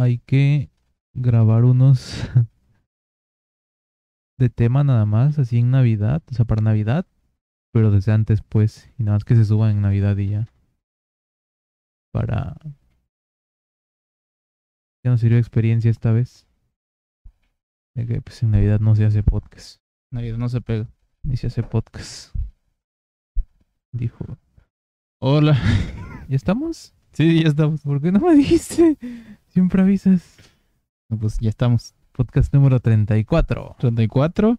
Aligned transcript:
hay 0.00 0.18
que 0.18 0.70
grabar 1.14 1.64
unos 1.64 2.26
de 4.38 4.48
tema 4.48 4.82
nada 4.82 5.04
más, 5.04 5.38
así 5.38 5.58
en 5.58 5.70
Navidad, 5.70 6.22
o 6.30 6.34
sea, 6.34 6.46
para 6.46 6.62
Navidad, 6.62 7.06
pero 7.72 7.90
desde 7.90 8.12
antes 8.12 8.40
pues, 8.40 8.90
y 8.98 9.02
nada 9.02 9.16
más 9.16 9.24
que 9.24 9.36
se 9.36 9.44
suban 9.44 9.72
en 9.72 9.82
Navidad 9.82 10.16
y 10.16 10.30
ya. 10.30 10.48
Para... 12.12 12.56
Ya 15.04 15.10
nos 15.10 15.20
sirvió 15.20 15.38
experiencia 15.38 15.90
esta 15.90 16.12
vez. 16.12 16.46
De 17.94 18.06
que 18.06 18.22
pues 18.22 18.42
en 18.42 18.52
Navidad 18.52 18.80
no 18.80 18.94
se 18.94 19.04
hace 19.04 19.22
podcast, 19.22 19.82
Navidad 20.10 20.38
no 20.38 20.48
se 20.48 20.60
pega. 20.60 20.88
ni 21.22 21.36
se 21.36 21.48
hace 21.48 21.62
podcast. 21.62 22.34
Dijo, 23.92 24.38
Hola. 25.20 25.58
¿ya 26.28 26.36
estamos? 26.36 26.94
Sí, 27.12 27.42
ya 27.42 27.48
estamos. 27.48 27.82
¿Por 27.82 28.00
qué 28.00 28.12
no 28.12 28.20
me 28.20 28.34
dijiste? 28.34 28.96
Siempre 29.48 29.82
avisas. 29.82 30.36
No, 31.08 31.18
Pues 31.18 31.38
ya 31.38 31.48
estamos. 31.50 31.94
Podcast 32.12 32.52
número 32.54 32.80
34. 32.80 33.76
34. 33.78 34.58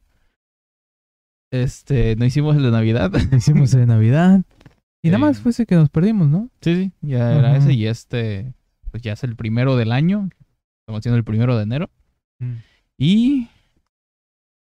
Este, 1.51 2.15
no 2.15 2.25
hicimos 2.25 2.55
el 2.55 2.63
de 2.63 2.71
Navidad. 2.71 3.11
Hicimos 3.35 3.71
de 3.71 3.85
Navidad. 3.85 4.41
Y 5.03 5.09
nada 5.09 5.19
más 5.19 5.39
fue 5.39 5.51
ese 5.51 5.65
que 5.65 5.75
nos 5.75 5.89
perdimos, 5.89 6.27
¿no? 6.27 6.49
Sí, 6.61 6.75
sí, 6.75 6.93
ya 7.01 7.33
era 7.37 7.57
ese 7.57 7.73
y 7.73 7.87
este, 7.87 8.53
pues 8.91 9.01
ya 9.01 9.13
es 9.13 9.23
el 9.23 9.35
primero 9.35 9.75
del 9.75 9.91
año. 9.91 10.29
Estamos 10.81 10.99
haciendo 10.99 11.17
el 11.17 11.23
primero 11.23 11.57
de 11.57 11.63
enero. 11.63 11.89
Y... 12.97 13.47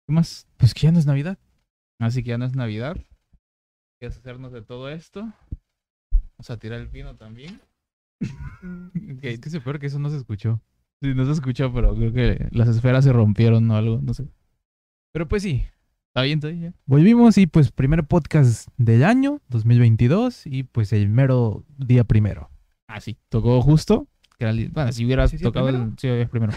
¿Qué 0.06 0.14
más? 0.14 0.46
Pues 0.56 0.74
que 0.74 0.82
ya 0.82 0.92
no 0.92 0.98
es 0.98 1.06
Navidad. 1.06 1.38
Así 2.00 2.22
que 2.22 2.30
ya 2.30 2.38
no 2.38 2.46
es 2.46 2.56
Navidad. 2.56 2.96
Hay 2.96 3.04
que 4.00 4.06
hacernos 4.06 4.52
de 4.52 4.62
todo 4.62 4.88
esto. 4.88 5.32
Vamos 6.36 6.50
a 6.50 6.56
tirar 6.58 6.80
el 6.80 6.88
pino 6.88 7.14
también. 7.16 7.60
Es 9.22 9.40
que 9.40 9.50
se 9.50 9.60
peor 9.60 9.78
que 9.78 9.86
eso 9.86 9.98
no 9.98 10.10
se 10.10 10.16
escuchó. 10.16 10.60
Sí, 11.02 11.14
no 11.14 11.24
se 11.26 11.32
escuchó, 11.32 11.72
pero 11.72 11.94
creo 11.94 12.12
que 12.12 12.48
las 12.52 12.68
esferas 12.68 13.04
se 13.04 13.12
rompieron 13.12 13.70
o 13.70 13.76
algo, 13.76 14.00
no 14.02 14.14
sé. 14.14 14.26
Pero 15.12 15.28
pues 15.28 15.42
sí. 15.42 15.62
Está 16.08 16.22
bien, 16.22 16.38
está 16.38 16.48
bien. 16.48 16.74
Volvimos 16.86 17.36
y 17.38 17.46
pues 17.48 17.72
primer 17.72 18.04
podcast 18.04 18.68
del 18.76 19.04
año 19.04 19.40
2022 19.48 20.46
y 20.46 20.62
pues 20.62 20.92
el 20.92 21.08
mero 21.08 21.64
día 21.76 22.04
primero. 22.04 22.50
Ah, 22.88 23.00
sí. 23.00 23.16
Tocó 23.28 23.60
justo. 23.62 24.06
Que 24.38 24.44
era 24.44 24.50
el- 24.52 24.68
bueno, 24.70 24.92
si 24.92 25.04
hubieras 25.04 25.30
¿Sí, 25.30 25.38
sí, 25.38 25.44
el 25.44 25.48
tocado 25.52 25.68
el... 25.68 25.74
primero? 25.74 25.96
Sí, 25.98 26.08
es 26.08 26.28
primero. 26.28 26.52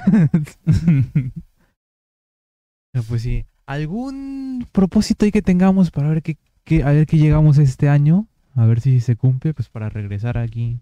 Pero, 2.92 3.03
pues 3.08 3.22
sí. 3.22 3.45
¿Algún 3.66 4.66
propósito 4.72 5.25
ahí 5.25 5.31
que 5.31 5.42
tengamos 5.42 5.92
para 5.92 6.09
ver 6.09 6.22
qué, 6.23 6.38
qué- 6.64 6.83
a 6.83 6.92
ver 6.92 7.05
qué 7.05 7.17
llegamos 7.17 7.58
este 7.58 7.89
año? 7.89 8.28
A 8.58 8.66
ver 8.66 8.81
si 8.81 9.00
se 9.00 9.16
cumple, 9.16 9.53
pues 9.53 9.69
para 9.69 9.89
regresar 9.89 10.38
aquí 10.38 10.80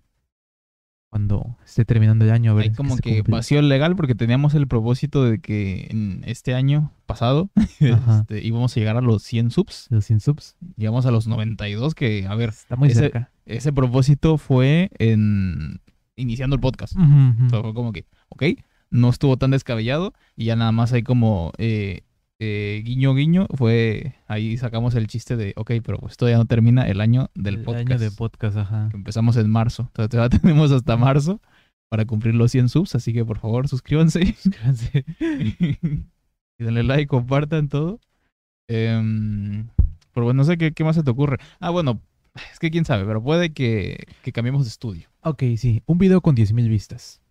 cuando 1.10 1.58
esté 1.66 1.86
terminando 1.86 2.26
el 2.26 2.32
año. 2.32 2.52
A 2.52 2.54
ver 2.56 2.64
Hay 2.66 2.72
como 2.72 2.98
que 2.98 3.22
vacío 3.28 3.62
legal 3.62 3.96
porque 3.96 4.16
teníamos 4.16 4.54
el 4.54 4.68
propósito 4.68 5.24
de 5.24 5.40
que 5.40 5.88
en 5.90 6.24
este 6.26 6.54
año 6.56 6.92
pasado 7.06 7.50
este, 7.80 8.46
íbamos 8.46 8.76
a 8.76 8.80
llegar 8.80 8.98
a 8.98 9.02
los 9.02 9.24
100 9.24 9.52
subs. 9.52 9.88
Los 9.90 10.06
100 10.06 10.20
subs. 10.20 10.56
Llegamos 10.76 11.06
a 11.06 11.12
los 11.12 11.28
92 11.28 11.96
que, 11.96 12.26
a 12.28 12.36
ver, 12.36 12.50
Está 12.50 12.76
muy 12.76 12.90
ese- 12.90 13.00
cerca. 13.02 13.32
ese 13.46 13.72
propósito 13.72 14.38
fue 14.38 14.90
en 15.00 15.80
iniciando 16.18 16.56
el 16.56 16.62
podcast. 16.62 16.96
O 16.96 17.50
sea, 17.50 17.62
fue 17.62 17.74
como 17.74 17.92
que, 17.92 18.06
ok, 18.30 18.44
no 18.90 19.10
estuvo 19.10 19.38
tan 19.38 19.52
descabellado 19.52 20.14
y 20.38 20.46
ya 20.46 20.56
nada 20.56 20.72
más 20.72 20.94
hay 20.94 21.04
como 21.04 21.52
eh, 21.58 22.02
eh, 22.40 22.82
guiño 22.84 23.14
guiño, 23.14 23.48
fue 23.56 24.16
ahí 24.28 24.58
sacamos 24.58 24.94
el 24.96 25.08
chiste 25.08 25.38
de, 25.38 25.54
ok, 25.56 25.72
pero 25.84 25.98
pues 26.00 26.18
todavía 26.18 26.38
no 26.38 26.46
termina 26.46 26.84
el 26.88 27.00
año 27.00 27.30
del 27.34 27.56
el 27.56 27.64
podcast. 27.64 27.92
año 27.92 28.00
de 28.00 28.12
podcast, 28.12 28.58
ajá. 28.58 28.90
que 28.92 28.98
empezamos 28.98 29.38
en 29.38 29.50
marzo. 29.50 29.84
Entonces 29.84 30.10
todavía 30.10 30.40
tenemos 30.42 30.72
hasta 30.72 30.98
marzo 30.98 31.42
para 31.90 32.06
cumplir 32.06 32.36
los 32.36 32.52
100 32.52 32.70
subs, 32.70 32.96
así 32.96 33.14
que 33.14 33.24
por 33.24 33.40
favor 33.40 33.68
suscríbanse 33.68 34.26
Suscríbanse. 34.44 35.06
y 35.20 36.64
denle 36.64 36.84
like, 36.84 37.08
compartan 37.08 37.70
todo. 37.70 38.00
Em, 38.68 39.68
pero 40.14 40.26
bueno, 40.26 40.40
no 40.40 40.44
sé 40.44 40.58
qué, 40.58 40.72
qué 40.72 40.84
más 40.84 40.96
se 40.96 41.04
te 41.04 41.12
ocurre. 41.12 41.38
Ah, 41.60 41.70
bueno, 41.70 42.02
es 42.52 42.60
que 42.60 42.72
quién 42.72 42.86
sabe, 42.86 43.06
pero 43.06 43.24
puede 43.24 43.54
que, 43.54 44.08
que 44.24 44.32
cambiemos 44.32 44.64
de 44.64 44.70
estudio. 44.70 45.10
Ok, 45.22 45.44
sí. 45.58 45.84
Un 45.86 45.98
video 45.98 46.22
con 46.22 46.36
10.000 46.36 46.68
vistas. 46.68 47.22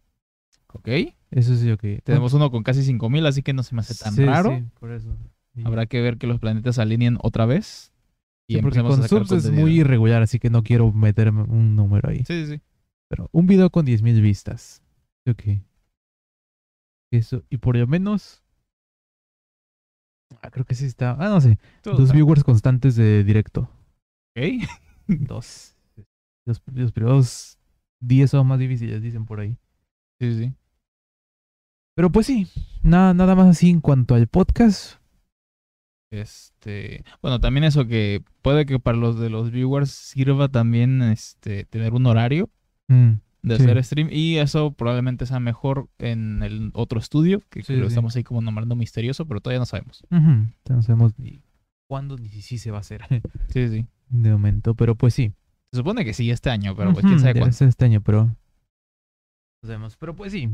¿Ok? 0.75 0.89
Eso 1.31 1.57
sí, 1.57 1.71
ok. 1.71 1.83
Tenemos 2.05 2.33
uno 2.35 2.51
con 2.51 2.63
casi 2.63 2.83
5000, 2.83 3.27
así 3.27 3.43
que 3.43 3.53
no 3.53 3.63
se 3.63 3.75
me 3.75 3.81
hace 3.81 3.95
tan 3.95 4.13
Sí, 4.15 4.25
raro. 4.25 4.57
sí, 4.57 4.65
por 4.79 4.93
eso. 4.93 5.17
Habrá 5.65 5.87
que 5.87 6.01
ver 6.01 6.19
que 6.19 6.27
los 6.27 6.39
planetas 6.41 6.75
se 6.77 6.83
alineen 6.83 7.17
otra 7.23 7.47
vez. 7.47 7.93
Y 8.49 8.57
Sí, 8.57 8.61
porque 8.63 8.83
con 8.83 9.03
subs 9.09 9.33
es 9.33 9.51
muy 9.51 9.81
irregular, 9.81 10.21
así 10.23 10.39
que 10.39 10.51
no 10.51 10.63
quiero 10.63 10.93
meterme 10.93 11.43
un 11.43 11.75
número 11.77 12.11
ahí. 12.11 12.19
Sí, 12.25 12.45
sí, 12.45 12.55
sí. 12.57 12.61
Pero 13.09 13.29
un 13.33 13.47
video 13.47 13.71
con 13.71 13.87
10.000 13.87 14.21
vistas. 14.21 14.83
Ok. 15.29 15.43
Eso. 17.13 17.43
Y 17.49 17.59
por 17.59 17.77
lo 17.77 17.87
menos... 17.87 18.43
Ah, 20.43 20.51
creo 20.51 20.65
que 20.65 20.75
sí 20.75 20.85
está... 20.87 21.13
Ah, 21.19 21.29
no 21.29 21.41
sé. 21.41 21.59
Todo 21.83 21.95
Dos 21.95 22.05
está- 22.05 22.15
viewers 22.15 22.45
constantes 22.45 22.97
de 22.97 23.25
directo. 23.25 23.71
Ok. 24.37 24.67
Dos. 25.07 25.77
Los, 26.47 26.61
los 26.75 26.93
primeros 26.93 27.59
10 28.01 28.31
son 28.31 28.47
más 28.47 28.59
difíciles, 28.59 29.01
dicen 29.01 29.25
por 29.25 29.41
ahí. 29.41 29.57
Sí, 30.21 30.35
sí. 30.39 30.53
Pero 31.97 32.11
pues 32.11 32.27
sí. 32.27 32.49
Nada, 32.83 33.15
nada 33.15 33.35
más 33.35 33.49
así 33.49 33.71
en 33.71 33.81
cuanto 33.81 34.15
al 34.15 34.27
podcast. 34.27 34.99
Este, 36.13 37.05
bueno, 37.23 37.41
también 37.41 37.65
eso 37.65 37.87
que 37.87 38.23
puede 38.43 38.67
que 38.67 38.79
para 38.79 38.97
los 38.97 39.19
de 39.19 39.31
los 39.31 39.51
viewers 39.51 39.91
sirva 39.91 40.49
también 40.49 41.03
este 41.03 41.65
tener 41.65 41.93
un 41.95 42.07
horario 42.07 42.51
Mm, 42.89 43.15
de 43.43 43.57
Sí. 43.57 43.63
hacer 43.63 43.83
stream 43.85 44.09
y 44.13 44.37
eso 44.37 44.73
probablemente 44.73 45.25
sea 45.27 45.41
mejor 45.41 45.89
en 45.99 46.43
el 46.43 46.71
otro 46.75 46.99
estudio, 47.01 47.41
que 47.49 47.63
Sí, 47.63 47.75
lo 47.77 47.85
sí. 47.87 47.89
estamos 47.89 48.15
ahí 48.15 48.23
como 48.23 48.43
nombrando 48.43 48.77
misterioso, 48.77 49.27
pero 49.27 49.41
todavía 49.41 49.59
no 49.61 49.65
sabemos. 49.67 50.05
Entonces 50.11 50.53
no 50.69 50.83
sabemos 50.83 51.19
ni 51.19 51.41
cuándo 51.89 52.17
ni 52.19 52.29
si 52.29 52.59
se 52.59 52.71
va 52.71 52.79
a 52.79 52.81
hacer 52.81 53.03
Sí, 53.49 53.69
sí. 53.69 53.87
de 54.11 54.31
momento. 54.31 54.75
Pero 54.75 54.95
pues 54.97 55.15
sí. 55.15 55.33
Se 55.73 55.79
supone 55.79 56.05
que 56.05 56.13
sí 56.13 56.31
este 56.31 56.51
año, 56.51 56.77
pero 56.77 56.93
pues 56.93 57.01
quién 57.03 57.15
Ujú, 57.15 57.21
sabe 57.23 57.35
debe 57.35 57.47
cuándo. 57.49 57.65
este 57.67 57.85
año, 57.87 58.01
pero... 58.03 58.25
No 59.63 59.67
sabemos. 59.67 59.97
Pero 59.97 60.15
pues 60.15 60.31
sí. 60.33 60.51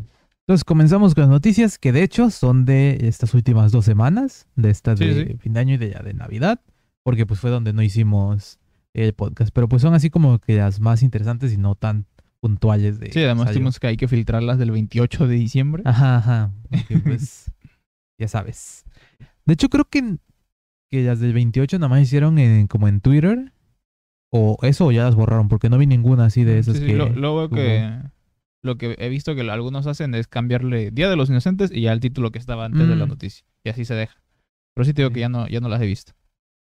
Entonces 0.50 0.64
comenzamos 0.64 1.14
con 1.14 1.22
las 1.22 1.30
noticias 1.30 1.78
que 1.78 1.92
de 1.92 2.02
hecho 2.02 2.28
son 2.28 2.64
de 2.64 2.98
estas 3.02 3.34
últimas 3.34 3.70
dos 3.70 3.84
semanas. 3.84 4.48
De 4.56 4.70
esta 4.70 4.96
Sí, 4.96 5.04
de 5.06 5.26
sí. 5.26 5.36
fin 5.38 5.52
de 5.52 5.60
año 5.60 5.74
y 5.74 5.76
de 5.76 5.90
ya 5.92 6.02
de 6.02 6.12
Navidad. 6.12 6.60
Porque 7.04 7.24
pues 7.24 7.38
fue 7.38 7.50
donde 7.50 7.72
no 7.72 7.82
hicimos 7.82 8.58
el 8.92 9.12
podcast. 9.12 9.52
Pero 9.54 9.68
pues 9.68 9.80
son 9.82 9.94
así 9.94 10.10
como 10.10 10.40
que 10.40 10.56
las 10.56 10.80
más 10.80 11.04
interesantes 11.04 11.52
y 11.52 11.56
no 11.56 11.76
tan 11.76 12.06
puntuales 12.40 12.98
de... 12.98 13.12
Sí, 13.12 13.22
además 13.22 13.52
tuvimos 13.52 13.78
que 13.78 13.86
hay 13.86 13.96
que 13.96 14.08
filtrarlas 14.08 14.58
del 14.58 14.72
28 14.72 15.28
de 15.28 15.36
diciembre. 15.36 15.84
Ajá, 15.86 16.16
ajá. 16.16 16.52
pues, 17.04 17.52
ya 18.18 18.26
sabes. 18.26 18.84
De 19.46 19.54
hecho, 19.54 19.68
creo 19.68 19.84
que, 19.84 20.16
que 20.90 21.04
las 21.04 21.20
del 21.20 21.32
28 21.32 21.78
nada 21.78 21.90
más 21.90 22.02
hicieron 22.02 22.40
en, 22.40 22.66
como 22.66 22.88
en 22.88 23.00
Twitter. 23.00 23.52
O 24.32 24.58
eso 24.62 24.86
o 24.86 24.90
ya 24.90 25.04
las 25.04 25.14
borraron, 25.14 25.46
porque 25.46 25.70
no 25.70 25.78
vi 25.78 25.86
ninguna 25.86 26.24
así 26.24 26.42
de 26.42 26.58
esas 26.58 26.76
Sí, 26.76 26.86
que... 26.86 26.96
hubo. 27.00 27.48
que 27.50 28.00
lo 28.62 28.76
que 28.76 28.94
he 28.98 29.08
visto 29.08 29.34
que 29.34 29.42
algunos 29.50 29.86
hacen 29.86 30.14
es 30.14 30.28
cambiarle 30.28 30.90
Día 30.90 31.08
de 31.08 31.16
los 31.16 31.30
Inocentes 31.30 31.70
y 31.72 31.82
ya 31.82 31.92
el 31.92 32.00
título 32.00 32.30
que 32.30 32.38
estaba 32.38 32.64
antes 32.66 32.86
de 32.88 32.96
la 32.96 33.06
Mm. 33.06 33.08
noticia. 33.08 33.44
Y 33.64 33.70
así 33.70 33.84
se 33.84 33.94
deja. 33.94 34.20
Pero 34.74 34.84
sí 34.84 34.92
te 34.94 35.02
digo 35.02 35.10
Sí. 35.10 35.14
que 35.14 35.20
ya 35.20 35.28
no, 35.28 35.48
ya 35.48 35.60
no 35.60 35.68
las 35.68 35.80
he 35.82 35.86
visto. 35.86 36.12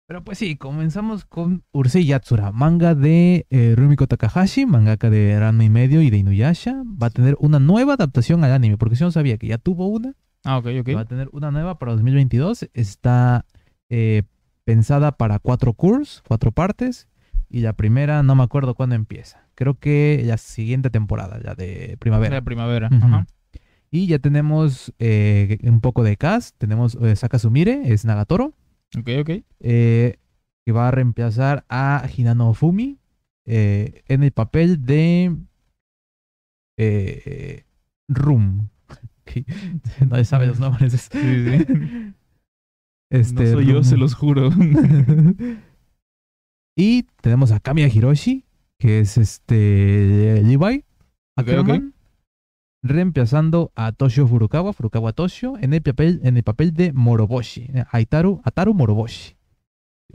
Pero 0.09 0.25
pues 0.25 0.39
sí, 0.39 0.57
comenzamos 0.57 1.25
con 1.25 1.65
Urusei 1.73 2.05
Yatsura, 2.05 2.53
manga 2.53 2.95
de 2.95 3.47
eh, 3.51 3.75
Rumiko 3.77 4.07
Takahashi, 4.07 4.67
mangaka 4.67 5.09
de 5.11 5.39
Ranma 5.39 5.65
y 5.65 5.71
medio 5.71 6.03
y 6.03 6.11
de 6.11 6.19
Inuyasha. 6.19 6.83
Va 7.01 7.07
a 7.07 7.11
tener 7.11 7.37
una 7.39 7.59
nueva 7.59 7.95
adaptación 7.95 8.45
al 8.45 8.53
anime, 8.53 8.77
porque 8.77 8.97
si 8.97 9.05
no 9.05 9.11
sabía 9.11 9.39
que 9.39 9.47
ya 9.47 9.59
tuvo 9.59 9.87
una, 9.89 10.15
Ah, 10.45 10.59
ok, 10.59 10.67
ok. 10.81 10.89
va 10.97 11.01
a 11.03 11.05
tener 11.07 11.29
una 11.33 11.51
nueva 11.51 11.79
para 11.79 11.93
2022. 11.93 12.69
Está 12.75 13.45
eh, 13.89 14.23
pensada 14.65 15.13
para 15.17 15.39
cuatro 15.39 15.73
cursos, 15.73 16.23
cuatro 16.27 16.51
partes. 16.53 17.09
Y 17.55 17.61
la 17.61 17.75
primera 17.75 18.23
no 18.23 18.35
me 18.35 18.43
acuerdo 18.45 18.75
cuándo 18.75 18.95
empieza. 18.95 19.47
Creo 19.55 19.79
que 19.79 20.23
la 20.25 20.39
siguiente 20.39 20.89
temporada, 20.89 21.39
ya 21.45 21.55
de 21.55 21.99
primavera. 21.99 22.37
La 22.37 22.43
primavera. 22.43 22.89
Ajá. 22.91 23.27
Y 23.91 24.07
ya 24.07 24.19
tenemos 24.19 24.95
eh, 24.99 25.59
un 25.65 25.83
poco 25.83 26.03
de 26.03 26.17
cast. 26.17 26.57
Tenemos 26.57 26.95
eh, 26.95 27.15
Sakazumire, 27.15 27.93
es 27.93 28.07
Nagatoro. 28.07 28.55
Ok, 28.99 29.09
ok. 29.21 29.31
eh, 29.61 30.17
que 30.65 30.73
va 30.73 30.89
a 30.89 30.93
reemplazar 30.93 31.67
a 31.69 32.09
Hinano 32.17 32.55
Fumi 32.55 32.99
eh, 33.45 34.03
en 34.09 34.23
el 34.23 34.33
papel 34.33 34.87
de 34.87 35.37
Room. 38.09 38.71
Nadie 40.09 40.25
sabe 40.25 40.47
los 40.47 40.59
nombres. 40.65 41.11
Sí, 41.13 41.19
sí. 41.19 42.15
Este, 43.11 43.45
no 43.45 43.51
soy 43.53 43.67
yo, 43.67 43.83
se 43.85 43.99
los 43.99 44.15
juro. 44.15 44.49
Y 46.77 47.05
tenemos 47.21 47.53
a 47.53 47.61
Kamiya 47.61 47.89
Hiroshi, 47.89 48.45
que 48.79 49.01
es 49.01 49.19
este 49.19 50.41
Levi 50.43 50.85
Ackerman, 51.37 51.95
reemplazando 52.83 53.73
a 53.77 53.93
Toshio 53.93 54.27
Furukawa, 54.27 54.73
Furukawa 54.73 55.13
Toshio, 55.13 55.57
en 55.59 55.73
el 55.75 55.83
papel, 55.83 56.21
en 56.25 56.37
el 56.37 56.43
papel 56.43 56.73
de 56.75 56.93
Moroboshi, 56.93 57.71
eh, 57.75 57.85
Aitaru, 57.91 58.41
Ataru 58.45 58.75
Moroboshi. 58.75 59.37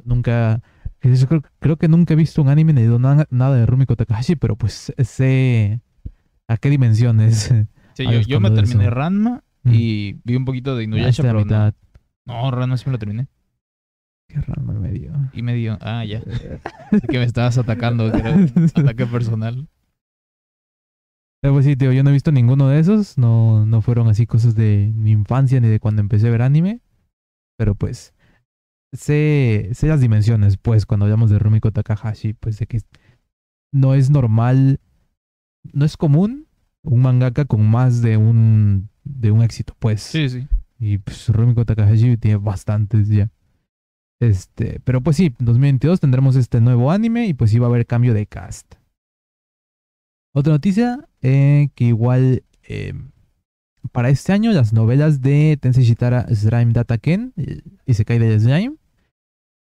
Nunca, 0.03 0.61
yo 1.01 1.27
creo, 1.27 1.41
creo 1.59 1.77
que 1.77 1.87
nunca 1.87 2.13
he 2.13 2.17
visto 2.17 2.41
un 2.41 2.49
anime 2.49 2.73
ni 2.73 2.81
leído 2.81 2.99
nada, 2.99 3.25
nada 3.29 3.55
de 3.55 3.65
Rumiko 3.65 3.95
Takahashi, 3.95 4.35
pero 4.35 4.55
pues 4.55 4.93
sé 4.97 5.81
a 6.47 6.57
qué 6.57 6.69
dimensiones 6.69 7.53
Sí, 7.93 8.03
yo, 8.11 8.21
yo 8.21 8.39
me 8.39 8.51
terminé 8.51 8.83
eso. 8.85 8.91
Ranma 8.93 9.43
Mm. 9.63 9.73
y 9.73 10.21
vi 10.23 10.35
un 10.37 10.45
poquito 10.45 10.77
de 10.77 10.83
Inuyasha, 10.85 11.23
pero 11.23 11.43
no. 11.43 11.71
No, 12.25 12.51
Ranma 12.51 12.77
sí 12.77 12.83
me 12.85 12.93
lo 12.93 12.99
terminé. 12.99 13.27
Qué 14.27 14.41
raro 14.41 14.61
me 14.61 14.91
dio. 14.91 15.13
Y 15.33 15.41
me 15.41 15.55
dio, 15.55 15.77
ah, 15.81 16.03
ya. 16.05 16.21
Que 17.09 17.17
me 17.17 17.23
estabas 17.23 17.57
atacando, 17.57 18.11
que 18.11 18.19
era 18.19 18.35
ataque 18.75 19.05
personal. 19.05 19.67
Pero 21.41 21.53
pues 21.53 21.65
sí, 21.65 21.75
tío, 21.75 21.91
yo 21.91 22.03
no 22.03 22.09
he 22.09 22.13
visto 22.13 22.31
ninguno 22.31 22.67
de 22.67 22.79
esos. 22.79 23.17
No, 23.17 23.65
no 23.65 23.81
fueron 23.81 24.07
así 24.07 24.25
cosas 24.25 24.55
de 24.55 24.91
mi 24.95 25.11
infancia 25.11 25.59
ni 25.59 25.67
de 25.67 25.79
cuando 25.79 26.01
empecé 26.01 26.27
a 26.27 26.31
ver 26.31 26.41
anime. 26.41 26.81
Pero 27.57 27.75
pues 27.75 28.13
sé, 28.93 29.69
sé 29.73 29.87
las 29.87 30.01
dimensiones, 30.01 30.57
pues, 30.57 30.85
cuando 30.85 31.05
hablamos 31.05 31.29
de 31.29 31.39
Rumiko 31.39 31.71
Takahashi, 31.71 32.33
pues 32.33 32.59
de 32.59 32.67
que 32.67 32.81
no 33.71 33.93
es 33.93 34.09
normal, 34.09 34.79
no 35.73 35.85
es 35.85 35.97
común 35.97 36.47
un 36.83 37.01
mangaka 37.01 37.45
con 37.45 37.69
más 37.69 38.01
de 38.01 38.17
un, 38.17 38.89
de 39.03 39.31
un 39.31 39.41
éxito, 39.41 39.75
pues. 39.79 40.01
Sí, 40.01 40.29
sí. 40.29 40.47
Y 40.79 40.99
pues 40.99 41.29
Rumiko 41.29 41.65
Takahashi 41.65 42.17
tiene 42.17 42.37
bastantes 42.37 43.09
ya. 43.09 43.29
Este, 44.19 44.79
pero 44.83 45.01
pues 45.01 45.17
sí, 45.17 45.33
en 45.39 45.45
2022 45.45 45.99
tendremos 45.99 46.35
este 46.35 46.59
nuevo 46.59 46.91
anime 46.91 47.27
y 47.27 47.33
pues 47.33 47.51
sí 47.51 47.59
va 47.59 47.67
a 47.67 47.69
haber 47.69 47.85
cambio 47.85 48.13
de 48.13 48.25
cast. 48.25 48.75
Otra 50.33 50.53
noticia, 50.53 51.07
eh, 51.21 51.69
que 51.75 51.85
igual 51.85 52.43
eh, 52.67 52.93
para 53.91 54.09
este 54.09 54.33
año 54.33 54.51
las 54.51 54.73
novelas 54.73 55.21
de 55.21 55.57
Tensei 55.59 55.83
Shitara 55.83 56.27
Slime 56.33 56.73
Data 56.73 56.97
Ken 56.97 57.33
eh, 57.37 57.61
y 57.85 57.93
se 57.93 58.05
cae 58.05 58.19
de 58.19 58.39
Slime 58.39 58.76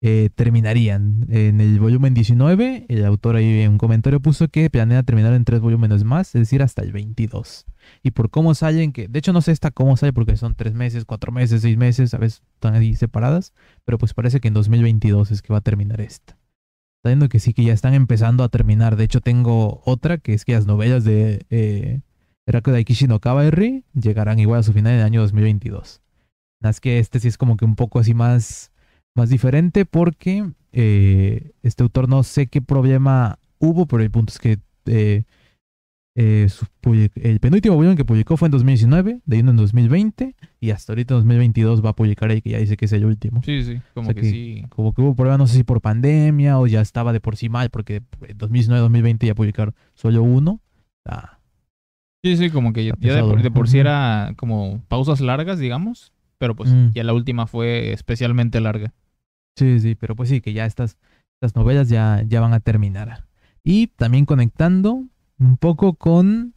eh, 0.01 0.29
terminarían. 0.35 1.25
En 1.29 1.61
el 1.61 1.79
volumen 1.79 2.13
19, 2.13 2.85
el 2.89 3.05
autor 3.05 3.35
ahí 3.35 3.61
en 3.61 3.71
un 3.71 3.77
comentario 3.77 4.19
puso 4.19 4.47
que 4.47 4.69
planea 4.69 5.03
terminar 5.03 5.33
en 5.33 5.45
tres 5.45 5.61
volúmenes 5.61 6.03
más, 6.03 6.27
es 6.35 6.41
decir, 6.41 6.61
hasta 6.61 6.81
el 6.81 6.91
22 6.91 7.65
y 8.03 8.11
por 8.11 8.29
cómo 8.29 8.53
salen, 8.53 8.91
que 8.91 9.07
de 9.07 9.19
hecho 9.19 9.33
no 9.33 9.41
sé 9.41 9.51
esta 9.51 9.71
cómo 9.71 9.97
sale 9.97 10.13
porque 10.13 10.37
son 10.37 10.55
tres 10.55 10.73
meses, 10.73 11.05
cuatro 11.05 11.31
meses, 11.31 11.61
seis 11.61 11.77
meses, 11.77 12.13
a 12.13 12.17
veces 12.17 12.43
están 12.53 12.75
ahí 12.75 12.95
separadas, 12.95 13.53
pero 13.85 13.97
pues 13.97 14.13
parece 14.13 14.39
que 14.39 14.47
en 14.47 14.53
2022 14.53 15.31
es 15.31 15.41
que 15.41 15.53
va 15.53 15.59
a 15.59 15.61
terminar 15.61 16.01
esta. 16.01 16.37
Está 16.97 17.09
viendo 17.09 17.29
que 17.29 17.39
sí 17.39 17.53
que 17.53 17.63
ya 17.63 17.73
están 17.73 17.93
empezando 17.93 18.43
a 18.43 18.49
terminar. 18.49 18.95
De 18.95 19.03
hecho 19.03 19.21
tengo 19.21 19.81
otra 19.85 20.17
que 20.17 20.33
es 20.33 20.45
que 20.45 20.53
las 20.53 20.65
novelas 20.65 21.03
de 21.03 21.45
eh, 21.49 22.01
Daikishi 22.45 23.07
no 23.07 23.19
llegarán 23.93 24.39
igual 24.39 24.59
a 24.59 24.63
su 24.63 24.73
final 24.73 24.93
en 24.93 24.99
el 24.99 25.05
año 25.05 25.21
2022. 25.21 26.01
Nada 26.59 26.69
más 26.69 26.81
que 26.81 26.99
este 26.99 27.19
sí 27.19 27.27
es 27.27 27.37
como 27.37 27.55
que 27.55 27.65
un 27.65 27.75
poco 27.75 27.99
así 27.99 28.13
más, 28.13 28.71
más 29.17 29.29
diferente 29.29 29.85
porque 29.85 30.49
eh, 30.71 31.51
este 31.63 31.83
autor 31.83 32.07
no 32.07 32.23
sé 32.23 32.47
qué 32.47 32.61
problema 32.61 33.39
hubo, 33.59 33.85
pero 33.87 34.03
el 34.03 34.11
punto 34.11 34.31
es 34.31 34.39
que 34.39 34.59
eh, 34.85 35.23
eh, 36.15 36.47
su 36.49 36.65
el 37.15 37.39
penúltimo 37.39 37.75
volumen 37.75 37.95
que 37.97 38.05
publicó 38.05 38.37
fue 38.37 38.47
en 38.47 38.51
2019, 38.51 39.19
de 39.25 39.35
ahí 39.35 39.41
uno 39.41 39.51
en 39.51 39.57
2020, 39.57 40.35
y 40.59 40.69
hasta 40.71 40.93
ahorita 40.93 41.13
en 41.13 41.19
2022 41.19 41.85
va 41.85 41.89
a 41.89 41.95
publicar 41.95 42.31
ahí 42.31 42.41
que 42.41 42.51
ya 42.51 42.57
dice 42.59 42.75
que 42.77 42.85
es 42.85 42.93
el 42.93 43.05
último. 43.05 43.41
Sí, 43.43 43.61
sí. 43.63 43.79
Como 43.93 44.05
O 44.09 44.13
sea 44.13 44.15
que, 44.15 44.21
que- 44.21 44.29
sí. 44.31 44.65
Como 44.69 44.93
que 44.93 45.01
hubo 45.01 45.15
problemas, 45.15 45.39
no 45.39 45.47
sé 45.47 45.57
si 45.57 45.63
por 45.63 45.81
pandemia 45.81 46.57
o 46.59 46.65
ya 46.65 46.81
estaba 46.81 47.13
de 47.13 47.19
por 47.19 47.35
sí 47.35 47.49
mal, 47.49 47.69
porque 47.69 48.01
en 48.27 48.37
2019-2020 48.37 49.27
ya 49.27 49.35
publicar 49.35 49.73
solo 49.93 50.23
uno. 50.23 50.59
Ah, 51.05 51.33
Sí, 52.23 52.35
sí, 52.35 52.49
como 52.49 52.73
que 52.73 52.83
ya, 52.83 52.91
de, 52.91 52.97
por, 52.97 53.01
pesado. 53.01 53.35
de 53.35 53.51
por 53.51 53.69
sí 53.69 53.77
era 53.79 54.33
como 54.37 54.81
pausas 54.87 55.21
largas, 55.21 55.59
digamos. 55.59 56.11
Pero 56.39 56.55
pues 56.55 56.71
Mm. 56.71 56.89
ya 56.93 57.03
la 57.03 57.13
última 57.13 57.47
fue 57.47 57.93
especialmente 57.93 58.59
larga. 58.59 58.93
Sí, 59.57 59.79
sí, 59.79 59.95
pero 59.95 60.15
pues 60.15 60.29
sí, 60.29 60.39
que 60.41 60.53
ya 60.53 60.65
estas, 60.65 60.97
estas 61.41 61.55
novelas 61.55 61.89
ya, 61.89 62.23
ya 62.27 62.39
van 62.39 62.53
a 62.53 62.59
terminar. 62.59 63.25
Y 63.63 63.87
también 63.87 64.25
conectando 64.25 65.03
un 65.39 65.57
poco 65.57 65.93
con 65.95 66.53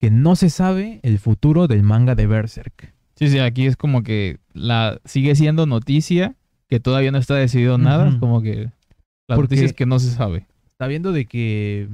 que 0.00 0.10
no 0.10 0.36
se 0.36 0.50
sabe 0.50 1.00
el 1.02 1.18
futuro 1.18 1.66
del 1.68 1.82
manga 1.82 2.14
de 2.14 2.26
Berserk. 2.26 2.94
Sí, 3.16 3.28
sí, 3.28 3.38
aquí 3.38 3.66
es 3.66 3.76
como 3.76 4.02
que 4.02 4.38
la 4.52 5.00
sigue 5.04 5.34
siendo 5.34 5.66
noticia 5.66 6.34
que 6.68 6.80
todavía 6.80 7.12
no 7.12 7.18
está 7.18 7.34
decidido 7.34 7.78
nada. 7.78 8.08
Ujú. 8.08 8.18
Como 8.20 8.42
que 8.42 8.70
la 9.28 9.36
Porque- 9.36 9.42
noticia 9.54 9.66
es 9.66 9.72
que 9.72 9.86
no 9.86 9.98
se 9.98 10.10
sabe. 10.10 10.46
está 10.72 10.86
viendo 10.86 11.12
de 11.12 11.26
que. 11.26 11.88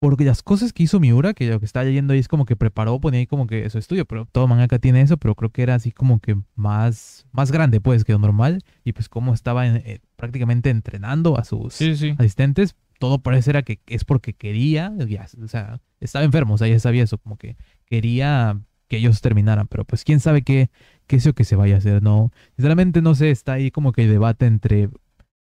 Porque 0.00 0.24
las 0.24 0.42
cosas 0.42 0.72
que 0.72 0.82
hizo 0.84 0.98
Miura, 0.98 1.34
que 1.34 1.46
lo 1.50 1.60
que 1.60 1.66
está 1.66 1.84
leyendo 1.84 2.14
ahí 2.14 2.18
es 2.18 2.26
como 2.28 2.46
que 2.46 2.56
preparó, 2.56 2.98
ponía 3.00 3.20
ahí 3.20 3.26
como 3.26 3.46
que 3.46 3.68
su 3.68 3.76
estudio, 3.76 4.06
pero 4.06 4.24
todo 4.24 4.48
mangaka 4.48 4.78
tiene 4.78 5.02
eso, 5.02 5.18
pero 5.18 5.34
creo 5.34 5.50
que 5.50 5.62
era 5.62 5.74
así 5.74 5.92
como 5.92 6.20
que 6.20 6.36
más, 6.54 7.26
más 7.32 7.52
grande, 7.52 7.82
pues, 7.82 8.04
que 8.04 8.12
lo 8.12 8.18
normal. 8.18 8.62
Y 8.82 8.94
pues 8.94 9.10
como 9.10 9.34
estaba 9.34 9.66
en- 9.66 9.76
eh, 9.84 10.00
prácticamente 10.16 10.70
entrenando 10.70 11.38
a 11.38 11.44
sus 11.44 11.74
Sí, 11.74 11.96
sí. 11.96 12.14
asistentes, 12.18 12.76
todo 12.98 13.18
parece 13.18 13.50
era 13.50 13.62
que 13.62 13.78
es 13.86 14.04
porque 14.06 14.32
quería, 14.32 14.90
ya, 15.06 15.26
o 15.42 15.48
sea, 15.48 15.80
estaba 16.00 16.24
enfermo, 16.24 16.54
o 16.54 16.58
sea, 16.58 16.68
ya 16.68 16.78
sabía 16.80 17.02
eso, 17.02 17.18
como 17.18 17.36
que 17.36 17.56
quería 17.84 18.58
que 18.88 18.96
ellos 18.96 19.20
terminaran, 19.20 19.66
pero 19.68 19.84
pues 19.84 20.04
quién 20.04 20.18
sabe 20.18 20.40
qué, 20.42 20.70
qué 21.06 21.16
es 21.16 21.26
lo 21.26 21.34
que 21.34 21.44
se 21.44 21.56
vaya 21.56 21.74
a 21.74 21.78
hacer, 21.78 22.02
¿no? 22.02 22.32
Sinceramente 22.56 23.02
no 23.02 23.14
sé, 23.14 23.30
está 23.30 23.52
ahí 23.52 23.70
como 23.70 23.92
que 23.92 24.04
el 24.04 24.10
debate 24.10 24.46
entre 24.46 24.88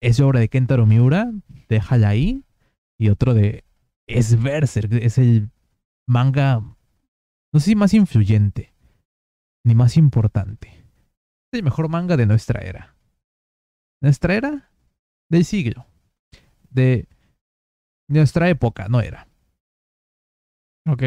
es 0.01 0.19
obra 0.21 0.41
de 0.41 0.49
Kentaro 0.49 0.85
Miura, 0.85 1.31
déjala 1.69 2.09
ahí, 2.09 2.43
y 2.99 3.09
otro 3.09 3.35
de 3.35 3.65
es 4.09 4.43
Berserk, 4.43 4.93
es 4.95 5.19
el 5.19 5.51
manga, 6.09 6.61
no 7.53 7.61
sé 7.61 7.67
si 7.67 7.77
más 7.77 7.95
influyente, 7.95 8.73
ni 9.65 9.75
más 9.75 9.97
importante. 9.97 10.69
Es 11.53 11.59
el 11.59 11.63
mejor 11.63 11.89
manga 11.89 12.17
de 12.17 12.27
nuestra 12.27 12.61
era. 12.61 12.97
¿Nuestra 14.03 14.35
era? 14.35 14.71
Del 15.31 15.45
siglo. 15.45 15.87
De 16.71 17.07
nuestra 18.09 18.49
época, 18.49 18.89
no 18.89 19.01
era. 19.01 19.29
Ok. 20.87 21.03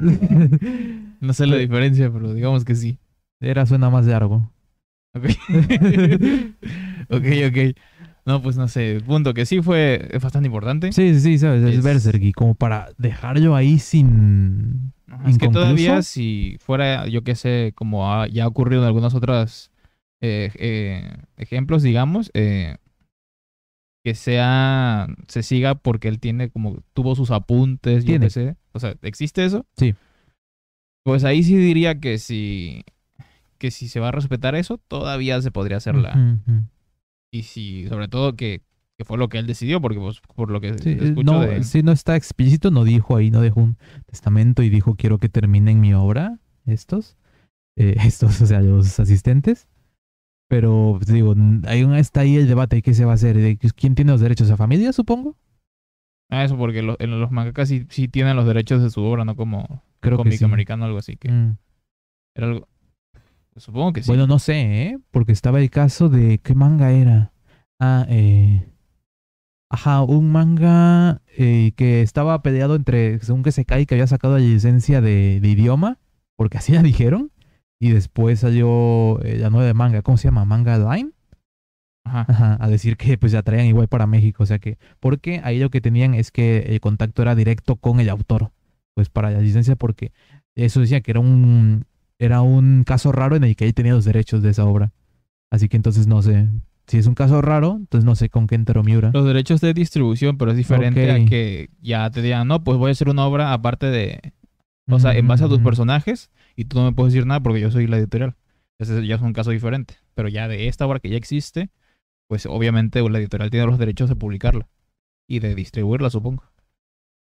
No 1.20 1.32
sé 1.32 1.48
la 1.48 1.56
diferencia, 1.56 2.12
pero 2.12 2.32
digamos 2.32 2.64
que 2.64 2.76
sí. 2.76 3.00
era 3.40 3.66
suena 3.66 3.90
más 3.90 4.06
largo. 4.06 4.52
Ok. 5.16 5.24
ok, 7.10 7.26
ok. 7.48 7.76
No, 8.28 8.42
pues 8.42 8.58
no 8.58 8.68
sé. 8.68 9.00
Punto 9.06 9.32
que 9.32 9.46
sí 9.46 9.62
fue 9.62 10.06
es 10.12 10.22
bastante 10.22 10.48
importante. 10.48 10.92
Sí, 10.92 11.14
sí, 11.14 11.20
sí, 11.20 11.38
sabes, 11.38 11.62
es, 11.62 11.76
Es- 11.78 11.82
Berserk 11.82 12.22
y 12.22 12.32
como 12.32 12.54
para 12.54 12.90
dejarlo 12.98 13.56
ahí 13.56 13.78
sin... 13.78 14.92
Ajá, 15.10 15.30
Es 15.30 15.38
que 15.38 15.48
todavía 15.48 16.02
si 16.02 16.58
fuera, 16.60 17.06
yo 17.08 17.24
qué 17.24 17.34
sé, 17.34 17.72
como 17.74 18.12
ha- 18.12 18.28
ya 18.28 18.44
ha 18.44 18.46
ocurrido 18.46 18.82
en 18.82 18.86
algunas 18.86 19.14
otras 19.14 19.70
eh, 20.20 20.50
eh, 20.56 21.16
ejemplos, 21.38 21.82
digamos, 21.82 22.30
eh, 22.34 22.76
que 24.04 24.14
sea, 24.14 25.06
se 25.26 25.42
siga 25.42 25.76
porque 25.76 26.08
él 26.08 26.20
tiene 26.20 26.50
como, 26.50 26.82
tuvo 26.92 27.14
sus 27.14 27.30
apuntes, 27.30 28.04
yo 28.04 28.08
Tiene. 28.08 28.26
qué 28.26 28.30
sé. 28.30 28.56
O 28.72 28.78
sea, 28.80 28.94
¿existe 29.00 29.42
eso? 29.46 29.64
Sí. 29.74 29.94
Pues 31.02 31.24
ahí 31.24 31.42
sí 31.42 31.56
diría 31.56 31.98
que 31.98 32.18
si, 32.18 32.84
que 33.56 33.70
si 33.70 33.88
se 33.88 34.00
va 34.00 34.08
a 34.08 34.12
respetar 34.12 34.54
eso, 34.54 34.76
todavía 34.76 35.40
se 35.40 35.50
podría 35.50 35.78
hacer 35.78 35.94
la... 35.94 36.36
Y 37.32 37.42
si, 37.42 37.86
sobre 37.88 38.08
todo, 38.08 38.34
que, 38.36 38.62
que 38.96 39.04
fue 39.04 39.18
lo 39.18 39.28
que 39.28 39.38
él 39.38 39.46
decidió, 39.46 39.80
porque 39.80 39.98
pues, 39.98 40.20
por 40.34 40.50
lo 40.50 40.60
que 40.60 40.76
Sí, 40.78 40.90
eh, 40.90 40.98
escucho 41.00 41.32
no, 41.32 41.40
de... 41.40 41.62
sí, 41.62 41.82
no 41.82 41.92
está 41.92 42.16
explícito, 42.16 42.70
no 42.70 42.84
dijo 42.84 43.16
ahí, 43.16 43.30
no 43.30 43.40
dejó 43.40 43.60
un 43.60 43.76
testamento 44.06 44.62
y 44.62 44.70
dijo 44.70 44.94
quiero 44.96 45.18
que 45.18 45.28
terminen 45.28 45.80
mi 45.80 45.92
obra, 45.94 46.38
estos, 46.66 47.16
eh, 47.76 47.96
estos, 48.04 48.40
o 48.40 48.46
sea, 48.46 48.60
los 48.60 48.98
asistentes. 48.98 49.68
Pero 50.50 50.94
pues, 50.96 51.12
digo, 51.12 51.32
un, 51.32 51.62
está 51.96 52.20
ahí 52.20 52.36
el 52.36 52.48
debate 52.48 52.76
de 52.76 52.82
qué 52.82 52.94
se 52.94 53.04
va 53.04 53.12
a 53.12 53.14
hacer, 53.16 53.36
de 53.36 53.58
quién 53.76 53.94
tiene 53.94 54.12
los 54.12 54.20
derechos 54.22 54.50
a 54.50 54.56
familia, 54.56 54.92
supongo. 54.94 55.36
Ah, 56.30 56.44
eso 56.44 56.56
porque 56.56 56.82
lo- 56.82 56.96
en 57.00 57.20
los 57.20 57.30
mangakas 57.30 57.68
sí, 57.68 57.86
sí 57.90 58.08
tienen 58.08 58.36
los 58.36 58.46
derechos 58.46 58.82
de 58.82 58.90
su 58.90 59.02
obra, 59.02 59.24
no 59.26 59.36
como 59.36 59.82
Creo 60.00 60.16
cómic 60.16 60.38
sí. 60.38 60.44
americano 60.44 60.84
o 60.84 60.86
algo 60.86 60.98
así. 60.98 61.16
Que 61.16 61.30
Mm. 61.30 61.56
era 62.34 62.46
algo... 62.46 62.68
Supongo 63.58 63.92
que 63.92 64.02
sí. 64.02 64.08
Bueno, 64.08 64.26
no 64.26 64.38
sé, 64.38 64.86
¿eh? 64.86 64.98
Porque 65.10 65.32
estaba 65.32 65.60
el 65.60 65.70
caso 65.70 66.08
de 66.08 66.38
qué 66.38 66.54
manga 66.54 66.90
era. 66.92 67.32
Ah, 67.80 68.06
eh, 68.08 68.68
ajá, 69.70 70.02
un 70.02 70.30
manga 70.30 71.22
eh, 71.36 71.72
que 71.76 72.02
estaba 72.02 72.42
peleado 72.42 72.74
entre, 72.74 73.18
según 73.20 73.42
que 73.42 73.52
se 73.52 73.64
cae, 73.64 73.86
que 73.86 73.94
había 73.94 74.06
sacado 74.06 74.34
la 74.34 74.44
licencia 74.44 75.00
de, 75.00 75.40
de 75.40 75.48
idioma, 75.48 75.98
porque 76.36 76.58
así 76.58 76.72
la 76.72 76.82
dijeron. 76.82 77.30
Y 77.80 77.90
después 77.90 78.40
salió 78.40 79.20
eh, 79.22 79.38
la 79.38 79.50
nueva 79.50 79.66
de 79.66 79.74
manga, 79.74 80.02
¿cómo 80.02 80.16
se 80.16 80.24
llama? 80.28 80.44
Manga 80.44 80.78
Line. 80.78 81.12
Ajá. 82.04 82.26
Ajá, 82.28 82.56
a 82.58 82.68
decir 82.68 82.96
que 82.96 83.18
pues 83.18 83.32
ya 83.32 83.42
traían 83.42 83.66
igual 83.66 83.88
para 83.88 84.06
México, 84.06 84.42
o 84.42 84.46
sea 84.46 84.58
que, 84.58 84.78
porque 84.98 85.40
ahí 85.44 85.58
lo 85.58 85.68
que 85.70 85.82
tenían 85.82 86.14
es 86.14 86.30
que 86.30 86.60
el 86.60 86.80
contacto 86.80 87.20
era 87.20 87.34
directo 87.34 87.76
con 87.76 88.00
el 88.00 88.08
autor, 88.08 88.50
pues 88.94 89.10
para 89.10 89.30
la 89.30 89.40
licencia, 89.40 89.76
porque 89.76 90.12
eso 90.54 90.80
decía 90.80 91.02
que 91.02 91.10
era 91.10 91.20
un, 91.20 91.84
era 92.18 92.42
un 92.42 92.84
caso 92.84 93.12
raro 93.12 93.36
en 93.36 93.44
el 93.44 93.56
que 93.56 93.64
él 93.64 93.74
tenía 93.74 93.92
los 93.92 94.04
derechos 94.04 94.42
de 94.42 94.50
esa 94.50 94.64
obra. 94.64 94.92
Así 95.50 95.68
que 95.68 95.76
entonces 95.76 96.06
no 96.06 96.20
sé, 96.22 96.48
si 96.86 96.98
es 96.98 97.06
un 97.06 97.14
caso 97.14 97.42
raro, 97.42 97.76
entonces 97.76 98.04
no 98.04 98.14
sé 98.14 98.28
con 98.30 98.46
qué 98.46 98.54
enteró 98.54 98.82
Miura. 98.82 99.10
Los 99.12 99.26
derechos 99.26 99.60
de 99.60 99.74
distribución, 99.74 100.38
pero 100.38 100.50
es 100.50 100.56
diferente 100.56 101.10
a 101.10 101.24
que 101.24 101.70
ya 101.80 102.10
te 102.10 102.22
digan, 102.22 102.48
no, 102.48 102.64
pues 102.64 102.78
voy 102.78 102.88
a 102.88 102.92
hacer 102.92 103.08
una 103.08 103.26
obra 103.26 103.52
aparte 103.52 103.86
de... 103.86 104.32
O 104.90 104.98
sea, 104.98 105.14
en 105.14 105.28
base 105.28 105.44
a 105.44 105.48
tus 105.48 105.56
Ujú. 105.58 105.64
personajes 105.64 106.30
y 106.56 106.64
tú 106.64 106.78
no 106.78 106.86
me 106.86 106.92
puedes 106.92 107.12
decir 107.12 107.26
nada 107.26 107.40
porque 107.40 107.60
yo 107.60 107.70
soy 107.70 107.86
la 107.86 107.98
editorial. 107.98 108.36
Ese 108.78 109.06
ya 109.06 109.16
es 109.16 109.20
un 109.20 109.34
caso 109.34 109.50
diferente. 109.50 109.96
Pero 110.14 110.28
ya 110.28 110.48
de 110.48 110.66
esta 110.66 110.86
obra 110.86 110.98
que 110.98 111.10
ya 111.10 111.18
existe, 111.18 111.68
pues 112.26 112.46
obviamente 112.46 113.06
la 113.06 113.18
editorial 113.18 113.50
tiene 113.50 113.66
los 113.66 113.78
derechos 113.78 114.08
de 114.08 114.16
publicarla 114.16 114.66
y 115.28 115.40
de 115.40 115.54
distribuirla, 115.54 116.08
supongo. 116.08 116.44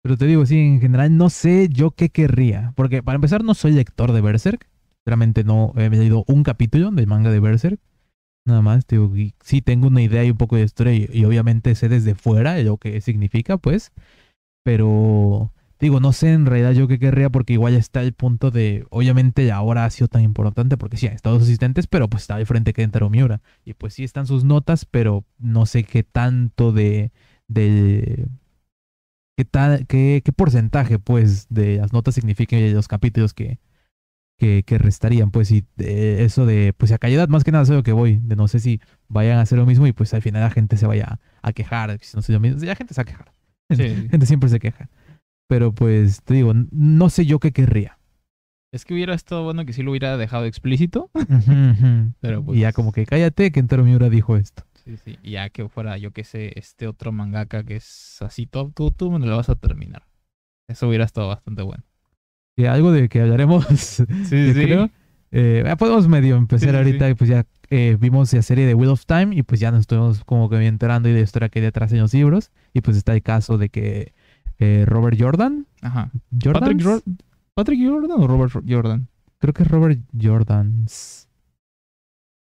Pero 0.03 0.15
te 0.15 0.27
digo, 0.27 0.45
sí, 0.45 0.59
en 0.59 0.79
general 0.79 1.17
no 1.17 1.31
sé 1.31 1.67
yo 1.69 1.89
qué 1.89 2.09
querría. 2.09 2.71
Porque 2.75 3.01
para 3.01 3.15
empezar 3.15 3.43
no 3.43 3.55
soy 3.55 3.71
lector 3.71 4.11
de 4.11 4.21
Berserk. 4.21 4.69
Realmente 5.05 5.43
no 5.43 5.73
he 5.77 5.89
leído 5.89 6.23
un 6.27 6.43
capítulo 6.43 6.91
del 6.91 7.07
manga 7.07 7.31
de 7.31 7.39
Berserk. 7.39 7.79
Nada 8.45 8.61
más, 8.61 8.85
digo, 8.87 9.11
sí 9.43 9.61
tengo 9.61 9.87
una 9.87 10.01
idea 10.01 10.23
y 10.23 10.31
un 10.31 10.37
poco 10.37 10.55
de 10.55 10.63
historia 10.63 10.93
y, 10.93 11.25
obviamente 11.25 11.73
sé 11.75 11.89
desde 11.89 12.15
fuera 12.15 12.57
lo 12.61 12.77
que 12.77 13.01
significa, 13.01 13.57
pues. 13.57 13.91
Pero 14.63 15.51
digo, 15.79 15.99
no 15.99 16.13
sé 16.13 16.33
en 16.33 16.45
realidad 16.45 16.71
yo 16.71 16.87
qué 16.87 16.99
querría 16.99 17.29
porque 17.29 17.53
igual 17.53 17.75
está 17.75 18.01
el 18.01 18.13
punto 18.13 18.51
de, 18.51 18.85
obviamente 18.89 19.51
ahora 19.51 19.85
ha 19.85 19.89
sido 19.89 20.07
tan 20.07 20.23
importante 20.23 20.77
porque 20.77 20.97
sí, 20.97 21.07
han 21.07 21.13
estado 21.13 21.37
sus 21.37 21.47
asistentes, 21.47 21.87
pero 21.87 22.07
pues 22.09 22.23
está 22.23 22.35
al 22.35 22.45
frente 22.45 22.73
que 22.73 22.81
Kentaro 22.83 23.09
Miura. 23.09 23.41
Y 23.63 23.73
pues 23.73 23.93
sí 23.95 24.03
están 24.03 24.27
sus 24.27 24.43
notas, 24.43 24.85
pero 24.85 25.25
no 25.37 25.65
sé 25.65 25.83
qué 25.83 26.03
tanto 26.03 26.71
de, 26.71 27.11
de 27.47 28.27
qué 29.37 29.45
tal, 29.45 29.85
qué, 29.87 30.21
qué 30.23 30.31
porcentaje 30.31 30.99
pues 30.99 31.47
de 31.49 31.77
las 31.77 31.93
notas 31.93 32.15
significan 32.15 32.73
los 32.73 32.87
capítulos 32.87 33.33
que, 33.33 33.59
que, 34.37 34.63
que 34.63 34.77
restarían, 34.77 35.31
pues 35.31 35.51
y 35.51 35.63
de 35.77 36.23
eso 36.25 36.45
de, 36.45 36.73
pues 36.75 36.91
a 36.91 36.97
calidad 36.97 37.27
más 37.29 37.43
que 37.43 37.51
nada 37.51 37.65
sé 37.65 37.73
lo 37.73 37.83
que 37.83 37.93
voy, 37.93 38.19
de 38.21 38.35
no 38.35 38.47
sé 38.47 38.59
si 38.59 38.81
vayan 39.07 39.37
a 39.37 39.41
hacer 39.41 39.57
lo 39.57 39.65
mismo 39.65 39.87
y 39.87 39.93
pues 39.93 40.13
al 40.13 40.21
final 40.21 40.41
la 40.41 40.49
gente 40.51 40.75
se 40.77 40.85
vaya 40.87 41.19
a 41.41 41.53
quejar, 41.53 41.97
si 42.01 42.15
no 42.17 42.21
sé 42.21 42.33
lo 42.33 42.39
mismo, 42.39 42.63
la 42.63 42.75
gente 42.75 42.93
se 42.93 42.99
va 42.99 43.03
a 43.03 43.05
quejar. 43.05 43.31
Sí. 43.71 43.77
La 44.03 44.09
gente 44.09 44.25
siempre 44.27 44.47
se 44.49 44.59
queja. 44.59 44.89
Pero 45.47 45.73
pues 45.73 46.21
te 46.23 46.35
digo, 46.35 46.53
no 46.71 47.09
sé 47.09 47.25
yo 47.25 47.39
qué 47.39 47.51
querría. 47.51 47.97
Es 48.71 48.85
que 48.85 48.93
hubiera 48.93 49.15
estado 49.15 49.43
bueno 49.43 49.65
que 49.65 49.73
sí 49.73 49.81
lo 49.83 49.89
hubiera 49.91 50.17
dejado 50.17 50.45
explícito. 50.45 51.09
Pero 52.19 52.43
pues- 52.43 52.57
Y 52.57 52.61
ya 52.61 52.73
como 52.73 52.91
que 52.91 53.05
cállate, 53.05 53.51
que 53.51 53.59
Entero 53.59 53.83
Miura 53.83 54.09
dijo 54.09 54.37
esto. 54.37 54.63
Sí, 54.83 54.97
sí. 54.97 55.17
Y 55.23 55.31
ya 55.31 55.49
que 55.49 55.67
fuera, 55.67 55.97
yo 55.97 56.11
que 56.11 56.23
sé, 56.23 56.51
este 56.59 56.87
otro 56.87 57.11
mangaka 57.11 57.63
que 57.63 57.77
es 57.77 58.21
así 58.21 58.45
top, 58.45 58.73
tú, 58.75 58.91
tú 58.91 59.09
me 59.11 59.25
lo 59.25 59.35
vas 59.35 59.49
a 59.49 59.55
terminar. 59.55 60.03
Eso 60.67 60.87
hubiera 60.87 61.05
estado 61.05 61.27
bastante 61.29 61.63
bueno. 61.63 61.83
Y 62.57 62.65
algo 62.65 62.91
de 62.91 63.09
que 63.09 63.21
hablaremos, 63.21 63.65
Sí, 64.25 64.47
yo 64.47 64.53
creo. 64.53 64.89
Eh, 65.31 65.75
podemos 65.77 66.07
medio 66.07 66.37
empezar 66.37 66.69
Sí, 66.69 66.75
ahorita 66.75 67.09
y 67.09 67.13
pues 67.15 67.29
ya 67.29 67.45
eh, 67.69 67.97
vimos 67.99 68.31
la 68.31 68.41
serie 68.41 68.65
de 68.65 68.73
Wheel 68.73 68.91
of 68.91 69.05
Time 69.05 69.35
y 69.35 69.43
pues 69.43 69.59
ya 69.59 69.69
nos 69.71 69.81
estuvimos 69.81 70.23
como 70.23 70.49
que 70.49 70.65
enterando 70.65 71.09
y 71.09 71.11
de 71.11 71.17
la 71.19 71.23
historia 71.23 71.49
que 71.49 71.59
hay 71.59 71.65
detrás 71.65 71.91
en 71.91 71.99
los 71.99 72.13
libros. 72.13 72.51
Y 72.73 72.79
pues 72.81 72.95
está 72.95 73.13
el 73.13 73.21
caso 73.21 73.57
de 73.57 73.67
que 73.69 74.13
eh, 74.59 74.85
Robert 74.87 75.17
Jordan, 75.19 75.67
Ajá. 75.81 76.11
Jordan, 76.41 76.61
Patrick, 76.61 76.81
Jor- 76.87 77.03
Patrick 77.53 77.79
Jordan 77.89 78.11
o 78.11 78.27
Robert 78.27 78.53
Jordan? 78.67 79.07
creo 79.39 79.53
que 79.53 79.63
es 79.63 79.69
Robert 79.69 79.99
Jordans. 80.19 81.27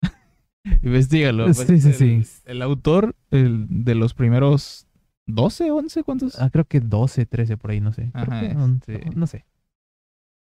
Investígalo. 0.82 1.52
Sí, 1.54 1.78
sí, 1.80 1.88
el, 1.88 1.94
sí. 1.94 2.22
El 2.44 2.62
autor 2.62 3.14
el, 3.30 3.66
de 3.68 3.94
los 3.94 4.14
primeros 4.14 4.86
12, 5.26 5.70
11, 5.70 6.02
¿cuántos? 6.02 6.40
Ah, 6.40 6.50
creo 6.50 6.64
que 6.64 6.80
12, 6.80 7.26
13 7.26 7.56
por 7.56 7.70
ahí, 7.70 7.80
no 7.80 7.92
sé. 7.92 8.10
Creo 8.12 8.24
Ajá, 8.24 8.40
que, 8.40 8.54
no, 8.54 8.66
este- 8.66 9.10
no 9.14 9.26
sé. 9.26 9.44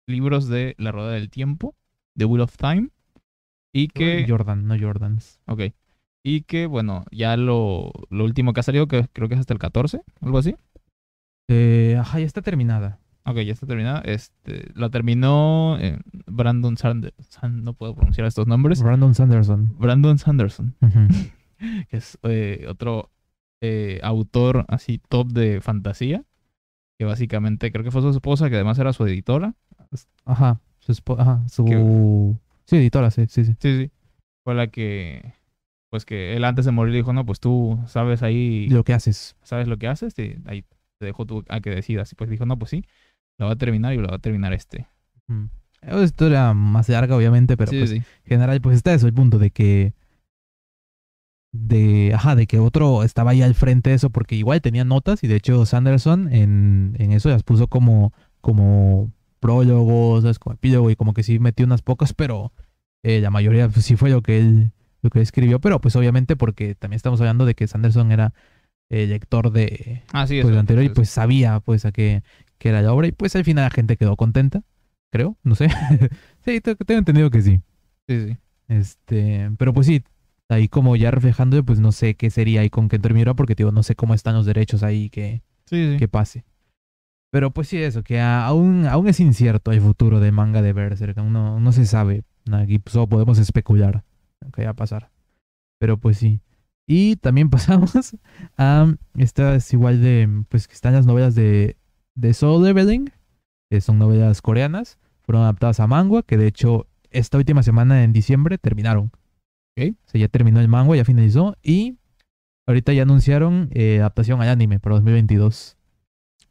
Libros 0.09 0.47
de 0.47 0.75
La 0.77 0.91
Rueda 0.91 1.11
del 1.11 1.29
Tiempo, 1.29 1.75
The 2.17 2.25
Wheel 2.25 2.41
of 2.41 2.57
Time. 2.57 2.89
Y 3.71 3.87
que... 3.87 4.25
Jordan, 4.27 4.67
no 4.67 4.77
Jordans. 4.77 5.39
Ok. 5.45 5.61
Y 6.23 6.41
que, 6.41 6.65
bueno, 6.65 7.05
ya 7.11 7.37
lo, 7.37 7.91
lo 8.09 8.25
último 8.25 8.53
que 8.53 8.59
ha 8.59 8.63
salido, 8.63 8.87
que 8.87 9.07
creo 9.13 9.29
que 9.29 9.35
es 9.35 9.39
hasta 9.39 9.53
el 9.53 9.59
14, 9.59 10.01
algo 10.21 10.37
así. 10.37 10.55
Eh, 11.47 11.95
ajá, 11.99 12.19
ya 12.19 12.25
está 12.25 12.41
terminada. 12.41 12.99
Ok, 13.25 13.37
ya 13.37 13.53
está 13.53 13.67
terminada. 13.67 14.01
Este, 14.01 14.71
la 14.73 14.89
terminó 14.89 15.77
eh, 15.79 15.99
Brandon 16.25 16.77
Sanderson. 16.77 17.63
No 17.63 17.73
puedo 17.73 17.95
pronunciar 17.95 18.27
estos 18.27 18.47
nombres. 18.47 18.81
Brandon 18.81 19.13
Sanderson. 19.13 19.75
Brandon 19.77 20.17
Sanderson, 20.17 20.75
que 21.89 21.97
es 21.97 22.17
eh, 22.23 22.65
otro 22.67 23.11
eh, 23.61 23.99
autor 24.03 24.65
así 24.67 24.99
top 25.09 25.27
de 25.27 25.61
fantasía. 25.61 26.23
Que 26.97 27.05
básicamente 27.05 27.71
creo 27.71 27.83
que 27.83 27.91
fue 27.91 28.01
su 28.01 28.09
esposa, 28.09 28.49
que 28.49 28.55
además 28.55 28.77
era 28.79 28.93
su 28.93 29.05
editora. 29.05 29.53
Ajá, 30.25 30.61
su, 30.79 30.93
ajá, 31.17 31.47
su... 31.47 32.37
Sí, 32.65 32.77
editora, 32.77 33.11
sí, 33.11 33.25
sí, 33.27 33.45
sí. 33.45 33.55
Sí, 33.59 33.77
sí. 33.77 33.91
Fue 34.43 34.53
la 34.53 34.67
que, 34.67 35.33
pues 35.89 36.05
que 36.05 36.35
él 36.35 36.43
antes 36.45 36.65
de 36.65 36.71
morir 36.71 36.93
dijo, 36.93 37.13
no, 37.13 37.25
pues 37.25 37.39
tú 37.39 37.79
sabes 37.87 38.21
ahí, 38.23 38.67
Lo 38.69 38.83
que 38.83 38.93
haces. 38.93 39.35
sabes 39.43 39.67
lo 39.67 39.77
que 39.77 39.87
haces, 39.87 40.17
y 40.19 40.35
ahí 40.45 40.63
te 40.99 41.05
dejo 41.05 41.25
tú 41.25 41.43
a 41.49 41.61
que 41.61 41.71
decidas. 41.71 42.11
Y 42.11 42.15
pues 42.15 42.29
dijo, 42.29 42.45
no, 42.45 42.57
pues 42.59 42.71
sí, 42.71 42.85
la 43.37 43.47
va 43.47 43.53
a 43.53 43.57
terminar 43.57 43.93
y 43.93 43.97
la 43.97 44.09
va 44.09 44.15
a 44.15 44.19
terminar 44.19 44.53
este. 44.53 44.87
Mm. 45.27 45.45
Es 45.81 45.93
una 45.93 46.03
historia 46.03 46.53
más 46.53 46.89
larga, 46.89 47.15
obviamente, 47.15 47.55
pero 47.55 47.71
sí, 47.71 47.77
pues, 47.79 47.89
sí. 47.89 47.95
en 47.97 48.03
general, 48.25 48.59
pues 48.61 48.75
está 48.75 48.93
eso, 48.93 49.07
el 49.07 49.13
punto 49.13 49.39
de 49.39 49.51
que... 49.51 49.93
De, 51.51 52.11
ajá, 52.13 52.35
de 52.35 52.45
que 52.45 52.59
otro 52.59 53.01
estaba 53.03 53.31
ahí 53.31 53.41
al 53.41 53.55
frente 53.55 53.89
de 53.89 53.95
eso, 53.95 54.11
porque 54.11 54.35
igual 54.35 54.61
tenía 54.61 54.83
notas, 54.83 55.23
y 55.23 55.27
de 55.27 55.35
hecho 55.37 55.65
Sanderson 55.65 56.31
en, 56.31 56.95
en 56.99 57.11
eso 57.11 57.29
las 57.29 57.41
puso 57.41 57.67
como, 57.67 58.13
como 58.39 59.11
prólogos, 59.39 60.23
¿sabes? 60.23 60.39
como 60.39 60.53
epílogo, 60.55 60.89
y 60.91 60.95
como 60.95 61.13
que 61.13 61.23
sí 61.23 61.39
metió 61.39 61.65
unas 61.65 61.81
pocas, 61.81 62.13
pero 62.13 62.51
eh, 63.03 63.21
la 63.21 63.29
mayoría 63.31 63.69
pues, 63.69 63.85
sí 63.85 63.95
fue 63.95 64.09
lo 64.09 64.21
que 64.21 64.39
él 64.39 64.71
lo 65.01 65.09
que 65.09 65.19
él 65.19 65.23
escribió, 65.23 65.59
pero 65.61 65.79
pues 65.79 65.95
obviamente 65.95 66.35
porque 66.35 66.75
también 66.75 66.97
estamos 66.97 67.21
hablando 67.21 67.45
de 67.45 67.55
que 67.55 67.67
Sanderson 67.67 68.11
era 68.11 68.33
eh, 68.89 69.07
lector 69.07 69.51
de, 69.51 70.03
Ah, 70.11 70.27
sí, 70.27 70.41
pues, 70.41 70.51
eso. 70.51 70.59
anterior 70.59 70.83
y 70.83 70.89
pues 70.89 71.09
sabía 71.09 71.59
pues 71.61 71.85
a 71.85 71.91
qué, 71.93 72.21
qué 72.57 72.69
era 72.69 72.81
la 72.81 72.91
obra 72.93 73.07
y 73.07 73.13
pues 73.13 73.33
al 73.37 73.45
final 73.45 73.63
la 73.63 73.69
gente 73.69 73.95
quedó 73.95 74.17
contenta, 74.17 74.63
creo, 75.11 75.37
no 75.43 75.55
sé. 75.55 75.69
sí, 76.45 76.59
te- 76.59 76.75
tengo 76.75 76.99
entendido 76.99 77.29
que 77.29 77.41
sí. 77.41 77.61
Sí, 78.09 78.27
sí. 78.27 78.37
Este, 78.67 79.49
pero 79.57 79.73
pues 79.73 79.87
sí, 79.87 80.03
ahí 80.49 80.67
como 80.67 80.95
ya 80.95 81.11
reflejando, 81.11 81.63
pues 81.63 81.79
no 81.79 81.91
sé 81.91 82.15
qué 82.15 82.29
sería 82.29 82.61
ahí 82.61 82.69
con 82.69 82.89
Kentaro 82.89 83.15
Miura 83.15 83.33
porque 83.35 83.55
digo, 83.55 83.71
no 83.71 83.83
sé 83.83 83.95
cómo 83.95 84.13
están 84.13 84.35
los 84.35 84.45
derechos 84.45 84.83
ahí 84.83 85.09
que, 85.09 85.41
Sí, 85.65 85.91
sí. 85.93 85.97
que 85.97 86.07
pase. 86.07 86.43
Pero 87.31 87.51
pues 87.51 87.67
sí, 87.67 87.77
eso, 87.77 88.03
que 88.03 88.19
aún, 88.19 88.85
aún 88.87 89.07
es 89.07 89.19
incierto 89.19 89.71
el 89.71 89.81
futuro 89.81 90.19
del 90.19 90.31
manga 90.31 90.61
de 90.61 90.73
Berserk, 90.73 91.17
aún 91.17 91.33
no, 91.33 91.59
no 91.59 91.71
se 91.71 91.85
sabe. 91.85 92.23
Aquí 92.51 92.81
solo 92.87 93.07
podemos 93.07 93.37
especular 93.37 94.03
lo 94.41 94.51
que 94.51 94.65
va 94.65 94.71
a 94.71 94.75
pasar. 94.75 95.11
Pero 95.79 95.97
pues 95.97 96.17
sí. 96.17 96.41
Y 96.87 97.17
también 97.17 97.49
pasamos 97.51 98.17
a 98.57 98.87
estas 99.15 99.71
igual 99.73 100.01
de, 100.01 100.43
pues 100.49 100.67
que 100.67 100.73
están 100.73 100.93
las 100.93 101.05
novelas 101.05 101.35
de, 101.35 101.77
de 102.15 102.33
Soul 102.33 102.63
Leveling, 102.63 103.11
que 103.69 103.81
son 103.81 103.99
novelas 103.99 104.41
coreanas, 104.41 104.97
fueron 105.21 105.43
adaptadas 105.43 105.79
a 105.79 105.87
manga, 105.87 106.23
que 106.23 106.37
de 106.37 106.47
hecho 106.47 106.87
esta 107.11 107.37
última 107.37 107.61
semana 107.61 108.03
en 108.03 108.13
diciembre 108.13 108.57
terminaron. 108.57 109.11
Ok. 109.77 109.93
O 110.05 110.09
sea, 110.09 110.21
ya 110.21 110.27
terminó 110.27 110.59
el 110.59 110.67
manga, 110.67 110.95
ya 110.95 111.05
finalizó 111.05 111.55
y 111.61 111.97
ahorita 112.67 112.93
ya 112.93 113.03
anunciaron 113.03 113.69
eh, 113.71 113.99
adaptación 113.99 114.41
al 114.41 114.49
anime 114.49 114.79
para 114.79 114.95
2022. 114.95 115.77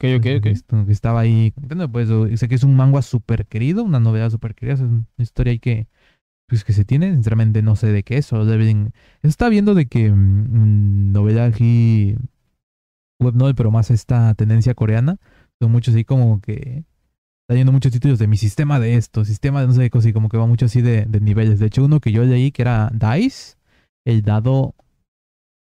Ok, 0.01 0.05
ok, 0.19 0.27
ok. 0.39 0.47
Esto 0.47 0.87
que 0.87 0.93
estaba 0.93 1.21
ahí. 1.21 1.51
contando, 1.53 1.91
Pues 1.91 2.09
o- 2.11 2.29
sé 2.37 2.49
que 2.49 2.55
es 2.55 2.63
un 2.65 2.77
manga 2.77 3.03
súper 3.03 3.47
querido, 3.47 3.83
una 3.83 3.99
novela 4.01 4.31
súper 4.31 4.55
querida, 4.55 4.75
es 4.75 4.81
una 4.81 5.05
historia 5.19 5.51
ahí 5.53 5.59
que, 5.59 5.89
pues, 6.49 6.65
que 6.65 6.73
se 6.75 6.85
tiene. 6.85 7.13
Sinceramente 7.15 7.63
no 7.63 7.77
sé 7.77 7.89
de 7.93 8.03
qué 8.05 8.19
es. 8.19 8.27
Solo 8.27 8.45
Leveling. 8.45 8.93
Está 9.23 9.49
viendo 9.51 9.75
de 9.75 9.87
que 9.89 10.11
mm, 10.13 11.13
novela 11.13 11.47
aquí, 11.47 12.17
web 13.21 13.35
novel, 13.35 13.55
pero 13.55 13.71
más 13.71 13.91
esta 13.91 14.35
tendencia 14.35 14.75
coreana. 14.75 15.19
Son 15.61 15.73
muchos 15.73 15.95
así 15.95 16.05
como 16.05 16.41
que 16.41 16.85
está 17.43 17.57
yendo 17.57 17.73
muchos 17.73 17.93
títulos 17.93 18.19
de 18.19 18.29
mi 18.29 18.37
sistema 18.39 18.81
de 18.81 18.97
esto, 18.97 19.25
sistema 19.25 19.63
de 19.63 19.69
no 19.69 19.75
sé 19.75 19.83
qué 19.83 19.91
cosa, 19.91 20.11
y 20.11 20.15
como 20.15 20.29
que 20.31 20.39
va 20.39 20.47
mucho 20.47 20.67
así 20.67 20.83
de, 20.83 21.07
de 21.07 21.21
niveles. 21.21 21.61
De 21.61 21.67
hecho, 21.67 21.85
uno 21.85 22.01
que 22.01 22.13
yo 22.13 22.25
leí 22.25 22.53
que 22.53 22.63
era 22.63 22.91
Dice, 22.95 23.57
el 24.07 24.23
dado. 24.23 24.75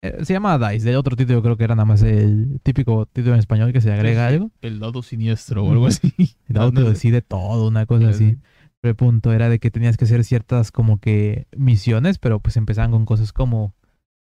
Eh, 0.03 0.25
se 0.25 0.33
llama 0.33 0.59
Dice, 0.71 0.91
de 0.91 0.97
otro 0.97 1.15
título 1.15 1.43
creo 1.43 1.57
que 1.57 1.65
era 1.65 1.75
nada 1.75 1.85
más 1.85 2.03
el 2.03 2.61
típico 2.63 3.07
título 3.07 3.35
en 3.35 3.41
español 3.41 3.73
que 3.73 3.81
se 3.81 3.93
agrega 3.93 4.29
sí. 4.29 4.35
algo. 4.35 4.51
El 4.63 4.81
dado 4.81 5.03
siniestro 5.03 5.65
o 5.65 5.71
algo 5.71 5.87
así. 5.87 6.13
El 6.49 6.55
dado 6.55 6.73
te 6.73 6.83
decide 6.83 7.23
todo, 7.23 7.69
una 7.69 7.87
cosa 7.87 8.09
así. 8.09 8.39
Pero 8.81 8.91
el 8.93 8.97
punto 8.97 9.33
era 9.33 9.51
de 9.51 9.59
que 9.59 9.71
tenías 9.71 9.99
que 9.99 10.07
hacer 10.07 10.25
ciertas 10.25 10.73
como 10.73 10.99
que 10.99 11.47
misiones, 11.55 12.19
pero 12.19 12.41
pues 12.41 12.57
empezaban 12.57 12.93
con 12.93 13.05
cosas 13.05 13.31
como 13.35 13.75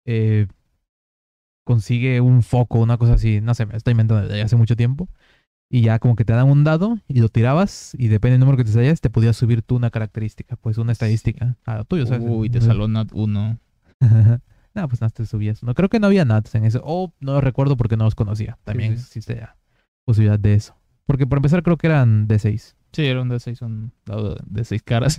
eh, 0.05 0.49
consigue 1.65 2.21
un 2.21 2.43
foco, 2.43 2.79
una 2.81 2.99
cosa 2.99 3.15
así, 3.15 3.41
no 3.41 3.55
sé, 3.55 3.65
me 3.65 3.75
estoy 3.75 3.93
inventando 3.93 4.29
desde 4.29 4.43
hace 4.43 4.57
mucho 4.57 4.77
tiempo. 4.77 5.09
Y 5.71 5.81
ya 5.81 5.99
como 5.99 6.15
que 6.15 6.27
te 6.27 6.35
dan 6.35 6.49
un 6.49 6.63
dado 6.63 6.99
y 7.09 7.21
lo 7.21 7.31
tirabas 7.31 7.97
y 7.99 8.09
depende 8.09 8.33
del 8.33 8.41
número 8.41 8.59
que 8.59 8.65
te 8.65 8.71
salías, 8.71 9.01
te 9.01 9.09
podías 9.09 9.35
subir 9.35 9.63
tú 9.63 9.77
una 9.77 9.91
característica, 9.91 10.57
pues 10.57 10.77
una 10.77 10.93
estadística 10.93 11.57
a 11.65 11.79
lo 11.79 11.85
tuyo, 11.87 12.05
¿sabes? 12.05 12.23
Uy, 12.23 12.51
te 12.51 12.61
saló 12.61 12.87
Nat 12.87 13.09
1. 13.13 13.59
no, 14.75 14.89
pues 14.89 15.01
te 15.13 15.27
subías. 15.27 15.63
No 15.63 15.75
creo 15.75 15.89
que 15.89 16.01
no 16.01 16.07
había 16.09 16.25
nats 16.25 16.55
en 16.55 16.65
eso. 16.65 16.81
O 16.85 17.13
no 17.21 17.33
lo 17.35 17.41
recuerdo 17.41 17.77
porque 17.77 17.97
no 17.97 18.05
los 18.05 18.15
conocía. 18.15 18.59
También 18.65 18.97
sí. 18.97 19.03
existe 19.05 19.37
la 19.37 19.57
posibilidad 20.05 20.39
de 20.39 20.55
eso. 20.55 20.77
Porque 21.07 21.27
por 21.27 21.39
empezar 21.39 21.63
creo 21.63 21.77
que 21.77 21.87
eran 21.87 22.27
de 22.27 22.39
6. 22.39 22.77
Sí, 22.93 23.05
era 23.05 23.23
un 23.23 23.29
D6, 23.29 23.61
un 23.63 23.93
dado 24.07 24.37
de 24.47 24.65
6 24.65 24.83
caras. 24.83 25.19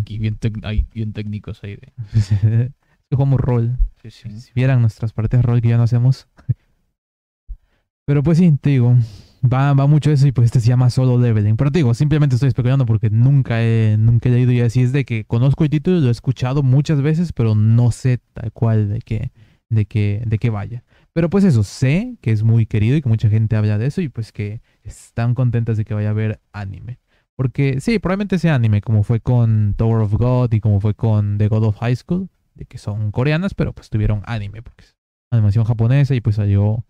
Aquí 0.00 0.18
bien, 0.20 0.38
tec- 0.38 0.64
hay 0.64 0.86
bien 0.92 1.12
técnicos 1.12 1.62
ahí 1.62 1.76
de. 1.76 2.72
Jugamos 3.12 3.40
rol. 3.40 3.76
Sí, 4.02 4.10
sí. 4.10 4.40
Si 4.40 4.52
vieran 4.54 4.80
nuestras 4.80 5.12
partidas 5.12 5.42
de 5.42 5.46
rol 5.48 5.60
que 5.62 5.68
ya 5.68 5.76
no 5.76 5.84
hacemos. 5.84 6.28
Pero 8.06 8.22
pues 8.22 8.38
sí, 8.38 8.50
te 8.60 8.70
digo, 8.70 8.96
va, 9.42 9.74
va 9.74 9.86
mucho 9.86 10.10
eso 10.10 10.26
y 10.26 10.32
pues 10.32 10.46
este 10.46 10.60
se 10.60 10.68
llama 10.68 10.90
solo 10.90 11.18
leveling. 11.18 11.56
Pero 11.56 11.70
te 11.70 11.78
digo, 11.78 11.94
simplemente 11.94 12.36
estoy 12.36 12.48
especulando 12.48 12.86
porque 12.86 13.10
nunca 13.10 13.62
he, 13.62 13.96
nunca 13.98 14.28
he 14.28 14.32
leído 14.32 14.52
y 14.52 14.60
así 14.60 14.82
es 14.82 14.92
de 14.92 15.04
que 15.04 15.24
conozco 15.24 15.64
el 15.64 15.70
título, 15.70 16.00
lo 16.00 16.08
he 16.08 16.12
escuchado 16.12 16.62
muchas 16.62 17.02
veces, 17.02 17.32
pero 17.32 17.54
no 17.54 17.90
sé 17.90 18.20
tal 18.32 18.52
cual 18.52 18.88
de 18.88 19.00
qué, 19.00 19.32
de 19.68 19.86
qué, 19.86 20.22
de 20.26 20.38
qué 20.38 20.50
vaya. 20.50 20.84
Pero 21.12 21.28
pues 21.28 21.44
eso, 21.44 21.62
sé 21.62 22.16
que 22.20 22.32
es 22.32 22.42
muy 22.42 22.66
querido 22.66 22.96
y 22.96 23.02
que 23.02 23.08
mucha 23.08 23.28
gente 23.28 23.56
habla 23.56 23.78
de 23.78 23.86
eso 23.86 24.00
y 24.00 24.08
pues 24.08 24.32
que 24.32 24.62
están 24.82 25.34
contentas 25.34 25.76
de 25.76 25.84
que 25.84 25.94
vaya 25.94 26.08
a 26.08 26.12
haber 26.12 26.40
anime. 26.52 26.98
Porque 27.36 27.80
sí, 27.80 27.98
probablemente 27.98 28.38
sea 28.38 28.54
anime, 28.54 28.82
como 28.82 29.02
fue 29.02 29.20
con 29.20 29.74
Tower 29.76 30.02
of 30.02 30.12
God 30.14 30.52
y 30.52 30.60
como 30.60 30.80
fue 30.80 30.94
con 30.94 31.38
The 31.38 31.48
God 31.48 31.64
of 31.64 31.78
High 31.78 31.96
School, 31.96 32.28
de 32.54 32.66
que 32.66 32.78
son 32.78 33.10
coreanas, 33.10 33.54
pero 33.54 33.72
pues 33.72 33.90
tuvieron 33.90 34.22
anime, 34.26 34.62
porque 34.62 34.84
es 34.84 34.96
animación 35.30 35.64
japonesa 35.64 36.14
y 36.14 36.20
pues 36.20 36.36
salió... 36.36 36.84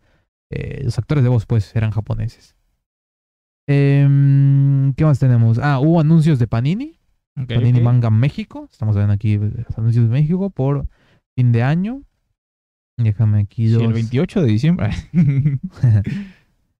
eh, 0.53 0.85
los 0.85 0.99
actores 0.99 1.25
de 1.25 1.31
voz 1.31 1.47
pues 1.47 1.75
eran 1.77 1.91
japoneses. 1.91 2.55
Em, 3.69 4.93
¿Qué 4.95 5.05
más 5.05 5.19
tenemos? 5.19 5.59
Ah, 5.59 5.79
hubo 5.81 6.01
anuncios 6.01 6.39
de 6.39 6.47
Panini. 6.47 6.99
Panini. 7.49 7.81
Manga 7.81 8.11
México. 8.11 8.69
Estamos 8.71 8.95
viendo 8.97 9.13
aquí 9.13 9.39
los 9.39 9.79
anuncios 9.79 10.05
de 10.07 10.11
México 10.11 10.51
por 10.51 10.87
fin 11.37 11.53
de 11.53 11.63
año. 11.63 12.03
Déjame 12.99 13.41
aquí 13.41 13.69
Sí, 13.69 13.73
dos. 13.73 13.83
el 13.85 13.93
28 13.93 14.43
de 14.43 14.47
diciembre. 14.49 14.91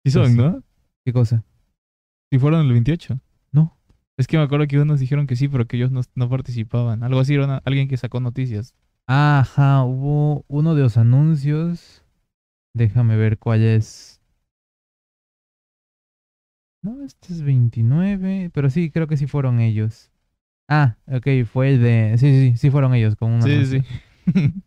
sí 0.05 0.11
son, 0.11 0.27
Sí. 0.33 0.37
¿no? 0.37 0.63
¿Qué 1.05 1.13
cosa? 1.13 1.45
Sí 2.31 2.39
fueron 2.39 2.67
el 2.67 2.73
28. 2.73 3.19
No. 3.53 3.77
Es 4.19 4.27
que 4.27 4.37
me 4.37 4.43
acuerdo 4.43 4.67
que 4.67 4.79
unos 4.79 5.01
dijeron 5.01 5.27
que 5.27 5.37
sí, 5.37 5.49
pero 5.49 5.67
que 5.67 5.77
ellos 5.77 5.91
no, 5.91 6.03
no 6.15 6.29
participaban. 6.29 7.03
Algo 7.03 7.21
así, 7.21 7.35
era 7.35 7.45
una- 7.45 7.63
alguien 7.65 7.89
que 7.89 7.97
sacó 7.97 8.21
noticias. 8.21 8.75
Ajá, 9.07 9.83
hubo 9.85 10.45
uno 10.49 10.75
de 10.75 10.83
los 10.83 10.97
anuncios. 10.97 12.02
Déjame 12.75 13.17
ver 13.17 13.39
cuál 13.39 13.63
es. 13.63 14.21
No, 16.83 17.03
este 17.05 17.33
es 17.33 17.43
29, 17.43 18.51
pero 18.53 18.69
sí, 18.71 18.91
creo 18.91 19.07
que 19.07 19.17
sí 19.17 19.27
fueron 19.27 19.61
ellos. 19.61 20.11
Ah, 20.69 20.97
ok, 21.07 21.27
fue 21.51 21.75
el 21.75 21.83
de... 21.83 22.17
Sí, 22.19 22.27
sí, 22.33 22.51
sí, 22.53 22.57
sí 22.57 22.71
fueron 22.71 22.95
ellos 22.95 23.15
con 23.15 23.41
Sí, 23.43 23.65
sí, 23.67 23.81
sí. 23.81 24.33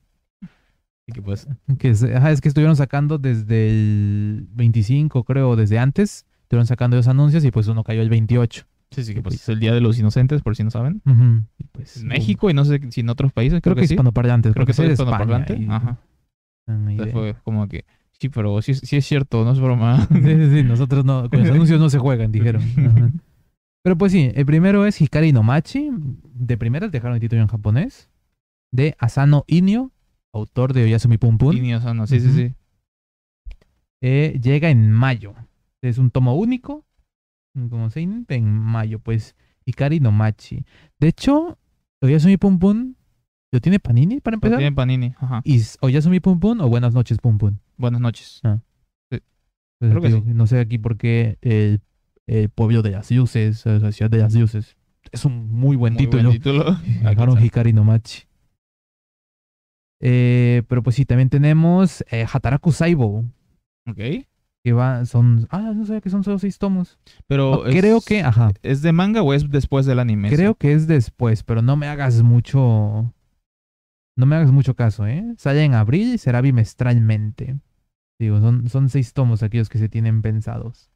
¿Y 1.08 1.12
qué 1.12 1.22
pasa? 1.22 1.58
Que 1.78 1.90
es, 1.90 2.04
ajá, 2.04 2.32
es 2.32 2.42
que 2.42 2.48
estuvieron 2.48 2.76
sacando 2.76 3.18
desde 3.18 3.70
el 3.70 4.48
25, 4.54 5.24
creo, 5.24 5.56
desde 5.56 5.78
antes. 5.78 6.26
Estuvieron 6.44 6.68
sacando 6.68 6.96
los 6.96 7.08
anuncios 7.08 7.44
y 7.44 7.52
pues 7.52 7.68
uno 7.68 7.84
cayó 7.84 8.02
el 8.02 8.10
28. 8.10 8.66
Sí, 8.92 9.02
sí, 9.02 9.08
Sí, 9.08 9.14
que 9.16 9.22
pues 9.22 9.36
pues. 9.36 9.42
es 9.44 9.50
el 9.50 9.60
Día 9.60 9.74
de 9.74 9.82
los 9.82 10.00
Inocentes, 10.00 10.42
por 10.42 10.56
si 10.56 10.64
no 10.64 10.72
saben. 10.72 11.02
Y 11.58 11.64
pues, 11.66 11.98
En 11.98 12.08
México 12.08 12.50
y 12.50 12.54
no 12.54 12.64
sé 12.66 12.80
si 12.92 13.02
en 13.02 13.10
otros 13.10 13.34
países, 13.34 13.60
creo, 13.62 13.74
Creo, 13.76 13.82
que, 13.84 13.88
sí. 13.88 13.94
hispanoparlantes. 13.96 14.54
Creo 14.54 14.66
que 14.66 14.74
fue 14.74 14.86
de 14.88 14.94
España. 14.94 15.10
hispanoparlante. 15.12 15.54
y- 15.56 15.68
Entonces 16.68 17.08
idea. 17.08 17.14
fue 17.14 17.36
como 17.44 17.68
que, 17.68 17.86
sí, 18.20 18.30
pero 18.30 18.62
sí, 18.62 18.74
sí 18.74 18.98
es 18.98 19.06
cierto, 19.06 19.44
no 19.44 19.52
es 19.52 19.60
broma. 19.60 20.08
Sí, 20.12 20.50
sí, 20.52 20.64
nosotros 20.64 21.06
no, 21.06 21.30
con 21.30 21.40
los 21.40 21.50
anuncios 21.52 21.80
no 21.80 21.90
se 21.90 22.00
juegan, 22.00 22.32
dijeron. 22.32 22.62
Ajá. 22.62 23.12
Pero 23.86 24.00
pues 24.00 24.12
sí, 24.12 24.32
el 24.34 24.48
primero 24.48 24.88
es 24.88 25.00
Hikari 25.00 25.32
no 25.32 25.44
Machi. 25.44 25.92
De 26.34 26.58
primeras 26.58 26.92
dejaron 26.92 27.14
el 27.14 27.22
título 27.22 27.44
en 27.44 27.48
japonés. 27.48 28.10
De 28.72 28.96
Asano 28.98 29.44
Inio, 29.46 29.92
autor 30.34 30.74
de 30.74 30.86
Oyasumi 30.86 31.20
Pum 31.20 31.38
Pum. 31.38 31.56
Y 31.56 31.62
ni, 31.62 31.76
o 31.76 31.80
sea, 31.80 31.94
no, 31.94 32.08
sí, 32.08 32.20
sí, 32.20 32.32
sí. 32.32 32.56
Eh, 34.02 34.40
llega 34.42 34.72
en 34.72 34.92
mayo. 34.92 35.36
Es 35.84 36.00
un 36.00 36.10
tomo 36.10 36.34
único. 36.34 36.84
Como 37.54 37.92
seinen, 37.92 38.26
en 38.30 38.58
mayo, 38.58 38.98
pues. 38.98 39.36
Hikari 39.66 40.00
no 40.00 40.12
Machi. 40.12 40.66
De 41.00 41.10
hecho, 41.10 41.60
Oyasumi 42.02 42.38
Pum 42.38 42.58
Pum 42.58 42.96
lo 43.56 43.62
tiene 43.62 43.80
Panini 43.80 44.20
para 44.22 44.36
Lo 44.36 44.38
empezar. 44.38 44.58
tienen 44.60 44.76
Panini. 44.76 45.14
Ajá. 45.20 45.42
¿Y 45.44 45.58
s- 45.58 45.78
Oyasumi 45.82 46.20
Pum 46.20 46.40
Pum 46.40 46.62
o 46.62 46.68
Buenas 46.70 46.94
noches 46.94 47.18
Pum 47.20 47.38
Pum? 47.38 47.58
Buenas 47.78 48.00
noches. 48.02 48.42
Creo 49.80 50.02
que 50.02 50.08
digo, 50.08 50.24
No 50.26 50.48
sé 50.48 50.60
aquí 50.60 50.78
por 50.78 50.98
qué 50.98 51.38
el, 51.42 51.82
el 52.28 52.50
pueblo 52.50 52.82
de 52.82 52.92
las 52.92 53.12
luces, 53.12 53.66
o 53.66 53.78
la 53.80 53.92
ciudad 53.92 54.10
de 54.10 54.20
las 54.20 54.34
luces. 54.34 54.78
Es 55.12 55.26
un 55.26 55.52
muy 55.52 55.76
buen 55.76 55.94
Muy 55.94 56.04
título. 56.06 56.24
buen 56.30 56.34
título. 56.42 56.78
Dejaron 57.04 57.44
Hikari 57.44 57.74
no 57.74 57.84
Machi. 57.84 58.24
Eh, 60.02 60.64
pero 60.68 60.84
pues 60.84 60.96
sí, 60.96 61.06
también 61.06 61.30
tenemos 61.30 62.04
eh, 62.12 62.26
Hataraku 62.32 62.72
Saibo. 62.72 63.26
Ok. 63.88 63.98
Que 64.64 64.74
va, 64.74 65.06
son. 65.06 65.48
Ah, 65.52 65.74
no 65.76 65.86
sabía 65.86 66.02
que 66.02 66.10
son 66.10 66.24
solo 66.24 66.40
seis 66.40 66.58
tomos. 66.58 66.98
Pero 67.28 67.58
No, 67.58 67.64
creo 67.72 67.98
es- 67.98 68.06
que, 68.06 68.22
ajá. 68.24 68.52
¿Es 68.64 68.82
de 68.82 68.92
manga 68.92 69.22
o 69.22 69.34
es 69.34 69.50
después 69.50 69.86
del 69.86 70.00
anime? 70.00 70.30
Creo 70.30 70.56
que 70.56 70.74
es 70.74 70.88
después, 70.88 71.44
pero 71.44 71.62
no 71.62 71.76
me 71.76 71.88
hagas 71.88 72.24
mucho. 72.24 73.14
No 74.18 74.26
me 74.26 74.36
hagas 74.36 74.52
mucho 74.52 74.76
caso, 74.76 75.06
¿eh? 75.08 75.24
Sale 75.38 75.64
en 75.64 75.74
abril 75.74 76.14
y 76.14 76.18
será 76.18 76.42
bimestralmente. 76.42 77.58
Digo, 78.20 78.40
son, 78.40 78.70
son 78.70 78.90
seis 78.90 79.14
tomos 79.14 79.44
aquellos 79.44 79.68
que 79.70 79.78
se 79.78 79.90
tienen 79.90 80.22
pensados. 80.22 80.90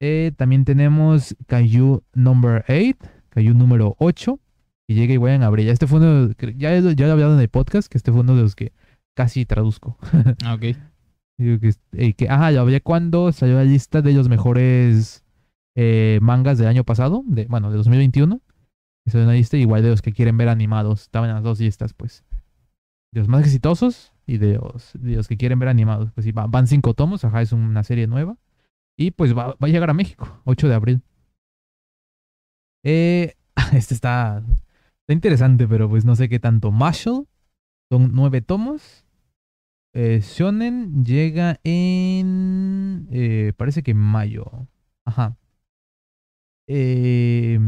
Eh, 0.00 0.32
también 0.36 0.64
tenemos 0.64 1.34
Kaiju 1.46 2.02
Number 2.14 2.64
8, 2.68 2.96
Kaiju 3.30 3.54
número 3.54 3.96
8, 3.98 4.38
que 4.86 4.94
llega 4.94 5.14
igual 5.14 5.32
en 5.32 5.42
abril. 5.42 5.68
Este 5.68 5.86
fue 5.86 5.98
uno, 5.98 6.28
de- 6.28 6.54
ya, 6.56 6.78
ya 6.78 6.80
lo 6.80 6.90
he 6.90 7.10
hablado 7.12 7.34
en 7.34 7.40
el 7.40 7.48
podcast, 7.48 7.90
que 7.90 7.98
este 7.98 8.12
fue 8.12 8.20
uno 8.20 8.36
de 8.36 8.42
los 8.42 8.54
que 8.54 8.72
casi 9.16 9.44
traduzco. 9.46 9.98
Ah, 10.44 10.54
ok. 10.54 10.76
Digo 11.38 11.58
que, 11.58 11.72
eh, 11.92 12.14
que, 12.14 12.28
ajá, 12.30 12.50
lo 12.52 12.60
hablé 12.60 12.80
cuando 12.80 13.30
salió 13.32 13.56
la 13.56 13.64
lista 13.64 14.00
de 14.00 14.12
los 14.12 14.28
mejores 14.28 15.24
eh, 15.74 16.18
mangas 16.22 16.56
del 16.58 16.68
año 16.68 16.84
pasado, 16.84 17.24
de, 17.26 17.46
bueno, 17.46 17.70
de 17.70 17.76
2021. 17.78 18.40
Esa 19.06 19.18
es 19.18 19.24
una 19.24 19.34
lista 19.34 19.56
igual 19.56 19.82
de 19.82 19.90
los 19.90 20.02
que 20.02 20.12
quieren 20.12 20.36
ver 20.36 20.48
animados. 20.48 21.02
Estaban 21.02 21.30
las 21.32 21.42
dos 21.42 21.60
listas, 21.60 21.94
pues. 21.94 22.24
De 23.12 23.20
los 23.20 23.28
más 23.28 23.42
exitosos 23.44 24.12
y 24.26 24.38
de 24.38 24.54
los, 24.54 24.92
de 24.94 25.16
los 25.16 25.28
que 25.28 25.36
quieren 25.36 25.58
ver 25.58 25.68
animados. 25.68 26.12
Pues 26.12 26.24
sí, 26.24 26.32
va- 26.32 26.46
van 26.48 26.66
cinco 26.66 26.94
tomos, 26.94 27.24
ajá, 27.24 27.40
es 27.42 27.52
una 27.52 27.82
serie 27.84 28.06
nueva. 28.06 28.36
Y 28.98 29.12
pues 29.12 29.36
va, 29.36 29.48
va 29.48 29.56
a 29.60 29.68
llegar 29.68 29.90
a 29.90 29.94
México, 29.94 30.40
8 30.44 30.68
de 30.68 30.74
abril. 30.74 31.02
Eh, 32.84 33.34
este 33.72 33.94
está, 33.94 34.38
está 35.00 35.12
interesante, 35.12 35.66
pero 35.68 35.88
pues 35.88 36.04
no 36.04 36.16
sé 36.16 36.28
qué 36.28 36.38
tanto. 36.40 36.70
Marshall, 36.72 37.26
son 37.90 38.10
nueve 38.14 38.42
tomos. 38.42 39.04
Eh, 39.94 40.20
Shonen 40.22 41.04
llega 41.04 41.58
en. 41.64 43.08
eh, 43.10 43.52
parece 43.56 43.82
que 43.82 43.92
en 43.92 43.98
mayo. 43.98 44.68
Ajá. 45.06 45.36
Eh, 46.68 47.58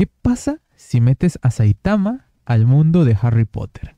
¿Qué 0.00 0.06
pasa 0.06 0.62
si 0.76 1.02
metes 1.02 1.38
a 1.42 1.50
Saitama 1.50 2.24
al 2.46 2.64
mundo 2.64 3.04
de 3.04 3.18
Harry 3.20 3.44
Potter? 3.44 3.96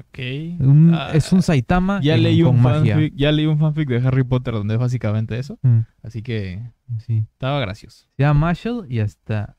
Ok. 0.00 0.18
Un- 0.58 0.92
Ah, 0.92 1.12
es 1.14 1.32
un 1.32 1.40
Saitama 1.40 2.00
ya 2.02 2.16
leí, 2.16 2.42
con 2.42 2.56
un 2.56 2.62
magia. 2.62 2.94
fanfic, 2.96 3.14
ya 3.14 3.30
leí 3.30 3.46
un 3.46 3.56
fanfic 3.56 3.88
de 3.88 3.98
Harry 4.04 4.24
Potter 4.24 4.54
donde 4.54 4.74
es 4.74 4.80
básicamente 4.80 5.38
eso. 5.38 5.56
Mm, 5.62 5.82
Así 6.02 6.22
que 6.22 6.72
sí. 6.98 7.26
estaba 7.30 7.60
gracioso. 7.60 8.08
Se 8.16 8.24
llama 8.24 8.40
Marshall 8.40 8.86
y 8.90 8.98
hasta. 8.98 9.56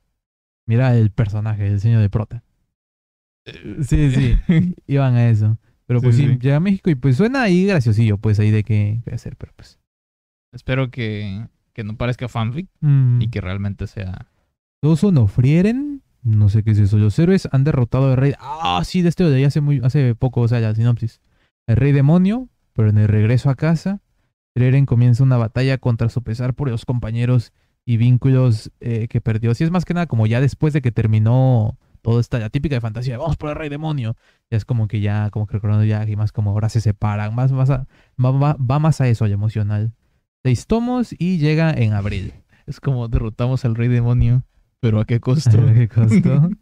Mira 0.65 0.93
el 0.93 1.09
personaje, 1.09 1.67
el 1.67 1.75
diseño 1.75 2.01
de 2.01 2.09
prota. 2.09 2.43
Sí, 3.81 4.11
sí. 4.11 4.35
Iban 4.87 5.15
a 5.15 5.29
eso. 5.29 5.57
Pero 5.85 6.01
pues 6.01 6.17
Sí, 6.17 6.23
sí, 6.23 6.33
sí. 6.33 6.39
llega 6.41 6.57
a 6.57 6.59
México 6.59 6.89
y 6.89 6.95
pues 6.95 7.15
suena 7.15 7.43
ahí 7.43 7.65
graciosillo, 7.65 8.17
pues 8.17 8.41
ahí 8.41 8.51
de 8.51 8.65
qué, 8.65 8.99
qué 9.05 9.15
hacer, 9.15 9.37
pero 9.37 9.53
pues. 9.55 9.79
Espero 10.51 10.91
que, 10.91 11.47
que 11.71 11.85
no 11.85 11.95
parezca 11.95 12.27
fanfic 12.27 12.67
mm. 12.81 13.21
y 13.21 13.29
que 13.29 13.39
realmente 13.39 13.87
sea. 13.87 14.27
Todos 14.81 14.99
son 14.99 15.17
ofrieren. 15.17 16.01
No 16.23 16.49
sé 16.49 16.63
qué 16.63 16.71
es 16.71 16.79
eso. 16.79 16.97
Los 16.97 17.17
héroes 17.19 17.47
han 17.51 17.63
derrotado 17.63 18.11
al 18.11 18.17
rey. 18.17 18.33
Ah, 18.39 18.81
sí, 18.85 19.01
de 19.01 19.09
este 19.09 19.23
leí 19.23 19.43
hace, 19.43 19.61
muy, 19.61 19.79
hace 19.83 20.13
poco, 20.15 20.41
o 20.41 20.47
sea, 20.47 20.59
la 20.59 20.75
sinopsis. 20.75 21.21
El 21.67 21.77
rey 21.77 21.91
demonio, 21.91 22.49
pero 22.73 22.89
en 22.89 22.97
el 22.97 23.07
regreso 23.07 23.49
a 23.49 23.55
casa, 23.55 24.01
Frieren 24.55 24.85
comienza 24.85 25.23
una 25.23 25.37
batalla 25.37 25.77
contra 25.77 26.09
su 26.09 26.23
pesar 26.23 26.53
por 26.53 26.69
los 26.69 26.85
compañeros 26.85 27.53
y 27.85 27.97
vínculos 27.97 28.71
eh, 28.81 29.07
que 29.07 29.21
perdió. 29.21 29.53
Sí, 29.55 29.63
es 29.63 29.71
más 29.71 29.85
que 29.85 29.93
nada 29.93 30.07
como 30.07 30.27
ya 30.27 30.41
después 30.41 30.73
de 30.73 30.81
que 30.81 30.91
terminó 30.91 31.77
toda 32.01 32.19
esta 32.21 32.49
típica 32.49 32.75
de 32.75 32.81
fantasía, 32.81 33.13
de, 33.13 33.17
vamos 33.19 33.37
por 33.37 33.49
el 33.49 33.55
rey 33.55 33.69
demonio. 33.69 34.15
Ya 34.51 34.57
es 34.57 34.65
como 34.65 34.87
que 34.87 34.99
ya, 34.99 35.29
como 35.29 35.47
que 35.47 35.53
recordando 35.53 35.85
ya, 35.85 36.07
y 36.07 36.15
más 36.15 36.31
como 36.31 36.51
ahora 36.51 36.69
se 36.69 36.81
separan. 36.81 37.33
Más, 37.35 37.51
más 37.51 37.69
a- 37.69 37.87
va, 38.23 38.31
va- 38.31 38.57
va 38.59 38.79
más 38.79 38.99
a 39.01 39.07
eso, 39.07 39.23
al 39.25 39.31
emocional. 39.31 39.93
Seis 40.43 40.67
tomos 40.67 41.15
y 41.17 41.37
llega 41.37 41.71
en 41.71 41.93
abril. 41.93 42.33
Es 42.65 42.79
como 42.81 43.07
derrotamos 43.07 43.63
al 43.65 43.75
rey 43.75 43.87
demonio. 43.87 44.43
Pero 44.81 44.99
a 44.99 45.05
qué 45.05 45.19
costo. 45.19 45.57
¿Qué 45.73 45.87
costó? 45.87 46.49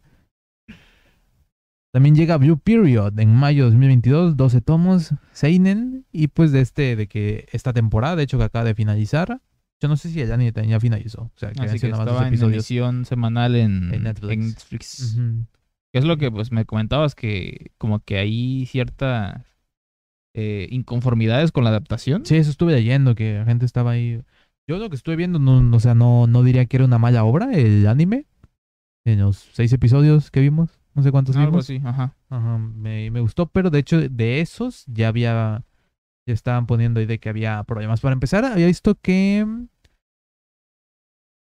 También 1.93 2.15
llega 2.15 2.35
Blue 2.37 2.57
Period 2.57 3.17
en 3.19 3.33
mayo 3.33 3.63
de 3.63 3.69
2022, 3.71 4.35
12 4.35 4.59
tomos, 4.59 5.13
Seinen, 5.31 6.05
y 6.11 6.27
pues 6.27 6.51
de 6.51 6.59
este, 6.59 6.97
de 6.97 7.07
que 7.07 7.47
esta 7.53 7.71
temporada, 7.71 8.17
de 8.17 8.23
hecho 8.23 8.37
que 8.37 8.43
acaba 8.43 8.65
de 8.65 8.75
finalizar, 8.75 9.39
yo 9.81 9.87
no 9.87 9.95
sé 9.95 10.09
si 10.09 10.19
el 10.19 10.29
anime 10.31 10.51
también 10.51 10.71
ya 10.71 10.79
finalizó, 10.81 11.21
o 11.21 11.31
sea, 11.35 11.53
que 11.53 11.61
Así 11.61 11.79
que 11.79 11.87
estaba 11.87 12.27
en 12.27 12.33
emisión 12.33 13.05
semanal 13.05 13.55
en, 13.55 13.93
En 13.93 14.03
Netflix. 14.03 14.33
en 14.33 14.39
Netflix. 14.49 15.17
Que 15.93 15.99
es 15.99 16.03
lo 16.03 16.17
que 16.17 16.29
pues 16.29 16.51
me 16.51 16.65
comentabas 16.65 17.15
que 17.15 17.71
como 17.77 18.01
que 18.01 18.17
hay 18.17 18.65
ciertas 18.65 19.41
eh, 20.33 20.67
inconformidades 20.71 21.53
con 21.53 21.63
la 21.63 21.69
adaptación. 21.69 22.25
Sí, 22.25 22.35
eso 22.35 22.51
estuve 22.51 22.73
leyendo, 22.73 23.15
que 23.15 23.35
la 23.35 23.45
gente 23.45 23.65
estaba 23.65 23.91
ahí. 23.91 24.21
Yo 24.67 24.77
lo 24.77 24.89
que 24.89 24.95
estuve 24.95 25.15
viendo, 25.15 25.37
no, 25.39 25.75
o 25.75 25.79
sea, 25.79 25.93
no, 25.93 26.25
no 26.27 26.41
diría 26.43 26.65
que 26.65 26.77
era 26.77 26.85
una 26.85 26.97
mala 26.97 27.23
obra, 27.23 27.53
el 27.53 27.85
anime, 27.87 28.25
en 29.05 29.19
los 29.19 29.37
seis 29.37 29.71
episodios 29.73 30.31
que 30.31 30.39
vimos, 30.41 30.79
no 30.95 31.03
sé 31.03 31.11
cuántos 31.11 31.35
Algo 31.35 31.51
vimos. 31.51 31.65
así, 31.65 31.79
ajá. 31.83 32.15
Ajá, 32.29 32.57
me, 32.57 33.11
me 33.11 33.19
gustó, 33.19 33.45
pero 33.45 33.69
de 33.69 33.79
hecho 33.79 33.99
de 34.09 34.41
esos 34.41 34.83
ya 34.87 35.09
había, 35.09 35.63
ya 36.27 36.33
estaban 36.33 36.65
poniendo 36.65 36.99
ahí 36.99 37.05
de 37.05 37.19
que 37.19 37.29
había 37.29 37.63
problemas. 37.63 38.01
Para 38.01 38.13
empezar, 38.13 38.43
había 38.43 38.65
visto 38.65 38.95
que, 38.95 39.45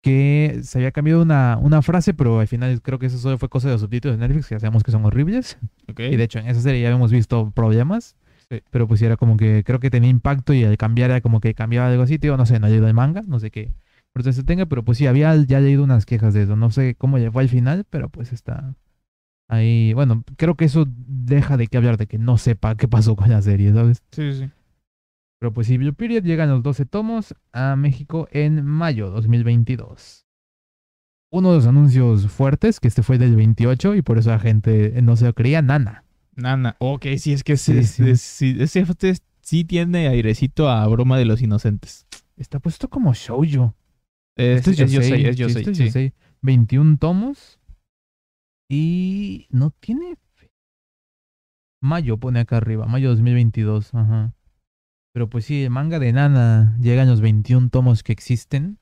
que 0.03 0.59
se 0.63 0.79
había 0.79 0.91
cambiado 0.91 1.21
una, 1.21 1.57
una 1.61 1.81
frase, 1.81 2.13
pero 2.13 2.41
al 2.41 2.47
final 2.47 2.81
creo 2.81 2.99
que 2.99 3.05
eso 3.05 3.17
solo 3.17 3.37
fue 3.37 3.47
cosa 3.47 3.69
de 3.69 3.75
los 3.75 3.81
subtítulos 3.81 4.17
de 4.19 4.27
Netflix, 4.27 4.49
que 4.49 4.55
ya 4.55 4.59
sabemos 4.59 4.83
que 4.83 4.91
son 4.91 5.05
horribles. 5.05 5.57
Ok. 5.89 6.01
Y 6.01 6.17
de 6.17 6.23
hecho 6.23 6.39
en 6.39 6.47
esa 6.47 6.59
serie 6.59 6.81
ya 6.81 6.89
habíamos 6.89 7.11
visto 7.11 7.51
problemas. 7.51 8.17
Sí. 8.49 8.61
Pero 8.69 8.87
pues 8.87 9.01
era 9.01 9.17
como 9.17 9.37
que 9.37 9.63
creo 9.63 9.79
que 9.79 9.89
tenía 9.89 10.09
impacto 10.09 10.53
y 10.53 10.63
al 10.63 10.77
cambiar 10.77 11.11
era 11.11 11.21
como 11.21 11.39
que 11.39 11.53
cambiaba 11.53 11.89
algo 11.89 12.03
así, 12.03 12.19
tío, 12.19 12.37
no 12.37 12.45
sé, 12.45 12.59
no 12.59 12.67
he 12.67 12.71
leído 12.71 12.87
el 12.87 12.93
manga, 12.93 13.21
no 13.25 13.39
sé 13.39 13.51
qué 13.51 13.73
por 14.13 14.31
se 14.31 14.43
tenga, 14.43 14.67
pero 14.67 14.83
pues 14.83 14.99
sí, 14.99 15.07
había 15.07 15.35
ya 15.35 15.59
leído 15.59 15.83
unas 15.83 16.05
quejas 16.05 16.35
de 16.35 16.43
eso, 16.43 16.55
no 16.55 16.69
sé 16.69 16.95
cómo 16.95 17.17
fue 17.31 17.41
al 17.41 17.49
final, 17.49 17.85
pero 17.89 18.09
pues 18.09 18.31
está 18.31 18.75
ahí, 19.47 19.91
bueno, 19.93 20.23
creo 20.37 20.55
que 20.55 20.65
eso 20.65 20.85
deja 20.87 21.57
de 21.57 21.67
que 21.67 21.77
hablar 21.77 21.97
de 21.97 22.05
que 22.05 22.19
no 22.19 22.37
sepa 22.37 22.77
qué 22.77 22.87
pasó 22.87 23.15
con 23.15 23.29
la 23.29 23.41
serie, 23.41 23.73
¿sabes? 23.73 24.03
Sí, 24.11 24.33
sí. 24.33 24.51
Pero 25.39 25.51
pues 25.51 25.67
sí, 25.67 25.77
Blue 25.77 25.95
Period 25.95 26.23
llegan 26.23 26.49
los 26.49 26.61
12 26.63 26.85
tomos 26.85 27.35
a 27.51 27.75
México 27.75 28.27
en 28.31 28.63
mayo 28.63 29.09
2022. 29.09 30.25
Uno 31.31 31.49
de 31.49 31.55
los 31.57 31.67
anuncios 31.67 32.27
fuertes, 32.27 32.79
que 32.79 32.87
este 32.87 33.01
fue 33.01 33.17
del 33.17 33.35
28 33.35 33.95
y 33.95 34.03
por 34.03 34.19
eso 34.19 34.29
la 34.29 34.39
gente 34.39 35.01
no 35.01 35.15
se 35.15 35.25
lo 35.25 35.33
creía, 35.33 35.63
Nana. 35.63 36.05
Nana. 36.35 36.75
Ok, 36.79 37.05
sí, 37.17 37.33
es 37.33 37.43
que 37.43 37.57
sí, 37.57 37.83
Sí, 37.83 38.03
sí. 38.03 38.09
es- 38.09 38.21
sí, 38.21 38.55
ese 38.59 38.79
este 38.81 39.15
sí 39.41 39.63
tiene 39.65 40.07
airecito 40.07 40.69
a 40.69 40.87
broma 40.87 41.17
de 41.17 41.25
los 41.25 41.41
inocentes. 41.41 42.07
Está 42.37 42.59
puesto 42.59 42.89
como 42.89 43.13
shoujo. 43.13 43.75
Es, 44.35 44.65
Este 44.67 44.83
es 44.83 44.91
Yosei, 44.91 45.25
es 45.27 45.35
Yosei, 45.37 45.61
este 45.61 45.71
es 45.71 45.77
sí. 45.77 45.85
Yosei. 45.85 46.13
21 46.41 46.97
tomos. 46.97 47.59
Y 48.69 49.47
no 49.51 49.69
tiene... 49.79 50.15
Mayo 51.81 52.17
pone 52.17 52.39
acá 52.39 52.57
arriba, 52.57 52.85
mayo 52.85 53.09
2022, 53.09 53.93
ajá. 53.93 54.33
Pero 55.13 55.29
pues 55.29 55.45
sí, 55.45 55.63
el 55.63 55.69
manga 55.69 55.99
de 55.99 56.13
Nana 56.13 56.77
llega 56.81 57.03
en 57.03 57.09
los 57.09 57.19
21 57.21 57.69
tomos 57.69 58.03
que 58.03 58.13
existen. 58.13 58.79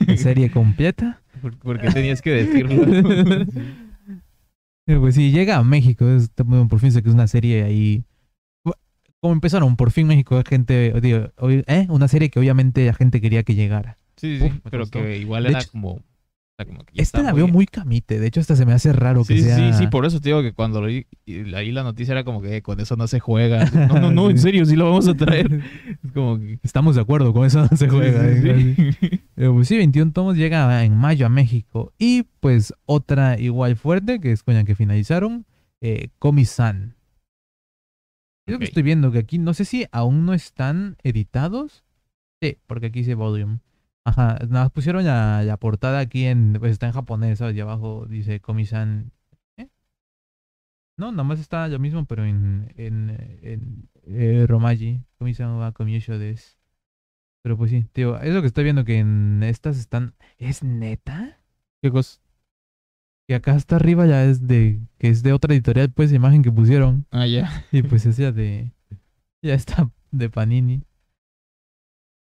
En 0.00 0.18
serie 0.18 0.50
completa. 0.50 1.22
¿Por, 1.40 1.56
por 1.56 1.80
qué 1.80 1.88
tenías 1.90 2.20
que 2.22 2.30
decirlo? 2.30 2.84
Eh, 4.86 4.96
Pues 4.98 5.14
sí, 5.14 5.30
llega 5.32 5.56
a 5.56 5.64
México. 5.64 6.08
es- 6.08 6.30
por 6.30 6.78
fin 6.80 6.92
sé 6.92 7.02
que 7.02 7.08
es 7.08 7.14
una 7.14 7.26
serie 7.26 7.64
ahí. 7.64 8.04
Como 9.20 9.32
empezaron, 9.32 9.76
por 9.76 9.90
fin 9.90 10.06
México, 10.06 10.40
gente, 10.46 10.92
digo, 11.00 11.30
¿eh? 11.66 11.86
una 11.88 12.06
serie 12.06 12.30
que 12.30 12.38
obviamente 12.38 12.84
la 12.86 12.92
gente 12.94 13.20
quería 13.20 13.42
que 13.42 13.54
llegara. 13.54 13.98
Sí, 14.16 14.38
sí, 14.38 14.44
Uf, 14.44 14.52
pero 14.70 14.86
que 14.86 15.18
igual 15.18 15.46
era 15.46 15.58
hecho- 15.58 15.70
como, 15.72 16.00
o 16.58 16.62
sea, 16.62 16.66
como 16.72 16.84
que 16.84 16.94
ya 16.94 17.02
Esta 17.02 17.18
está 17.18 17.30
la 17.30 17.34
veo 17.34 17.48
muy 17.48 17.66
camite, 17.66 18.18
de 18.18 18.26
hecho 18.26 18.40
hasta 18.40 18.56
se 18.56 18.64
me 18.64 18.72
hace 18.72 18.90
raro 18.94 19.24
que 19.24 19.42
sea... 19.42 19.56
sí, 19.56 19.78
sí, 19.78 19.86
por 19.88 20.06
eso 20.06 20.20
te 20.20 20.30
digo 20.30 20.40
que 20.40 20.54
cuando 20.54 20.80
leí 20.80 21.06
ahí 21.54 21.70
la 21.70 21.82
noticia 21.82 22.12
era 22.12 22.24
como 22.24 22.40
que 22.40 22.56
"Eh, 22.56 22.62
con 22.62 22.80
eso 22.80 22.96
no 22.96 23.06
se 23.08 23.20
juega. 23.20 23.66
No, 23.88 24.00
no, 24.00 24.10
no, 24.10 24.30
en 24.30 24.38
serio, 24.38 24.64
sí 24.64 24.74
lo 24.74 24.86
vamos 24.86 25.06
a 25.06 25.14
traer. 25.14 25.62
Es 26.02 26.12
como 26.12 26.38
que... 26.38 26.58
Estamos 26.62 26.94
de 26.94 27.02
acuerdo, 27.02 27.34
con 27.34 27.44
eso 27.44 27.66
no 27.70 27.76
se 27.76 27.88
juega. 27.88 28.32
Sí, 28.32 28.40
sí, 28.40 28.96
¿eh? 29.02 29.20
Pero 29.34 29.52
pues 29.52 29.68
sí, 29.68 29.76
21 29.76 30.12
tomos 30.12 30.36
llega 30.36 30.82
en 30.84 30.96
mayo 30.96 31.26
a 31.26 31.28
México. 31.28 31.92
Y 31.98 32.22
pues 32.40 32.72
otra 32.86 33.38
igual 33.38 33.76
fuerte, 33.76 34.18
que 34.18 34.32
es 34.32 34.42
con 34.42 34.54
la 34.54 34.64
que 34.64 34.74
finalizaron, 34.74 35.44
eh, 35.82 36.08
Komi-san. 36.18 36.94
Es 38.46 38.52
lo 38.52 38.58
que 38.58 38.64
estoy 38.64 38.82
viendo, 38.82 39.12
que 39.12 39.18
aquí 39.18 39.38
no 39.38 39.52
sé 39.52 39.64
si 39.66 39.86
aún 39.92 40.24
no 40.24 40.32
están 40.32 40.96
editados. 41.02 41.84
Sí, 42.40 42.56
porque 42.66 42.86
aquí 42.86 43.00
dice 43.00 43.14
volume. 43.14 43.58
Ajá, 44.06 44.38
nada 44.48 44.62
más 44.62 44.70
pusieron 44.70 45.04
la, 45.04 45.42
la 45.42 45.56
portada 45.56 45.98
aquí 45.98 46.26
en, 46.26 46.54
pues 46.60 46.70
está 46.70 46.86
en 46.86 46.92
japonés, 46.92 47.40
¿sabes? 47.40 47.56
Y 47.56 47.60
abajo 47.60 48.06
dice 48.06 48.38
Komi-san. 48.38 49.10
¿Eh? 49.56 49.66
No, 50.96 51.10
nada 51.10 51.24
más 51.24 51.40
está 51.40 51.66
lo 51.66 51.80
mismo, 51.80 52.04
pero 52.04 52.24
en, 52.24 52.72
en, 52.76 53.10
en 53.42 53.88
eh, 54.04 54.46
Romaji. 54.46 55.02
Komi-san 55.18 55.58
wa 55.58 55.72
komiyosho 55.72 56.20
desu. 56.20 56.54
Pero 57.42 57.56
pues 57.56 57.72
sí, 57.72 57.84
tío, 57.92 58.20
es 58.20 58.32
lo 58.32 58.42
que 58.42 58.46
estoy 58.46 58.62
viendo 58.62 58.84
que 58.84 59.00
en 59.00 59.42
estas 59.42 59.76
están. 59.76 60.14
¿Es 60.38 60.62
neta? 60.62 61.40
¿Qué 61.82 61.90
cosa? 61.90 62.20
Que 63.26 63.34
acá 63.34 63.54
hasta 63.54 63.74
arriba 63.74 64.06
ya 64.06 64.24
es 64.24 64.46
de. 64.46 64.82
que 64.98 65.08
es 65.08 65.24
de 65.24 65.32
otra 65.32 65.52
editorial, 65.52 65.90
pues, 65.90 66.12
imagen 66.12 66.44
que 66.44 66.52
pusieron. 66.52 67.06
Ah, 67.10 67.26
ya. 67.26 67.64
Y 67.72 67.82
pues 67.82 68.06
es 68.06 68.18
ya 68.18 68.30
de. 68.30 68.70
Ya 69.42 69.54
está 69.54 69.90
de 70.12 70.30
Panini. 70.30 70.84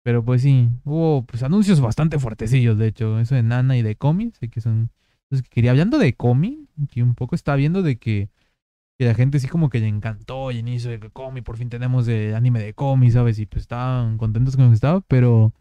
Pero 0.06 0.24
pues 0.24 0.42
sí, 0.42 0.68
hubo 0.84 1.26
pues 1.26 1.42
anuncios 1.42 1.80
bastante 1.80 2.20
fuertecillos, 2.20 2.78
de 2.78 2.86
hecho. 2.86 3.18
Eso 3.18 3.34
de 3.34 3.42
Nana 3.42 3.76
y 3.76 3.82
de 3.82 3.96
Comi, 3.96 4.30
sé 4.38 4.48
que 4.48 4.60
son. 4.60 4.92
Los 5.30 5.42
que 5.42 5.48
quería. 5.48 5.72
Hablando 5.72 5.98
de 5.98 6.12
Comi, 6.12 6.68
que 6.92 7.02
un 7.02 7.16
poco 7.16 7.34
está 7.34 7.56
viendo 7.56 7.82
de 7.82 7.98
que. 7.98 8.30
Que 9.00 9.06
la 9.06 9.14
gente 9.14 9.40
sí 9.40 9.48
como 9.48 9.68
que 9.68 9.80
le 9.80 9.88
encantó 9.88 10.52
el 10.52 10.58
inicio 10.58 10.92
de 10.92 11.00
que 11.00 11.10
Comi, 11.10 11.40
por 11.40 11.56
fin 11.56 11.70
tenemos 11.70 12.06
el 12.06 12.36
anime 12.36 12.60
de 12.60 12.72
Comi, 12.72 13.10
¿sabes? 13.10 13.40
Y 13.40 13.46
pues 13.46 13.62
estaban 13.62 14.16
contentos 14.16 14.54
con 14.54 14.66
lo 14.66 14.70
que 14.70 14.76
estaba, 14.76 15.00
pero 15.00 15.52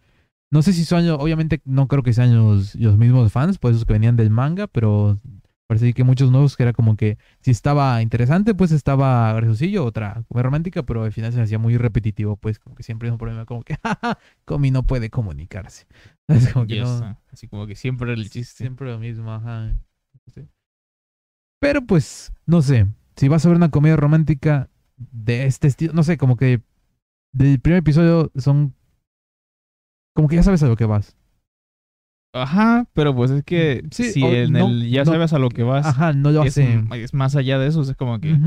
no 0.51 0.61
sé 0.61 0.73
si 0.73 0.85
son, 0.85 1.09
obviamente 1.09 1.63
no 1.65 1.87
creo 1.87 2.03
que 2.03 2.13
sean 2.13 2.35
los, 2.37 2.75
los 2.75 2.99
mismos 2.99 3.31
fans, 3.31 3.57
pues 3.57 3.75
esos 3.75 3.85
que 3.87 3.93
venían 3.93 4.15
del 4.15 4.29
manga, 4.29 4.67
pero 4.67 5.19
parece 5.67 5.93
que 5.93 6.03
muchos 6.03 6.31
nuevos 6.31 6.55
que 6.55 6.63
era 6.63 6.73
como 6.73 6.95
que 6.95 7.17
si 7.41 7.51
estaba 7.51 8.01
interesante, 8.01 8.53
pues 8.53 8.71
estaba 8.71 9.33
graciosillo, 9.33 9.85
otra 9.85 10.23
muy 10.29 10.41
romántica, 10.41 10.83
pero 10.83 11.03
al 11.03 11.11
final 11.11 11.33
se 11.33 11.41
hacía 11.41 11.59
muy 11.59 11.77
repetitivo, 11.77 12.37
pues 12.37 12.59
como 12.59 12.75
que 12.75 12.83
siempre 12.83 13.07
es 13.07 13.11
un 13.11 13.17
problema, 13.17 13.45
como 13.45 13.63
que 13.63 13.75
jaja, 13.83 14.19
Comi 14.45 14.71
no 14.71 14.83
puede 14.83 15.09
comunicarse. 15.09 15.87
Es 16.27 16.51
como 16.53 16.65
que 16.65 16.77
Ya 16.77 16.83
no, 16.83 16.93
está. 16.95 17.21
Así 17.31 17.47
como 17.47 17.67
que 17.67 17.75
siempre 17.75 18.13
el 18.13 18.29
chiste. 18.29 18.63
siempre 18.63 18.91
lo 18.91 18.97
mismo, 18.99 19.31
ajá. 19.31 19.75
Sí. 20.33 20.47
Pero 21.59 21.85
pues, 21.85 22.33
no 22.45 22.61
sé, 22.61 22.87
si 23.15 23.27
vas 23.27 23.45
a 23.45 23.49
ver 23.49 23.57
una 23.57 23.69
comedia 23.69 23.95
romántica 23.95 24.69
de 24.97 25.45
este 25.45 25.67
estilo, 25.67 25.93
no 25.93 26.03
sé, 26.03 26.17
como 26.17 26.35
que 26.35 26.61
del 27.31 27.59
primer 27.59 27.79
episodio 27.79 28.31
son 28.35 28.73
como 30.15 30.27
que 30.27 30.37
ya 30.37 30.43
sabes 30.43 30.63
a 30.63 30.67
lo 30.67 30.77
que 30.77 30.85
vas. 30.85 31.15
Ajá, 32.37 32.85
pero 32.93 33.15
pues 33.15 33.31
es 33.31 33.43
que 33.45 33.83
Sí, 33.91 34.11
si 34.11 34.21
en 34.25 34.51
no- 34.51 34.67
el 34.67 34.89
ya 34.89 35.05
no- 35.05 35.11
sabes 35.13 35.31
a 35.31 35.39
lo 35.39 35.47
que 35.49 35.63
vas, 35.63 35.85
Ajá, 35.85 36.11
no 36.11 36.31
lo 36.31 36.43
es, 36.43 36.57
es 36.57 37.13
más 37.13 37.35
allá 37.37 37.57
de 37.59 37.67
eso, 37.67 37.81
es 37.81 37.95
como 37.95 38.19
que, 38.19 38.37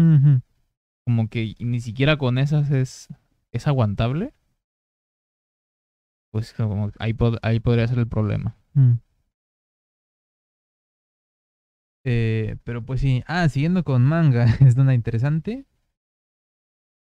como 1.07 1.29
que 1.29 1.55
ni 1.59 1.81
siquiera 1.81 2.19
con 2.19 2.37
esas 2.37 2.71
es, 2.71 3.09
es 3.51 3.67
aguantable. 3.67 4.35
Pues 6.31 6.53
como 6.53 6.91
ahí, 6.99 7.15
pod- 7.15 7.39
ahí 7.41 7.61
podría 7.61 7.89
ser 7.89 7.99
el 7.99 8.07
problema. 8.07 8.55
Mm. 8.75 8.93
Eh, 12.05 12.57
pero 12.65 12.85
pues 12.85 13.01
sí. 13.01 13.23
Ah, 13.27 13.49
siguiendo 13.49 13.85
con 13.85 14.05
manga, 14.05 14.45
es 14.61 14.77
una 14.77 14.93
interesante. 14.95 15.65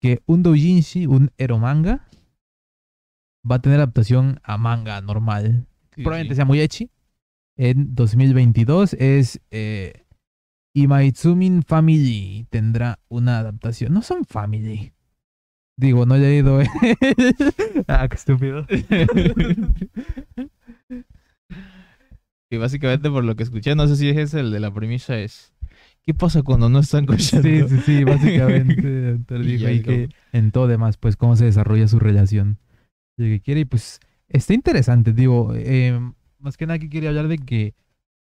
Que 0.00 0.22
un 0.26 0.42
doujinshi, 0.42 1.06
un 1.06 1.30
eromanga, 1.36 2.08
va 3.48 3.56
a 3.56 3.60
tener 3.60 3.78
adaptación 3.78 4.40
a 4.42 4.56
manga 4.56 5.00
normal. 5.02 5.66
Sí, 5.98 6.04
Probablemente 6.04 6.34
sí. 6.34 6.36
sea 6.36 6.44
muy 6.44 6.60
echi. 6.60 6.90
En 7.56 7.92
2022 7.96 8.94
es 8.94 9.40
eh, 9.50 10.04
Imaitsumin 10.74 11.64
Family. 11.64 12.46
Tendrá 12.50 13.00
una 13.08 13.40
adaptación. 13.40 13.92
No 13.92 14.02
son 14.02 14.24
Family. 14.24 14.92
Digo, 15.76 16.06
no 16.06 16.14
he 16.14 16.20
leído. 16.20 16.60
eh. 16.62 16.68
ah, 17.88 18.06
qué 18.08 18.16
estúpido. 18.16 18.64
Y 22.50 22.56
básicamente 22.56 23.10
por 23.10 23.24
lo 23.24 23.36
que 23.36 23.42
escuché, 23.42 23.74
no 23.74 23.86
sé 23.86 23.96
si 23.96 24.08
es 24.08 24.32
el 24.32 24.50
de 24.50 24.58
la 24.58 24.72
premisa 24.72 25.18
es 25.18 25.52
¿Qué 26.02 26.14
pasa 26.14 26.42
cuando 26.42 26.70
no 26.70 26.78
están 26.78 27.04
cochando? 27.04 27.46
Sí, 27.46 27.68
sí, 27.68 27.80
sí, 27.84 28.04
básicamente. 28.04 29.18
Y 29.30 29.42
dijo 29.42 29.66
ahí 29.66 29.76
y 29.76 29.82
que 29.82 30.08
en 30.32 30.50
todo 30.52 30.66
demás, 30.66 30.96
pues 30.96 31.16
cómo 31.16 31.36
se 31.36 31.44
desarrolla 31.44 31.86
su 31.86 31.98
relación. 31.98 32.56
Lo 33.18 33.26
que 33.26 33.40
quiere, 33.40 33.60
y 33.60 33.64
pues 33.66 34.00
está 34.28 34.54
interesante, 34.54 35.12
digo, 35.12 35.52
eh, 35.54 35.98
más 36.38 36.56
que 36.56 36.66
nada 36.66 36.76
aquí 36.76 36.88
quería 36.88 37.10
hablar 37.10 37.28
de 37.28 37.38
que 37.38 37.74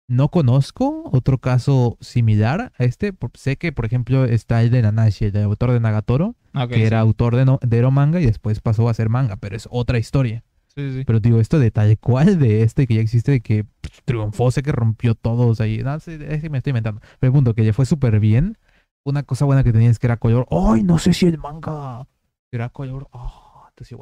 no 0.08 0.28
conozco 0.28 1.08
otro 1.10 1.38
caso 1.38 1.96
similar 2.00 2.72
a 2.78 2.84
este. 2.84 3.14
Sé 3.34 3.56
que, 3.56 3.72
por 3.72 3.86
ejemplo, 3.86 4.24
está 4.24 4.62
el 4.62 4.70
de 4.70 4.82
Nanashi, 4.82 5.26
el 5.26 5.36
autor 5.38 5.72
de 5.72 5.80
Nagatoro, 5.80 6.36
Ah, 6.52 6.68
que 6.68 6.86
era 6.86 7.00
autor 7.00 7.34
de, 7.36 7.46
no, 7.46 7.58
de 7.62 7.78
Ero 7.78 7.90
manga 7.90 8.20
y 8.20 8.26
después 8.26 8.60
pasó 8.60 8.88
a 8.88 8.94
ser 8.94 9.08
manga, 9.08 9.36
pero 9.36 9.56
es 9.56 9.66
otra 9.70 9.98
historia. 9.98 10.44
Sí, 10.74 10.90
sí. 10.92 11.04
Pero 11.04 11.20
digo, 11.20 11.40
esto 11.40 11.58
de 11.58 11.70
tal 11.70 11.98
cual 11.98 12.38
de 12.38 12.62
este 12.62 12.86
que 12.86 12.94
ya 12.94 13.00
existe, 13.00 13.32
de 13.32 13.40
que 13.40 13.66
triunfó, 14.04 14.50
sé 14.50 14.62
que 14.62 14.72
rompió 14.72 15.14
todos 15.14 15.60
ahí. 15.60 15.78
No, 15.78 15.98
que 15.98 16.48
me 16.50 16.58
estoy 16.58 16.70
inventando. 16.70 17.00
Pero 17.20 17.30
el 17.30 17.32
punto, 17.32 17.54
que 17.54 17.62
le 17.62 17.72
fue 17.72 17.86
súper 17.86 18.20
bien. 18.20 18.58
Una 19.04 19.22
cosa 19.22 19.44
buena 19.44 19.64
que 19.64 19.72
tenía 19.72 19.90
es 19.90 19.98
que 19.98 20.06
era 20.06 20.16
color. 20.16 20.46
¡Ay! 20.50 20.82
No 20.82 20.98
sé 20.98 21.12
si 21.12 21.26
el 21.26 21.38
manga 21.38 22.06
era 22.50 22.68
color. 22.68 23.08
¡Oh! 23.12 23.66
Entonces. 23.68 23.98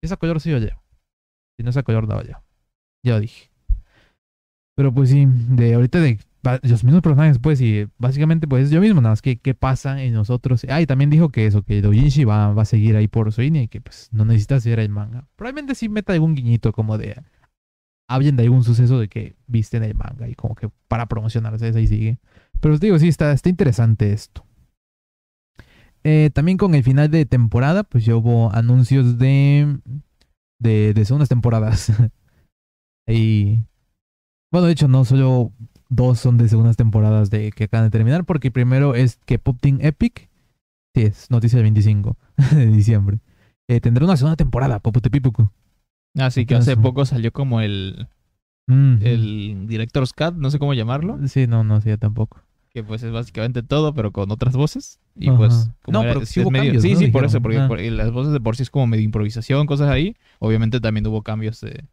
Si 0.00 0.06
esa 0.06 0.16
color 0.16 0.40
sí 0.40 0.50
yo 0.50 0.58
leo. 0.58 0.82
Si 1.60 1.62
no 1.62 1.68
esa 1.68 1.82
color 1.82 2.08
no 2.08 2.22
yo. 2.22 2.42
Ya 3.04 3.12
lo 3.16 3.20
dije. 3.20 3.50
Pero 4.74 4.94
pues 4.94 5.10
sí, 5.10 5.26
de 5.26 5.74
ahorita 5.74 6.00
de 6.00 6.18
los 6.62 6.84
mismos 6.84 7.02
personajes, 7.02 7.38
pues, 7.38 7.60
y 7.60 7.86
básicamente, 7.98 8.48
pues, 8.48 8.70
yo 8.70 8.80
mismo, 8.80 9.02
nada 9.02 9.12
más 9.12 9.20
que 9.20 9.36
qué 9.36 9.52
pasa 9.52 10.02
en 10.02 10.14
nosotros. 10.14 10.64
Ah, 10.70 10.80
y 10.80 10.86
también 10.86 11.10
dijo 11.10 11.28
que 11.28 11.44
eso, 11.44 11.62
que 11.62 11.82
Dojinshi 11.82 12.24
va, 12.24 12.54
va 12.54 12.62
a 12.62 12.64
seguir 12.64 12.96
ahí 12.96 13.08
por 13.08 13.30
su 13.30 13.42
línea 13.42 13.62
y 13.62 13.68
que, 13.68 13.82
pues, 13.82 14.08
no 14.10 14.24
necesita 14.24 14.54
hacer 14.54 14.80
el 14.80 14.88
manga. 14.88 15.28
Probablemente 15.36 15.74
sí 15.74 15.90
meta 15.90 16.14
algún 16.14 16.34
guiñito 16.34 16.72
como 16.72 16.96
de. 16.96 17.22
Hablen 18.08 18.36
de 18.36 18.44
algún 18.44 18.64
suceso 18.64 18.98
de 18.98 19.08
que 19.08 19.36
viste 19.48 19.76
en 19.76 19.84
el 19.84 19.94
manga 19.94 20.30
y 20.30 20.34
como 20.34 20.54
que 20.54 20.70
para 20.88 21.04
promocionarse, 21.04 21.74
ahí 21.76 21.86
sigue. 21.86 22.20
Pero 22.60 22.72
os 22.72 22.80
digo, 22.80 22.98
sí, 22.98 23.08
está, 23.08 23.32
está 23.32 23.50
interesante 23.50 24.14
esto. 24.14 24.46
Eh, 26.04 26.30
también 26.32 26.56
con 26.56 26.74
el 26.74 26.82
final 26.82 27.10
de 27.10 27.26
temporada, 27.26 27.84
pues 27.84 28.06
ya 28.06 28.16
hubo 28.16 28.50
anuncios 28.54 29.18
de, 29.18 29.78
de, 30.60 30.94
de 30.94 31.04
segundas 31.04 31.28
temporadas. 31.28 31.92
y 33.08 33.64
bueno, 34.52 34.66
de 34.68 34.72
hecho, 34.72 34.86
no 34.86 35.04
solo 35.04 35.52
dos 35.88 36.20
son 36.20 36.38
de 36.38 36.48
segundas 36.48 36.76
temporadas 36.76 37.30
de 37.30 37.50
que 37.50 37.64
acaban 37.64 37.86
de 37.86 37.90
terminar, 37.90 38.24
porque 38.24 38.52
primero 38.52 38.94
es 38.94 39.18
que 39.26 39.40
Pop 39.40 39.58
Team 39.60 39.78
Epic 39.80 40.30
Sí, 40.94 41.02
es 41.02 41.30
noticia 41.30 41.56
del 41.56 41.64
25 41.64 42.16
de 42.54 42.66
diciembre. 42.66 43.20
Eh, 43.68 43.80
tendrá 43.80 44.04
una 44.04 44.16
segunda 44.16 44.36
temporada, 44.36 44.80
Popotepipuku. 44.80 45.48
Así 46.18 46.44
que 46.44 46.56
hace 46.56 46.76
poco 46.76 47.04
salió 47.04 47.32
como 47.32 47.60
el, 47.60 48.08
el 48.68 49.66
Director's 49.68 50.12
Cut, 50.12 50.34
no 50.34 50.50
sé 50.50 50.58
cómo 50.58 50.74
llamarlo. 50.74 51.20
Sí, 51.28 51.46
no, 51.46 51.62
no, 51.62 51.80
sí, 51.80 51.96
tampoco. 51.96 52.42
Que 52.72 52.84
pues 52.84 53.02
es 53.02 53.10
básicamente 53.10 53.62
todo, 53.64 53.92
pero 53.94 54.12
con 54.12 54.30
otras 54.30 54.54
voces. 54.56 55.00
Y 55.16 55.28
Ajá. 55.28 55.38
pues, 55.38 55.70
como 55.82 55.98
No, 55.98 56.04
era- 56.04 56.14
pero 56.14 56.24
sí 56.26 56.40
hubo 56.40 56.50
medio- 56.52 56.66
cambios, 56.66 56.82
Sí, 56.84 56.92
¿no? 56.92 56.98
sí, 57.00 57.04
por 57.06 57.22
Dijeron. 57.22 57.24
eso, 57.30 57.42
porque 57.42 57.58
Ah. 57.58 57.68
por- 57.68 57.80
las 57.80 58.12
voces 58.12 58.32
de 58.32 58.40
por 58.40 58.56
sí 58.56 58.62
es 58.62 58.70
como 58.70 58.86
medio 58.86 59.02
improvisación, 59.04 59.66
cosas 59.66 59.88
ahí. 59.88 60.16
Obviamente 60.38 60.80
también 60.80 61.06
hubo 61.08 61.22
cambios 61.22 61.60
de- 61.60 61.84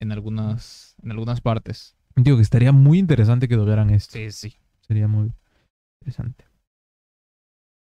en 0.00 0.12
algunas, 0.12 0.94
en 1.02 1.10
algunas 1.10 1.40
partes. 1.42 1.94
Digo 2.16 2.36
que 2.38 2.42
estaría 2.42 2.72
muy 2.72 2.98
interesante 2.98 3.48
que 3.48 3.56
doblaran 3.56 3.90
esto. 3.90 4.12
Sí, 4.18 4.30
sí. 4.32 4.56
Sería 4.80 5.08
muy 5.08 5.30
interesante. 6.00 6.44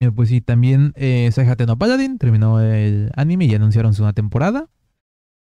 Eh, 0.01 0.11
Pues 0.11 0.29
sí, 0.29 0.41
también 0.41 0.93
eh, 0.97 1.31
Seihate 1.33 1.65
no 1.65 1.79
Paladin 1.79 2.19
terminó 2.19 2.61
el 2.61 3.11
anime 3.17 3.45
y 3.47 3.55
anunciaron 3.55 3.95
su 3.95 4.03
una 4.03 4.13
temporada. 4.13 4.69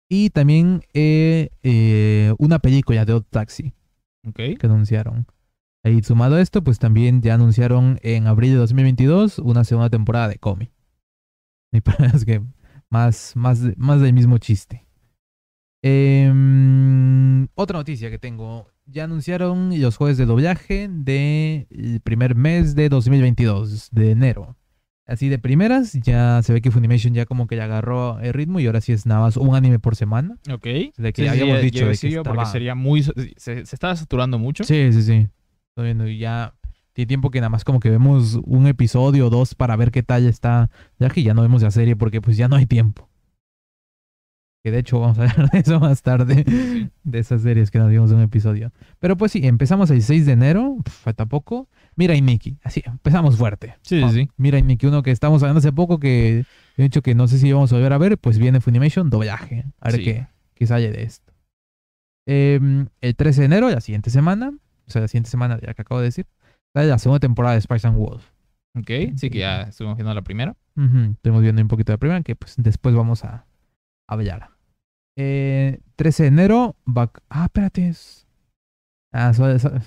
Y 0.09 0.29
también 0.29 0.83
eh, 0.93 1.49
eh, 1.63 2.33
una 2.37 2.59
película 2.59 3.05
de 3.05 3.13
Odd 3.13 3.23
Taxi 3.29 3.73
Ok. 4.27 4.35
que 4.35 4.65
anunciaron. 4.65 5.25
Ahí 5.83 6.01
sumado 6.03 6.35
a 6.35 6.41
esto, 6.41 6.63
pues 6.63 6.77
también 6.79 7.21
ya 7.21 7.33
anunciaron 7.33 7.99
en 8.03 8.27
abril 8.27 8.51
de 8.51 8.57
2022 8.57 9.39
una 9.39 9.63
segunda 9.63 9.89
temporada 9.89 10.27
de 10.27 10.37
Comi. 10.37 10.69
Y 11.71 11.81
para 11.81 12.07
es 12.07 12.23
que 12.25 12.41
más, 12.89 13.33
más, 13.35 13.61
más 13.77 14.01
del 14.01 14.13
mismo 14.13 14.37
chiste. 14.37 14.85
Em, 15.83 17.47
otra 17.55 17.79
noticia 17.79 18.09
que 18.09 18.19
tengo. 18.19 18.67
Ya 18.85 19.05
anunciaron 19.05 19.79
los 19.79 19.95
jueves 19.97 20.17
de 20.17 20.25
doblaje 20.25 20.87
del 20.89 22.01
primer 22.03 22.35
mes 22.35 22.75
de 22.75 22.89
2022, 22.89 23.89
de 23.91 24.11
enero. 24.11 24.55
Así 25.07 25.29
de 25.29 25.39
primeras, 25.39 25.93
ya 25.93 26.41
se 26.43 26.53
ve 26.53 26.61
que 26.61 26.71
Funimation 26.71 27.13
ya 27.13 27.25
como 27.25 27.47
que 27.47 27.55
ya 27.55 27.65
agarró 27.65 28.19
el 28.19 28.33
ritmo 28.33 28.59
y 28.59 28.67
ahora 28.67 28.81
sí 28.81 28.91
es 28.93 29.05
nada 29.05 29.21
más 29.21 29.37
un 29.37 29.55
anime 29.55 29.79
por 29.79 29.95
semana. 29.95 30.37
Ok. 30.51 30.63
De 30.97 31.13
que 31.13 31.23
Sí, 31.23 31.27
habíamos 31.27 31.61
dicho 31.61 31.87
de 31.87 31.97
que 31.97 32.09
yo, 32.11 32.23
porque 32.23 32.39
estaba- 32.39 32.51
sería 32.51 32.75
muy... 32.75 33.03
Se, 33.03 33.33
se 33.37 33.61
estaba 33.61 33.95
saturando 33.95 34.37
mucho. 34.39 34.63
Sí, 34.63 34.91
sí, 34.93 35.01
sí. 35.01 35.27
Estoy 35.71 35.85
viendo 35.85 36.07
y 36.07 36.17
ya 36.17 36.53
tiene 36.93 37.07
tiempo 37.07 37.31
que 37.31 37.39
nada 37.39 37.49
más 37.49 37.63
como 37.63 37.79
que 37.79 37.89
vemos 37.89 38.39
un 38.43 38.67
episodio 38.67 39.27
o 39.27 39.29
dos 39.29 39.55
para 39.55 39.75
ver 39.77 39.91
qué 39.91 40.03
tal 40.03 40.25
está. 40.27 40.69
Ya 40.99 41.09
que 41.09 41.23
ya 41.23 41.33
no 41.33 41.41
vemos 41.41 41.61
la 41.61 41.71
serie 41.71 41.95
porque 41.95 42.21
pues 42.21 42.35
ya 42.37 42.47
no 42.47 42.57
hay 42.57 42.65
tiempo. 42.65 43.07
Que 44.63 44.69
de 44.71 44.79
hecho 44.79 44.99
vamos 44.99 45.17
a 45.17 45.23
hablar 45.29 45.49
de 45.49 45.59
eso 45.59 45.79
más 45.79 46.01
tarde. 46.01 46.89
De 47.03 47.19
esas 47.19 47.41
series 47.41 47.71
que 47.71 47.79
nos 47.79 47.89
vimos 47.89 48.11
un 48.11 48.21
episodio. 48.21 48.71
Pero 48.99 49.15
pues 49.15 49.31
sí, 49.31 49.39
empezamos 49.47 49.89
el 49.91 50.01
6 50.01 50.25
de 50.25 50.33
enero. 50.33 50.75
falta 50.85 51.25
poco. 51.25 51.69
Mira 51.95 52.15
y 52.15 52.21
Nikki. 52.21 52.57
Así, 52.63 52.83
empezamos 52.85 53.37
fuerte. 53.37 53.75
Sí, 53.81 54.01
sí, 54.01 54.09
sí. 54.13 54.29
Mira 54.37 54.59
y 54.59 54.63
Nikki, 54.63 54.87
uno 54.87 55.03
que 55.03 55.11
estamos 55.11 55.41
hablando 55.41 55.59
hace 55.59 55.71
poco 55.71 55.99
que 55.99 56.45
he 56.77 56.83
dicho 56.83 57.01
que 57.01 57.15
no 57.15 57.27
sé 57.29 57.37
si 57.39 57.51
vamos 57.53 57.71
a 57.71 57.75
volver 57.75 57.93
a 57.93 57.97
ver. 57.97 58.17
Pues 58.17 58.37
viene 58.37 58.59
Funimation, 58.59 59.09
doblaje. 59.09 59.65
A 59.79 59.89
ver 59.89 59.95
Sí. 59.99 60.03
qué, 60.03 60.27
qué 60.53 60.67
sale 60.67 60.91
de 60.91 61.03
esto. 61.03 61.31
Em, 62.27 62.87
el 62.99 63.15
13 63.15 63.41
de 63.41 63.45
enero, 63.45 63.69
la 63.69 63.79
siguiente 63.81 64.09
semana. 64.09 64.53
O 64.91 64.93
sea, 64.93 65.01
la 65.01 65.07
siguiente 65.07 65.29
semana, 65.29 65.59
ya 65.61 65.73
que 65.73 65.81
acabo 65.81 65.99
de 66.01 66.05
decir. 66.07 66.27
Sale 66.75 66.87
la 66.87 66.99
segunda 66.99 67.19
temporada 67.19 67.55
de 67.55 67.61
Spice 67.61 67.87
and 67.87 67.97
Wolf. 67.97 68.29
Ok. 68.77 68.89
Sí, 69.17 69.29
que 69.29 69.39
ya 69.39 69.63
estuvimos 69.63 69.97
viendo 69.97 70.13
la 70.13 70.21
primera. 70.21 70.55
Ujú, 70.77 71.11
Estuvimos 71.11 71.41
viendo 71.41 71.61
un 71.61 71.67
poquito 71.67 71.91
de 71.91 71.95
la 71.95 71.99
primera, 71.99 72.21
que 72.21 72.35
pues 72.35 72.55
después 72.57 72.95
vamos 72.95 73.23
a, 73.25 73.45
a 74.07 74.13
hablar. 74.13 74.51
Eh, 75.17 75.79
13 75.97 76.23
de 76.23 76.27
enero, 76.29 76.75
back... 76.85 77.21
Ah, 77.29 77.45
espérate. 77.45 77.87
es- 77.89 78.25
Ah, 79.13 79.33
sale- 79.33 79.59
sale- 79.59 79.81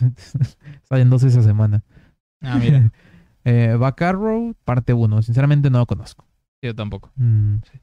salen 0.83 1.09
dos 1.11 1.23
esa 1.23 1.43
semana. 1.43 1.83
Ah, 2.43 2.59
mira. 2.59 2.91
eh, 3.45 3.75
Back 3.79 4.03
Arrow, 4.03 4.55
parte 4.65 4.93
1. 4.93 5.23
Sinceramente 5.23 5.71
no 5.71 5.79
lo 5.79 5.87
conozco. 5.87 6.27
Yo 6.63 6.75
tampoco. 6.75 7.11
Mm, 7.17 7.57
sí. 7.71 7.79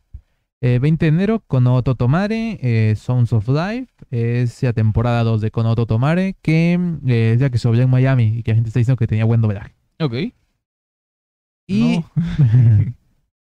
Eh, 0.64 0.78
20 0.80 1.06
de 1.06 1.10
enero, 1.10 1.40
Kono 1.48 1.82
Totomare, 1.82 2.60
eh, 2.62 2.96
Sounds 2.96 3.34
of 3.34 3.48
Life. 3.48 3.92
Es 4.12 4.62
la 4.62 4.74
temporada 4.74 5.24
2 5.24 5.42
de 5.42 5.50
Kono 5.50 5.74
Totomare, 5.76 6.36
que 6.42 6.74
eh, 7.08 7.32
es 7.34 7.42
la 7.42 7.50
que 7.50 7.58
se 7.58 7.68
volvió 7.68 7.84
en 7.84 7.90
Miami 7.90 8.26
y 8.38 8.44
que 8.44 8.52
la 8.52 8.56
gente 8.56 8.70
está 8.70 8.80
diciendo 8.80 8.98
que 8.98 9.08
tenía 9.08 9.26
buen 9.26 9.42
doblaje. 9.42 9.74
Ok. 10.00 10.14
Y 11.68 12.00
No. 12.00 12.12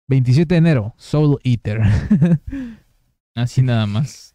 27 0.09 0.55
de 0.55 0.59
enero, 0.59 0.95
Soul 0.97 1.39
Eater. 1.45 1.81
Así 3.35 3.63
nada 3.63 3.87
más. 3.87 4.35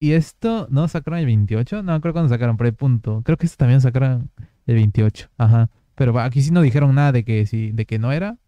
y 0.00 0.12
esto, 0.12 0.66
¿no 0.70 0.86
sacaron 0.88 1.18
el 1.18 1.26
28? 1.26 1.82
No, 1.82 2.00
creo 2.00 2.12
que 2.12 2.16
cuando 2.16 2.28
sacaron 2.28 2.56
por 2.56 2.66
el 2.66 2.74
punto. 2.74 3.22
Creo 3.24 3.36
que 3.36 3.46
esto 3.46 3.56
también 3.58 3.80
sacaron 3.80 4.30
el 4.66 4.74
28. 4.76 5.30
Ajá. 5.38 5.70
Pero 5.94 6.18
aquí 6.20 6.40
sí 6.42 6.52
no 6.52 6.60
dijeron 6.62 6.94
nada 6.94 7.12
de 7.12 7.24
que 7.24 7.44
sí, 7.46 7.72
de 7.72 7.84
que 7.84 7.98
no 7.98 8.12
era. 8.12 8.38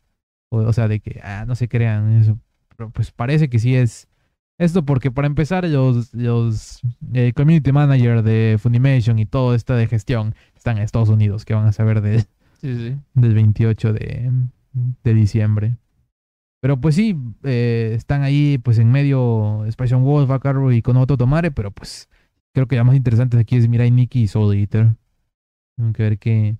O, 0.51 0.59
o 0.59 0.73
sea, 0.73 0.87
de 0.89 1.01
que, 1.01 1.21
ah, 1.25 1.45
no 1.47 1.55
se 1.57 1.69
crean 1.69 2.13
eso. 2.13 2.39
Pero 2.81 2.89
pues 2.89 3.11
parece 3.11 3.51
que 3.51 3.59
sí 3.59 3.77
es 3.77 4.09
esto 4.57 4.87
porque 4.87 5.11
para 5.11 5.27
empezar 5.27 5.69
los, 5.69 6.15
los 6.15 6.81
eh, 7.13 7.35
community 7.37 7.73
manager 7.73 8.23
de 8.23 8.57
Funimation 8.59 9.19
y 9.19 9.27
todo 9.27 9.55
esto 9.55 9.75
de 9.75 9.87
gestión 9.87 10.35
están 10.57 10.79
en 10.79 10.85
Estados 10.85 11.11
Unidos, 11.11 11.45
que 11.45 11.53
van 11.53 11.67
a 11.67 11.73
saber 11.73 12.01
de, 12.01 12.21
Sí, 12.59 12.75
sí. 12.75 12.97
del 13.13 13.35
28 13.35 13.93
de, 13.93 14.33
de 15.05 15.15
diciembre. 15.15 15.77
Pero 16.63 16.81
pues 16.81 16.95
sí, 16.95 17.19
eh, 17.43 17.93
están 17.95 18.23
ahí 18.23 18.57
pues 18.57 18.79
en 18.79 18.91
medio 18.91 19.63
Spice 19.71 19.95
and 19.95 20.05
Wolf, 20.05 20.27
Back 20.27 20.47
Arrow 20.47 20.73
y 20.73 20.81
Konoto 20.81 21.19
Tomare, 21.19 21.51
pero 21.51 21.71
pues 21.73 22.09
creo 22.55 22.67
que 22.67 22.77
la 22.77 22.85
más 22.85 22.97
interesante 22.97 23.39
aquí 23.39 23.57
es 23.57 23.69
Mirai 23.69 23.91
Nikki 23.91 24.23
y 24.23 24.27
Soul 24.27 24.57
Eater. 24.57 24.97
Tengo 25.77 25.93
que 25.93 26.03
ver 26.03 26.19
qué... 26.19 26.57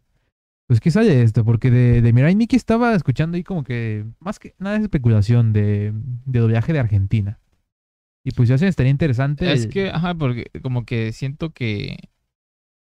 Pues 0.71 0.79
qué 0.79 0.93
sale 0.93 1.23
esto, 1.23 1.45
porque 1.45 1.69
de, 1.69 2.01
de 2.01 2.13
Mirai 2.13 2.37
Nikki 2.37 2.55
estaba 2.55 2.95
escuchando 2.95 3.37
ahí 3.37 3.43
como 3.43 3.65
que 3.65 4.05
más 4.21 4.39
que 4.39 4.55
nada 4.61 4.77
es 4.77 4.83
especulación 4.83 5.53
de, 5.53 5.93
de 6.27 6.39
doblaje 6.39 6.73
de 6.73 6.79
Argentina. 6.79 7.41
Y 8.23 8.31
pues 8.31 8.49
ya 8.49 8.57
se 8.57 8.69
estaría 8.69 8.93
interesante. 8.93 9.51
Es 9.51 9.67
que, 9.67 9.91
ajá, 9.91 10.15
porque 10.15 10.49
como 10.63 10.85
que 10.85 11.11
siento 11.11 11.51
que... 11.51 11.97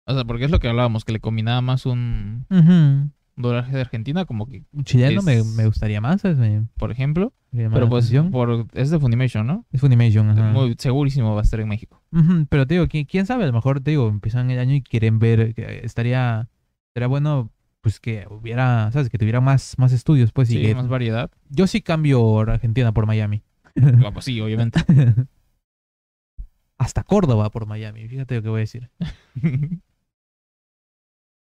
O 0.06 0.13
sea, 0.13 0.23
porque 0.23 0.45
es 0.45 0.52
lo 0.52 0.60
que 0.60 0.67
hablábamos, 0.67 1.04
que 1.04 1.13
le 1.13 1.19
combinaba 1.19 1.62
más 1.62 1.88
un 1.88 2.45
Ujú. 2.52 3.10
doblaje 3.36 3.73
de 3.73 3.82
Argentina, 3.82 4.25
como 4.25 4.45
que, 4.45 4.62
Un 4.71 4.84
chileno 4.84 5.23
me, 5.23 5.38
Es- 5.39 5.58
me 5.58 5.65
gustaría 5.65 5.99
más, 5.99 6.21
¿sabes? 6.21 6.38
Por 6.78 6.91
ejemplo. 6.91 7.34
Pero 7.49 7.89
pues 7.89 8.13
por, 8.32 8.67
es 8.73 8.91
de 8.91 8.99
Funimation, 8.99 9.47
¿no? 9.47 9.65
Es 9.71 9.82
Funimation, 9.82 10.30
ajá. 10.30 10.52
Muy 10.52 10.75
segurísimo 10.78 11.34
va 11.34 11.39
a 11.41 11.43
estar 11.43 11.60
en 11.60 11.67
México. 11.69 12.04
Pero 12.49 12.67
te 12.67 12.75
digo, 12.75 12.88
¿quién, 12.88 13.06
quién 13.06 13.25
sabe? 13.25 13.45
A 13.45 13.47
lo 13.47 13.54
mejor 13.54 13.82
te 13.82 13.89
digo, 13.89 14.08
empiezan 14.10 14.52
el 14.52 14.60
año 14.60 14.75
y 14.75 14.84
quieren 14.84 15.17
ver, 15.17 15.56
estaría, 15.84 16.47
estaría 16.89 17.08
bueno, 17.08 17.49
pues 17.82 18.00
que 18.00 18.26
hubiera, 18.30 18.92
¿sabes? 18.92 19.10
Que 19.10 19.18
tuviera 19.18 19.42
más, 19.42 19.76
más 19.78 19.92
estudios, 19.94 20.32
pues. 20.32 20.50
y 20.52 20.56
Sí, 20.56 20.62
que- 20.62 20.76
más 20.76 20.88
variedad. 20.88 21.32
Yo 21.50 21.65
sí 21.68 21.82
cambio 21.82 22.39
Argentina 22.42 22.92
por 22.94 23.06
Miami. 23.06 23.44
Ah, 24.06 24.12
pues 24.12 24.26
sí, 24.26 24.39
obviamente. 24.42 24.80
Hasta 26.78 27.04
Córdoba 27.04 27.50
por 27.50 27.65
Miami, 27.65 28.08
fíjate 28.08 28.36
lo 28.36 28.42
que 28.42 28.50
voy 28.50 28.60
a 28.60 28.62
decir. 28.62 28.89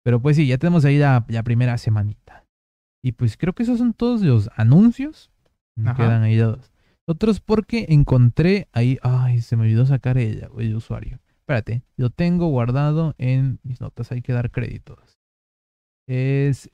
Pero 0.03 0.21
pues 0.21 0.37
sí, 0.37 0.47
ya 0.47 0.57
tenemos 0.57 0.85
ahí 0.85 0.97
la, 0.97 1.25
la 1.27 1.43
primera 1.43 1.77
semanita. 1.77 2.45
Y 3.03 3.11
pues 3.11 3.37
creo 3.37 3.53
que 3.53 3.63
esos 3.63 3.77
son 3.77 3.93
todos 3.93 4.21
los 4.21 4.49
anuncios. 4.55 5.29
Me 5.75 5.89
Ajá. 5.91 6.03
quedan 6.03 6.23
ahí 6.23 6.35
dos. 6.37 6.71
Otros 7.05 7.39
porque 7.39 7.85
encontré 7.89 8.67
ahí. 8.71 8.97
Ay, 9.01 9.41
se 9.41 9.55
me 9.57 9.63
olvidó 9.63 9.85
sacar 9.85 10.17
el, 10.17 10.47
el 10.57 10.75
usuario. 10.75 11.19
Espérate, 11.39 11.83
lo 11.97 12.09
tengo 12.09 12.47
guardado 12.47 13.13
en 13.17 13.59
mis 13.63 13.79
notas. 13.81 14.11
Hay 14.11 14.21
que 14.21 14.33
dar 14.33 14.49
créditos. 14.51 15.16
Es 16.07 16.69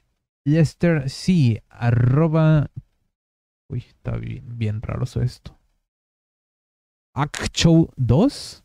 Lester 0.45 1.09
C. 1.09 1.63
Arroba. 1.69 2.69
Uy, 3.69 3.79
está 3.79 4.15
bien, 4.17 4.57
bien 4.57 4.81
raro 4.81 5.03
esto. 5.03 5.59
Akcho 7.15 7.89
2 7.95 8.63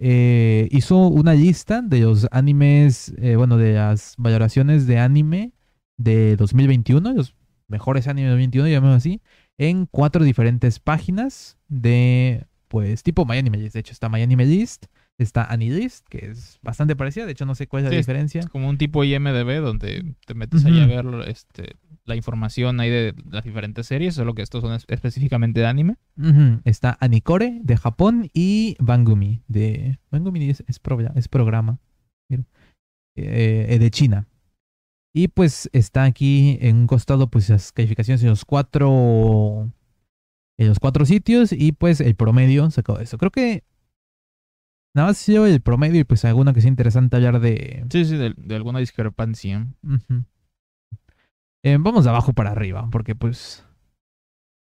eh, 0.00 0.68
hizo 0.70 1.08
una 1.08 1.34
lista 1.34 1.80
de 1.80 2.00
los 2.00 2.26
animes, 2.30 3.14
eh, 3.18 3.36
bueno, 3.36 3.56
de 3.56 3.74
las 3.74 4.14
valoraciones 4.18 4.86
de 4.86 4.98
anime 4.98 5.52
de 5.96 6.36
2021, 6.36 7.12
los 7.14 7.34
mejores 7.68 8.08
animes 8.08 8.26
de 8.26 8.32
2021, 8.32 8.68
llamémoslo 8.68 8.96
así, 8.96 9.22
en 9.56 9.86
cuatro 9.86 10.24
diferentes 10.24 10.80
páginas 10.80 11.56
de, 11.68 12.46
pues, 12.68 13.02
tipo 13.02 13.24
My 13.24 13.38
Anime 13.38 13.58
List. 13.58 13.74
De 13.74 13.80
hecho, 13.80 13.92
está 13.92 14.08
My 14.08 14.20
Anime 14.20 14.44
List, 14.46 14.86
está 15.18 15.44
Anilist, 15.44 16.06
que 16.08 16.26
es 16.30 16.58
bastante 16.62 16.96
parecida, 16.96 17.24
de 17.26 17.32
hecho, 17.32 17.46
no 17.46 17.54
sé 17.54 17.66
cuál 17.68 17.80
es 17.82 17.84
la 17.84 17.90
Sí, 17.90 17.96
diferencia. 17.98 18.40
Es 18.40 18.48
como 18.48 18.68
un 18.68 18.78
tipo 18.78 19.04
IMDB 19.04 19.60
donde 19.62 20.14
te 20.26 20.34
metes 20.34 20.64
ahí 20.64 20.80
a 20.80 20.86
ver 20.86 21.06
este, 21.28 21.76
la 22.04 22.16
información 22.16 22.80
ahí 22.80 22.90
de 22.90 23.14
las 23.30 23.44
diferentes 23.44 23.86
series, 23.86 24.14
solo 24.14 24.34
que 24.34 24.42
estos 24.42 24.62
son 24.62 24.72
es- 24.74 24.84
específicamente 24.88 25.60
de 25.60 25.66
anime. 25.66 25.96
Está 26.64 26.96
Anikore 27.00 27.60
de 27.62 27.76
Japón 27.76 28.28
y 28.34 28.76
Bangumi 28.80 29.42
de... 29.48 29.98
Bangumi 30.10 30.50
es, 30.50 30.64
es, 30.66 30.78
pro- 30.80 30.98
es 31.14 31.28
programa. 31.28 31.78
Mira. 32.28 32.44
Eh, 33.16 33.66
eh, 33.70 33.78
de 33.78 33.90
China. 33.92 34.26
Y 35.14 35.28
pues 35.28 35.70
está 35.72 36.02
aquí 36.02 36.58
en 36.60 36.76
un 36.76 36.86
costado 36.88 37.28
pues 37.30 37.48
las 37.50 37.70
calificaciones 37.70 38.22
en 38.24 38.30
los 38.30 38.44
cuatro... 38.44 39.70
En 40.58 40.68
los 40.68 40.78
cuatro 40.80 41.04
sitios 41.04 41.52
y 41.52 41.72
pues 41.72 42.00
el 42.00 42.14
promedio 42.16 42.68
de 42.68 43.02
eso. 43.04 43.16
Creo 43.18 43.30
que... 43.30 43.62
Nada 44.94 45.08
más 45.08 45.26
yo 45.26 45.44
el 45.46 45.60
promedio 45.60 46.00
y 46.00 46.04
pues 46.04 46.24
alguna 46.24 46.52
que 46.52 46.60
sea 46.60 46.68
interesante 46.68 47.16
hablar 47.16 47.40
de... 47.40 47.84
Sí, 47.90 48.04
sí, 48.04 48.16
de, 48.16 48.32
de 48.36 48.54
alguna 48.56 48.78
discrepancia. 48.78 49.66
Eh, 51.62 51.76
vamos 51.80 52.04
de 52.04 52.10
abajo 52.10 52.32
para 52.32 52.50
arriba, 52.50 52.88
porque 52.92 53.14
pues 53.14 53.66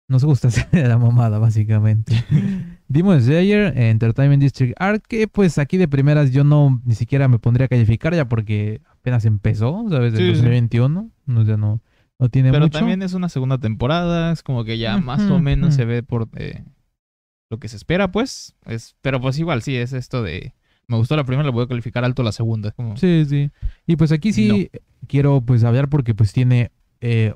nos 0.08 0.24
gusta 0.24 0.48
hacer 0.48 0.66
la 0.88 0.98
mamada, 0.98 1.38
básicamente. 1.38 2.12
Demon 2.88 3.20
Slayer, 3.22 3.72
Entertainment 3.78 4.42
District 4.42 4.74
Art, 4.78 5.04
que 5.08 5.28
pues 5.28 5.56
aquí 5.58 5.76
de 5.78 5.88
primeras 5.88 6.32
yo 6.32 6.42
no 6.44 6.82
ni 6.84 6.94
siquiera 6.96 7.28
me 7.28 7.38
pondría 7.38 7.66
a 7.66 7.68
calificar 7.68 8.14
ya 8.14 8.28
porque 8.28 8.82
apenas 8.90 9.24
empezó, 9.24 9.86
¿sabes? 9.88 10.12
Del 10.12 10.22
Sí, 10.22 10.28
sí. 10.30 10.36
2021. 10.38 11.10
No, 11.26 11.42
ya 11.44 11.56
no, 11.56 11.80
no 12.18 12.28
tiene 12.28 12.50
Pero 12.50 12.64
mucho. 12.64 12.78
también 12.78 13.02
es 13.02 13.14
una 13.14 13.28
segunda 13.28 13.58
temporada, 13.58 14.32
es 14.32 14.42
como 14.42 14.64
que 14.64 14.76
ya 14.78 14.98
más 14.98 15.22
o 15.30 15.38
menos 15.38 15.74
se 15.76 15.84
ve 15.84 16.02
por 16.02 16.28
eh, 16.36 16.64
lo 17.50 17.58
que 17.58 17.68
se 17.68 17.76
espera, 17.76 18.10
pues. 18.10 18.56
Es, 18.64 18.96
pero 19.02 19.20
pues 19.20 19.38
igual, 19.38 19.62
sí, 19.62 19.76
es 19.76 19.92
esto 19.92 20.22
de... 20.22 20.54
Me 20.86 20.96
gustó 20.96 21.14
la 21.14 21.24
primera, 21.24 21.44
le 21.44 21.52
voy 21.52 21.64
a 21.64 21.68
calificar 21.68 22.04
alto 22.04 22.22
la 22.22 22.32
segunda. 22.32 22.70
Es 22.70 22.74
como... 22.74 22.96
Sí, 22.96 23.24
sí. 23.28 23.50
Y 23.86 23.96
pues 23.96 24.10
aquí 24.12 24.32
sí 24.32 24.70
quiero 25.06 25.40
pues 25.40 25.62
hablar 25.62 25.88
porque 25.88 26.14
pues 26.14 26.32
tiene 26.32 26.72
eh, 27.00 27.32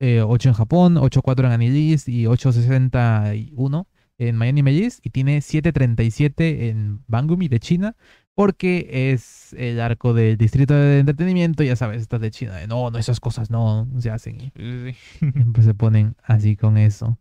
eh, 0.00 0.22
8 0.22 0.50
en 0.50 0.54
Japón, 0.54 0.96
8.4 0.96 1.46
en 1.46 1.52
Anilist 1.52 2.08
y 2.08 2.24
8.61 2.24 3.86
en 4.18 4.36
Miami 4.36 4.62
List 4.62 5.04
y 5.04 5.10
tiene 5.10 5.38
7.37 5.38 6.68
en 6.68 7.02
Bangumi 7.06 7.48
de 7.48 7.60
China 7.60 7.96
porque 8.34 9.12
es 9.12 9.52
el 9.54 9.80
arco 9.80 10.14
del 10.14 10.36
distrito 10.36 10.74
de 10.74 11.00
entretenimiento, 11.00 11.64
ya 11.64 11.74
sabes, 11.74 12.02
estas 12.02 12.20
de 12.20 12.30
China. 12.30 12.54
de, 12.54 12.68
No, 12.68 12.90
no, 12.90 12.98
esas 12.98 13.18
cosas 13.18 13.50
no, 13.50 13.86
no 13.86 14.00
se 14.00 14.10
hacen. 14.10 14.40
Y 14.40 14.52
sí. 14.54 14.96
siempre 15.18 15.62
se 15.62 15.74
ponen 15.74 16.14
así 16.22 16.56
con 16.56 16.78
eso. 16.78 17.18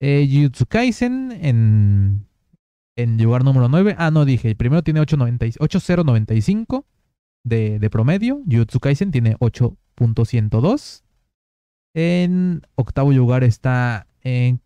Eh, 0.00 0.28
Jujutsu 0.30 0.66
Kaisen 0.66 1.32
en, 1.32 2.26
en 2.96 3.22
lugar 3.22 3.44
número 3.44 3.68
9. 3.68 3.94
Ah, 3.98 4.10
no, 4.10 4.24
dije, 4.24 4.48
el 4.50 4.56
primero 4.56 4.82
tiene 4.82 5.00
8.90 5.00 5.58
8.095 5.58 6.84
de, 7.44 7.78
de 7.78 7.90
promedio. 7.90 8.42
Jujutsu 8.50 8.80
Kaisen 8.80 9.10
tiene 9.10 9.36
8.102. 9.38 11.02
En 11.94 12.62
octavo 12.76 13.12
lugar 13.12 13.42
está 13.44 14.06
en 14.22 14.60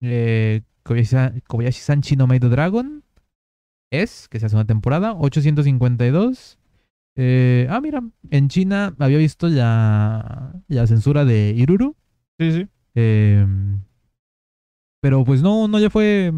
eh, 0.00 0.62
Kobayashi- 0.84 1.42
Kobayashi-san 1.46 2.00
Chino 2.02 2.26
Maid 2.26 2.44
Dragon. 2.44 3.02
Es, 3.92 4.28
que 4.28 4.40
se 4.40 4.46
hace 4.46 4.56
una 4.56 4.64
temporada, 4.66 5.14
852. 5.14 6.58
Eh, 7.18 7.66
ah, 7.70 7.80
mira, 7.80 8.02
en 8.30 8.48
China 8.48 8.94
había 8.98 9.18
visto 9.18 9.48
la, 9.48 10.54
la 10.68 10.86
censura 10.86 11.24
de 11.24 11.54
Iruru. 11.56 11.94
Sí, 12.38 12.52
sí. 12.52 12.68
eh, 12.94 13.46
pero 15.06 15.24
pues 15.24 15.40
no, 15.40 15.68
no 15.68 15.78
le 15.78 15.88
fue 15.88 16.32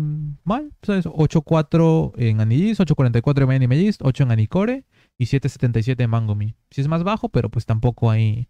mal. 0.45 0.71
¿sabes? 0.83 1.07
8.4 1.07 2.13
en 2.19 2.43
Anilist, 2.43 2.81
8.44 2.83 3.45
en 3.45 3.51
Anime 3.53 3.77
List, 3.77 4.03
8 4.05 4.25
en 4.25 4.31
Anicore 4.31 4.85
y 5.17 5.25
7.77 5.25 6.03
en 6.05 6.11
Mangomi. 6.11 6.55
Sí 6.71 6.83
es 6.83 6.89
más 6.89 7.03
bajo, 7.03 7.31
pero 7.31 7.49
pues 7.49 7.65
tampoco 7.65 8.11
hay 8.11 8.49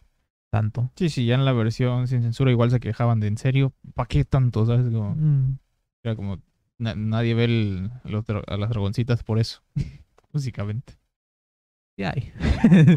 tanto. 0.50 0.90
Sí, 0.96 1.09
sí, 1.09 1.24
ya 1.24 1.37
en 1.37 1.44
la 1.44 1.52
versión 1.52 2.09
sin 2.09 2.22
censura 2.22 2.50
igual 2.50 2.72
se 2.72 2.81
quejaban 2.81 3.20
de 3.20 3.28
en 3.28 3.38
serio, 3.38 3.72
¿para 3.94 4.09
qué 4.09 4.24
tanto? 4.24 4.66
¿Sabes? 4.66 4.87
Como, 4.92 5.14
Mm, 5.14 5.59
era 6.02 6.16
como 6.16 6.38
na- 6.78 6.96
nadie 6.96 7.35
ve 7.35 7.44
el- 7.44 7.90
los 8.02 8.24
a 8.28 8.57
las 8.57 8.70
dragoncitas 8.70 9.22
por 9.22 9.38
eso, 9.38 9.62
básicamente. 10.33 10.94
sí 11.96 12.02
hay. 12.02 12.33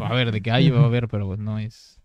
A 0.02 0.12
ver, 0.12 0.32
de 0.32 0.42
qué 0.42 0.50
hay 0.50 0.70
va 0.70 0.80
a 0.80 0.86
haber, 0.86 1.06
pero 1.06 1.28
pues 1.28 1.38
no 1.38 1.60
es... 1.60 2.01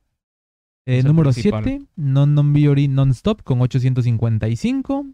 Eh, 0.87 1.03
número 1.03 1.31
principal. 1.31 1.63
7, 1.65 1.85
Non 1.97 2.33
Non 2.33 2.53
Biori 2.53 2.87
Non-Stop 2.87 3.43
con 3.43 3.59
855. 3.59 5.05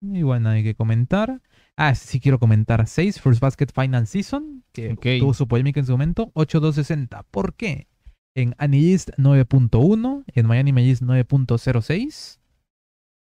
Y 0.00 0.22
bueno, 0.22 0.48
hay 0.48 0.62
que 0.62 0.74
comentar. 0.74 1.42
Ah, 1.76 1.94
sí 1.94 2.18
quiero 2.18 2.38
comentar. 2.38 2.86
6, 2.86 3.20
First 3.20 3.40
Basket 3.40 3.66
Final 3.74 4.06
Season, 4.06 4.64
que 4.72 4.96
tuvo 5.20 5.34
su 5.34 5.46
polémica 5.46 5.80
en 5.80 5.86
su 5.86 5.92
momento. 5.92 6.30
8260. 6.32 7.24
¿Por 7.24 7.54
qué? 7.54 7.88
En 8.34 8.54
Anilist 8.56 9.10
9.1, 9.18 10.24
en 10.26 10.46
Miami 10.46 10.72
List 10.72 11.02
9.06. 11.02 12.38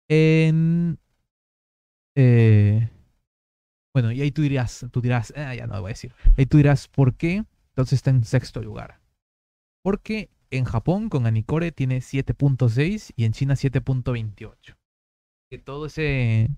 En... 0.09 0.99
eh, 2.15 2.89
bueno, 3.93 4.11
y 4.11 4.21
ahí 4.21 4.31
tú 4.31 4.43
dirás, 4.43 4.85
tú 4.91 5.01
dirás, 5.01 5.33
ah, 5.35 5.55
ya 5.55 5.65
no 5.65 5.75
lo 5.75 5.81
voy 5.81 5.89
a 5.89 5.93
decir. 5.93 6.13
Ahí 6.37 6.45
tú 6.45 6.57
dirás, 6.57 6.87
¿por 6.87 7.15
qué? 7.15 7.43
Entonces 7.69 7.93
está 7.93 8.11
en 8.11 8.23
sexto 8.23 8.61
lugar. 8.61 8.99
Porque 9.81 10.29
en 10.51 10.65
Japón 10.65 11.09
con 11.09 11.25
Anicore 11.25 11.71
tiene 11.71 11.99
7.6 11.99 13.13
y 13.15 13.25
en 13.25 13.33
China 13.33 13.53
7.28. 13.55 14.75
Que 15.49 15.57
todo 15.57 15.85
ese... 15.85 16.49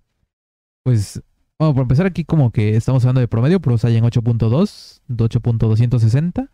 Pues... 0.83 1.21
Bueno, 1.57 1.73
por 1.73 1.81
empezar 1.81 2.05
aquí 2.05 2.23
como 2.23 2.51
que 2.51 2.77
estamos 2.77 3.03
hablando 3.03 3.19
de 3.19 3.27
promedio, 3.27 3.59
pero 3.59 3.75
hay 3.83 3.97
en 3.97 4.05
8.2, 4.05 5.01
de 5.07 5.25
8.260. 5.25 6.49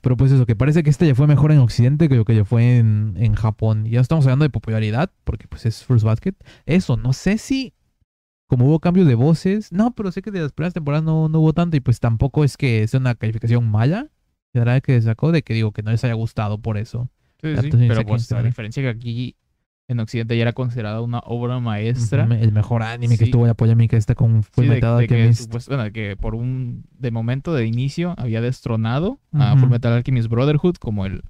Pero 0.00 0.16
pues 0.16 0.32
eso, 0.32 0.46
que 0.46 0.56
parece 0.56 0.82
que 0.82 0.90
este 0.90 1.06
ya 1.06 1.14
fue 1.14 1.26
mejor 1.26 1.52
en 1.52 1.58
Occidente 1.58 2.08
que 2.08 2.16
lo 2.16 2.24
que 2.24 2.34
ya 2.34 2.44
fue 2.44 2.78
en, 2.78 3.14
en 3.18 3.34
Japón. 3.34 3.84
Ya 3.84 4.00
estamos 4.00 4.24
hablando 4.24 4.44
de 4.44 4.50
popularidad, 4.50 5.12
porque 5.24 5.46
pues 5.46 5.64
es 5.66 5.84
First 5.84 6.04
Basket. 6.04 6.34
Eso, 6.66 6.96
no 6.96 7.12
sé 7.12 7.38
si... 7.38 7.74
Como 8.48 8.66
hubo 8.66 8.80
cambios 8.80 9.06
de 9.06 9.14
voces. 9.14 9.72
No, 9.72 9.94
pero 9.94 10.10
sé 10.10 10.20
que 10.20 10.30
de 10.30 10.40
las 10.40 10.52
primeras 10.52 10.74
temporadas 10.74 11.04
no, 11.04 11.28
no 11.28 11.40
hubo 11.40 11.52
tanto 11.52 11.76
y 11.76 11.80
pues 11.80 12.00
tampoco 12.00 12.44
es 12.44 12.56
que 12.56 12.86
sea 12.88 13.00
una 13.00 13.14
calificación 13.14 13.70
mala. 13.70 14.10
Verdad 14.54 14.82
que 14.82 15.00
sacó 15.00 15.32
de 15.32 15.42
que 15.42 15.54
digo 15.54 15.72
que 15.72 15.82
no 15.82 15.90
les 15.90 16.04
haya 16.04 16.14
gustado 16.14 16.58
por 16.58 16.76
eso. 16.76 17.08
Sí, 17.40 17.56
sí, 17.56 17.70
pero 17.88 18.04
pues 18.04 18.30
la 18.30 18.42
diferencia 18.42 18.82
que 18.82 18.88
aquí 18.88 19.36
en 19.88 19.98
Occidente 19.98 20.36
ya 20.36 20.42
era 20.42 20.52
considerada 20.52 21.00
una 21.00 21.18
obra 21.24 21.58
maestra. 21.58 22.24
Ujú, 22.24 22.34
El 22.34 22.52
mejor 22.52 22.82
anime 22.82 23.18
que 23.18 23.26
Sí. 23.26 23.30
tuvo 23.30 23.46
la 23.46 23.54
polémica 23.54 23.96
esta 23.96 24.14
con 24.14 24.42
Sí, 24.42 24.48
Full 24.52 24.64
de, 24.64 24.70
Metal 24.70 24.98
de 24.98 25.08
que, 25.08 25.14
Alchemist. 25.14 25.50
supuest- 25.52 25.68
bueno, 25.68 25.90
que 25.92 26.16
por 26.16 26.34
un 26.34 26.84
de 26.98 27.10
momento 27.10 27.52
de 27.54 27.66
inicio 27.66 28.14
había 28.16 28.40
destronado 28.40 29.18
a 29.32 29.52
Ujú. 29.52 29.62
Full 29.62 29.70
Metal 29.70 29.92
Alchemist 29.92 30.28
Brotherhood 30.28 30.76
como 30.76 31.04
el 31.06 31.22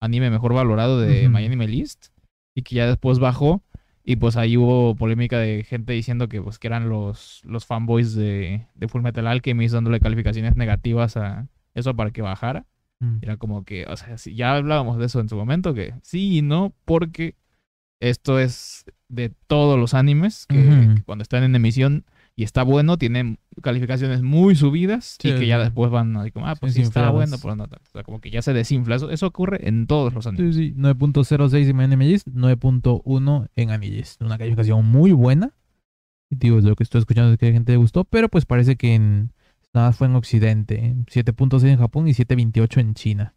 anime 0.00 0.30
mejor 0.30 0.54
valorado 0.54 1.00
de 1.00 1.26
Ujú. 1.26 1.36
My 1.36 1.44
Anime 1.44 1.68
List 1.68 2.06
y 2.56 2.62
que 2.62 2.76
ya 2.76 2.86
después 2.86 3.18
bajó 3.18 3.62
y 4.04 4.16
pues 4.16 4.36
ahí 4.36 4.56
hubo 4.56 4.94
polémica 4.96 5.38
de 5.38 5.64
gente 5.64 5.92
diciendo 5.92 6.28
que 6.28 6.40
pues 6.40 6.58
que 6.58 6.66
eran 6.68 6.88
los, 6.88 7.42
los 7.44 7.66
fanboys 7.66 8.14
de, 8.14 8.66
de 8.74 8.88
Full 8.88 9.02
Metal 9.02 9.26
Alchemist 9.26 9.74
dándole 9.74 10.00
calificaciones 10.00 10.56
negativas 10.56 11.16
a 11.18 11.46
eso 11.78 11.94
para 11.94 12.10
que 12.10 12.22
bajara. 12.22 12.66
Mm. 13.00 13.18
Era 13.22 13.36
como 13.36 13.64
que, 13.64 13.86
o 13.86 13.96
sea, 13.96 14.18
si 14.18 14.34
ya 14.34 14.54
hablábamos 14.54 14.98
de 14.98 15.06
eso 15.06 15.20
en 15.20 15.28
su 15.28 15.36
momento, 15.36 15.74
que 15.74 15.94
sí 16.02 16.38
y 16.38 16.42
no, 16.42 16.74
porque 16.84 17.36
esto 18.00 18.38
es 18.38 18.84
de 19.08 19.32
todos 19.46 19.78
los 19.78 19.94
animes 19.94 20.46
que, 20.46 21.02
cuando 21.06 21.22
están 21.22 21.42
en 21.42 21.54
emisión 21.54 22.04
y 22.36 22.44
está 22.44 22.62
bueno, 22.62 22.98
tienen 22.98 23.38
calificaciones 23.62 24.22
muy 24.22 24.54
subidas 24.54 25.16
Sí, 25.20 25.30
y 25.30 25.34
que 25.34 25.46
ya 25.48 25.58
después 25.58 25.90
van 25.90 26.16
así 26.16 26.30
como, 26.30 26.46
ah, 26.46 26.54
pues 26.54 26.72
Sí, 26.74 26.80
sí 26.80 26.86
está 26.86 27.10
bueno, 27.10 27.36
pero 27.42 27.56
no 27.56 27.66
tanto. 27.66 27.84
O 27.88 27.92
sea, 27.92 28.04
como 28.04 28.20
que 28.20 28.30
ya 28.30 28.42
se 28.42 28.52
desinfla. 28.52 28.94
Eso, 28.94 29.10
eso 29.10 29.26
ocurre 29.26 29.66
en 29.68 29.88
todos 29.88 30.14
los 30.14 30.24
animes. 30.28 30.54
Sí, 30.54 30.68
sí, 30.68 30.74
9.06 30.76 31.92
en 31.92 31.98
List, 31.98 32.28
9.1 32.28 33.48
en 33.56 33.70
Anilist. 33.70 34.22
Una 34.22 34.38
calificación 34.38 34.86
muy 34.86 35.10
buena. 35.10 35.52
Y 36.30 36.36
digo, 36.36 36.60
lo 36.60 36.76
que 36.76 36.84
estoy 36.84 37.00
escuchando 37.00 37.32
es 37.32 37.38
que 37.38 37.46
a 37.46 37.48
la 37.48 37.54
gente 37.54 37.72
le 37.72 37.78
gustó, 37.78 38.04
pero 38.04 38.28
pues 38.28 38.46
parece 38.46 38.76
que 38.76 38.94
en, 38.94 39.32
nada 39.74 39.92
fue 39.92 40.06
en 40.06 40.16
Occidente. 40.16 40.94
7.6 41.06 41.64
en 41.68 41.78
Japón 41.78 42.08
y 42.08 42.12
7.28 42.12 42.80
en 42.80 42.94
China. 42.94 43.34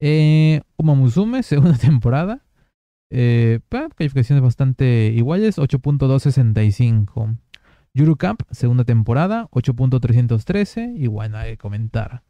Eh, 0.00 0.60
Musume, 0.78 1.42
segunda 1.42 1.76
temporada. 1.78 2.44
Eh, 3.10 3.60
calificaciones 3.96 4.42
bastante 4.42 5.12
iguales, 5.14 5.58
8.265. 5.58 7.36
Yuru 7.94 8.16
Camp, 8.16 8.42
segunda 8.50 8.84
temporada, 8.84 9.48
8.313. 9.50 10.94
Y 10.96 11.06
bueno, 11.06 11.38
hay 11.38 11.52
que 11.52 11.58
comentar. 11.58 12.22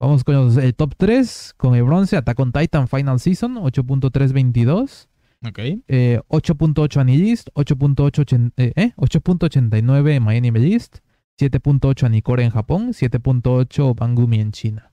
Vamos 0.00 0.24
con 0.24 0.34
los- 0.34 0.56
el 0.56 0.74
top 0.74 0.94
3, 0.96 1.54
con 1.56 1.74
el 1.74 1.82
bronce, 1.84 2.16
Attack 2.16 2.38
on 2.40 2.52
Titan 2.52 2.88
Final 2.88 3.18
Season, 3.20 3.56
8.322. 3.56 5.08
Ok. 5.46 5.58
Eh, 5.88 6.20
8.8 6.28 7.00
Anilist, 7.00 7.48
8.8 7.54 8.52
eh, 8.56 8.72
eh, 8.76 8.92
8.89 8.96 10.14
en 10.14 10.22
Miami 10.22 10.50
List, 10.58 10.98
7.8 11.40 12.04
Anicore 12.04 12.44
en 12.44 12.50
Japón, 12.50 12.88
7.8 12.92 13.94
Bangumi 13.94 14.40
en 14.40 14.52
China. 14.52 14.92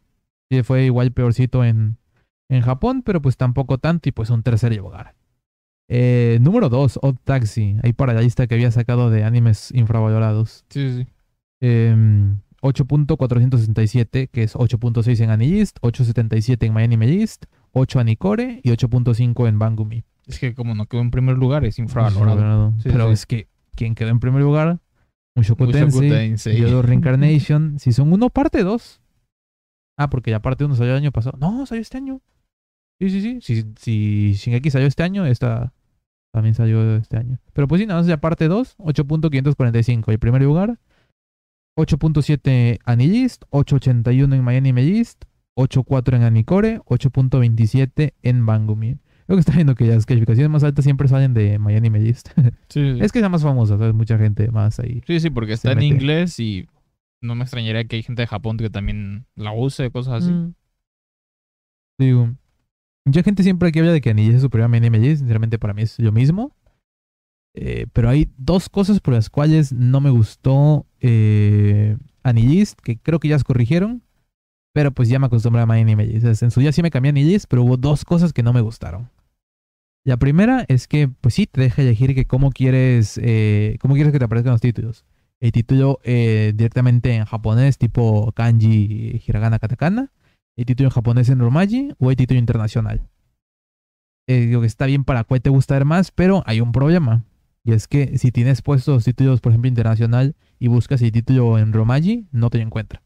Sí, 0.50 0.64
fue 0.64 0.86
igual 0.86 1.12
peorcito 1.12 1.64
en, 1.64 1.98
en 2.50 2.62
Japón, 2.62 3.04
pero 3.04 3.22
pues 3.22 3.38
tampoco 3.38 3.78
tanto 3.78 4.10
y 4.10 4.12
pues 4.12 4.30
un 4.30 4.44
tercer 4.44 4.76
lugar. 4.76 5.16
Eh, 5.88 6.40
número 6.42 6.70
2, 6.70 7.00
Odd 7.02 7.16
Taxi, 7.24 7.78
ahí 7.84 7.94
para 7.94 8.14
la 8.14 8.22
lista 8.22 8.48
que 8.48 8.56
había 8.56 8.72
sacado 8.72 9.10
de 9.10 9.24
animes 9.24 9.72
infravalorados. 9.74 10.66
Sí, 10.70 10.90
sí, 10.90 11.04
sí. 11.04 11.08
Em, 11.62 12.40
8.467, 12.62 14.30
que 14.32 14.44
es 14.44 14.56
8.6 14.56 15.20
en 15.22 15.30
Anilist, 15.30 15.80
8.77 15.82 16.66
en 16.66 16.74
MyAnimeList, 16.74 17.44
List, 17.44 17.46
8 17.74 18.00
Anicore 18.00 18.62
y 18.64 18.70
8.5 18.70 19.48
en 19.48 19.60
Bangumi. 19.60 20.04
Es 20.28 20.40
que 20.40 20.54
como 20.54 20.76
no 20.76 20.86
quedó 20.86 21.02
en 21.02 21.12
primer 21.12 21.38
lugar, 21.38 21.66
es 21.66 21.80
infravalorado. 21.80 22.74
Sí, 22.80 22.90
Pero 22.90 23.08
sí. 23.08 23.14
es 23.14 23.26
que, 23.26 23.48
¿quién 23.76 23.96
quedó 23.96 24.10
en 24.10 24.20
primer 24.20 24.42
lugar? 24.42 24.80
Mushoku 25.36 25.72
Tensei, 25.72 26.10
Tensei. 26.10 26.58
Yodo 26.58 26.82
Reincarnation, 26.82 27.78
si 27.80 27.92
son 27.92 28.12
uno, 28.12 28.30
parte 28.30 28.64
2. 28.64 29.02
Ah, 29.98 30.10
porque 30.10 30.32
ya 30.32 30.42
parte 30.42 30.66
1 30.66 30.76
salió 30.76 30.92
el 30.92 30.98
año 30.98 31.12
pasado. 31.12 31.38
No, 31.40 31.66
salió 31.66 31.82
este 31.82 31.98
año. 31.98 32.22
Sí, 33.00 33.10
sí, 33.10 33.22
sí. 33.22 33.40
Si, 33.42 33.74
si 33.78 34.34
Shingeki 34.34 34.70
salió 34.70 34.88
este 34.88 35.04
año, 35.04 35.26
esta 35.26 35.74
también 36.34 36.56
salió 36.56 36.96
este 36.96 37.18
año. 37.18 37.40
Pero 37.54 37.68
pues 37.68 37.80
sí, 37.82 37.88
nada 37.88 38.00
más 38.00 38.08
ya 38.08 38.18
parte 38.18 38.48
2, 38.48 38.78
8.545. 38.78 40.12
El 40.12 40.20
primer 40.20 40.42
lugar, 40.42 40.80
8.7 41.78 42.80
Anilist, 42.86 43.44
8.81 43.52 44.36
en 44.36 44.44
MyAnimeList, 44.44 45.26
8.4 45.56 46.16
en 46.16 46.24
Anicore, 46.24 46.80
8.27 46.82 48.14
en 48.22 48.46
Bangumi. 48.46 48.98
Lo 49.28 49.36
que 49.36 49.40
está 49.40 49.54
viendo 49.54 49.76
que 49.76 49.86
las 49.86 50.06
calificaciones 50.06 50.50
más 50.50 50.64
altas 50.64 50.84
siempre 50.84 51.08
salen 51.08 51.34
de 51.34 51.60
Miami 51.60 51.90
List. 51.90 52.30
Sí, 52.70 52.96
sí. 52.96 53.00
es 53.02 53.12
que 53.12 53.20
es 53.20 53.24
la 53.24 53.30
más 53.30 53.44
famosa, 53.44 53.78
¿sabes? 53.78 53.94
Mucha 53.94 54.18
gente 54.18 54.50
más 54.50 54.80
ahí. 54.80 55.02
Sí, 55.08 55.20
sí, 55.20 55.30
porque 55.30 55.54
está 55.54 55.72
en 55.74 55.80
mete. 55.80 55.88
inglés 55.88 56.40
y 56.40 56.68
no 57.22 57.36
me 57.36 57.44
extrañaría 57.44 57.84
que 57.86 57.98
hay 57.98 58.04
gente 58.04 58.22
de 58.22 58.28
Japón 58.28 58.58
que 58.58 58.70
también 58.70 59.26
la 59.36 59.52
use, 59.54 59.92
cosas 59.92 60.24
así. 60.24 60.32
Mm. 60.32 60.54
Digo, 62.00 62.36
mucha 63.06 63.24
gente 63.24 63.44
siempre 63.44 63.72
que 63.72 63.80
habla 63.80 63.92
de 63.92 64.02
que 64.02 64.10
Anillis 64.10 64.36
es 64.36 64.42
superior 64.42 64.66
a 64.66 64.70
Miami 64.70 65.00
List, 65.00 65.20
sinceramente 65.20 65.60
para 65.60 65.74
mí 65.74 65.84
es 65.84 66.00
lo 66.00 66.12
mismo. 66.12 66.56
Eh, 67.54 67.88
pero 67.92 68.10
hay 68.10 68.30
dos 68.38 68.70
cosas 68.70 69.02
por 69.02 69.14
las 69.14 69.30
cuales 69.30 69.74
no 69.74 70.00
me 70.00 70.10
gustó 70.10 70.86
eh, 71.02 71.98
Anilist, 72.24 72.80
que 72.80 72.98
creo 72.98 73.20
que 73.20 73.28
ya 73.28 73.38
se 73.38 73.44
corrigieron. 73.44 74.02
Pero 74.74 74.92
pues 74.92 75.10
ya 75.10 75.20
me 75.20 75.26
acostumbré 75.28 75.62
a. 75.62 75.66
O 75.66 76.36
sea, 76.36 76.46
En 76.46 76.52
su 76.52 76.60
día 76.60 76.72
sí 76.72 76.82
me 76.82 76.92
cambié 76.92 77.12
a 77.12 77.40
pero 77.50 77.64
hubo 77.64 77.78
dos 77.78 78.06
cosas 78.06 78.34
que 78.34 78.44
no 78.44 78.54
me 78.54 78.62
gustaron. 78.62 79.10
La 80.04 80.18
primera 80.18 80.66
es 80.68 80.88
que, 80.88 81.08
pues 81.08 81.36
sí, 81.36 81.46
te 81.46 81.62
deja 81.62 81.82
elegir 81.82 82.16
que 82.16 82.26
cómo 82.26 82.50
quieres, 82.52 83.20
eh, 83.22 83.78
cómo 83.82 83.94
quieres 83.94 84.12
que 84.12 84.20
te 84.20 84.26
aparezcan 84.26 84.54
los 84.54 84.62
títulos. 84.62 85.06
El 85.40 85.52
título 85.52 86.00
eh, 86.04 86.54
directamente 86.56 87.14
en 87.14 87.26
japonés, 87.26 87.78
tipo 87.78 88.32
kanji, 88.32 89.22
hiragana, 89.28 89.60
katakana. 89.60 90.12
El 90.56 90.66
título 90.66 90.88
en 90.88 90.94
japonés 90.94 91.30
en 91.30 91.40
romaji 91.40 91.94
o 92.00 92.10
el 92.10 92.16
título 92.16 92.40
internacional. 92.40 93.08
Eh, 94.28 94.46
digo 94.46 94.62
que 94.62 94.68
está 94.68 94.86
bien 94.86 95.04
para 95.04 95.24
cuál 95.24 95.42
te 95.42 95.50
gusta 95.50 95.76
ver 95.76 95.86
más, 95.86 96.12
pero 96.12 96.44
hay 96.46 96.62
un 96.62 96.72
problema. 96.72 97.26
Y 97.64 97.74
es 97.74 97.88
que 97.88 98.18
si 98.18 98.32
tienes 98.32 98.62
puestos 98.62 98.96
los 98.96 99.04
títulos, 99.04 99.42
por 99.42 99.52
ejemplo, 99.52 99.70
internacional 99.70 100.36
y 100.60 100.68
buscas 100.68 101.02
el 101.02 101.12
título 101.12 101.60
en 101.60 101.74
romaji, 101.74 102.28
no 102.32 102.50
te 102.50 102.58
lo 102.58 102.64
encuentra. 102.64 103.02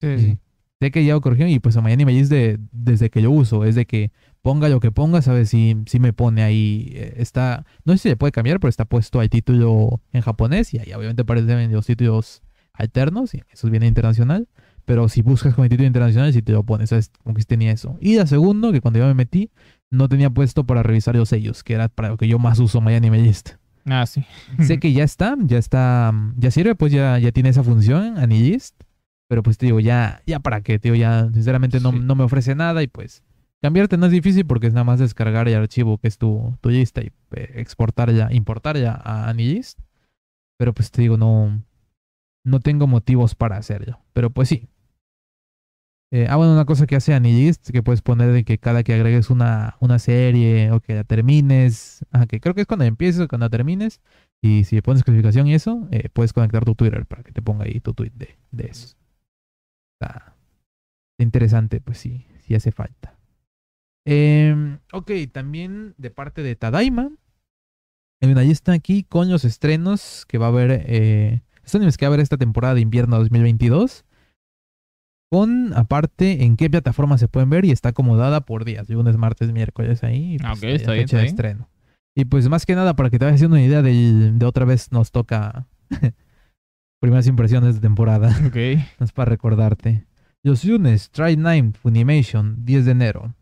Sí, 0.00 0.18
Sí. 0.18 0.38
Sé 0.80 0.90
que 0.90 1.04
ya 1.04 1.14
lo 1.14 1.20
corrigieron 1.20 1.52
y 1.52 1.58
pues 1.58 1.76
a 1.76 1.80
Miami 1.80 2.04
List 2.04 2.30
de, 2.30 2.58
desde 2.70 3.08
que 3.08 3.22
yo 3.22 3.30
uso, 3.30 3.64
es 3.64 3.74
de 3.74 3.86
que 3.86 4.10
ponga 4.42 4.68
lo 4.68 4.78
que 4.78 4.92
ponga, 4.92 5.22
sabes 5.22 5.48
si, 5.48 5.76
si 5.86 5.98
me 5.98 6.12
pone 6.12 6.42
ahí, 6.42 6.92
eh, 6.94 7.14
está, 7.16 7.64
no 7.84 7.94
sé 7.94 7.98
si 7.98 8.08
le 8.10 8.16
puede 8.16 8.32
cambiar, 8.32 8.60
pero 8.60 8.68
está 8.68 8.84
puesto 8.84 9.22
el 9.22 9.30
título 9.30 10.02
en 10.12 10.20
japonés 10.20 10.74
y 10.74 10.78
ahí 10.78 10.92
obviamente 10.92 11.22
aparecen 11.22 11.72
los 11.72 11.86
títulos 11.86 12.42
alternos 12.74 13.32
y 13.34 13.42
eso 13.50 13.70
viene 13.70 13.86
internacional, 13.86 14.48
pero 14.84 15.08
si 15.08 15.22
buscas 15.22 15.54
con 15.54 15.64
el 15.64 15.70
título 15.70 15.86
internacional, 15.86 16.32
si 16.32 16.42
te 16.42 16.52
lo 16.52 16.62
pones, 16.62 16.90
sabes, 16.90 17.10
como 17.24 17.34
que 17.34 17.42
tenía 17.44 17.72
eso. 17.72 17.96
Y 18.00 18.16
la 18.16 18.26
segundo, 18.26 18.70
que 18.70 18.82
cuando 18.82 18.98
yo 18.98 19.06
me 19.06 19.14
metí, 19.14 19.50
no 19.90 20.08
tenía 20.08 20.28
puesto 20.28 20.64
para 20.64 20.82
revisar 20.82 21.16
los 21.16 21.30
sellos, 21.30 21.64
que 21.64 21.72
era 21.72 21.88
para 21.88 22.10
lo 22.10 22.18
que 22.18 22.28
yo 22.28 22.38
más 22.38 22.58
uso 22.58 22.82
Miami 22.82 23.10
List. 23.22 23.52
Ah, 23.86 24.04
sí. 24.04 24.24
Sé 24.60 24.78
que 24.78 24.92
ya 24.92 25.04
está, 25.04 25.36
ya 25.40 25.58
está, 25.58 26.12
ya 26.36 26.50
sirve, 26.50 26.74
pues 26.74 26.92
ya, 26.92 27.18
ya 27.18 27.30
tiene 27.32 27.50
esa 27.50 27.62
función, 27.62 28.18
Anilist. 28.18 28.74
Pero 29.28 29.42
pues 29.42 29.58
te 29.58 29.66
digo, 29.66 29.80
ya, 29.80 30.22
ya 30.26 30.38
para 30.40 30.60
qué, 30.60 30.78
tío, 30.78 30.94
ya 30.94 31.28
sinceramente 31.32 31.80
no, 31.80 31.90
Sí. 31.92 31.98
no 32.00 32.14
me 32.14 32.24
ofrece 32.24 32.54
nada 32.54 32.82
y 32.82 32.86
pues 32.86 33.22
cambiarte 33.60 33.96
no 33.96 34.06
es 34.06 34.12
difícil 34.12 34.46
porque 34.46 34.68
es 34.68 34.72
nada 34.74 34.84
más 34.84 35.00
descargar 35.00 35.48
el 35.48 35.54
archivo 35.56 35.98
que 35.98 36.06
es 36.08 36.18
tu, 36.18 36.56
tu 36.60 36.70
lista 36.70 37.00
y 37.02 37.10
eh, 37.32 37.52
exportar 37.56 38.12
ya, 38.12 38.32
importar 38.32 38.76
ya 38.78 38.92
a 38.92 39.28
Anilist. 39.28 39.80
Pero 40.58 40.72
pues 40.72 40.90
te 40.90 41.02
digo, 41.02 41.16
no, 41.16 41.60
no 42.44 42.60
tengo 42.60 42.86
motivos 42.86 43.34
para 43.34 43.56
hacerlo. 43.56 43.98
Pero 44.12 44.30
pues 44.30 44.48
sí. 44.48 44.68
Eh, 46.12 46.28
ah, 46.30 46.36
bueno, 46.36 46.52
una 46.52 46.64
cosa 46.64 46.86
que 46.86 46.94
hace 46.94 47.12
Anilist, 47.14 47.70
que 47.70 47.82
puedes 47.82 48.00
poner 48.00 48.30
de 48.32 48.44
que 48.44 48.58
cada 48.58 48.84
que 48.84 48.94
agregues 48.94 49.28
una, 49.28 49.76
una 49.80 49.98
serie 49.98 50.70
o 50.70 50.78
que 50.80 50.94
la 50.94 51.02
termines, 51.04 52.04
ajá, 52.12 52.26
que 52.26 52.38
creo 52.40 52.54
que 52.54 52.60
es 52.60 52.66
cuando 52.68 52.84
empieces 52.84 53.20
o 53.22 53.28
cuando 53.28 53.50
termines, 53.50 54.00
y 54.40 54.62
si 54.64 54.76
le 54.76 54.82
pones 54.82 55.02
clasificación 55.02 55.48
y 55.48 55.54
eso, 55.54 55.88
eh, 55.90 56.08
puedes 56.12 56.32
conectar 56.32 56.64
tu 56.64 56.76
Twitter 56.76 57.04
para 57.06 57.24
que 57.24 57.32
te 57.32 57.42
ponga 57.42 57.64
ahí 57.64 57.80
tu 57.80 57.92
tweet 57.92 58.12
de, 58.14 58.38
de 58.52 58.66
eso. 58.68 58.94
Está 60.00 60.34
interesante, 61.18 61.80
pues 61.80 61.98
sí, 61.98 62.26
sí 62.40 62.54
hace 62.54 62.70
falta. 62.72 63.16
Em, 64.06 64.78
ok, 64.92 65.10
también 65.32 65.94
de 65.96 66.10
parte 66.10 66.42
de 66.42 66.54
Tadaima, 66.54 67.10
hay 68.22 68.30
una 68.30 68.42
lista 68.42 68.72
aquí 68.72 69.02
con 69.04 69.30
los 69.30 69.44
estrenos 69.44 70.26
que 70.26 70.38
va 70.38 70.46
a 70.46 70.48
haber, 70.50 70.84
eh, 70.86 71.42
estos 71.56 71.76
animes 71.76 71.96
que 71.96 72.04
va 72.04 72.08
a 72.08 72.10
haber 72.10 72.20
esta 72.20 72.36
temporada 72.36 72.74
de 72.74 72.80
invierno 72.82 73.18
2022. 73.18 74.04
Con, 75.32 75.72
aparte, 75.74 76.44
en 76.44 76.56
qué 76.56 76.70
plataforma 76.70 77.18
se 77.18 77.26
pueden 77.26 77.50
ver 77.50 77.64
y 77.64 77.72
está 77.72 77.88
acomodada 77.88 78.42
por 78.42 78.64
días, 78.64 78.88
lunes, 78.88 79.16
martes, 79.16 79.52
miércoles 79.52 80.04
ahí. 80.04 80.36
Ah, 80.44 80.50
pues, 80.50 80.58
ok, 80.58 80.64
hay 80.68 80.74
está 80.76 80.92
bien, 80.92 81.02
fecha 81.02 81.04
está 81.04 81.16
de 81.16 81.22
bien. 81.22 81.34
estreno. 81.34 81.68
Y 82.14 82.24
pues 82.26 82.48
más 82.48 82.64
que 82.64 82.74
nada, 82.76 82.94
para 82.94 83.10
que 83.10 83.18
te 83.18 83.24
vayas 83.24 83.36
haciendo 83.38 83.56
una 83.56 83.64
idea 83.64 83.82
del- 83.82 84.38
de 84.38 84.46
otra 84.46 84.64
vez 84.64 84.92
nos 84.92 85.10
toca 85.10 85.66
primeras 87.00 87.26
impresiones 87.26 87.74
de 87.76 87.80
temporada. 87.80 88.28
Ok. 88.46 88.56
Es 89.00 89.12
para 89.12 89.30
recordarte. 89.30 90.06
Los 90.42 90.64
lunes, 90.64 91.10
Try 91.10 91.36
9, 91.36 91.72
Funimation, 91.72 92.64
10 92.64 92.84
de 92.84 92.90
enero. 92.92 93.34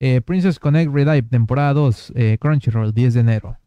Eh, 0.00 0.20
Princess 0.20 0.58
Connect 0.58 0.92
Redive, 0.92 1.22
temporada 1.22 1.72
2, 1.72 2.12
eh, 2.14 2.38
Crunchyroll, 2.38 2.92
10 2.92 3.14
de 3.14 3.20
enero. 3.20 3.58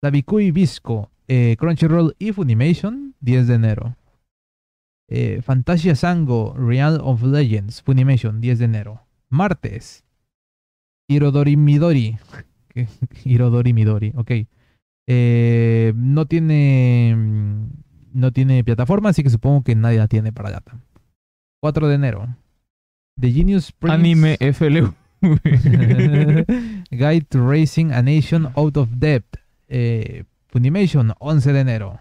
Tabikui 0.00 0.50
Visco, 0.50 1.10
eh, 1.28 1.56
Crunchyroll 1.58 2.14
y 2.18 2.32
Funimation, 2.32 3.14
10 3.20 3.48
de 3.48 3.54
enero. 3.54 3.96
Eh, 5.08 5.42
Fantasia 5.42 5.94
Sango, 5.94 6.54
Real 6.56 7.00
of 7.02 7.22
Legends, 7.22 7.82
Funimation, 7.82 8.40
10 8.40 8.58
de 8.60 8.64
enero. 8.64 9.06
Martes, 9.28 10.04
Hirodori 11.08 11.56
Midori. 11.56 12.16
¿Qué? 12.68 12.88
Hirodori 13.24 13.72
Midori, 13.72 14.12
ok. 14.16 14.30
Eh, 15.08 15.92
no 15.96 16.26
tiene 16.26 17.14
mm, 17.16 17.66
no 18.14 18.32
tiene 18.32 18.62
plataforma, 18.64 19.08
así 19.10 19.22
que 19.22 19.30
supongo 19.30 19.62
que 19.64 19.74
nadie 19.74 19.98
la 19.98 20.08
tiene 20.08 20.32
para 20.32 20.50
data. 20.50 20.78
4 21.60 21.88
de 21.88 21.94
enero. 21.94 22.36
The 23.20 23.30
Genius 23.32 23.72
Prince 23.72 23.94
Anime 23.94 24.36
FLU. 24.52 24.94
Guide 26.90 27.26
to 27.30 27.46
Racing 27.46 27.92
a 27.92 28.02
Nation 28.02 28.48
Out 28.56 28.76
of 28.76 28.88
Debt. 28.98 29.24
Eh, 29.68 30.24
Funimation, 30.48 31.14
11 31.20 31.52
de 31.52 31.60
enero. 31.60 32.00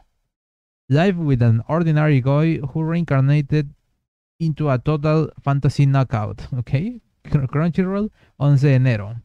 Live 0.90 1.18
with 1.18 1.42
an 1.42 1.64
ordinary 1.68 2.20
guy 2.22 2.58
who 2.58 2.84
reincarnated 2.84 3.70
into 4.40 4.70
a 4.70 4.78
total 4.80 5.32
fantasy 5.42 5.86
knockout. 5.86 6.42
Ok. 6.58 7.00
Cr- 7.24 7.46
Crunchyroll, 7.48 8.12
11 8.40 8.68
de 8.68 8.76
enero. 8.76 9.22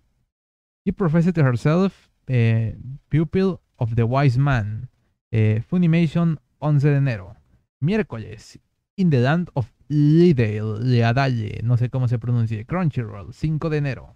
She 0.85 0.93
professed 0.93 1.37
herself 1.37 2.09
eh, 2.29 2.75
pupil 3.09 3.61
of 3.79 3.95
the 3.95 4.03
wise 4.05 4.39
man. 4.39 4.89
Eh, 5.31 5.63
Funimation, 5.69 6.39
11 6.61 6.89
de 6.91 6.97
enero. 6.97 7.37
Miércoles, 7.81 8.59
In 8.97 9.11
the 9.11 9.21
Land 9.21 9.51
of 9.55 9.71
Lidale, 9.89 10.81
Leadalle, 10.81 11.61
no 11.63 11.77
sé 11.77 11.91
cómo 11.91 12.09
se 12.09 12.19
pronuncia. 12.19 12.65
Crunchyroll, 12.65 13.33
5 13.33 13.69
de 13.71 13.77
enero. 13.77 14.15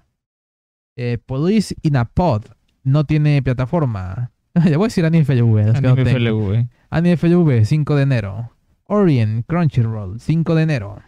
Eh, 0.96 1.18
Police 1.24 1.74
in 1.82 1.96
a 1.96 2.04
Pod, 2.06 2.46
no 2.82 3.04
tiene 3.04 3.42
plataforma. 3.42 4.30
Ya 4.54 4.76
voy 4.78 4.86
a 4.86 4.88
decir 4.88 5.04
Anime 5.04 5.24
FLV. 5.24 5.80
no. 5.80 6.66
Anime 6.90 7.16
FLV, 7.16 7.64
5 7.64 7.94
de 7.96 8.02
enero. 8.02 8.50
Orient, 8.84 9.46
Crunchyroll, 9.46 10.18
5 10.18 10.54
de 10.56 10.62
enero. 10.62 11.02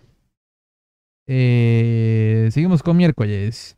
Eh, 1.27 2.49
seguimos 2.53 2.83
con 2.83 2.97
miércoles. 2.97 3.77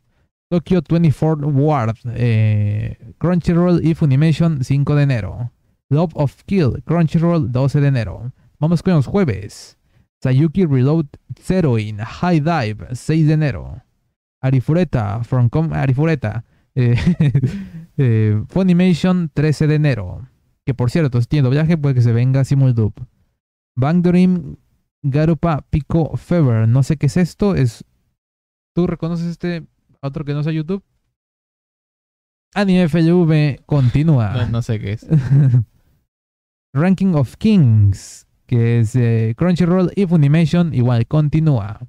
Tokyo 0.49 0.81
24 0.81 1.47
Ward, 1.47 1.97
eh, 2.13 2.97
Crunchyroll 3.17 3.83
y 3.83 3.95
Funimation, 3.95 4.63
5 4.63 4.95
de 4.95 5.03
enero. 5.03 5.51
Love 5.89 6.11
of 6.15 6.43
Kill, 6.45 6.83
Crunchyroll, 6.83 7.51
12 7.51 7.81
de 7.81 7.87
enero. 7.87 8.31
Vamos 8.59 8.83
con 8.83 8.93
los 8.93 9.07
jueves. 9.07 9.77
Sayuki 10.21 10.65
Reload 10.65 11.07
Zeroin, 11.39 11.97
High 11.97 12.41
Dive, 12.41 12.87
6 12.95 13.27
de 13.27 13.33
enero. 13.33 13.81
Arifureta, 14.41 15.23
From 15.23 15.49
Com 15.49 15.73
Arifureta, 15.73 16.45
eh, 16.75 16.95
eh, 17.97 18.43
Funimation, 18.49 19.29
13 19.33 19.67
de 19.67 19.75
enero. 19.75 20.27
Que 20.65 20.73
por 20.73 20.91
cierto, 20.91 21.21
si 21.21 21.27
tiene 21.27 21.47
doblaje, 21.47 21.77
puede 21.77 21.95
que 21.95 22.01
se 22.01 22.11
venga 22.11 22.43
Simuldub. 22.43 22.93
Bang 23.75 24.01
Dream 24.01 24.57
Garupa 25.01 25.65
Pico 25.69 26.15
Fever. 26.17 26.67
No 26.67 26.83
sé 26.83 26.97
qué 26.97 27.07
es 27.07 27.17
esto. 27.17 27.55
Es. 27.55 27.83
¿Tú 28.73 28.87
reconoces 28.87 29.27
este 29.27 29.65
otro 30.05 30.25
que 30.25 30.33
no 30.33 30.43
sea 30.43 30.53
YouTube? 30.53 30.83
Anime 32.53 32.87
FLV 32.87 33.65
continúa. 33.65 34.33
No, 34.33 34.47
no 34.47 34.61
sé 34.61 34.79
qué 34.79 34.93
es. 34.93 35.05
Ranking 36.73 37.13
of 37.15 37.35
Kings, 37.37 38.27
que 38.47 38.79
es 38.79 38.95
eh, 38.95 39.33
Crunchyroll 39.37 39.91
y 39.95 40.05
Funimation, 40.05 40.73
igual 40.73 41.05
continúa. 41.07 41.79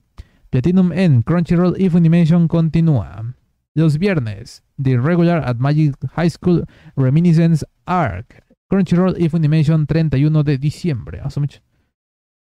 Platinum 0.51 0.93
N, 0.93 1.23
Crunchyroll 1.23 1.81
y 1.81 1.89
Funimation 1.89 2.49
continúa. 2.49 3.35
Los 3.75 3.99
viernes, 3.99 4.65
The 4.83 4.99
Regular 4.99 5.45
at 5.45 5.57
Magic 5.57 5.95
High 6.15 6.31
School 6.31 6.65
Reminiscence 6.97 7.65
Arc, 7.85 8.43
Crunchyroll 8.69 9.21
y 9.21 9.29
Funimation 9.29 9.87
31 9.87 10.43
de 10.43 10.59
diciembre. 10.59 11.21
Hace 11.23 11.41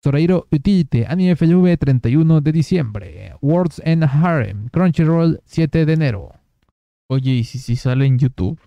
Sorairo 0.04 0.46
Utility, 0.52 1.04
Anime 1.08 1.34
FLV 1.34 1.78
31 1.78 2.42
de 2.42 2.52
diciembre. 2.52 3.32
Words 3.40 3.80
and 3.86 4.04
Harem, 4.04 4.68
Crunchyroll 4.68 5.40
7 5.46 5.86
de 5.86 5.92
enero. 5.94 6.30
Oye, 7.08 7.30
¿y 7.32 7.44
si, 7.44 7.58
si 7.58 7.74
sale 7.74 8.04
en 8.04 8.18
YouTube? 8.18 8.60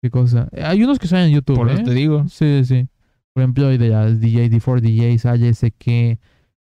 ¿Qué 0.00 0.10
cosa? 0.10 0.48
Eh, 0.50 0.62
Hay 0.64 0.82
unos 0.82 0.98
que 0.98 1.06
salen 1.06 1.26
en 1.26 1.34
YouTube. 1.34 1.56
Por 1.56 1.68
¿eh? 1.68 1.74
eso 1.74 1.82
te 1.82 1.92
digo. 1.92 2.26
Sí, 2.28 2.64
sí. 2.64 2.88
Por 3.34 3.42
ejemplo, 3.42 3.68
el 3.68 3.76
de 3.76 3.90
las 3.90 4.18
DJ, 4.18 4.50
D4 4.50 4.80
DJ, 4.80 5.18
sale 5.18 5.50
ese 5.50 5.72
que 5.72 6.18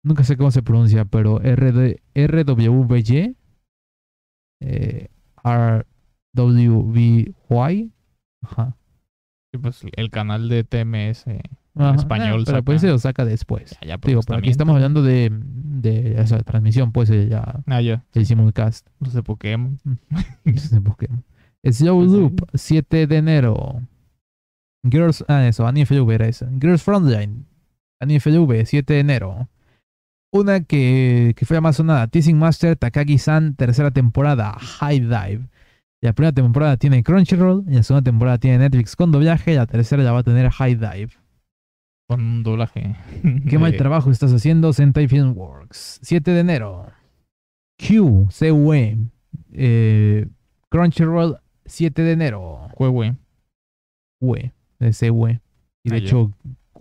Nunca 0.06 0.24
sé 0.24 0.38
cómo 0.38 0.52
se 0.52 0.64
pronuncia, 0.64 1.04
pero 1.06 1.40
RD, 1.40 2.02
RWBY. 2.14 3.36
Eh, 4.62 5.08
RWBY. 6.34 7.92
Ajá. 8.42 8.78
Sí, 9.52 9.58
pues 9.60 9.82
el 9.96 10.10
canal 10.10 10.48
de 10.48 10.64
TMS. 10.64 11.26
Ajá, 11.76 11.96
español 11.96 12.42
eh, 12.42 12.44
pero 12.46 12.58
saca. 12.58 12.62
pues 12.62 12.82
se 12.82 12.88
lo 12.88 13.00
saca 13.00 13.26
después. 13.26 13.72
Ya, 13.82 13.88
ya, 13.88 13.98
Digo, 13.98 14.18
pues, 14.20 14.26
pero 14.28 14.40
aquí 14.40 14.50
estamos 14.50 14.76
hablando 14.76 15.02
de, 15.02 15.32
de 15.32 16.22
esa 16.22 16.40
transmisión, 16.44 16.92
pues 16.92 17.10
eh, 17.10 17.28
ya 17.30 17.62
Ah, 17.68 17.82
ya. 17.82 18.04
el 18.14 18.26
simulcast. 18.26 18.88
No 19.00 19.10
sé 19.10 19.24
Pokémon. 19.24 19.80
de 20.44 20.82
Pokémon. 20.82 21.24
Slow 21.66 22.00
Pues. 22.00 22.12
Loop, 22.12 22.42
7 22.54 23.08
de 23.08 23.18
enero. 23.18 23.82
Girls, 24.90 25.24
ah, 25.30 25.48
eso, 25.48 25.66
Anime 25.66 25.86
FLV 25.86 26.12
era 26.12 26.28
esa. 26.28 26.50
Girls 26.60 26.84
Frontline, 26.84 27.46
Anime 28.02 28.20
FLV, 28.20 28.66
7 28.66 28.94
de 28.94 29.00
enero. 29.00 29.48
Una 30.34 30.62
que, 30.62 31.34
que 31.38 31.46
fue 31.46 31.56
la 31.56 31.62
más 31.62 31.76
sonada, 31.78 32.08
Teasing 32.08 32.38
Master, 32.38 32.76
Takagi-san, 32.76 33.56
tercera 33.56 33.92
temporada, 33.92 34.58
High 34.60 35.00
Dive. 35.02 35.48
La 36.02 36.12
primera 36.14 36.34
temporada 36.34 36.76
tiene 36.76 37.02
Crunchyroll, 37.04 37.64
y 37.68 37.76
la 37.76 37.84
segunda 37.84 38.04
temporada 38.04 38.38
tiene 38.40 38.58
Netflix 38.58 38.96
con 38.96 39.12
doblaje, 39.12 39.54
y 39.54 39.56
la 39.56 39.68
tercera 39.68 40.04
ya 40.04 40.12
va 40.12 40.20
a 40.20 40.24
tener 40.24 40.50
High 40.52 40.76
Dive. 40.76 41.10
Con 42.16 42.26
un 42.26 42.44
doblaje. 42.44 42.96
Qué 43.50 43.58
mal 43.60 43.72
de- 43.72 43.78
trabajo 43.78 44.12
estás 44.12 44.32
haciendo, 44.34 44.74
Sentai 44.74 45.08
Filmworks. 45.08 46.00
7 46.04 46.32
de 46.32 46.40
enero. 46.40 46.88
Q, 47.78 48.28
CUE. 48.38 48.98
Eh, 49.52 50.28
Crunchyroll, 50.70 51.38
7 51.66 52.02
de 52.02 52.12
enero. 52.12 52.70
Huehue. 52.78 53.16
Ue, 54.22 54.52
de 54.80 54.92
CUE. 55.10 55.42
Y 55.84 55.90
de 55.90 55.96
Ah, 55.96 56.00
hecho, 56.00 56.32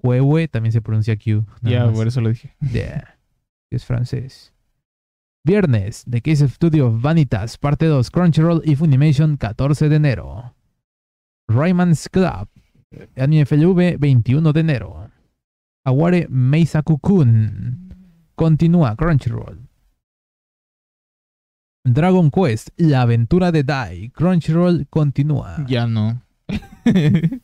Huehue 0.02 0.48
también 0.48 0.72
se 0.72 0.80
pronuncia 0.80 1.16
Q. 1.16 1.44
Ya, 1.62 1.90
por 1.90 2.06
eso 2.06 2.20
lo 2.20 2.28
dije. 2.30 2.54
Yeah, 2.72 3.18
Es 3.70 3.84
francés. 3.84 4.52
Viernes, 5.44 6.04
The 6.08 6.20
Case 6.22 6.44
of 6.44 6.52
Studio 6.52 6.96
Vanitas, 6.96 7.58
parte 7.58 7.86
2, 7.86 8.10
Crunchyroll 8.12 8.62
y 8.64 8.76
Funimation, 8.76 9.36
14 9.36 9.88
de 9.88 9.96
enero. 9.96 10.54
Rayman's 11.48 12.08
Club, 12.08 12.48
Anime 13.16 13.44
FLV, 13.44 13.98
21 13.98 14.52
de 14.52 14.60
enero. 14.60 15.01
Aware 15.84 16.28
Meisaku-kun, 16.30 17.88
continúa 18.34 18.94
Crunchyroll. 18.96 19.68
Dragon 21.84 22.30
Quest, 22.30 22.68
La 22.76 23.02
aventura 23.02 23.50
de 23.50 23.64
Dai, 23.64 24.10
Crunchyroll 24.10 24.86
continúa. 24.88 25.64
Ya 25.66 25.86
no. 25.88 26.22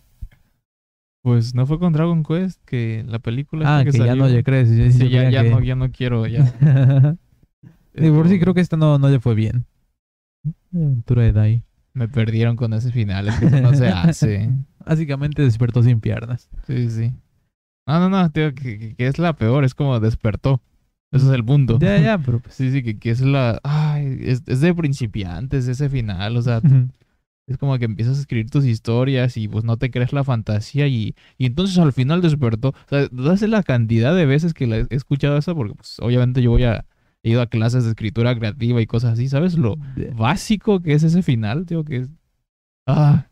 pues 1.22 1.54
no 1.54 1.66
fue 1.66 1.80
con 1.80 1.92
Dragon 1.92 2.22
Quest 2.22 2.62
que 2.64 3.04
la 3.08 3.18
película 3.18 3.78
ah, 3.78 3.84
que, 3.84 3.90
ya 3.90 4.14
no 4.14 4.24
salió. 4.24 4.28
le 4.28 4.44
crees. 4.44 4.70
yo 4.70 4.90
sí 4.90 5.08
ya, 5.10 5.28
que- 5.30 5.50
no, 5.50 5.60
ya 5.60 5.74
no 5.74 5.90
quiero. 5.90 6.26
Ya. 6.26 6.44
Por 7.94 8.28
sí 8.28 8.38
creo 8.38 8.54
que 8.54 8.60
esta 8.60 8.76
no, 8.76 8.98
no 8.98 9.08
le 9.08 9.18
fue 9.18 9.34
bien. 9.34 9.66
La 10.70 10.86
aventura 10.86 11.22
de 11.24 11.32
Dai. 11.32 11.64
Me 11.92 12.06
perdieron 12.06 12.54
con 12.54 12.72
ese 12.74 12.92
final. 12.92 13.26
Es 13.26 13.40
que 13.40 13.46
eso 13.46 13.60
no 13.60 13.74
se 13.74 13.88
hace. 13.92 14.50
Básicamente 14.86 15.42
despertó 15.42 15.82
sin 15.82 16.00
piernas. 16.00 16.48
Sí, 16.64 16.88
sí. 16.90 17.12
No, 17.88 17.98
no, 17.98 18.08
no, 18.10 18.30
tío, 18.30 18.54
que, 18.54 18.94
que- 18.94 19.06
es 19.08 19.18
la 19.18 19.32
peor, 19.34 19.64
es 19.64 19.74
como 19.74 19.98
despertó. 19.98 20.60
Ese 21.10 21.26
es 21.26 21.32
el 21.32 21.44
punto. 21.44 21.78
Ya, 21.80 21.98
ya, 21.98 22.18
pero 22.18 22.38
pues. 22.42 22.54
Sí, 22.54 22.70
sí, 22.70 22.82
que, 22.82 22.98
que 22.98 23.10
es 23.10 23.20
la... 23.22 23.58
Ay, 23.64 24.18
es, 24.20 24.42
es 24.46 24.60
de 24.60 24.74
principiantes 24.74 25.66
ese 25.66 25.88
final, 25.88 26.36
o 26.36 26.42
sea, 26.42 26.60
es 27.46 27.56
como 27.56 27.78
que 27.78 27.86
empiezas 27.86 28.18
a 28.18 28.20
escribir 28.20 28.50
tus 28.50 28.66
historias 28.66 29.38
y 29.38 29.48
pues 29.48 29.64
no 29.64 29.78
te 29.78 29.90
crees 29.90 30.12
la 30.12 30.22
fantasía 30.22 30.86
y, 30.86 31.14
y 31.38 31.46
entonces 31.46 31.78
al 31.78 31.94
final 31.94 32.20
despertó. 32.20 32.68
O 32.68 32.88
sea, 32.88 33.08
no 33.10 33.34
sé 33.38 33.48
la 33.48 33.62
cantidad 33.62 34.14
de 34.14 34.26
veces 34.26 34.52
que 34.52 34.66
la 34.66 34.76
he 34.76 34.86
escuchado 34.90 35.38
eso 35.38 35.54
porque 35.54 35.74
pues 35.74 35.96
obviamente 36.00 36.42
yo 36.42 36.50
voy 36.50 36.64
a... 36.64 36.84
He 37.22 37.30
ido 37.30 37.40
a 37.40 37.46
clases 37.48 37.84
de 37.84 37.90
escritura 37.90 38.38
creativa 38.38 38.80
y 38.80 38.86
cosas 38.86 39.14
así, 39.14 39.28
¿sabes? 39.28 39.58
Lo 39.58 39.76
básico 40.14 40.80
que 40.82 40.92
es 40.92 41.02
ese 41.02 41.22
final, 41.22 41.64
tío, 41.66 41.84
que 41.84 41.96
es... 41.96 42.08
Ah, 42.86 43.26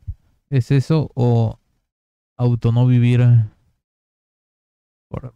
¿Es 0.50 0.70
eso 0.70 1.10
o 1.14 1.58
auto 2.36 2.72
no 2.72 2.86
vivir 2.86 3.22
por, 5.08 5.34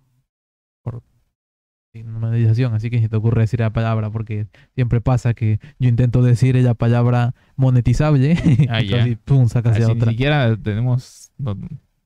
por 0.83 1.03
normalización? 1.95 2.75
Así 2.75 2.91
que 2.91 3.01
si 3.01 3.09
te 3.09 3.17
ocurre 3.17 3.43
decir 3.43 3.61
la 3.61 3.73
palabra, 3.73 4.11
porque 4.11 4.47
siempre 4.75 5.01
pasa 5.01 5.35
que 5.35 5.59
yo 5.79 5.89
intento 5.89 6.23
decir 6.23 6.57
la 6.57 6.75
palabra 6.75 7.35
monetizable 7.57 8.37
Ah, 8.69 8.83
y 8.83 9.17
pum, 9.17 9.49
sacas 9.49 9.79
ya 9.79 9.87
ni 9.87 9.93
otra. 9.93 10.11
siquiera 10.13 10.57
tenemos... 10.57 11.33
no- 11.39 11.57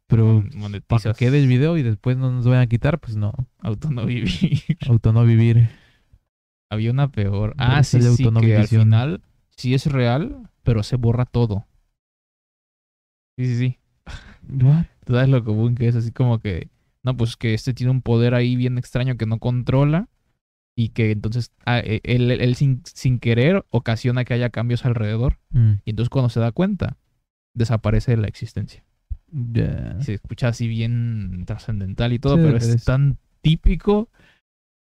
Pero 0.07 0.45
para 0.87 1.03
que 1.03 1.13
quede 1.15 1.39
el 1.41 1.49
video 1.49 1.77
y 1.77 1.83
después 1.83 2.17
no 2.17 2.31
nos 2.31 2.47
vayan 2.47 2.63
a 2.63 2.67
quitar, 2.67 2.99
pues 3.01 3.17
no. 3.17 3.33
Auto 3.59 3.91
no 3.91 4.07
vivir. 4.07 4.31
Auto 4.89 5.13
no 5.13 5.25
vivir. 5.25 5.69
Había 6.71 6.91
una 6.91 7.09
peor. 7.11 7.55
Pero 7.57 7.71
Ah, 7.73 7.83
sí, 7.83 8.01
sí, 8.01 8.31
que 8.41 8.57
al 8.57 8.69
final 8.69 9.23
sí 9.51 9.75
es 9.75 9.87
real, 9.87 10.51
pero 10.63 10.83
se 10.83 10.97
borra 10.97 11.25
todo. 11.25 11.67
Sí, 13.37 13.47
sí, 13.47 13.57
sí. 13.57 13.79
What? 14.65 14.85
Tú 15.05 15.15
sabes 15.15 15.29
lo 15.29 15.45
común 15.45 15.75
que 15.75 15.89
es 15.89 15.97
así 15.97 16.11
como 16.13 16.39
que, 16.39 16.69
no, 17.05 17.17
pues 17.17 17.37
que 17.37 17.55
este 17.55 17.75
tiene 17.75 17.91
un 17.93 18.03
poder 18.03 18.35
ahí 18.35 18.57
bien 18.57 18.79
extraño 18.79 19.17
que 19.17 19.27
no 19.27 19.39
controla 19.39 20.09
y 20.77 20.89
que 20.89 21.13
entonces 21.13 21.53
ah, 21.67 21.79
eh, 21.79 22.01
él, 22.03 22.55
sin, 22.57 22.83
sin 22.85 23.21
querer 23.21 23.65
ocasiona 23.71 24.25
que 24.25 24.35
haya 24.35 24.51
cambios 24.51 24.85
alrededor 24.85 25.39
Mm, 25.51 25.75
y 25.85 25.91
entonces 25.91 26.11
cuando 26.11 26.31
se 26.31 26.41
da 26.41 26.51
cuenta 26.51 26.97
desaparece 27.55 28.11
de 28.13 28.17
la 28.17 28.27
existencia. 28.27 28.83
se 30.01 30.15
escucha 30.15 30.49
así 30.49 30.67
bien 30.67 31.45
trascendental 31.47 32.13
y 32.13 32.19
todo, 32.19 32.37
Sí, 32.37 32.43
pero 32.43 32.57
es 32.57 32.65
es- 32.69 32.85
tan 32.85 33.19
típico 33.43 34.09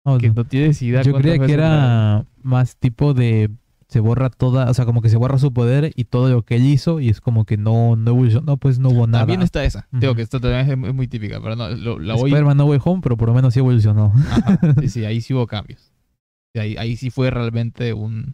Oh, 0.04 0.18
que 0.18 0.30
no. 0.30 0.34
no 0.36 0.46
tienes 0.46 0.82
idea. 0.82 1.02
Yo 1.04 1.14
creía 1.14 1.38
que 1.38 1.54
era 1.54 2.26
más 2.42 2.76
tipo 2.78 3.14
de 3.14 3.50
se 3.92 4.00
borra 4.00 4.30
toda, 4.30 4.70
o 4.70 4.74
sea, 4.74 4.86
como 4.86 5.02
que 5.02 5.10
se 5.10 5.18
borra 5.18 5.38
su 5.38 5.52
poder 5.52 5.92
y 5.96 6.06
todo 6.06 6.30
lo 6.30 6.44
que 6.44 6.56
él 6.56 6.66
hizo 6.66 7.00
y 7.02 7.10
es 7.10 7.20
como 7.20 7.44
que 7.46 7.58
no, 7.58 7.96
no 7.98 8.12
evolucionó, 8.12 8.56
pues 8.58 8.80
no 8.80 8.90
hubo 8.90 9.06
nada. 9.06 9.24
También 9.24 9.42
está 9.42 9.64
esa. 9.66 9.88
Digo 9.92 10.12
Ujú. 10.14 10.16
que 10.18 10.22
esta 10.24 10.40
también 10.40 10.86
es 10.86 10.94
muy- 10.96 11.08
típica, 11.10 11.42
pero 11.42 11.58
no, 11.58 11.70
lo- 11.70 12.00
la 12.00 12.14
voy... 12.16 12.30
Spider-Man 12.32 12.56
No 12.58 12.66
Way 12.66 12.80
Home, 12.86 13.02
pero 13.04 13.18
por 13.18 13.28
lo 13.28 13.34
menos 13.36 13.54
sí 13.54 13.60
evolucionó. 13.60 14.14
Ajá, 14.16 14.58
sí, 14.82 14.88
sí, 14.90 15.06
ahí 15.06 15.20
sí 15.20 15.34
hubo 15.34 15.46
cambios. 15.46 15.92
Ahí, 16.56 16.76
ahí 16.78 16.96
sí 16.96 17.10
fue 17.10 17.30
realmente 17.32 17.92
un, 17.94 18.34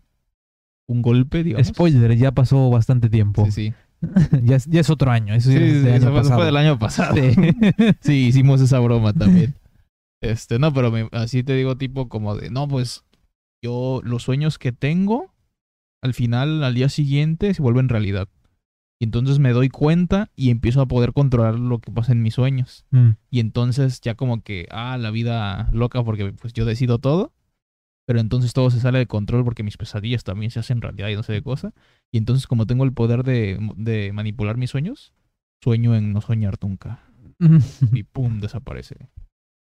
un 0.87 1.01
golpe, 1.01 1.43
digamos. 1.43 1.67
Spoiler, 1.67 2.15
ya 2.15 2.31
pasó 2.31 2.69
bastante 2.69 3.09
tiempo. 3.09 3.43
Sí, 3.45 3.51
sí. 3.51 3.73
ya, 4.43 4.57
es, 4.57 4.65
ya 4.67 4.81
es 4.81 4.89
otro 4.91 5.09
año, 5.09 5.33
eso 5.33 5.49
Sí, 5.49 5.57
es 5.57 5.81
sí, 5.81 5.87
eso 5.89 6.05
año 6.07 6.11
fue, 6.11 6.21
eso 6.21 6.35
fue 6.35 6.45
del 6.45 6.57
año 6.57 6.77
pasado. 6.77 7.15
Sí. 7.15 7.31
Sí, 8.01 8.27
hicimos 8.27 8.61
esa 8.61 8.79
broma 8.79 9.11
también. 9.13 9.55
Este, 10.21 10.59
no, 10.59 10.71
pero 10.71 10.91
me- 10.91 11.09
así 11.13 11.41
te 11.43 11.53
digo, 11.53 11.77
tipo, 11.77 12.09
como 12.09 12.35
de, 12.35 12.51
no, 12.51 12.67
pues, 12.67 13.03
yo, 13.63 14.01
los 14.03 14.21
sueños 14.23 14.59
que 14.59 14.71
tengo, 14.71 15.33
al 16.07 16.13
final, 16.13 16.63
al 16.63 16.73
día 16.73 16.89
siguiente, 16.89 17.53
se 17.53 17.61
vuelven 17.61 17.89
realidad. 17.89 18.27
Y 18.99 19.05
entonces 19.05 19.37
me 19.37 19.51
doy 19.51 19.69
cuenta 19.69 20.31
y 20.35 20.49
empiezo 20.49 20.81
a 20.81 20.87
poder 20.87 21.13
controlar 21.13 21.59
lo 21.59 21.77
que 21.79 21.91
pasa 21.91 22.13
en 22.13 22.23
mis 22.23 22.33
sueños. 22.33 22.85
Mm, 22.89 23.09
Y 23.29 23.39
entonces 23.39 24.01
ya 24.01 24.15
como 24.15 24.41
que, 24.41 24.67
ah, 24.71 24.97
la 24.97 25.11
vida 25.11 25.69
loca 25.71 26.03
porque 26.03 26.33
pues 26.33 26.53
yo 26.53 26.65
decido 26.65 26.97
todo. 26.97 27.33
Pero 28.07 28.19
entonces 28.21 28.53
todo 28.53 28.71
se 28.71 28.79
sale 28.79 28.99
de 28.99 29.05
control 29.05 29.43
porque 29.43 29.63
mis 29.63 29.75
pesadillas 29.77 30.23
también 30.23 30.49
se 30.49 30.59
hacen 30.59 30.81
realidad 30.81 31.09
y 31.09 31.15
no 31.15 31.23
sé 31.23 31.33
de 31.33 31.43
cosa. 31.43 31.73
Y 32.11 32.17
entonces 32.17 32.47
como 32.47 32.65
tengo 32.65 32.85
el 32.85 32.93
poder 32.93 33.23
de, 33.23 33.59
de 33.75 34.13
manipular 34.13 34.57
mis 34.57 34.69
sueños, 34.71 35.13
sueño 35.61 35.93
en 35.93 36.13
no 36.13 36.21
soñar 36.21 36.55
nunca. 36.61 37.03
Y 37.93 38.03
pum, 38.03 38.39
desaparece. 38.39 39.09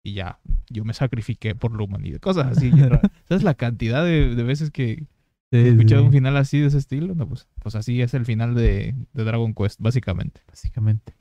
Y 0.06 0.14
ya, 0.14 0.40
yo 0.70 0.84
me 0.84 0.94
sacrifiqué 0.94 1.56
por 1.56 1.76
la 1.76 1.86
humanidad. 1.86 2.20
Cosas 2.20 2.58
así. 2.58 2.70
¿Sabes 3.30 3.44
la 3.44 3.54
cantidad 3.56 4.04
de, 4.04 4.36
de 4.36 4.44
veces 4.44 4.70
que 4.70 5.08
Sí, 5.54 5.60
he 5.60 5.70
escuchado 5.70 6.02
sí, 6.02 6.08
un 6.08 6.12
final 6.12 6.36
así 6.38 6.60
de 6.62 6.66
ese 6.66 6.80
estilo? 6.80 7.14
No, 7.14 7.30
pues, 7.30 7.48
pues 7.62 7.76
así 7.76 8.02
es 8.02 8.16
el 8.16 8.26
final 8.26 8.56
de, 8.56 8.96
de 9.14 9.24
Dragon 9.24 9.54
Quest, 9.54 9.80
básicamente. 9.80 10.42
básicamente. 10.48 11.14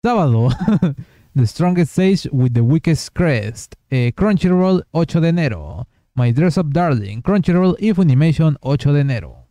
Sábado, 0.00 0.48
The 1.34 1.44
Strongest 1.44 1.92
Sage 1.92 2.28
with 2.30 2.52
the 2.52 2.60
Weakest 2.60 3.08
Crest. 3.12 3.74
Eh, 3.90 4.12
Crunchyroll, 4.14 4.84
8 4.92 5.20
de 5.20 5.28
enero. 5.30 5.88
My 6.14 6.30
Dress 6.30 6.56
Up 6.58 6.72
Darling, 6.72 7.20
Crunchyroll 7.20 7.74
y 7.80 7.92
Funimation, 7.92 8.58
8 8.60 8.92
de 8.92 9.00
enero. 9.00 9.48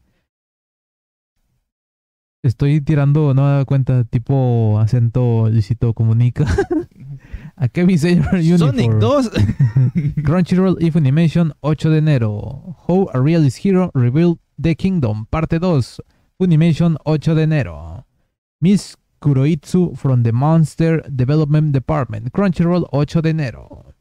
Estoy 2.42 2.80
tirando, 2.80 3.34
no 3.34 3.42
me 3.42 3.50
da 3.50 3.66
cuenta, 3.66 4.06
tipo 4.06 4.80
acento 4.80 5.50
Luisito 5.50 5.94
Comunica. 5.94 6.46
A 7.62 7.68
Kevin 7.68 7.98
Sayer 7.98 8.24
Uniform. 8.40 8.58
Sonic 8.58 9.00
2. 9.00 10.24
Crunchyroll 10.24 10.78
y 10.80 10.92
Funimation, 10.92 11.54
8 11.62 11.90
de 11.90 11.98
enero. 11.98 12.78
How 12.88 13.10
a 13.14 13.20
Realist 13.20 13.58
Hero 13.66 13.92
Rebuild 13.94 14.40
the 14.58 14.76
Kingdom, 14.76 15.26
parte 15.26 15.60
2. 15.60 16.00
Funimation, 16.40 16.96
8 17.06 17.36
de 17.36 17.44
enero. 17.44 18.06
Miss 18.62 18.96
Kuroitsu 19.22 19.98
from 19.98 20.24
the 20.24 20.32
Monster 20.32 21.02
Development 21.14 21.74
Department, 21.74 22.32
Crunchyroll, 22.32 22.88
8 22.94 23.22
de 23.22 23.30
enero. 23.30 23.94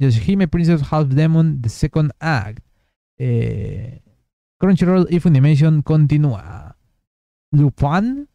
Yoshihime 0.00 0.48
Princess 0.50 0.82
Half 0.90 1.08
Demon, 1.14 1.62
The 1.62 1.68
Second 1.68 2.10
Act. 2.20 2.58
Eh, 3.18 4.00
Crunchyroll 4.58 5.06
y 5.10 5.20
Funimation 5.20 5.82
continúa. 5.82 6.76
Lupin, 7.52 8.28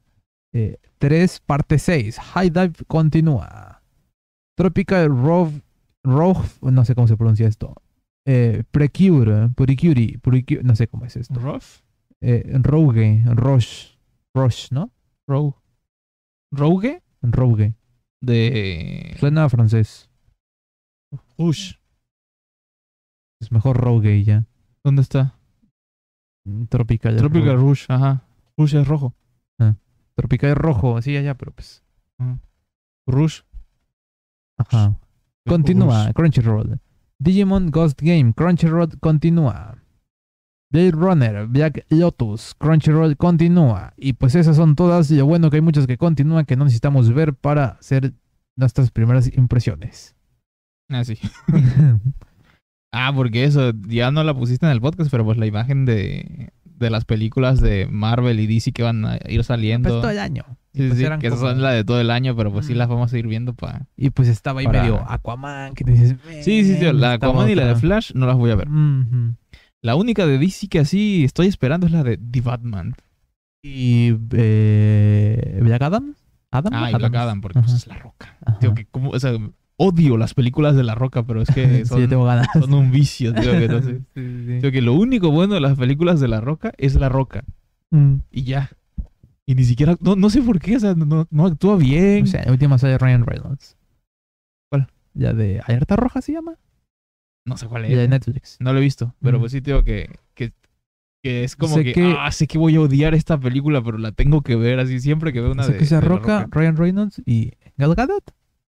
eh, 0.54 0.78
3, 0.98 1.40
parte 1.46 1.78
6. 1.78 2.18
High 2.18 2.50
Dive 2.50 2.86
continúa. 2.88 3.71
Tropical 4.62 5.10
Rove, 5.10 5.64
Rove, 6.04 6.48
no 6.62 6.86
sé 6.86 6.94
cómo 6.94 7.08
se 7.08 7.18
pronuncia 7.18 7.48
esto. 7.48 7.74
Eh, 8.28 8.64
Precure, 8.70 9.50
Puricure, 9.56 10.20
Puricure, 10.22 10.62
no 10.62 10.76
sé 10.76 10.88
cómo 10.88 11.06
es 11.06 11.16
esto. 11.16 11.40
Ruff. 11.40 11.82
Eh, 12.22 12.44
Rogue, 12.62 13.24
Roche, 13.26 13.98
Roche, 14.36 14.68
¿no? 14.70 14.92
Rogue. 15.28 15.56
Rogue. 16.52 17.02
Rogue. 17.24 17.74
De. 18.22 19.16
Suena 19.20 19.46
a 19.46 19.50
francés. 19.50 20.12
Rush. 21.40 21.74
Es 23.42 23.52
mejor 23.52 23.78
Rogue 23.78 24.16
y 24.16 24.24
ya. 24.26 24.46
¿Dónde 24.84 25.02
está? 25.02 25.40
Tropical. 26.70 27.18
Tropical 27.18 27.56
Rogue. 27.56 27.70
Rush, 27.70 27.86
ajá. 27.90 28.28
Rush 28.58 28.76
es 28.76 28.88
rojo. 28.88 29.16
Tropical 30.14 30.56
rojo, 30.56 31.02
sí, 31.02 31.18
allá, 31.18 31.36
pero 31.36 31.52
pues. 31.52 31.84
Rush. 33.08 33.42
Ajá. 34.68 34.96
Continúa, 35.48 36.12
Crunchyroll. 36.14 36.80
Digimon 37.20 37.72
Ghost 37.72 38.02
Game, 38.02 38.34
Crunchyroll 38.34 39.00
continúa. 39.00 39.78
Blade 40.72 40.92
Runner, 40.92 41.48
Black 41.48 41.86
Lotus, 41.90 42.56
Crunchyroll 42.58 43.18
continúa. 43.18 43.94
Y 43.98 44.14
pues 44.14 44.36
esas 44.36 44.56
son 44.56 44.76
todas. 44.76 45.12
Y 45.12 45.18
lo 45.18 45.26
bueno 45.26 45.50
que 45.50 45.58
hay 45.58 45.62
muchas 45.62 45.86
que 45.86 45.98
continúan 45.98 46.46
que 46.46 46.56
no 46.56 46.64
necesitamos 46.64 47.14
ver 47.14 47.34
para 47.34 47.78
hacer 47.80 48.14
nuestras 48.56 48.92
primeras 48.92 49.30
impresiones. 49.36 50.16
Ah, 50.90 51.04
sí. 51.04 51.18
Ah, 52.94 53.14
porque 53.16 53.46
eso, 53.46 53.72
ya 53.88 54.12
no 54.12 54.24
la 54.24 54.34
pusiste 54.34 54.66
en 54.66 54.74
el 54.74 54.82
podcast, 54.82 55.10
pero 55.10 55.24
pues 55.24 55.38
la 55.38 55.46
imagen 55.46 55.86
de, 55.86 56.52
de 56.66 56.90
las 56.90 57.06
películas 57.06 57.62
de 57.62 57.88
Marvel 57.90 58.40
y 58.40 58.48
DC 58.48 58.74
que 58.74 58.84
van 58.84 59.06
a 59.06 59.18
ir 59.30 59.44
saliendo. 59.46 59.90
Pues 59.90 60.02
todo 60.02 60.12
el 60.12 60.20
año. 60.20 60.44
Sí, 60.74 60.88
pues 60.88 60.98
sí, 61.00 61.06
que 61.20 61.28
esas 61.28 61.40
son 61.40 61.62
la 61.62 61.72
de 61.72 61.84
todo 61.84 62.00
el 62.00 62.10
año, 62.12 62.36
pero 62.36 62.52
pues 62.52 62.66
sí 62.66 62.74
las 62.74 62.88
vamos 62.88 63.12
a 63.12 63.18
ir 63.18 63.28
viendo 63.28 63.54
para... 63.54 63.88
Y 63.98 64.10
pues 64.12 64.30
estaba 64.30 64.62
ahí 64.62 64.66
Para- 64.66 64.82
medio 64.84 65.04
Aquaman, 65.10 65.74
que 65.74 65.84
dices. 65.84 66.16
Sí, 66.44 66.64
sí, 66.64 66.78
sí, 66.78 66.86
"Eh, 66.86 66.94
la 66.94 67.14
Aquaman 67.14 67.50
y 67.50 67.56
la 67.56 67.66
de 67.66 67.70
otra". 67.72 67.82
Flash 67.82 68.12
no 68.16 68.26
las 68.26 68.38
voy 68.38 68.52
a 68.52 68.56
ver. 68.56 68.68
La 69.82 69.96
única 69.96 70.26
de 70.26 70.38
DC 70.38 70.68
que 70.70 70.80
así 70.80 71.24
estoy 71.26 71.48
esperando 71.48 71.88
es 71.88 71.92
la 71.92 72.04
de 72.04 72.18
The 72.18 72.42
Batman. 72.42 72.96
Y 73.64 74.14
eh, 74.32 75.60
Black 75.62 75.82
Adam. 75.82 76.16
Adam. 76.52 76.74
Ah, 76.74 76.92
y 76.92 76.96
Black. 76.96 77.16
Adam, 77.16 77.42
porque 77.42 77.60
pues, 77.60 77.74
es 77.74 77.88
La 77.88 77.96
Roca. 77.98 78.38
Tío, 78.60 78.74
que 78.74 78.86
como, 78.86 79.10
o 79.12 79.20
sea, 79.20 79.34
odio 79.78 80.18
las 80.18 80.34
películas 80.34 80.76
de 80.76 80.84
La 80.84 80.96
Roca, 80.96 81.24
pero 81.24 81.42
es 81.42 81.50
que 81.50 81.66
Sí, 81.84 81.86
son, 81.86 82.08
tengo 82.08 82.26
ganas. 82.26 82.48
son 82.60 82.74
un 82.74 82.92
vicio, 82.92 83.34
tío, 83.36 83.52
que. 83.52 83.68
Sí, 83.70 83.98
sí, 84.16 84.46
sí. 84.48 84.60
Tío, 84.62 84.72
que 84.72 84.82
lo 84.82 84.94
único 84.94 85.32
bueno 85.32 85.54
de 85.56 85.62
las 85.62 85.78
películas 85.78 86.20
de 86.20 86.28
La 86.28 86.42
Roca 86.42 86.72
es 86.78 86.96
La 86.96 87.10
Roca. 87.10 87.44
Mm. 87.92 88.16
Y 88.32 88.44
ya. 88.44 88.70
Y 89.52 89.56
ni 89.56 89.66
siquiera, 89.66 89.98
no, 90.00 90.16
no 90.16 90.30
sé 90.30 90.42
por 90.42 90.60
qué, 90.60 90.78
o 90.78 90.80
sea, 90.80 90.96
no, 90.96 91.28
no 91.30 91.46
actúa 91.46 91.76
bien. 91.76 92.24
O 92.24 92.28
sea, 92.28 92.42
la 92.46 92.52
última 92.54 92.78
sale 92.78 92.98
Ryan 92.98 93.26
Reynolds. 93.26 93.76
¿Cuál? 94.70 94.88
Ya 95.14 95.34
de 95.34 95.60
Alerta 95.66 95.98
Roja 95.98 96.22
se 96.22 96.32
llama. 96.32 96.58
no 97.46 97.58
sé 97.58 97.68
cuál 97.68 97.84
Ya 97.90 97.98
de 97.98 98.04
es. 98.06 98.10
Netflix. 98.10 98.56
No 98.62 98.72
lo 98.72 98.80
he 98.80 98.82
visto, 98.82 99.14
pero 99.20 99.42
pues 99.42 99.52
sí 99.52 99.62
tengo 99.62 99.84
que, 99.84 100.10
que, 100.36 100.54
que 101.22 101.44
es 101.44 101.58
como 101.58 101.76
Sé 101.76 101.84
que, 101.84 101.92
que- 101.92 102.16
ah, 102.18 102.32
sé 102.32 102.48
que 102.48 102.58
voy 102.58 102.78
a 102.78 102.82
odiar 102.82 103.14
esta 103.14 103.38
película, 103.38 103.84
pero 103.84 103.98
la 103.98 104.14
tengo 104.14 104.42
que 104.42 104.56
ver 104.56 104.80
así 104.80 105.02
siempre 105.02 105.34
que 105.34 105.42
veo 105.42 105.52
una 105.52 105.68
de, 105.68 105.78
que 105.78 105.84
de 105.84 105.92
La 105.92 106.00
Roca, 106.00 106.48
Ryan 106.50 106.78
Reynolds 106.78 107.22
y 107.26 107.52
Gal 107.76 107.94
Gadot. 107.94 108.24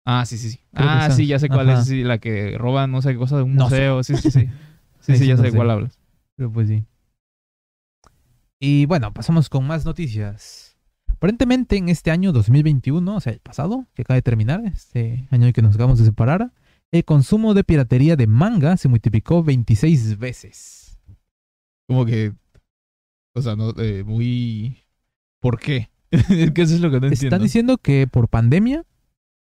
Ah, 0.06 0.24
sí, 0.24 0.38
sí, 0.38 0.48
sí. 0.48 0.60
Creo 0.72 0.88
que 0.88 0.96
Ah, 0.96 1.06
esa. 1.08 1.14
sí, 1.16 1.26
ya 1.26 1.38
sé 1.38 1.48
cuál 1.48 1.68
Ajá. 1.68 1.82
es, 1.82 1.88
sí, 1.88 2.04
la 2.04 2.16
que 2.16 2.56
roban 2.56 2.90
no 2.90 3.02
sé 3.02 3.12
qué 3.12 3.18
cosa 3.18 3.36
de 3.36 3.42
un 3.42 3.54
No 3.54 3.68
sé. 3.68 3.76
museo, 3.76 4.02
sí, 4.02 4.16
sí, 4.16 4.30
sí. 4.30 4.40
Sí, 4.40 5.12
Ahí 5.12 5.18
sí, 5.18 5.24
sí 5.24 5.26
ya 5.26 5.34
no 5.34 5.38
sé 5.38 5.42
de 5.44 5.50
sé. 5.50 5.56
cuál 5.58 5.70
hablas. 5.70 5.98
Pero 6.36 6.50
pues 6.50 6.68
sí. 6.68 6.86
Y 8.62 8.86
bueno, 8.86 9.12
pasamos 9.12 9.48
con 9.48 9.66
más 9.66 9.84
noticias. 9.84 10.69
Aparentemente 11.20 11.76
en 11.76 11.90
este 11.90 12.10
año 12.10 12.32
2021, 12.32 13.14
o 13.14 13.20
sea, 13.20 13.34
el 13.34 13.40
pasado, 13.40 13.86
que 13.92 14.00
acaba 14.00 14.14
de 14.14 14.22
terminar, 14.22 14.62
este 14.64 15.28
año 15.30 15.48
en 15.48 15.52
que 15.52 15.60
nos 15.60 15.74
acabamos 15.74 15.98
de 15.98 16.06
separar, 16.06 16.50
el 16.92 17.04
consumo 17.04 17.52
de 17.52 17.62
piratería 17.62 18.16
de 18.16 18.26
manga 18.26 18.78
se 18.78 18.88
multiplicó 18.88 19.44
26 19.44 20.18
veces. 20.18 20.98
Como 21.86 22.06
que, 22.06 22.32
o 23.34 23.42
sea, 23.42 23.54
no, 23.54 23.74
eh, 23.76 24.02
muy... 24.02 24.78
¿Por 25.40 25.60
qué? 25.60 25.90
es 26.10 26.52
que 26.52 26.62
eso 26.62 26.76
es 26.76 26.80
lo 26.80 26.90
que 26.90 27.00
no 27.00 27.08
entiendo. 27.08 27.26
Están 27.26 27.42
diciendo 27.42 27.76
que 27.76 28.06
por 28.06 28.28
pandemia, 28.28 28.86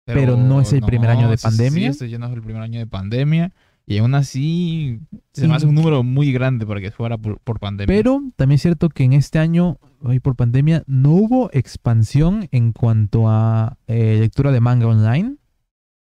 pero 0.05 0.37
no 0.37 0.61
es 0.61 0.71
el 0.71 0.83
primer 0.83 1.09
año 1.09 1.29
de 1.29 1.35
sí, 1.35 1.41
sí, 1.41 1.47
pandemia. 1.49 1.89
este 1.89 2.07
ya 2.07 2.17
no 2.17 2.27
es 2.27 2.33
el 2.33 2.43
primer 2.43 2.61
año 2.61 2.79
de 2.79 2.87
pandemia. 2.87 3.51
Y 3.89 3.99
aún 3.99 4.15
así, 4.15 4.99
se 5.31 5.47
me 5.47 5.55
hace 5.55 5.65
un 5.65 5.73
número 5.73 6.03
muy 6.03 6.33
grande 6.33 6.65
para 6.65 6.81
que 6.81 6.91
fuera 6.91 7.17
por, 7.17 7.39
por 7.39 7.57
pandemia. 7.57 7.95
pero 7.95 8.21
también 8.35 8.57
es 8.57 8.61
cierto 8.61 8.89
que 8.89 9.05
en 9.05 9.13
este 9.13 9.39
año, 9.39 9.79
hoy 10.01 10.19
por 10.19 10.35
pandemia, 10.35 10.83
no 10.87 11.11
hubo 11.11 11.49
expansión 11.53 12.49
en 12.51 12.73
cuanto 12.73 13.29
a 13.29 13.77
eh, 13.87 14.17
lectura 14.19 14.51
de 14.51 14.59
manga 14.59 14.87
online. 14.87 15.37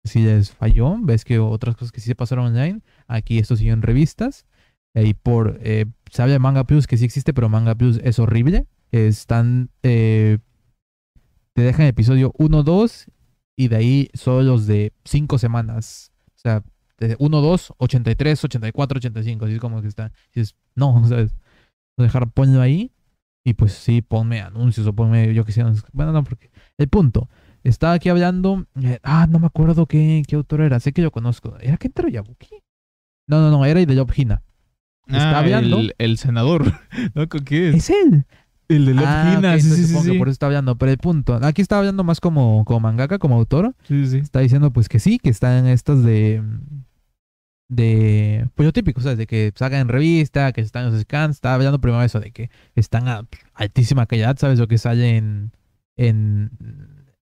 Si 0.03 0.23
les 0.23 0.51
falló, 0.51 0.97
ves 0.99 1.27
que 1.27 1.39
otras 1.39 1.77
cosas 1.77 1.93
que 1.93 2.01
sí 2.01 2.07
se 2.07 2.15
pasaron 2.15 2.47
online, 2.47 2.81
aquí 3.07 3.39
esto 3.39 3.55
siguió 3.55 3.75
en 3.75 3.83
revistas. 3.83 4.47
Y 4.95 5.13
por, 5.13 5.59
eh, 5.63 5.85
se 6.11 6.23
habla 6.23 6.33
de 6.33 6.39
Manga 6.39 6.65
Plus, 6.65 6.87
que 6.87 6.97
sí 6.97 7.05
existe, 7.05 7.35
pero 7.35 7.51
Manga 7.51 7.75
Plus 7.75 8.01
es 8.03 8.19
horrible. 8.19 8.67
Están, 8.91 9.69
eh, 9.83 10.39
te 11.53 11.63
dejan 11.63 11.85
episodio 11.87 12.33
1, 12.39 12.63
2 12.63 13.11
y 13.57 13.69
de 13.69 13.77
ahí 13.77 14.09
solo 14.15 14.43
los 14.43 14.67
de 14.67 14.95
5 15.05 15.37
semanas. 15.39 16.13
O 16.29 16.39
sea, 16.39 16.63
de 16.99 17.17
1, 17.19 17.41
2, 17.41 17.73
83, 17.79 18.45
84, 18.45 18.99
85, 18.99 19.45
así 19.45 19.55
es 19.55 19.61
como 19.61 19.81
que 19.83 19.89
está. 19.89 20.13
Dices, 20.35 20.55
no, 20.75 21.03
¿sabes? 21.09 21.35
Dejar, 21.97 22.31
ponlo 22.31 22.61
ahí 22.61 22.93
y 23.45 23.55
pues 23.55 23.73
sí, 23.73 24.03
ponme 24.03 24.41
anuncios 24.41 24.87
o 24.87 24.93
ponme, 24.93 25.33
yo 25.35 25.45
que 25.45 25.53
sé. 25.53 25.65
Bueno, 25.93 26.13
no, 26.13 26.23
porque 26.25 26.51
el 26.77 26.89
punto. 26.89 27.29
Estaba 27.65 27.95
aquí 27.95 28.09
hablando. 28.09 28.67
eh, 28.83 28.99
ah, 29.03 29.27
no 29.29 29.39
me 29.41 29.47
acuerdo 29.47 29.87
qué, 29.87 30.23
qué 30.27 30.37
autor 30.37 30.61
era. 30.61 30.79
Sé 30.81 30.93
que 30.93 31.03
lo 31.03 31.11
conozco. 31.11 31.57
¿Era 31.61 31.77
Kentaro 31.77 32.09
Yabuki? 32.09 32.49
No, 33.27 33.41
no, 33.41 33.51
no, 33.51 33.65
era 33.65 33.85
de 33.85 33.97
Job 33.97 34.13
Hina. 34.17 34.43
está 35.07 35.31
Ah, 35.37 35.39
hablando. 35.41 35.79
El, 35.79 35.95
el 35.99 36.19
senador. 36.19 36.73
¿No? 37.15 37.29
¿Con 37.29 37.45
qué 37.45 37.71
es? 37.71 37.75
Es 37.75 37.91
él. 37.91 38.25
El 38.69 38.87
de 38.87 38.95
Love 38.95 39.05
Ah, 39.07 39.35
Hina, 39.39 39.59
sí, 39.59 39.67
entonces 39.67 39.77
sí, 39.77 39.83
sí, 39.83 39.89
supongo 39.89 40.05
que 40.07 40.13
sí. 40.13 40.19
por 40.19 40.29
eso 40.29 40.33
está 40.33 40.47
hablando. 40.47 40.77
Pero 40.79 40.93
el 40.93 40.99
punto. 40.99 41.35
Aquí 41.43 41.61
está 41.61 41.79
hablando 41.79 42.05
más 42.05 42.21
como, 42.21 42.65
como 42.65 42.81
mangaka, 42.81 43.19
como 43.19 43.35
autor. 43.37 43.75
Sí, 43.83 44.07
sí. 44.07 44.19
Está 44.19 44.39
diciendo 44.41 44.73
pues 44.73 44.89
que 44.89 45.01
sí, 45.01 45.19
que 45.19 45.31
están 45.31 45.67
estas 45.67 46.03
de. 46.05 46.43
De. 47.71 48.49
Pues 48.55 48.65
lo 48.65 48.73
típico, 48.73 49.01
¿sabes? 49.01 49.19
De 49.19 49.27
que 49.27 49.53
sacan 49.55 49.81
en 49.81 49.89
revista, 49.89 50.53
que 50.53 50.63
están 50.63 50.87
en 50.87 50.93
los 50.93 51.03
scans. 51.03 51.37
Estaba 51.37 51.57
hablando 51.57 51.81
primero 51.81 52.03
eso, 52.03 52.19
de 52.19 52.31
que 52.31 52.51
están 52.75 53.09
a 53.09 53.27
altísima 53.55 54.07
calidad, 54.07 54.37
¿sabes? 54.39 54.59
Lo 54.59 54.69
que 54.69 54.79
sale 54.79 55.17
en. 55.17 55.53
En. 55.97 56.51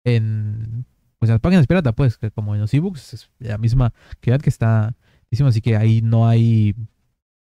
En. 0.05 0.85
Pues 1.19 1.29
en 1.31 1.35
las 1.35 1.41
páginas 1.41 1.69
pirata, 1.69 1.93
pues, 1.93 2.19
que 2.19 2.33
como 2.33 2.55
en 2.55 2.61
los 2.61 2.75
ebooks, 2.75 3.15
es 3.15 3.31
la 3.39 3.57
misma 3.59 3.93
calidad 4.21 4.41
que 4.41 4.51
está. 4.51 4.95
altísima, 5.25 5.51
Así 5.51 5.61
que 5.61 5.77
ahí 5.77 6.03
no 6.03 6.27
hay. 6.29 6.75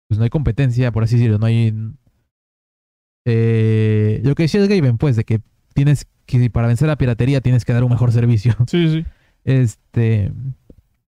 Pues 0.09 0.19
no 0.19 0.25
hay 0.25 0.31
competencia, 0.31 0.93
por 0.93 1.03
así 1.03 1.17
decirlo. 1.17 1.39
No 1.39 1.47
hay. 1.47 1.75
Eh, 3.27 4.21
lo 4.23 4.35
que 4.35 4.45
decía 4.45 4.61
el 4.61 4.69
Gaben, 4.69 4.99
pues, 4.99 5.17
de 5.17 5.25
que 5.25 5.41
tienes 5.75 6.07
que. 6.27 6.49
Para 6.51 6.69
vencer 6.69 6.87
la 6.87 6.97
piratería 6.97 7.41
tienes 7.41 7.65
que 7.65 7.73
dar 7.73 7.83
un 7.83 7.91
mejor 7.91 8.13
servicio. 8.13 8.55
Sí, 8.69 8.89
sí. 8.89 9.05
Este. 9.45 10.33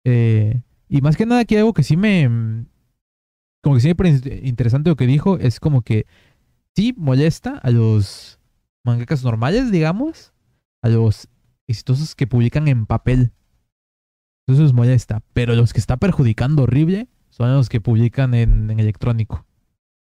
eh, 0.04 0.60
y 0.88 1.00
más 1.00 1.16
que 1.16 1.26
nada, 1.26 1.40
aquí 1.42 1.56
algo 1.56 1.72
que 1.72 1.82
sí 1.82 1.96
me. 1.96 2.28
mm, 2.28 2.66
Como 3.62 3.76
que 3.76 3.80
sí 3.80 3.88
me 3.88 3.94
parece 3.94 4.40
interesante 4.44 4.90
lo 4.90 4.96
que 4.96 5.06
dijo. 5.06 5.38
Es 5.38 5.60
como 5.60 5.82
que 5.82 6.06
sí 6.76 6.94
molesta 6.96 7.58
a 7.58 7.70
los 7.70 8.38
mangakas 8.84 9.24
normales, 9.24 9.70
digamos. 9.70 10.32
A 10.82 10.88
los 10.88 11.28
exitosos 11.66 12.14
que 12.14 12.26
publican 12.26 12.68
en 12.68 12.86
papel. 12.86 13.32
Eso 14.46 14.62
les 14.62 14.72
molesta. 14.74 15.22
Pero 15.32 15.54
los 15.54 15.72
que 15.72 15.80
está 15.80 15.96
perjudicando 15.96 16.64
horrible 16.64 17.08
son 17.30 17.52
los 17.54 17.68
que 17.68 17.80
publican 17.80 18.34
en, 18.34 18.70
en 18.70 18.78
electrónico. 18.78 19.46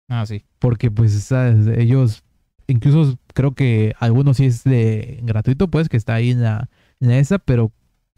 Ah, 0.08 0.26
sí. 0.26 0.44
Porque 0.58 0.90
pues 0.90 1.12
¿sabes? 1.12 1.66
ellos, 1.78 2.24
incluso 2.66 3.16
creo 3.32 3.54
que 3.54 3.94
algunos 4.00 4.36
sí 4.38 4.46
es 4.46 4.64
de 4.64 5.20
gratuito, 5.22 5.68
pues 5.68 5.88
que 5.88 5.96
está 5.96 6.14
ahí 6.14 6.30
en 6.32 6.42
la, 6.42 6.68
en 7.00 7.08
la 7.08 7.18
esa, 7.18 7.38
pero 7.38 7.72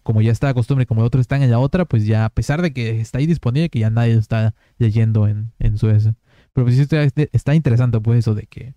como 0.07 0.23
ya 0.23 0.31
está 0.31 0.47
de 0.47 0.55
costumbre, 0.55 0.87
como 0.87 1.01
el 1.01 1.07
otro 1.09 1.21
están 1.21 1.43
en 1.43 1.51
la 1.51 1.59
otra, 1.59 1.85
pues 1.85 2.07
ya 2.07 2.27
a 2.27 2.31
pesar 2.31 2.63
de 2.63 2.73
que 2.73 3.01
está 3.01 3.19
ahí 3.19 3.27
disponible, 3.27 3.69
que 3.69 3.81
ya 3.81 3.91
nadie 3.91 4.15
lo 4.15 4.21
está 4.21 4.55
leyendo 4.79 5.27
en, 5.27 5.51
en 5.59 5.79
su 5.79 5.91
esa. 5.91 6.15
Pero 6.53 6.65
pues 6.65 6.77
sí 6.77 6.83
está, 6.83 7.03
está 7.33 7.57
interesante 7.57 8.01
pues 8.01 8.21
eso 8.21 8.35
de 8.37 8.47
que 8.47 8.75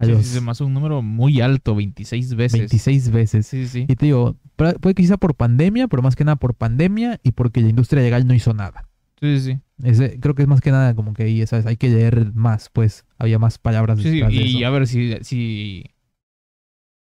Sí, 0.00 0.10
los 0.10 0.26
sí, 0.26 0.34
se 0.34 0.40
me 0.40 0.50
hace 0.50 0.64
un 0.64 0.74
número 0.74 1.00
muy 1.00 1.40
alto, 1.40 1.74
26 1.76 2.34
veces. 2.34 2.58
26 2.60 3.10
veces. 3.10 3.46
Sí, 3.46 3.66
sí. 3.66 3.84
Y 3.88 3.94
te 3.96 4.06
digo, 4.06 4.36
puede 4.56 4.94
que 4.94 5.06
sea 5.06 5.16
por 5.16 5.34
pandemia, 5.34 5.86
pero 5.88 6.02
más 6.02 6.16
que 6.16 6.24
nada 6.24 6.36
por 6.36 6.54
pandemia 6.54 7.20
y 7.22 7.32
porque 7.32 7.60
la 7.60 7.68
industria 7.68 8.02
legal 8.02 8.26
no 8.26 8.34
hizo 8.34 8.52
nada. 8.52 8.88
Sí, 9.20 9.40
sí. 9.40 9.58
Ese, 9.82 10.18
creo 10.20 10.34
que 10.34 10.42
es 10.42 10.48
más 10.48 10.60
que 10.60 10.70
nada 10.72 10.94
como 10.94 11.14
que 11.14 11.24
ahí, 11.24 11.44
¿sabes? 11.46 11.66
Hay 11.66 11.76
que 11.76 11.88
leer 11.88 12.32
más, 12.34 12.68
pues. 12.72 13.06
Había 13.16 13.38
más 13.38 13.58
palabras 13.58 13.98
Sí, 13.98 14.10
sí, 14.10 14.20
de 14.20 14.32
y 14.32 14.56
eso. 14.58 14.66
a 14.66 14.70
ver 14.70 14.86
si, 14.86 15.16
si, 15.22 15.84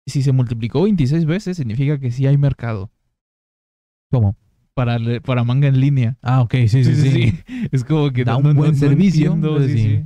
si 0.06 0.22
se 0.22 0.32
multiplicó 0.32 0.82
26 0.82 1.24
veces, 1.24 1.56
significa 1.56 1.98
que 2.00 2.10
sí 2.10 2.26
hay 2.26 2.36
mercado 2.36 2.90
¿Cómo? 4.12 4.36
para, 4.74 4.96
para 5.20 5.42
manga 5.44 5.66
en 5.68 5.80
línea. 5.80 6.16
Ah, 6.22 6.40
ok, 6.42 6.54
sí, 6.68 6.84
sí, 6.84 6.94
sí. 6.94 7.34
Es 7.72 7.82
como 7.84 8.10
que 8.12 8.24
Da 8.24 8.32
no- 8.32 8.38
un 8.38 8.44
no- 8.44 8.54
buen 8.54 8.70
no 8.72 8.76
servicio, 8.78 9.32
entiendo, 9.32 9.56
pues, 9.56 9.72
sí. 9.72 10.04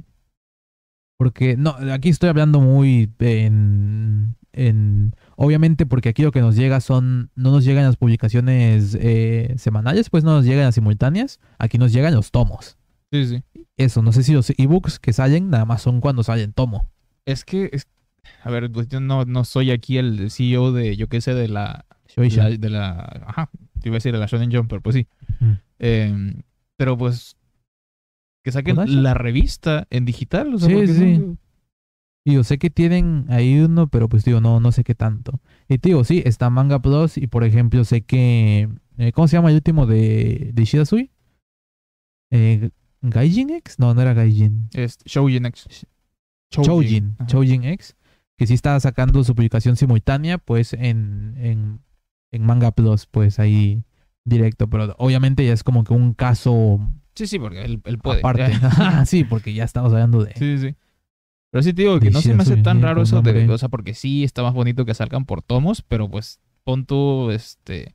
Porque, 1.18 1.57
no, 1.57 1.70
aquí 1.92 2.09
estoy 2.11 2.28
hablando 2.28 2.61
muy 2.61 3.11
en, 3.20 4.36
en... 4.52 5.14
Obviamente 5.36 5.86
porque 5.86 6.11
aquí 6.11 6.22
lo 6.22 6.30
que 6.32 6.40
nos 6.40 6.57
llega 6.57 6.80
son... 6.80 7.30
No 7.34 7.50
nos 7.52 7.64
llegan 7.64 7.84
las 7.84 7.96
publicaciones 7.96 8.96
eh, 9.00 9.54
semanales, 9.57 10.11
pues 10.11 10.24
no 10.24 10.32
nos 10.34 10.44
llegan 10.44 10.64
las 10.64 10.74
simultáneas. 10.74 11.40
Aquí 11.59 11.78
nos 11.78 11.92
llegan 11.92 12.14
los 12.14 12.30
tomos. 12.32 12.76
Sí, 13.12 13.24
sí. 13.26 13.42
Eso, 13.78 14.02
no 14.02 14.12
sé 14.12 14.22
si 14.24 14.32
los 14.34 14.50
ebooks 14.59 14.98
que 14.98 15.12
salen 15.14 15.48
nada 15.48 15.64
más 15.64 15.80
son 15.82 16.00
cuando 16.00 16.22
salen 16.22 16.52
tomo. 16.52 16.90
Es 17.24 17.44
que, 17.44 17.70
es- 17.72 17.86
a 18.42 18.50
ver, 18.50 18.70
pues 18.70 18.88
yo 18.88 19.00
no, 19.00 19.24
no 19.24 19.44
soy 19.44 19.70
aquí 19.70 19.96
el 19.98 20.30
CEO 20.30 20.72
de, 20.72 20.96
yo 20.96 21.07
qué 21.09 21.20
sé, 21.20 21.32
de 21.34 21.48
la, 21.48 21.86
Shoeisha. 22.09 22.48
la- 22.50 22.57
de 22.57 22.70
la, 22.70 23.22
ajá, 23.26 23.50
te 23.87 23.91
iba 23.91 23.95
a 23.95 23.99
decir 23.99 24.12
de 24.12 24.18
la 24.18 24.26
Shonen 24.26 24.51
Jump, 24.53 24.68
pero 24.68 24.82
pues 24.82 24.97
sí. 24.97 25.07
Mm. 25.39 25.53
Eh, 25.78 26.34
pero 26.76 26.99
pues, 26.99 27.37
que 28.45 28.51
saquen 28.51 28.74
¿Kodansha? 28.74 29.01
la 29.01 29.14
revista 29.14 29.87
en 29.91 30.05
digital, 30.05 30.53
o 30.55 30.59
sea, 30.59 30.68
Sí, 30.68 30.87
sí. 30.89 31.18
no- 31.18 31.37
Y 32.24 32.34
yo 32.34 32.43
sé 32.43 32.59
que 32.59 32.68
tienen 32.70 33.26
ahí 33.28 33.61
uno, 33.61 33.87
pero 33.87 34.09
pues 34.09 34.24
digo, 34.24 34.41
no, 34.41 34.59
no 34.59 34.72
sé 34.72 34.82
qué 34.82 34.97
tanto. 34.97 35.41
Y 35.68 35.78
te 35.78 35.91
digo, 35.91 36.03
sí, 36.03 36.20
está 36.26 36.51
Manga 36.51 36.80
Plus 36.82 37.16
y 37.16 37.28
por 37.28 37.45
ejemplo 37.45 37.84
sé 37.84 38.01
que... 38.03 38.68
eh, 38.99 39.12
¿Cómo 39.12 39.28
se 39.28 39.37
llama 39.37 39.51
el 39.51 39.55
último 39.55 39.87
de, 39.87 40.51
de 40.53 40.62
Ishidasui? 40.62 41.12
Eh, 42.32 42.70
¿Gaijin 43.03 43.51
X? 43.51 43.78
No, 43.78 43.95
no 43.95 44.03
era 44.03 44.14
Gaijin. 44.14 44.68
Es 44.74 44.99
Shoujin 45.05 45.47
X. 45.47 45.87
Choujin. 46.51 47.14
Ajá. 47.18 47.26
Choujin 47.28 47.62
X. 47.62 47.95
Que 48.37 48.49
sí 48.49 48.55
está 48.55 48.78
sacando 48.80 49.22
su 49.22 49.34
publicación 49.37 49.76
simultánea, 49.76 50.39
pues 50.39 50.72
en, 50.72 51.34
en, 51.39 51.80
en 52.32 52.44
Manga 52.44 52.72
Plus, 52.72 53.06
pues 53.06 53.38
ahí 53.38 53.84
directo. 54.24 54.68
Pero 54.68 54.94
obviamente 54.98 55.44
ya 55.44 55.52
es 55.52 55.62
como 55.64 55.84
que 55.84 55.92
un 55.94 56.14
caso 56.14 56.80
Sí, 57.14 57.26
sí, 57.26 57.38
porque 57.38 57.62
él, 57.62 57.80
él 57.84 57.98
puede. 57.98 58.18
aparte. 58.18 58.52
ya. 58.60 59.04
sí, 59.06 59.24
porque 59.24 59.54
ya 59.54 59.64
estamos 59.64 59.92
hablando 59.92 60.22
de... 60.22 60.32
Sí, 60.34 60.58
sí. 60.58 60.76
Pero 61.50 61.62
sí 61.62 61.72
te 61.72 61.82
digo 61.82 61.98
que 61.98 62.10
no 62.10 62.20
se 62.20 62.34
me 62.34 62.42
hace 62.42 62.56
tan 62.58 62.78
sí, 62.78 62.82
raro 62.82 62.96
con 62.96 63.04
eso 63.04 63.22
de, 63.22 63.48
o 63.48 63.56
sea, 63.56 63.70
porque 63.70 63.94
sí 63.94 64.24
está 64.24 64.42
más 64.42 64.52
bonito 64.52 64.84
que 64.84 64.92
salgan 64.94 65.24
por 65.24 65.42
tomos, 65.42 65.80
pero 65.80 66.10
pues 66.10 66.40
pon 66.64 66.84
tú, 66.84 67.30
este, 67.30 67.94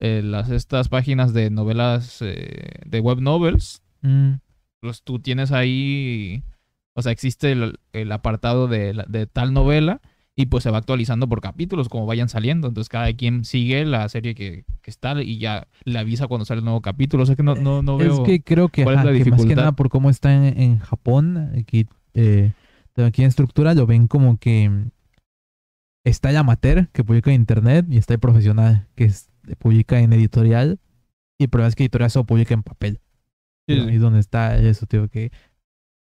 eh, 0.00 0.22
las, 0.22 0.50
estas 0.50 0.88
páginas 0.88 1.32
de 1.32 1.50
novelas, 1.50 2.18
eh, 2.20 2.82
de 2.86 3.00
web 3.00 3.20
novels, 3.20 3.82
Mm, 4.02 4.34
pues 4.80 5.02
tú 5.02 5.18
tienes 5.18 5.50
ahí, 5.52 6.44
o 6.94 7.02
sea, 7.02 7.12
existe 7.12 7.52
el, 7.52 7.80
el 7.92 8.12
apartado 8.12 8.68
de, 8.68 9.04
de 9.08 9.26
tal 9.26 9.52
novela 9.52 10.00
y 10.40 10.46
pues 10.46 10.62
se 10.62 10.70
va 10.70 10.78
actualizando 10.78 11.28
por 11.28 11.40
capítulos 11.40 11.88
como 11.88 12.06
vayan 12.06 12.28
saliendo. 12.28 12.68
Entonces 12.68 12.88
cada 12.88 13.12
quien 13.12 13.44
sigue 13.44 13.84
la 13.84 14.08
serie 14.08 14.36
que, 14.36 14.64
que 14.82 14.90
está 14.90 15.20
y 15.20 15.38
ya 15.38 15.66
le 15.82 15.98
avisa 15.98 16.28
cuando 16.28 16.44
sale 16.44 16.60
el 16.60 16.64
nuevo 16.64 16.80
capítulo. 16.80 17.24
O 17.24 17.26
sea 17.26 17.34
que 17.34 17.42
no, 17.42 17.56
no, 17.56 17.82
no 17.82 17.96
veo... 17.96 18.14
Es 18.14 18.20
que 18.20 18.40
creo 18.40 18.68
que, 18.68 18.84
cuál 18.84 18.94
es 18.94 19.00
ajá, 19.00 19.10
la 19.10 19.24
que 19.24 19.30
más 19.32 19.44
que 19.44 19.56
nada 19.56 19.72
por 19.72 19.88
cómo 19.88 20.10
está 20.10 20.32
en, 20.32 20.60
en 20.62 20.78
Japón, 20.78 21.50
aquí, 21.58 21.88
eh, 22.14 22.52
aquí 22.96 23.22
en 23.22 23.28
estructura 23.28 23.74
lo 23.74 23.84
ven 23.84 24.06
como 24.06 24.38
que 24.38 24.70
está 26.04 26.30
el 26.30 26.36
amateur 26.36 26.86
que 26.92 27.02
publica 27.02 27.30
en 27.30 27.40
internet 27.40 27.86
y 27.90 27.96
está 27.98 28.14
el 28.14 28.20
profesional 28.20 28.86
que 28.94 29.06
es- 29.06 29.30
publica 29.58 29.98
en 29.98 30.12
editorial 30.12 30.78
y 31.36 31.44
el 31.44 31.50
problema 31.50 31.68
es 31.68 31.74
que 31.74 31.82
editorial 31.82 32.12
solo 32.12 32.26
publica 32.26 32.54
en 32.54 32.62
papel. 32.62 33.00
Sí. 33.66 33.74
Ahí 33.74 33.96
es 33.96 34.00
donde 34.00 34.20
está 34.20 34.56
eso, 34.56 34.86
tío, 34.86 35.08
que 35.08 35.32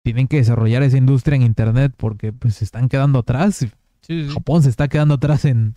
tienen 0.04 0.28
que 0.28 0.38
desarrollar 0.38 0.84
esa 0.84 0.98
industria 0.98 1.38
en 1.38 1.44
internet 1.44 1.94
porque 1.96 2.34
pues 2.34 2.56
se 2.56 2.66
están 2.66 2.90
quedando 2.90 3.20
atrás. 3.20 3.66
Sí, 4.06 4.26
sí. 4.28 4.34
Japón 4.34 4.62
se 4.64 4.70
está 4.70 4.88
quedando 4.88 5.16
atrás 5.16 5.46
en, 5.46 5.74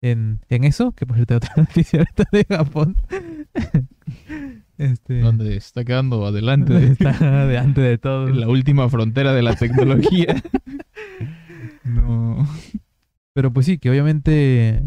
en, 0.00 0.40
en 0.48 0.64
eso, 0.64 0.92
que 0.92 1.06
por 1.06 1.16
cierto 1.16 1.36
otra 1.36 1.54
noticia 1.56 2.00
ahorita 2.00 2.24
de 2.30 2.44
Japón. 2.44 2.96
este, 4.78 5.20
Donde 5.20 5.56
está 5.56 5.84
quedando 5.84 6.26
adelante. 6.26 6.86
está 6.86 7.12
delante 7.46 7.80
de 7.80 7.98
todo. 7.98 8.28
la 8.28 8.48
última 8.48 8.88
frontera 8.88 9.32
de 9.32 9.42
la 9.42 9.56
tecnología. 9.56 10.42
no. 11.84 12.46
Pero 13.34 13.52
pues 13.52 13.66
sí, 13.66 13.78
que 13.78 13.90
obviamente 13.90 14.84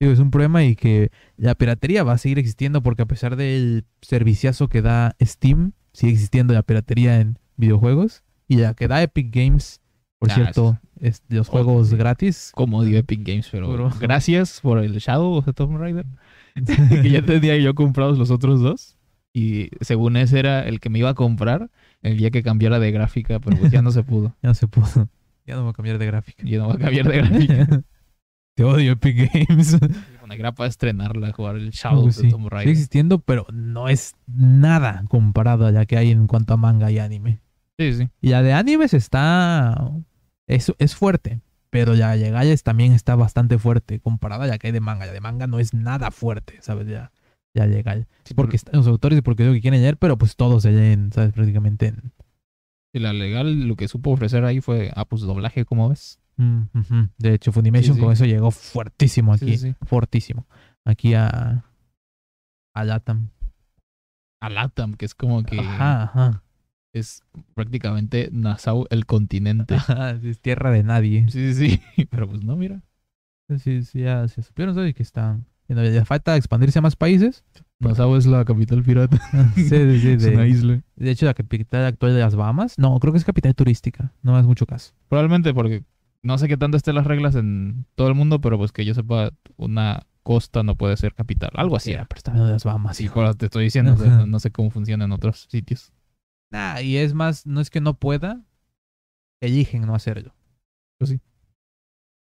digo, 0.00 0.12
es 0.12 0.18
un 0.18 0.30
problema 0.30 0.64
y 0.64 0.76
que 0.76 1.10
la 1.36 1.54
piratería 1.54 2.02
va 2.04 2.12
a 2.12 2.18
seguir 2.18 2.38
existiendo 2.38 2.82
porque 2.82 3.02
a 3.02 3.06
pesar 3.06 3.36
del 3.36 3.84
serviciazo 4.02 4.68
que 4.68 4.82
da 4.82 5.16
Steam, 5.22 5.72
sigue 5.92 6.12
existiendo 6.12 6.54
la 6.54 6.62
piratería 6.62 7.20
en 7.20 7.38
videojuegos. 7.56 8.24
Y 8.46 8.56
la 8.56 8.74
que 8.74 8.88
da 8.88 9.02
Epic 9.02 9.34
Games, 9.34 9.80
por 10.18 10.30
cierto, 10.30 10.78
es 11.00 11.22
los 11.28 11.48
juegos 11.48 11.94
gratis. 11.94 12.50
Como 12.54 12.84
dio 12.84 12.98
Epic 12.98 13.26
Games, 13.26 13.48
pero 13.50 13.90
gracias 14.00 14.60
por 14.60 14.78
el 14.78 14.98
Shadow 14.98 15.42
de 15.42 15.52
Tomb 15.52 15.78
Raider. 15.78 16.06
que 17.02 17.10
ya 17.10 17.22
tenía 17.22 17.56
yo 17.56 17.74
comprados 17.74 18.18
los 18.18 18.30
otros 18.30 18.60
dos. 18.60 18.96
Y 19.32 19.70
según 19.80 20.16
ese 20.16 20.38
era 20.38 20.66
el 20.66 20.80
que 20.80 20.90
me 20.90 20.98
iba 20.98 21.10
a 21.10 21.14
comprar 21.14 21.70
el 22.02 22.16
día 22.16 22.30
que 22.30 22.42
cambiara 22.42 22.78
de 22.78 22.90
gráfica, 22.90 23.38
pero 23.38 23.56
pues 23.56 23.70
ya 23.70 23.82
no 23.82 23.90
se 23.90 24.02
pudo. 24.02 24.34
Ya 24.42 24.48
no 24.48 24.54
se 24.54 24.66
pudo. 24.66 25.08
Ya 25.46 25.54
no 25.54 25.62
voy 25.62 25.70
a 25.70 25.74
cambiar 25.74 25.98
de 25.98 26.06
gráfica. 26.06 26.42
Ya 26.44 26.58
no 26.58 26.68
va 26.68 26.74
a 26.74 26.78
cambiar 26.78 27.08
de 27.08 27.16
gráfica. 27.16 27.82
Te 28.54 28.64
odio 28.64 28.92
Epic 28.92 29.30
Games. 29.32 29.78
Una 30.24 30.34
grapa 30.34 30.66
estrenarla, 30.66 31.32
jugar 31.32 31.56
el 31.56 31.70
Shadow 31.70 32.02
Pues 32.02 32.16
de 32.16 32.22
sí, 32.22 32.30
Tomb 32.30 32.42
sigue 32.42 32.50
Raider. 32.50 32.72
existiendo, 32.72 33.20
pero 33.20 33.46
no 33.52 33.88
es 33.88 34.16
nada 34.26 35.04
comparado 35.08 35.66
a 35.66 35.70
la 35.70 35.86
que 35.86 35.96
hay 35.96 36.10
en 36.10 36.26
cuanto 36.26 36.54
a 36.54 36.56
manga 36.56 36.90
y 36.90 36.98
anime. 36.98 37.38
Sí, 37.78 37.92
sí. 37.94 38.08
Y 38.20 38.30
la 38.30 38.42
de 38.42 38.52
animes 38.52 38.92
está. 38.92 39.90
Es, 40.48 40.72
es 40.78 40.96
fuerte. 40.96 41.40
Pero 41.70 41.94
la 41.94 42.16
de 42.16 42.30
Gaias 42.30 42.62
también 42.62 42.92
está 42.92 43.14
bastante 43.14 43.58
fuerte 43.58 44.00
comparada 44.00 44.44
a 44.44 44.48
la 44.48 44.58
que 44.58 44.68
hay 44.68 44.72
de 44.72 44.80
manga. 44.80 45.06
La 45.06 45.12
de 45.12 45.20
manga 45.20 45.46
no 45.46 45.58
es 45.58 45.74
nada 45.74 46.10
fuerte, 46.10 46.58
¿sabes? 46.62 46.88
Ya, 46.88 47.12
ya. 47.54 48.06
Sí, 48.24 48.34
Porque 48.34 48.56
están 48.56 48.76
los 48.76 48.86
autores 48.86 49.18
y 49.18 49.22
porque 49.22 49.44
lo 49.44 49.52
que 49.52 49.60
quieren 49.60 49.82
leer, 49.82 49.98
pero 49.98 50.16
pues 50.16 50.36
todos 50.36 50.62
se 50.62 50.72
leen, 50.72 51.12
¿sabes? 51.12 51.32
Prácticamente 51.32 51.88
en. 51.88 52.12
Y 52.94 53.00
la 53.00 53.12
legal 53.12 53.68
lo 53.68 53.76
que 53.76 53.86
supo 53.86 54.10
ofrecer 54.10 54.44
ahí 54.44 54.60
fue, 54.62 54.90
ah, 54.94 55.04
pues 55.04 55.22
doblaje, 55.22 55.66
¿cómo 55.66 55.90
ves? 55.90 56.20
Mm. 56.36 56.62
De 57.18 57.34
hecho, 57.34 57.52
Funimation 57.52 57.94
Sí, 57.94 58.00
sí. 58.00 58.04
con 58.04 58.12
eso 58.12 58.24
llegó 58.24 58.50
fuertísimo 58.50 59.32
aquí. 59.34 59.58
Fortísimo. 59.84 60.46
Aquí 60.84 61.14
a. 61.14 61.64
A 62.74 62.84
Latam. 62.84 63.30
A 64.40 64.48
Latam, 64.48 64.94
que 64.94 65.04
es 65.04 65.14
como 65.14 65.42
que 65.42 65.58
Ajá, 65.58 66.04
ajá. 66.04 66.42
Es 66.92 67.22
prácticamente 67.54 68.28
Nassau 68.32 68.86
el 68.90 69.06
continente. 69.06 69.74
Ajá, 69.76 70.10
es 70.10 70.40
tierra 70.40 70.70
de 70.70 70.82
nadie. 70.82 71.26
Sí, 71.30 71.54
sí, 71.54 71.80
sí. 71.96 72.06
Pero 72.10 72.28
pues 72.28 72.42
no, 72.42 72.56
mira. 72.56 72.82
Sí, 73.58 73.82
sí, 73.82 74.00
ya 74.00 74.28
se 74.28 74.42
supieron, 74.42 74.74
¿sabes? 74.74 74.94
Que 74.94 75.74
no, 75.74 75.84
ya 75.84 76.04
falta 76.04 76.36
expandirse 76.36 76.78
a 76.78 76.82
más 76.82 76.96
países. 76.96 77.44
Nassau 77.78 78.16
es 78.16 78.26
la 78.26 78.44
capital 78.44 78.82
pirata. 78.82 79.18
sí, 79.54 79.68
sí, 79.68 80.00
sí. 80.00 80.10
es 80.10 80.24
una 80.26 80.42
De, 80.42 80.48
isla. 80.48 80.82
de 80.96 81.10
hecho, 81.10 81.26
la 81.26 81.34
capital 81.34 81.84
actual 81.84 82.14
de 82.14 82.20
las 82.20 82.34
Bahamas. 82.34 82.78
No, 82.78 82.98
creo 82.98 83.12
que 83.12 83.18
es 83.18 83.24
capital 83.24 83.54
turística. 83.54 84.12
No 84.22 84.32
me 84.32 84.38
das 84.38 84.46
mucho 84.46 84.66
caso. 84.66 84.92
Probablemente 85.08 85.54
porque 85.54 85.84
no 86.22 86.36
sé 86.38 86.48
qué 86.48 86.56
tanto 86.56 86.76
estén 86.76 86.94
las 86.94 87.06
reglas 87.06 87.34
en 87.36 87.86
todo 87.94 88.08
el 88.08 88.14
mundo, 88.14 88.40
pero 88.40 88.58
pues 88.58 88.72
que 88.72 88.84
yo 88.84 88.94
sepa, 88.94 89.30
una 89.56 90.06
costa 90.22 90.62
no 90.62 90.74
puede 90.74 90.96
ser 90.96 91.14
capital. 91.14 91.50
Algo 91.54 91.76
así. 91.76 91.92
Sí, 91.92 91.98
pero 92.08 92.18
está 92.18 92.32
de 92.32 92.52
las 92.52 92.64
Bahamas, 92.64 93.00
hijo. 93.00 93.34
te 93.34 93.46
estoy 93.46 93.64
diciendo, 93.64 93.94
no, 93.94 94.26
no 94.26 94.40
sé 94.40 94.50
cómo 94.50 94.70
funciona 94.70 95.04
en 95.04 95.12
otros 95.12 95.46
sitios. 95.50 95.92
Nah, 96.50 96.80
y 96.80 96.96
es 96.96 97.12
más, 97.14 97.46
no 97.46 97.60
es 97.60 97.70
que 97.70 97.80
no 97.80 97.94
pueda, 97.94 98.42
eligen 99.42 99.82
no 99.82 99.94
hacerlo. 99.94 100.34
Pues 100.98 101.10
sí. 101.10 101.20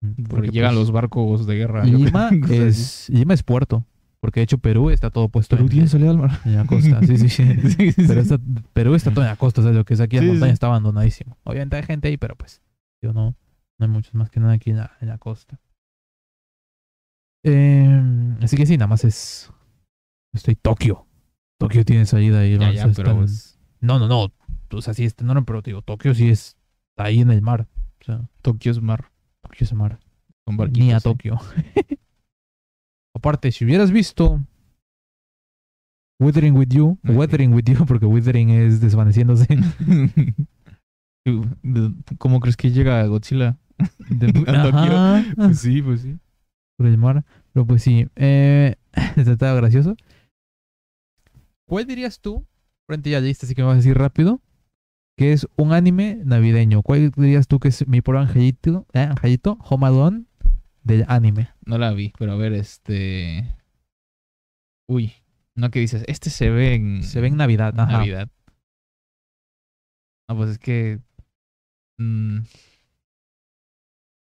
Mm, 0.02 0.24
Porque 0.26 0.48
llegan 0.50 0.72
pues, 0.72 0.80
los 0.80 0.92
barcos 0.92 1.46
de 1.46 1.56
guerra. 1.56 1.86
Lima 1.86 2.30
es, 2.50 3.10
Lima 3.10 3.34
es 3.34 3.44
puerto. 3.44 3.86
Porque 4.20 4.40
de 4.40 4.46
hecho 4.46 4.58
Perú 4.58 4.90
está 4.90 5.12
todo 5.12 5.30
puesto 5.30 5.56
Perú 5.56 5.66
en, 5.68 5.72
tiene 5.72 5.88
salida 5.88 6.10
al 6.10 6.18
mar. 6.18 6.40
en 6.46 6.56
la 6.56 6.66
costa. 6.66 7.00
Sí, 7.02 7.18
sí, 7.18 7.30
sí. 7.30 7.46
Sí, 7.70 7.92
sí, 7.92 8.04
Pero 8.08 8.24
sí. 8.24 8.34
está- 8.34 8.40
Perú 8.74 8.96
está 8.96 9.12
todo 9.12 9.22
en 9.24 9.30
la 9.30 9.36
costa, 9.36 9.62
o 9.62 9.64
sea, 9.64 9.72
lo 9.74 9.86
que 9.86 9.94
es 9.94 10.00
aquí 10.02 10.18
en 10.18 10.24
Sí, 10.24 10.28
la 10.28 10.34
montaña 10.34 10.52
sí. 10.52 10.54
está 10.56 10.68
abandonadísimo. 10.68 11.38
Obviamente 11.44 11.76
hay 11.76 11.84
gente 11.84 12.08
ahí, 12.08 12.18
pero 12.18 12.36
pues, 12.36 12.64
yo 13.04 13.14
no, 13.14 13.36
no 13.78 13.86
hay 13.86 13.88
muchos 13.88 14.16
más 14.16 14.32
que 14.32 14.40
nada 14.40 14.54
aquí 14.54 14.72
en 14.72 14.78
la, 14.78 14.98
en 15.00 15.10
la 15.10 15.20
costa. 15.20 15.60
Eh, 17.44 18.36
así 18.42 18.58
que 18.58 18.66
sí, 18.66 18.78
nada 18.78 18.88
más 18.88 19.04
es. 19.04 19.52
Estoy 20.34 20.56
Tokio. 20.56 21.06
Tokio 21.60 21.86
tiene 21.86 22.06
salida 22.06 22.40
ahí. 22.40 22.58
Ya, 22.58 22.72
ya, 22.72 22.82
pero 22.84 22.92
están- 22.92 23.18
pues, 23.18 23.55
No, 23.86 24.00
no, 24.00 24.08
no. 24.08 24.32
O 24.72 24.82
sea, 24.82 24.94
sí 24.94 25.06
está 25.06 25.24
enorme, 25.24 25.44
pero 25.46 25.62
digo, 25.62 25.82
Tokio 25.82 26.14
sí 26.14 26.30
es 26.30 26.58
ahí 26.98 27.20
en 27.22 27.32
el 27.32 27.42
mar. 27.42 27.68
O 28.02 28.04
sea, 28.04 28.30
Tokio 28.42 28.72
es 28.72 28.82
mar. 28.82 29.12
Tokio 29.42 29.64
es 29.66 29.74
mar. 29.74 30.00
Con 30.46 30.56
Ni 30.56 30.58
barquitos. 30.60 30.94
a 30.94 31.00
sí. 31.00 31.04
Tokio. 31.04 31.40
Aparte, 33.16 33.52
si 33.52 33.64
hubieras 33.66 33.92
visto 33.92 34.40
Withering 36.20 36.56
with 36.56 36.70
You, 36.70 36.98
Ok. 37.04 37.10
Weathering 37.16 37.54
with 37.54 37.64
You, 37.66 37.86
porque 37.86 38.06
Withering 38.06 38.50
es 38.50 38.82
desvaneciéndose. 38.82 39.48
¿Cómo 42.18 42.40
crees 42.40 42.56
que 42.58 42.72
llega 42.72 43.06
Godzilla? 43.08 43.58
de- 44.10 44.44
A 44.48 44.64
Tokio. 45.26 45.36
Pues 45.36 45.60
sí, 45.60 45.82
pues 45.82 46.02
sí. 46.02 46.18
por 46.78 46.88
el 46.88 46.98
mar. 46.98 47.24
Pero 47.54 47.66
pues 47.66 47.82
sí, 47.84 48.08
eh, 48.16 48.76
este 49.16 49.32
estaba 49.32 49.54
gracioso. 49.56 49.96
¿Cuál 51.68 51.86
dirías 51.88 52.20
tú, 52.20 52.46
frente 52.88 53.10
ya 53.10 53.20
lista, 53.20 53.46
así 53.46 53.56
que 53.56 53.62
me 53.62 53.68
vas 53.68 53.76
a 53.76 53.78
decir 53.78 53.98
rápido, 53.98 54.42
que 55.18 55.34
es 55.34 55.48
un 55.56 55.74
anime 55.74 56.22
navideño? 56.24 56.82
¿Cuál 56.82 57.12
dirías 57.12 57.48
tú 57.48 57.60
que 57.60 57.70
es 57.70 57.88
mi 57.88 58.02
pobre 58.02 58.20
angelito, 58.20 58.86
eh, 58.94 59.00
angelito, 59.00 59.58
Home 59.62 59.88
Alone 59.88 60.26
del 60.84 61.06
anime? 61.08 61.50
No 61.66 61.78
la 61.78 61.92
vi, 61.92 62.14
pero 62.18 62.34
a 62.34 62.36
ver, 62.36 62.54
este. 62.54 63.56
Uy, 64.88 65.14
no 65.56 65.72
que 65.72 65.80
dices, 65.80 66.04
este 66.08 66.30
se 66.30 66.50
ve 66.50 66.76
en. 66.76 67.04
Se 67.04 67.22
ve 67.22 67.28
en 67.28 67.38
Navidad, 67.38 67.74
ajá. 67.80 68.00
Navidad. 68.00 68.30
No, 70.30 70.38
pues 70.38 70.52
es 70.52 70.60
que. 70.60 71.00
mm, 71.98 72.40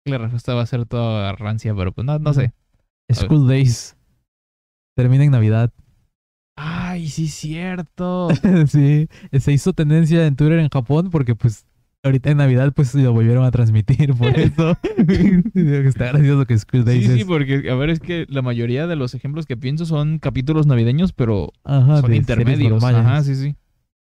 la 0.04 0.18
respuesta 0.18 0.54
va 0.54 0.62
a 0.62 0.66
ser 0.66 0.84
toda 0.86 1.32
rancia, 1.32 1.74
pero 1.74 1.92
pues 1.92 2.04
no, 2.04 2.18
no 2.18 2.32
sé. 2.32 2.52
School 3.10 3.46
Days. 3.46 3.96
Termina 4.96 5.24
en 5.24 5.30
Navidad. 5.30 5.72
Ay, 6.92 7.08
sí, 7.08 7.28
cierto. 7.28 8.28
sí, 8.68 9.08
se 9.38 9.52
hizo 9.52 9.72
tendencia 9.72 10.26
en 10.26 10.36
Twitter 10.36 10.58
en 10.58 10.68
Japón 10.68 11.08
porque 11.10 11.34
pues 11.34 11.66
ahorita 12.04 12.30
en 12.30 12.38
Navidad 12.38 12.72
pues 12.74 12.94
lo 12.94 13.12
volvieron 13.12 13.44
a 13.44 13.50
transmitir 13.50 14.12
por 14.14 14.36
eso. 14.38 14.76
Está 15.54 16.06
gracioso 16.06 16.44
que 16.46 16.54
Days 16.82 17.04
Sí, 17.06 17.12
sí, 17.14 17.20
es- 17.20 17.24
porque, 17.26 17.70
a 17.70 17.74
ver, 17.74 17.90
es 17.90 18.00
que 18.00 18.26
la 18.28 18.42
mayoría 18.42 18.86
de 18.86 18.96
los 18.96 19.14
ejemplos 19.14 19.46
que 19.46 19.56
pienso 19.56 19.86
son 19.86 20.18
capítulos 20.18 20.66
navideños, 20.66 21.12
pero 21.12 21.52
Ajá, 21.64 22.00
son 22.02 22.12
intermedios. 22.14 22.82
Ajá, 22.84 23.22
sí, 23.22 23.34
sí. 23.36 23.56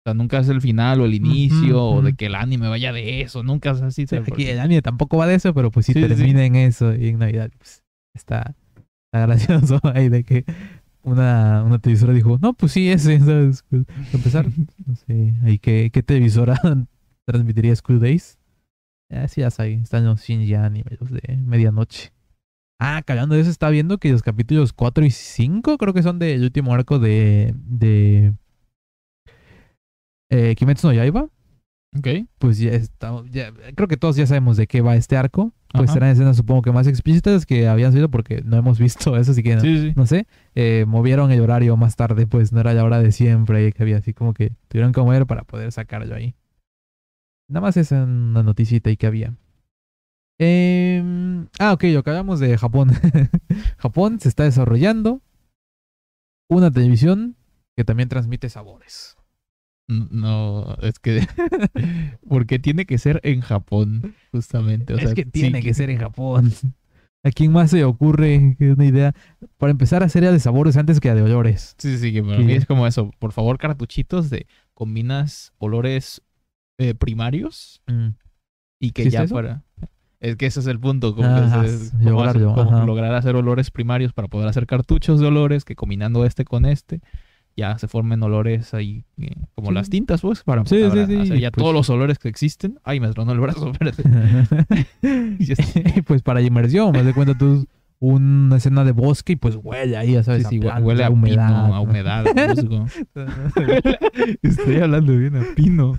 O 0.06 0.10
sea, 0.10 0.14
nunca 0.14 0.38
es 0.40 0.48
el 0.50 0.60
final 0.60 1.00
o 1.00 1.06
el 1.06 1.14
inicio 1.14 1.82
o 1.82 2.02
de 2.02 2.12
que 2.14 2.26
el 2.26 2.34
anime 2.34 2.68
vaya 2.68 2.92
de 2.92 3.22
eso. 3.22 3.42
Nunca 3.42 3.70
es 3.70 3.80
así. 3.80 4.06
Sí, 4.06 4.16
aquí 4.16 4.44
el 4.46 4.60
anime 4.60 4.82
tampoco 4.82 5.16
va 5.16 5.26
de 5.26 5.36
eso, 5.36 5.54
pero 5.54 5.70
pues 5.70 5.86
sí, 5.86 5.94
Sí, 5.94 6.02
sí, 6.02 6.08
sí. 6.08 6.14
termina 6.14 6.44
en 6.44 6.56
eso 6.56 6.94
y 6.94 7.08
en 7.08 7.18
Navidad. 7.20 7.50
Pues, 7.56 7.82
está, 8.14 8.54
está 9.06 9.26
gracioso 9.26 9.80
ahí 9.84 10.10
de 10.10 10.24
que 10.24 10.44
una, 11.04 11.62
una 11.62 11.78
televisora 11.78 12.12
dijo, 12.12 12.38
no, 12.40 12.54
pues 12.54 12.72
sí, 12.72 12.90
ese, 12.90 13.18
¿sabes? 13.20 13.64
Pues, 13.68 13.84
para 13.86 14.10
empezar, 14.12 14.46
no 14.86 14.96
sé, 14.96 15.34
ahí 15.44 15.58
qué, 15.58 15.90
qué 15.92 16.02
televisora 16.02 16.60
transmitiría 17.26 17.76
School 17.76 18.00
Days. 18.00 18.38
Ah, 19.10 19.28
sí, 19.28 19.42
ya 19.42 19.50
saben, 19.50 19.82
están 19.82 20.04
los 20.04 20.22
Shinji 20.22 20.54
Anime, 20.54 20.96
los 20.98 21.10
de 21.10 21.36
medianoche. 21.36 22.12
Ah, 22.80 23.02
de 23.06 23.40
eso, 23.40 23.50
está 23.50 23.70
viendo 23.70 23.98
que 23.98 24.10
los 24.10 24.22
capítulos 24.22 24.72
4 24.72 25.04
y 25.04 25.10
5 25.10 25.78
creo 25.78 25.94
que 25.94 26.02
son 26.02 26.18
del 26.18 26.42
último 26.42 26.74
arco 26.74 26.98
de, 26.98 27.54
de 27.56 28.34
eh, 30.30 30.54
Kimetsu 30.56 30.88
no 30.88 30.92
Yaiba 30.92 31.28
Ok. 31.96 32.08
pues 32.38 32.58
ya 32.58 32.70
estamos, 32.72 33.30
ya, 33.30 33.52
creo 33.74 33.86
que 33.88 33.96
todos 33.96 34.16
ya 34.16 34.26
sabemos 34.26 34.56
de 34.56 34.66
qué 34.66 34.80
va 34.80 34.96
este 34.96 35.16
arco. 35.16 35.52
Pues 35.72 35.90
Ajá. 35.90 35.94
serán 35.94 36.10
escenas 36.10 36.36
supongo 36.36 36.62
que 36.62 36.70
más 36.70 36.86
explícitas 36.86 37.46
que 37.46 37.66
habían 37.66 37.92
sido 37.92 38.08
porque 38.08 38.42
no 38.44 38.56
hemos 38.56 38.78
visto 38.78 39.16
eso, 39.16 39.32
así 39.32 39.42
que 39.42 39.56
no, 39.56 39.60
Sí, 39.60 39.80
sí. 39.80 39.92
no 39.96 40.06
sé. 40.06 40.26
Eh, 40.54 40.84
movieron 40.86 41.32
el 41.32 41.40
horario 41.40 41.76
más 41.76 41.96
tarde, 41.96 42.26
pues 42.28 42.52
no 42.52 42.60
era 42.60 42.74
la 42.74 42.84
hora 42.84 43.00
de 43.00 43.10
siempre 43.10 43.72
que 43.72 43.82
había 43.82 43.96
así 43.98 44.12
como 44.14 44.34
que 44.34 44.52
tuvieron 44.68 44.92
que 44.92 45.00
mover 45.00 45.26
para 45.26 45.42
poder 45.42 45.72
sacarlo 45.72 46.14
ahí. 46.14 46.34
Nada 47.48 47.60
más 47.62 47.76
es 47.76 47.90
una 47.90 48.42
noticita 48.44 48.88
ahí 48.90 48.96
que 48.96 49.06
había. 49.08 49.34
Em, 50.38 51.46
ah, 51.58 51.72
ok, 51.72 51.84
lo 51.84 52.02
que 52.02 52.10
hablamos 52.10 52.40
de 52.40 52.56
Japón. 52.58 52.90
Japón 53.78 54.18
se 54.20 54.28
está 54.28 54.44
desarrollando 54.44 55.20
una 56.48 56.70
televisión 56.70 57.36
que 57.76 57.84
también 57.84 58.08
transmite 58.08 58.48
sabores. 58.48 59.16
No, 59.88 60.76
es 60.82 60.98
que. 60.98 61.26
porque 62.28 62.58
tiene 62.58 62.86
que 62.86 62.98
ser 62.98 63.20
en 63.22 63.40
Japón, 63.40 64.14
justamente. 64.32 64.94
O 64.94 64.98
sea, 64.98 65.08
es 65.08 65.14
que 65.14 65.24
sí 65.24 65.30
tiene 65.30 65.62
que 65.62 65.74
ser 65.74 65.90
en 65.90 65.98
Japón. 65.98 66.52
¿A 67.26 67.30
quién 67.30 67.52
más 67.52 67.70
se 67.70 67.84
ocurre 67.84 68.54
una 68.60 68.84
idea? 68.84 69.14
Para 69.56 69.70
empezar 69.70 70.02
a 70.02 70.06
hacer 70.06 70.30
de 70.30 70.38
sabores 70.40 70.76
antes 70.76 71.00
que 71.00 71.08
a 71.08 71.14
de 71.14 71.22
olores. 71.22 71.74
Sí, 71.78 71.96
sí, 71.96 72.12
que 72.12 72.22
para 72.22 72.36
Sí. 72.36 72.44
mí 72.44 72.52
es 72.52 72.66
como 72.66 72.86
eso. 72.86 73.10
Por 73.18 73.32
favor, 73.32 73.56
cartuchitos 73.56 74.28
de 74.28 74.46
combinas 74.74 75.52
olores 75.58 76.20
eh, 76.78 76.94
primarios 76.94 77.80
y 78.78 78.90
que 78.90 79.02
¿Existe 79.02 79.10
ya 79.10 79.22
eso? 79.24 79.34
para. 79.34 79.62
Es 80.20 80.36
que 80.36 80.46
ese 80.46 80.60
es 80.60 80.66
el 80.66 80.78
punto. 80.80 81.14
Como, 81.14 81.28
Ah, 81.28 81.62
que 81.64 81.68
hacer- 81.70 82.86
lograr 82.86 83.14
hacer 83.14 83.36
olores 83.36 83.70
primarios 83.70 84.12
para 84.12 84.28
poder 84.28 84.48
hacer 84.48 84.66
cartuchos 84.66 85.18
de 85.20 85.26
olores 85.26 85.64
que 85.64 85.76
combinando 85.76 86.24
este 86.26 86.44
con 86.44 86.64
este 86.66 87.00
ya 87.56 87.78
se 87.78 87.86
formen 87.88 88.22
olores 88.22 88.72
ahí 88.74 89.04
eh, 89.18 89.34
como 89.54 89.68
Sí. 89.68 89.74
las 89.74 89.90
tintas, 89.90 90.20
pues, 90.22 90.42
para, 90.42 90.64
Sí, 90.64 90.80
para 90.88 91.06
sí, 91.06 91.12
sí, 91.14 91.20
hacer 91.20 91.38
ya 91.38 91.50
pues. 91.50 91.62
todos 91.62 91.74
los 91.74 91.88
olores 91.90 92.18
que 92.18 92.28
existen. 92.28 92.78
Ay, 92.84 93.00
me 93.00 93.08
tronó 93.12 93.32
el 93.32 93.40
brazo, 93.40 93.70
espérate. 93.72 94.02
Pues 96.06 96.22
para 96.22 96.40
inmersión, 96.42 96.92
me 96.92 97.02
de 97.02 97.14
cuenta 97.14 97.36
tú 97.38 97.66
una 98.00 98.56
escena 98.56 98.84
de 98.84 98.92
bosque 98.92 99.32
y 99.32 99.36
pues 99.36 99.56
huele 99.56 99.96
ahí, 99.96 100.12
ya 100.12 100.22
sabes, 100.22 100.46
Sí, 100.48 100.60
a 100.68 100.78
huele 100.78 101.04
a, 101.04 101.10
humedad. 101.10 101.48
pino, 101.48 101.74
a 101.74 101.80
humedad. 101.80 102.26
a. 102.26 102.34
Estoy 104.42 104.76
hablando 104.76 105.16
bien 105.16 105.36
a 105.36 105.44
pino. 105.54 105.96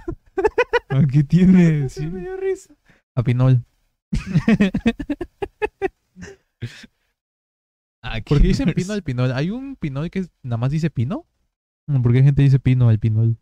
¿Qué 1.11 1.23
tiene? 1.23 1.89
Sí. 1.89 2.05
me 2.07 2.21
dio 2.21 2.37
risa. 2.37 2.73
A 3.15 3.23
pinol. 3.23 3.63
¿Por 8.25 8.41
qué 8.41 8.47
dicen 8.47 8.71
pino 8.73 8.93
al 8.93 9.03
pinol? 9.03 9.31
¿Hay 9.31 9.49
un 9.49 9.75
pinol 9.75 10.09
que 10.09 10.25
nada 10.43 10.57
más 10.57 10.71
dice 10.71 10.89
pino? 10.89 11.25
¿Por 11.87 12.13
qué 12.13 12.23
gente 12.23 12.41
dice 12.41 12.59
pino 12.59 12.89
al 12.89 12.99
pinol? 12.99 13.37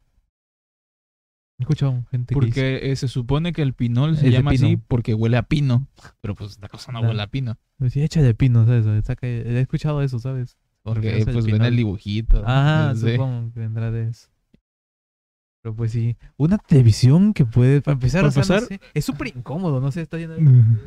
He 1.59 1.63
escuchado 1.63 2.03
gente 2.11 2.33
que 2.33 2.39
dice... 2.45 2.47
Porque 2.61 2.91
eh, 2.91 2.95
se 2.95 3.07
supone 3.07 3.53
que 3.53 3.61
el 3.61 3.73
pinol 3.73 4.17
se 4.17 4.25
de 4.25 4.31
llama 4.31 4.51
así 4.51 4.77
porque 4.77 5.13
huele 5.13 5.37
a 5.37 5.43
pino. 5.43 5.87
Pero 6.21 6.35
pues 6.35 6.59
la 6.61 6.67
cosa 6.67 6.91
no 6.91 6.99
Claro. 6.99 7.11
huele 7.11 7.23
a 7.23 7.27
pino. 7.27 7.57
Sí, 7.89 8.01
échale 8.01 8.33
pino, 8.33 8.65
¿sabes? 8.65 8.85
He 9.21 9.59
escuchado 9.59 10.01
eso, 10.01 10.19
¿sabes? 10.19 10.57
Porque 10.81 11.19
Porque 11.19 11.31
pues 11.31 11.45
ven 11.45 11.61
el 11.63 11.75
dibujito. 11.77 12.43
Ah, 12.45 12.91
no 12.93 12.99
sé. 12.99 13.13
supongo 13.13 13.53
que 13.53 13.59
vendrá 13.61 13.91
de 13.91 14.09
eso. 14.09 14.27
Pero 15.61 15.75
pues 15.75 15.93
sí, 15.93 16.17
una 16.35 16.57
televisión 16.57 17.33
que 17.33 17.45
puede, 17.45 17.81
para 17.81 17.93
empezar, 17.93 18.21
Para 18.23 18.27
o 18.27 18.31
sea, 18.31 18.43
no 18.57 18.61
empezar- 18.63 18.79
sé, 18.79 18.81
es 18.93 19.05
súper 19.05 19.27
incómodo, 19.29 19.79
no 19.79 19.91
sé, 19.93 20.01
está 20.01 20.17
lleno 20.17 20.33
de... 20.33 20.41
Mm. 20.41 20.77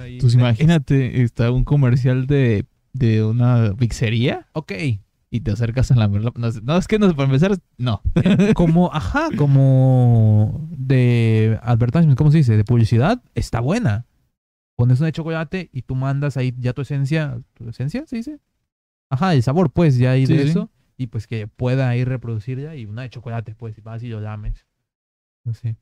Ahí. 0.00 0.18
Pues 0.20 0.34
imagínate, 0.34 1.22
está 1.22 1.52
un 1.52 1.62
comercial 1.62 2.26
de, 2.26 2.66
de 2.92 3.22
una 3.22 3.76
pizzería 3.78 4.48
Ok, 4.52 4.72
y 5.36 5.40
te 5.40 5.50
acercas 5.50 5.90
a 5.90 5.96
la... 5.96 6.06
No, 6.06 6.32
no, 6.62 6.76
es 6.78 6.86
que 6.86 6.98
no, 7.00 7.12
para 7.16 7.24
empezar, 7.24 7.58
no. 7.76 8.00
como, 8.54 8.92
ajá, 8.94 9.30
como 9.36 10.68
de 10.70 11.58
advertisement, 11.60 12.16
¿cómo 12.16 12.30
se 12.30 12.36
dice? 12.36 12.56
De 12.56 12.62
publicidad, 12.62 13.20
está 13.34 13.58
buena. 13.58 14.06
Pones 14.76 15.00
una 15.00 15.06
de 15.06 15.12
chocolate 15.12 15.70
y 15.72 15.82
tú 15.82 15.96
mandas 15.96 16.36
ahí 16.36 16.54
ya 16.58 16.72
tu 16.72 16.82
esencia, 16.82 17.40
¿tu 17.54 17.68
esencia 17.68 18.06
se 18.06 18.14
dice? 18.16 18.38
Ajá, 19.10 19.34
el 19.34 19.42
sabor, 19.42 19.72
pues, 19.72 19.96
ya 19.98 20.12
ahí 20.12 20.24
Sí, 20.26 20.36
de 20.36 20.44
sí. 20.44 20.48
eso. 20.50 20.70
Y 20.96 21.08
pues 21.08 21.26
que 21.26 21.48
pueda 21.48 21.88
ahí 21.88 22.04
reproducir 22.04 22.60
ya 22.60 22.76
y 22.76 22.86
una 22.86 23.02
de 23.02 23.10
chocolate, 23.10 23.56
pues, 23.56 23.76
y 23.76 23.80
vas 23.80 24.04
y 24.04 24.08
lo 24.08 24.20
lames. 24.20 24.66
No 25.44 25.52
sé. 25.52 25.76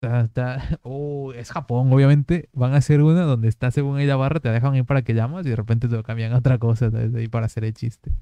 Está, 0.00 0.20
está- 0.24 0.78
Oh, 0.82 1.34
es 1.34 1.50
Japón, 1.52 1.92
obviamente. 1.92 2.48
Van 2.54 2.72
a 2.72 2.78
hacer 2.78 3.02
una 3.02 3.22
donde 3.22 3.48
está 3.48 3.70
según 3.70 3.98
ahí 3.98 4.06
la 4.06 4.16
barra, 4.16 4.40
te 4.40 4.48
dejan 4.48 4.72
ahí 4.72 4.82
para 4.82 5.02
que 5.02 5.12
llamas 5.12 5.44
y 5.44 5.50
de 5.50 5.56
repente 5.56 5.88
te 5.88 5.96
lo 5.96 6.02
cambian 6.02 6.32
a 6.32 6.38
otra 6.38 6.56
cosa, 6.56 6.90
¿sabes? 6.90 7.14
Ahí 7.14 7.28
para 7.28 7.44
hacer 7.44 7.64
el 7.64 7.74
chiste. 7.74 8.12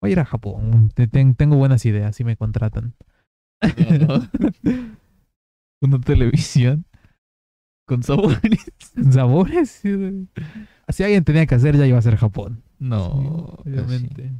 Voy 0.00 0.10
a 0.10 0.12
ir 0.12 0.20
a 0.20 0.24
Japón. 0.24 0.90
te- 0.94 1.06
ten- 1.08 1.34
tengo 1.34 1.56
buenas 1.56 1.84
ideas 1.86 2.16
si 2.16 2.24
me 2.24 2.36
contratan. 2.36 2.94
Una 5.82 6.00
televisión 6.00 6.84
con 7.86 8.02
sabores. 8.02 8.72
¿Sabores? 9.12 9.82
Si 10.88 11.02
alguien 11.02 11.24
tenía 11.24 11.46
que 11.46 11.54
hacer, 11.54 11.76
ya 11.76 11.86
iba 11.86 11.98
a 11.98 12.02
ser 12.02 12.16
Japón. 12.16 12.62
No, 12.78 13.58
Sí, 13.64 13.70
obviamente. 13.70 14.32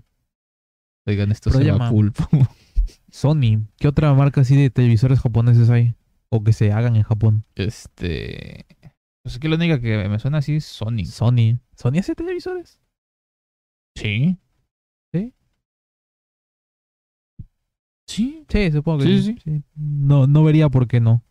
Oigan, 1.06 1.32
esto 1.32 1.50
Pero 1.50 1.60
se 1.64 1.70
llama- 1.70 1.90
pulpo. 1.90 2.24
Sony. 3.10 3.66
¿Qué 3.78 3.88
otra 3.88 4.12
marca 4.14 4.42
así 4.42 4.56
de 4.56 4.70
televisores 4.70 5.20
japoneses 5.20 5.68
hay? 5.70 5.94
O 6.30 6.44
que 6.44 6.52
se 6.52 6.72
hagan 6.72 6.94
en 6.96 7.02
Japón. 7.02 7.44
Este... 7.56 8.66
Pues 9.22 9.34
es 9.34 9.38
que 9.40 9.48
la 9.48 9.56
única 9.56 9.80
que 9.80 10.08
me 10.08 10.18
suena 10.18 10.38
así 10.38 10.56
es 10.56 10.64
Sony. 10.64 11.04
Sony. 11.06 11.58
¿Sony 11.74 11.98
hace 11.98 12.14
televisores? 12.14 12.80
Sí. 13.96 14.38
¿Sí? 15.12 15.34
Sí. 18.10 18.44
Sí, 18.48 18.72
supongo 18.72 18.98
que 18.98 19.04
Sí, 19.04 19.22
sí. 19.22 19.36
sí. 19.44 19.62
No, 19.76 20.26
no 20.26 20.42
vería 20.42 20.68
por 20.68 20.88
qué 20.88 21.00
no. 21.00 21.22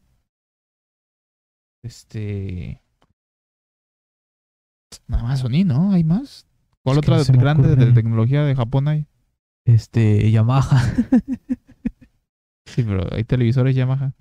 Este... 1.84 2.82
Nada 5.08 5.24
más 5.24 5.40
Sony, 5.40 5.64
¿no? 5.66 5.92
¿Hay 5.92 6.04
más? 6.04 6.48
¿Cuál 6.84 6.98
Es 6.98 7.00
otra 7.00 7.18
no 7.18 7.40
grande 7.42 7.68
de 7.68 7.74
ocurre. 7.74 7.92
tecnología 7.94 8.44
de 8.44 8.56
Japón 8.56 8.88
hay? 8.88 9.08
Este, 9.66 10.30
Yamaha. 10.32 10.82
Sí, 12.66 12.84
pero 12.84 13.12
hay 13.16 13.24
televisores 13.24 13.76
Yamaha. 13.76 14.14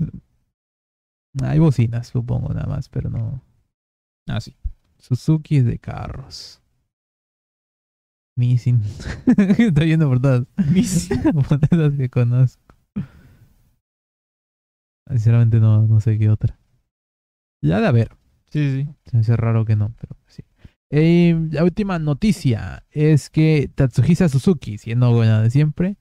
hay 1.43 1.59
bocinas, 1.59 2.07
supongo, 2.09 2.55
nada 2.55 2.67
más, 2.67 2.89
pero 2.89 3.11
no. 3.11 3.43
Ah, 4.27 4.41
sí. 4.41 4.57
Suzuki 4.99 5.59
es 5.59 5.67
de 5.67 5.79
carros. 5.79 6.58
Nissin. 8.39 8.83
Estoy 9.59 9.87
viendo 9.87 10.09
por 10.09 10.21
todas. 10.21 10.45
por 11.49 11.61
todas 11.61 11.93
que 11.95 12.09
conozco. 12.09 12.63
Sinceramente 15.09 15.61
no, 15.61 15.87
no 15.87 16.01
sé 16.01 16.19
qué 16.19 16.31
otra. 16.31 16.59
Ya 17.63 17.81
de 17.81 17.87
haber. 17.87 18.17
Sí, 18.51 18.71
sí. 18.71 18.89
Se 19.07 19.17
me 19.17 19.21
hace 19.21 19.37
raro 19.37 19.65
que 19.65 19.77
no, 19.77 19.93
pero 20.01 20.17
sí. 20.27 20.43
Eh, 20.91 21.49
la 21.51 21.65
última 21.65 21.99
noticia 21.99 22.85
es 22.91 23.29
que 23.29 23.71
Tatsuhisa 23.75 24.29
Suzuki, 24.29 24.79
siendo 24.79 25.13
buena 25.13 25.43
de 25.43 25.51
siempre, 25.51 25.97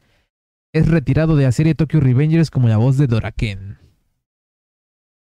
es 0.73 0.87
retirado 0.87 1.35
de 1.35 1.43
la 1.43 1.51
serie 1.51 1.75
Tokyo 1.75 1.99
Revengers 1.99 2.51
como 2.51 2.69
la 2.69 2.77
voz 2.77 2.97
de 2.97 3.07
Doraken. 3.07 3.77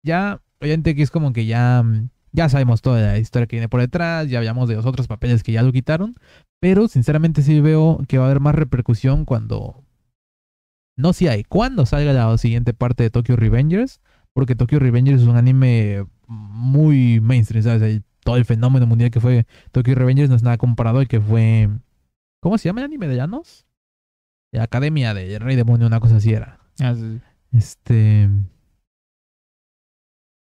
Ya, 0.04 0.40
obviamente 0.60 0.94
que 0.94 1.02
es 1.02 1.10
como 1.10 1.32
que 1.32 1.46
ya, 1.46 1.82
mm, 1.82 2.10
ya 2.38 2.48
sabemos 2.48 2.82
toda 2.82 3.00
la 3.00 3.18
historia 3.18 3.48
que 3.48 3.56
viene 3.56 3.68
por 3.68 3.80
detrás, 3.80 4.28
ya 4.28 4.38
hablamos 4.38 4.68
de 4.68 4.76
los 4.76 4.86
otros 4.86 5.08
papeles 5.08 5.42
que 5.42 5.50
ya 5.50 5.62
lo 5.64 5.72
quitaron, 5.72 6.14
pero 6.60 6.86
sinceramente 6.86 7.42
sí 7.42 7.60
veo 7.60 8.00
que 8.06 8.16
va 8.18 8.24
a 8.24 8.26
haber 8.28 8.38
más 8.40 8.54
repercusión 8.54 9.24
cuando... 9.24 9.84
No 10.96 11.12
si 11.12 11.26
hay, 11.26 11.42
cuando 11.42 11.84
salga 11.84 12.12
la 12.12 12.38
siguiente 12.38 12.74
parte 12.74 13.02
de 13.02 13.10
Tokyo 13.10 13.34
Revengers, 13.34 14.00
porque 14.32 14.54
Tokyo 14.54 14.78
Revengers 14.78 15.22
es 15.22 15.26
un 15.28 15.36
anime 15.36 16.06
muy 16.28 17.20
mainstream, 17.20 17.64
¿sabes? 17.64 17.82
El- 17.82 18.04
todo 18.22 18.36
el 18.36 18.44
fenómeno 18.44 18.86
mundial 18.86 19.10
que 19.10 19.20
fue 19.20 19.46
Tokyo 19.72 19.94
Revengers 19.96 20.30
no 20.30 20.36
es 20.36 20.42
nada 20.44 20.58
comparado 20.58 21.00
al 21.00 21.08
que 21.08 21.20
fue... 21.20 21.68
¿Cómo 22.40 22.56
se 22.56 22.68
llama 22.68 22.82
el 22.82 22.84
anime 22.86 23.08
de 23.08 23.16
Llanos? 23.16 23.64
la 24.52 24.62
Academia 24.62 25.12
de 25.12 25.38
Rey 25.40 25.56
Demonio, 25.56 25.86
una 25.88 25.98
cosa 26.00 26.16
así 26.16 26.32
era. 26.32 26.60
Ah, 26.80 26.94
sí. 26.94 27.20
Este. 27.52 28.28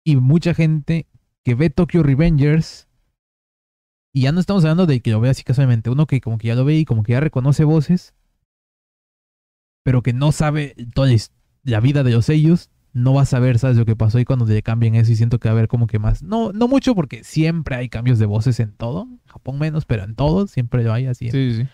Y 0.05 0.15
mucha 0.15 0.53
gente 0.53 1.07
que 1.47 1.55
ve 1.55 1.69
Tokyo 1.69 2.03
Revengers. 2.03 2.89
Y 4.13 4.23
ya 4.23 4.33
no 4.33 4.41
estamos 4.41 4.65
hablando 4.65 4.85
de 4.85 4.99
que 4.99 5.11
lo 5.11 5.21
vea 5.21 5.31
así 5.31 5.45
casualmente. 5.45 5.89
Uno 5.89 6.05
que 6.05 6.19
como 6.19 6.37
que 6.37 6.49
ya 6.49 6.55
lo 6.55 6.65
ve 6.65 6.75
y 6.75 6.83
como 6.83 7.03
que 7.03 7.13
ya 7.13 7.21
reconoce 7.21 7.63
voces. 7.63 8.13
Pero 9.81 10.01
que 10.01 10.11
no 10.11 10.33
sabe 10.33 10.75
toda 10.93 11.09
la, 11.63 11.79
vida 11.79 12.03
de 12.03 12.11
los 12.11 12.25
sellos. 12.25 12.69
No 12.91 13.13
va 13.13 13.21
a 13.21 13.25
saber, 13.25 13.59
¿sabes? 13.59 13.77
Lo 13.77 13.85
que 13.85 13.95
pasó 13.95 14.19
y 14.19 14.25
cuando 14.25 14.43
le 14.43 14.61
cambien 14.61 14.95
eso. 14.95 15.09
Y 15.09 15.15
siento 15.15 15.39
que 15.39 15.47
va 15.47 15.53
a 15.53 15.57
haber 15.57 15.69
como 15.69 15.87
que 15.87 15.99
más. 15.99 16.21
No, 16.21 16.51
no 16.51 16.67
mucho 16.67 16.95
porque 16.95 17.23
siempre 17.23 17.77
hay 17.77 17.87
cambios 17.87 18.19
de 18.19 18.25
voces 18.25 18.59
en 18.59 18.73
todo. 18.73 19.07
Japón 19.27 19.57
menos, 19.57 19.85
pero 19.85 20.03
en 20.03 20.15
todo. 20.15 20.47
Siempre 20.47 20.83
lo 20.83 20.91
hay 20.91 21.05
así. 21.05 21.31
Sí, 21.31 21.53
sí, 21.53 21.61
sí. 21.61 21.67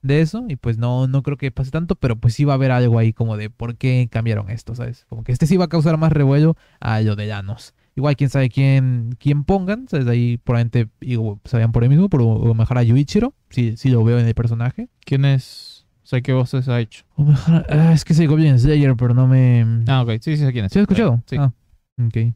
de 0.00 0.22
eso 0.22 0.46
y 0.48 0.56
pues 0.56 0.78
no, 0.78 1.06
no 1.06 1.22
creo 1.22 1.36
que 1.36 1.50
pase 1.50 1.70
tanto, 1.70 1.96
pero 1.96 2.16
pues 2.16 2.32
sí 2.32 2.46
va 2.46 2.54
a 2.54 2.56
haber 2.56 2.70
algo 2.70 2.98
ahí 2.98 3.12
como 3.12 3.36
de 3.36 3.50
por 3.50 3.76
qué 3.76 4.08
cambiaron 4.10 4.48
esto, 4.48 4.74
¿sabes? 4.74 5.04
Como 5.10 5.22
que 5.22 5.32
este 5.32 5.46
sí 5.46 5.58
va 5.58 5.66
a 5.66 5.68
causar 5.68 5.98
más 5.98 6.12
revuelo 6.12 6.56
a 6.80 7.02
lo 7.02 7.14
de 7.14 7.26
Llanos. 7.26 7.74
Igual 7.98 8.14
quién 8.14 8.30
sabe 8.30 8.48
quién, 8.48 9.16
quién 9.18 9.42
pongan, 9.42 9.88
¿sabes? 9.88 10.06
Ahí 10.06 10.36
probablemente 10.36 10.88
digo, 11.00 11.40
sabían 11.44 11.72
por 11.72 11.82
ahí 11.82 11.88
mismo, 11.88 12.08
pero 12.08 12.28
o 12.28 12.54
mejor 12.54 12.78
a 12.78 12.84
Yuichiro, 12.84 13.34
sí, 13.50 13.76
sí 13.76 13.88
lo 13.88 14.04
veo 14.04 14.20
en 14.20 14.26
el 14.28 14.34
personaje. 14.36 14.88
¿Quién 15.00 15.24
es? 15.24 15.84
Sea, 16.04 16.20
¿qué 16.20 16.32
voces 16.32 16.68
ha 16.68 16.78
hecho? 16.78 17.04
O 17.16 17.24
mejor, 17.24 17.66
ah, 17.68 17.92
es 17.92 18.04
que 18.04 18.14
soy 18.14 18.26
Goblin 18.26 18.56
Slayer, 18.56 18.94
pero 18.94 19.14
no 19.14 19.26
me... 19.26 19.82
Ah, 19.88 20.02
ok. 20.02 20.10
Sí, 20.20 20.36
sí, 20.36 20.44
sé 20.44 20.52
quién 20.52 20.66
es. 20.66 20.72
¿Sí 20.72 20.78
has 20.78 20.84
escuchado? 20.84 21.20
Sí. 21.26 21.38
Ah, 21.40 21.52
ok. 22.00 22.34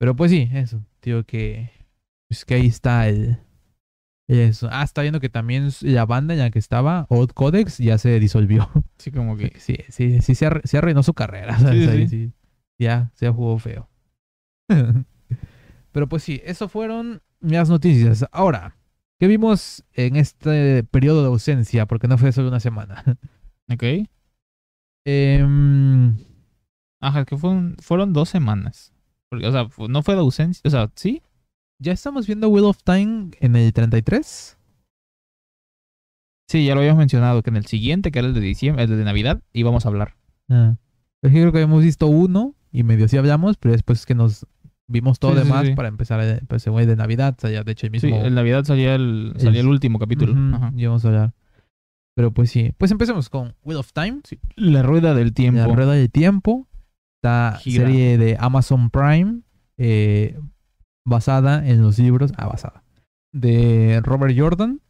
Pero 0.00 0.16
pues 0.16 0.32
sí, 0.32 0.50
eso, 0.52 0.84
tío, 0.98 1.24
que... 1.24 1.70
Pues 2.28 2.44
que 2.44 2.54
ahí 2.54 2.66
está 2.66 3.08
el... 3.08 3.38
Eso. 4.26 4.68
Ah, 4.72 4.82
está 4.82 5.02
viendo 5.02 5.20
que 5.20 5.28
también 5.28 5.70
la 5.82 6.04
banda 6.04 6.34
en 6.34 6.40
la 6.40 6.50
que 6.50 6.58
estaba, 6.58 7.06
Odd 7.10 7.30
Codex, 7.30 7.78
ya 7.78 7.96
se 7.98 8.18
disolvió. 8.18 8.68
Sí, 8.98 9.12
como 9.12 9.36
que... 9.36 9.52
Sí, 9.60 9.76
sí, 9.88 10.20
sí, 10.20 10.34
se, 10.34 10.46
arruinó 10.76 11.04
su 11.04 11.14
carrera. 11.14 11.56
¿sabes? 11.60 11.88
Sí, 11.88 12.08
sí. 12.08 12.08
sí. 12.08 12.32
Ya, 12.78 13.10
se 13.14 13.28
jugó 13.28 13.58
feo. 13.58 13.88
Pero 15.92 16.08
pues 16.08 16.22
sí, 16.22 16.40
eso 16.44 16.68
fueron 16.68 17.22
las 17.40 17.68
noticias. 17.68 18.26
Ahora, 18.32 18.76
¿qué 19.18 19.26
vimos 19.26 19.84
en 19.92 20.16
este 20.16 20.84
periodo 20.84 21.22
de 21.22 21.28
ausencia? 21.28 21.86
Porque 21.86 22.08
no 22.08 22.18
fue 22.18 22.32
solo 22.32 22.48
una 22.48 22.60
semana. 22.60 23.04
Ok. 23.72 23.82
Em, 25.06 26.18
Ajá, 27.04 27.26
que 27.26 27.36
fueron, 27.36 27.76
fueron 27.80 28.12
dos 28.14 28.30
semanas. 28.30 28.94
Porque, 29.30 29.46
o 29.46 29.52
sea, 29.52 29.68
no 29.88 30.02
fue 30.02 30.14
de 30.14 30.20
ausencia. 30.20 30.62
O 30.64 30.70
sea, 30.70 30.90
sí. 30.94 31.22
ya 31.78 31.92
estamos 31.92 32.26
viendo 32.26 32.48
Wheel 32.48 32.64
of 32.64 32.82
Time 32.82 33.30
en 33.40 33.56
el 33.56 33.72
33. 33.74 34.58
Sí, 36.48 36.64
ya 36.64 36.74
lo 36.74 36.80
habíamos 36.80 36.98
mencionado, 36.98 37.42
que 37.42 37.50
en 37.50 37.56
el 37.56 37.66
siguiente, 37.66 38.10
que 38.10 38.20
era 38.20 38.28
el 38.28 38.34
de 38.34 38.40
diciembre, 38.40 38.84
el 38.84 38.90
de 38.90 39.04
Navidad, 39.04 39.42
íbamos 39.52 39.84
a 39.84 39.88
hablar. 39.88 40.16
Ah. 40.48 40.76
Es 41.22 41.32
que 41.32 41.40
creo 41.40 41.52
que 41.52 41.58
habíamos 41.58 41.82
visto 41.82 42.06
uno 42.06 42.54
y 42.74 42.82
medio 42.82 43.06
sí 43.08 43.16
hablamos, 43.16 43.56
pero 43.56 43.72
después 43.72 44.00
es 44.00 44.06
que 44.06 44.14
nos 44.14 44.46
vimos 44.88 45.18
todo 45.18 45.32
Sí, 45.32 45.38
sí, 45.38 45.44
demás 45.44 45.66
sí. 45.68 45.74
para 45.74 45.88
empezar 45.88 46.20
el, 46.20 46.40
pues, 46.46 46.66
el 46.66 46.72
güey 46.72 46.84
de 46.86 46.96
Navidad. 46.96 47.36
Ya 47.42 47.62
de 47.62 47.72
hecho 47.72 47.86
el 47.86 47.92
mismo. 47.92 48.08
Sí, 48.10 48.14
en 48.14 48.34
Navidad 48.34 48.64
salía 48.64 48.94
el, 48.96 49.32
salía 49.38 49.60
el 49.60 49.66
Es- 49.66 49.70
último 49.70 49.98
capítulo. 49.98 50.32
Ujú, 50.32 50.56
Ajá. 50.56 50.72
y 50.76 50.84
vamos 50.84 51.04
a 51.04 51.08
hablar. 51.08 51.32
Pero 52.16 52.32
pues 52.32 52.50
sí. 52.50 52.72
Pues 52.76 52.90
empecemos 52.90 53.28
con 53.30 53.54
Wheel 53.64 53.78
of 53.78 53.92
Time. 53.92 54.20
La 54.56 54.82
rueda 54.82 55.14
del 55.14 55.32
tiempo. 55.32 55.60
La 55.60 55.66
Rueda 55.74 55.92
del 55.94 56.10
Tiempo. 56.10 56.68
Esta 57.22 57.56
Gira. 57.60 57.86
serie 57.86 58.18
de 58.18 58.36
Amazon 58.38 58.90
Prime. 58.90 59.40
eh, 59.78 60.38
basada 61.06 61.66
en 61.66 61.82
los 61.82 61.98
libros. 61.98 62.32
Ah, 62.36 62.46
basada. 62.46 62.84
De 63.32 64.00
Robert 64.04 64.34
Jordan. 64.38 64.80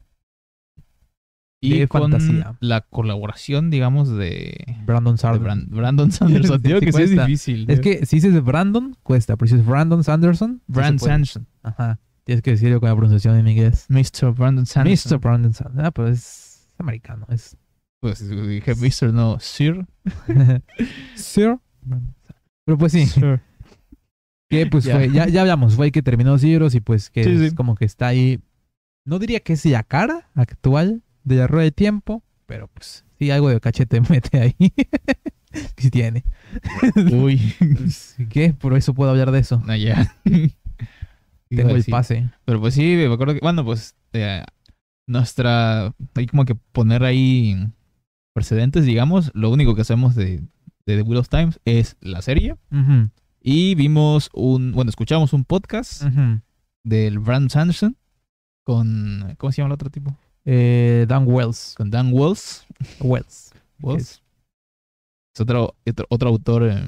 Y 1.67 1.79
de 1.81 1.89
con 1.89 2.03
fantasía. 2.03 2.57
la 2.61 2.81
colaboración, 2.83 3.71
digamos, 3.71 4.09
de, 4.11 4.77
Brandon 4.87 5.15
de 5.15 5.19
Sanderson. 5.19 5.67
Bran- 5.69 5.77
Brandon 5.77 6.13
Sanderson. 6.13 6.63
Digo 6.63 6.81
que 6.81 6.93
sí 6.93 7.03
es 7.03 7.11
difícil. 7.11 7.71
Es 7.71 7.81
tío. 7.81 7.93
que 7.99 8.07
si 8.07 8.17
dices 8.17 8.43
Brandon, 8.45 8.97
cuesta. 9.03 9.37
Pero 9.37 9.49
si 9.49 9.55
es 9.57 9.65
Brandon 9.67 10.03
Sanderson. 10.05 10.61
sí 10.67 10.73
Brand 10.73 10.99
se 10.99 11.05
puede. 11.05 11.13
Sanderson. 11.13 11.47
Ajá. 11.63 12.01
Tienes 12.25 12.43
que 12.43 12.53
decirlo 12.53 12.81
con 12.81 12.89
la 12.89 12.95
pronunciación 12.97 13.37
en 13.37 13.49
inglés. 13.49 13.87
Mr. 13.89 14.33
Brandon 14.35 14.65
Sanderson. 14.67 15.13
Mr. 15.13 15.21
Brandon 15.21 15.53
Sanderson. 15.53 15.85
Ah, 15.85 15.91
pero 15.91 16.09
es 16.09 16.69
americano. 16.79 17.27
Es 17.29 17.57
Pues 18.01 18.27
dije 18.29 18.75
Mr. 18.75 19.13
no, 19.13 19.39
Sir. 19.41 19.87
Sir. 21.15 21.59
Pero 22.65 22.79
pues 22.79 22.93
sí. 22.93 23.07
Sir. 23.07 23.41
Que 24.51 24.67
pues 24.67 24.85
fue, 24.89 25.11
ya, 25.11 25.27
ya 25.29 25.41
hablamos, 25.41 25.75
fue 25.75 25.87
el 25.87 25.93
que 25.93 26.03
terminó 26.03 26.33
los 26.33 26.43
libros 26.43 26.75
y 26.75 26.81
pues 26.81 27.11
que 27.11 27.25
Sí, 27.25 27.31
es 27.31 27.51
sí. 27.51 27.55
como 27.57 27.75
que 27.75 27.85
está 27.87 28.07
ahí. 28.07 28.41
No 29.07 29.19
diría 29.19 29.41
que 29.41 29.55
es 29.55 29.65
la 29.67 29.83
cara 29.83 30.31
actual 30.35 31.03
de 31.25 31.37
la 31.37 31.47
rueda 31.47 31.65
de 31.65 31.73
tiempo, 31.73 32.23
pero 32.47 32.69
pues 32.69 33.05
sí, 33.19 33.31
algo 33.31 33.49
de 33.49 33.61
cachete 33.61 34.01
mete 34.09 34.39
ahí. 34.41 34.55
sí 35.77 35.91
tiene. 35.91 36.25
Uy. 37.13 37.41
¿Qué? 38.31 38.53
Por 38.55 38.77
eso 38.77 38.95
puedo 38.95 39.11
hablar 39.11 39.31
de 39.31 39.41
eso. 39.41 39.63
No, 39.67 39.75
ya. 39.77 40.17
Tengo 41.49 41.71
el 41.77 41.83
Sí. 41.83 41.91
pase. 41.91 42.31
Pero 42.45 42.61
pues 42.61 42.75
sí, 42.75 42.83
me 42.97 43.13
acuerdo 43.13 43.35
que, 43.35 43.41
bueno, 43.41 43.65
pues 43.65 43.95
eh, 44.13 44.43
nuestra, 45.07 45.95
hay 46.15 46.27
como 46.27 46.45
que 46.45 46.55
poner 46.55 47.05
ahí 47.05 47.57
precedentes, 48.35 48.85
digamos. 48.85 49.31
Lo 49.35 49.51
único 49.51 49.75
que 49.75 49.83
hacemos 49.83 50.15
de, 50.17 50.41
de 50.87 50.97
The 50.97 51.03
Wheel 51.03 51.19
of 51.19 51.29
Times 51.29 51.61
es 51.65 51.97
la 52.01 52.23
serie. 52.23 52.57
Y 53.41 53.75
vimos 53.77 54.31
un, 54.33 54.73
bueno, 54.73 54.89
escuchamos 54.89 55.33
un 55.33 55.45
podcast 55.45 56.03
del 56.83 57.19
Brand 57.21 57.51
Sanderson 57.51 57.97
con, 58.65 59.35
¿cómo 59.39 59.53
se 59.53 59.59
llama 59.59 59.69
el 59.69 59.75
otro 59.75 59.91
tipo? 59.91 60.17
Eh, 60.47 61.07
Dan 61.09 61.25
Wells. 61.27 61.75
Con 61.77 61.91
Dan 61.91 62.13
Wells. 62.13 62.67
Wells. 63.01 63.53
Wells. 63.81 64.23
Es 65.35 65.41
otro, 65.41 65.75
otro, 65.89 66.07
otro 66.11 66.29
autor 66.29 66.69
eh, 66.71 66.83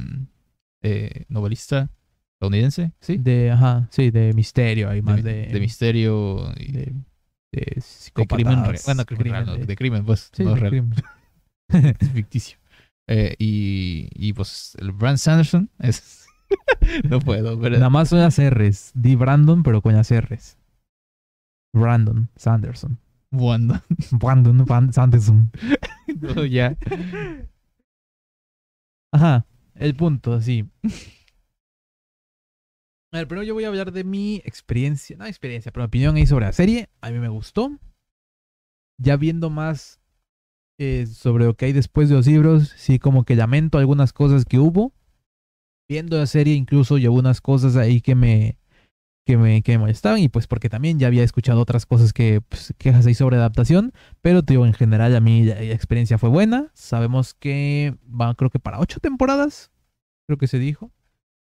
eh, 0.83 1.25
novelista 1.29 1.91
estadounidense, 2.35 2.93
¿sí? 3.01 3.17
De, 3.17 3.51
ajá, 3.51 3.89
sí, 3.91 4.11
de 4.11 4.33
misterio 4.35 4.95
y 4.95 5.03
más 5.03 5.23
de... 5.23 5.47
de 5.47 5.61
misterio 5.61 6.53
y 6.59 6.71
de, 6.71 6.93
de 7.53 7.83
de 8.15 8.27
crimen. 8.27 8.63
Bueno, 8.85 9.05
crimen 9.05 9.07
crimen, 9.07 9.47
de- 9.61 9.67
de 9.67 9.77
crimen, 9.77 10.05
pues. 10.05 10.31
sí, 10.33 10.45
no 10.45 10.51
de 10.55 10.61
real. 10.61 10.71
crimen. 10.71 10.93
es 12.01 12.11
ficticio. 12.13 12.59
Eh, 13.09 13.35
y, 13.39 14.09
y 14.15 14.33
pues 14.33 14.77
el 14.79 14.93
Brand 14.93 15.19
Sanderson 15.19 15.71
es. 15.79 16.27
no 17.09 17.19
puedo, 17.21 17.59
pero. 17.59 17.77
Nada 17.79 17.91
más 17.91 18.11
son 18.11 18.21
las 18.21 18.39
R's. 18.39 18.93
Di 18.95 19.17
Brandon, 19.17 19.63
pero 19.63 19.81
con 19.81 19.95
las 19.95 20.11
R's. 20.13 20.59
Brandon 21.75 22.29
Sanderson. 22.37 22.99
Wanda. 23.41 23.85
Brandon 24.13 24.65
Van 24.65 24.93
Sanderson. 24.93 25.51
No, 26.21 26.45
ya. 26.45 26.77
Ajá, 29.13 29.45
el 29.75 29.95
punto, 29.97 30.41
sí. 30.41 30.65
A 33.13 33.19
ver, 33.19 33.29
primero 33.29 33.43
yo 33.43 33.55
voy 33.55 33.65
a 33.65 33.69
hablar 33.69 33.93
de 33.93 34.05
mi 34.05 34.37
experiencia, 34.45 35.17
no 35.17 35.27
experiencia, 35.27 35.73
pero 35.73 35.85
mi 35.85 35.89
opinión 35.89 36.17
ahí 36.17 36.27
sobre 36.27 36.47
la 36.47 36.53
serie. 36.53 36.89
A 37.01 37.11
mí 37.11 37.19
me 37.19 37.29
gustó. 37.29 37.79
Ya 38.99 39.17
viendo 39.17 39.51
más 39.51 40.01
eh, 40.79 41.07
sobre 41.07 41.47
lo 41.47 41.55
que 41.55 41.67
hay 41.67 41.73
después 41.73 42.09
de 42.09 42.17
los 42.17 42.27
libros, 42.27 42.75
sí 42.77 42.99
como 42.99 43.25
que 43.25 43.37
lamento 43.37 43.79
algunas 43.79 44.13
cosas 44.13 44.45
que 44.45 44.59
hubo. 44.59 44.93
Viendo 45.89 46.19
la 46.19 46.27
serie 46.27 46.55
incluso 46.55 46.99
llevo 46.99 47.17
unas 47.17 47.41
cosas 47.41 47.77
ahí 47.77 48.01
que 48.01 48.15
me, 48.15 48.59
que 49.27 49.37
me, 49.37 49.63
que 49.63 49.73
me 49.73 49.79
molestaban 49.79 50.21
y 50.21 50.29
pues 50.31 50.47
porque 50.47 50.71
también 50.71 50.99
ya 51.01 51.09
había 51.09 51.25
escuchado 51.25 51.61
otras 51.61 51.87
cosas 51.87 52.13
que, 52.15 52.41
pues, 52.43 52.75
quejas 52.79 53.07
ahí 53.07 53.15
sobre 53.15 53.37
adaptación. 53.37 53.93
Pero 54.23 54.43
digo, 54.43 54.67
en 54.67 54.75
general 54.75 55.17
a 55.17 55.21
mí 55.21 55.45
la, 55.45 55.57
la 55.57 55.75
experiencia 55.75 56.19
fue 56.19 56.31
buena. 56.31 56.71
Sabemos 56.75 57.35
que 57.35 57.97
va 58.09 58.35
creo 58.37 58.51
que 58.51 58.61
para 58.61 58.81
ocho 58.81 59.01
temporadas, 59.01 59.73
creo 60.29 60.39
que 60.39 60.47
se 60.49 60.59
dijo. 60.61 60.93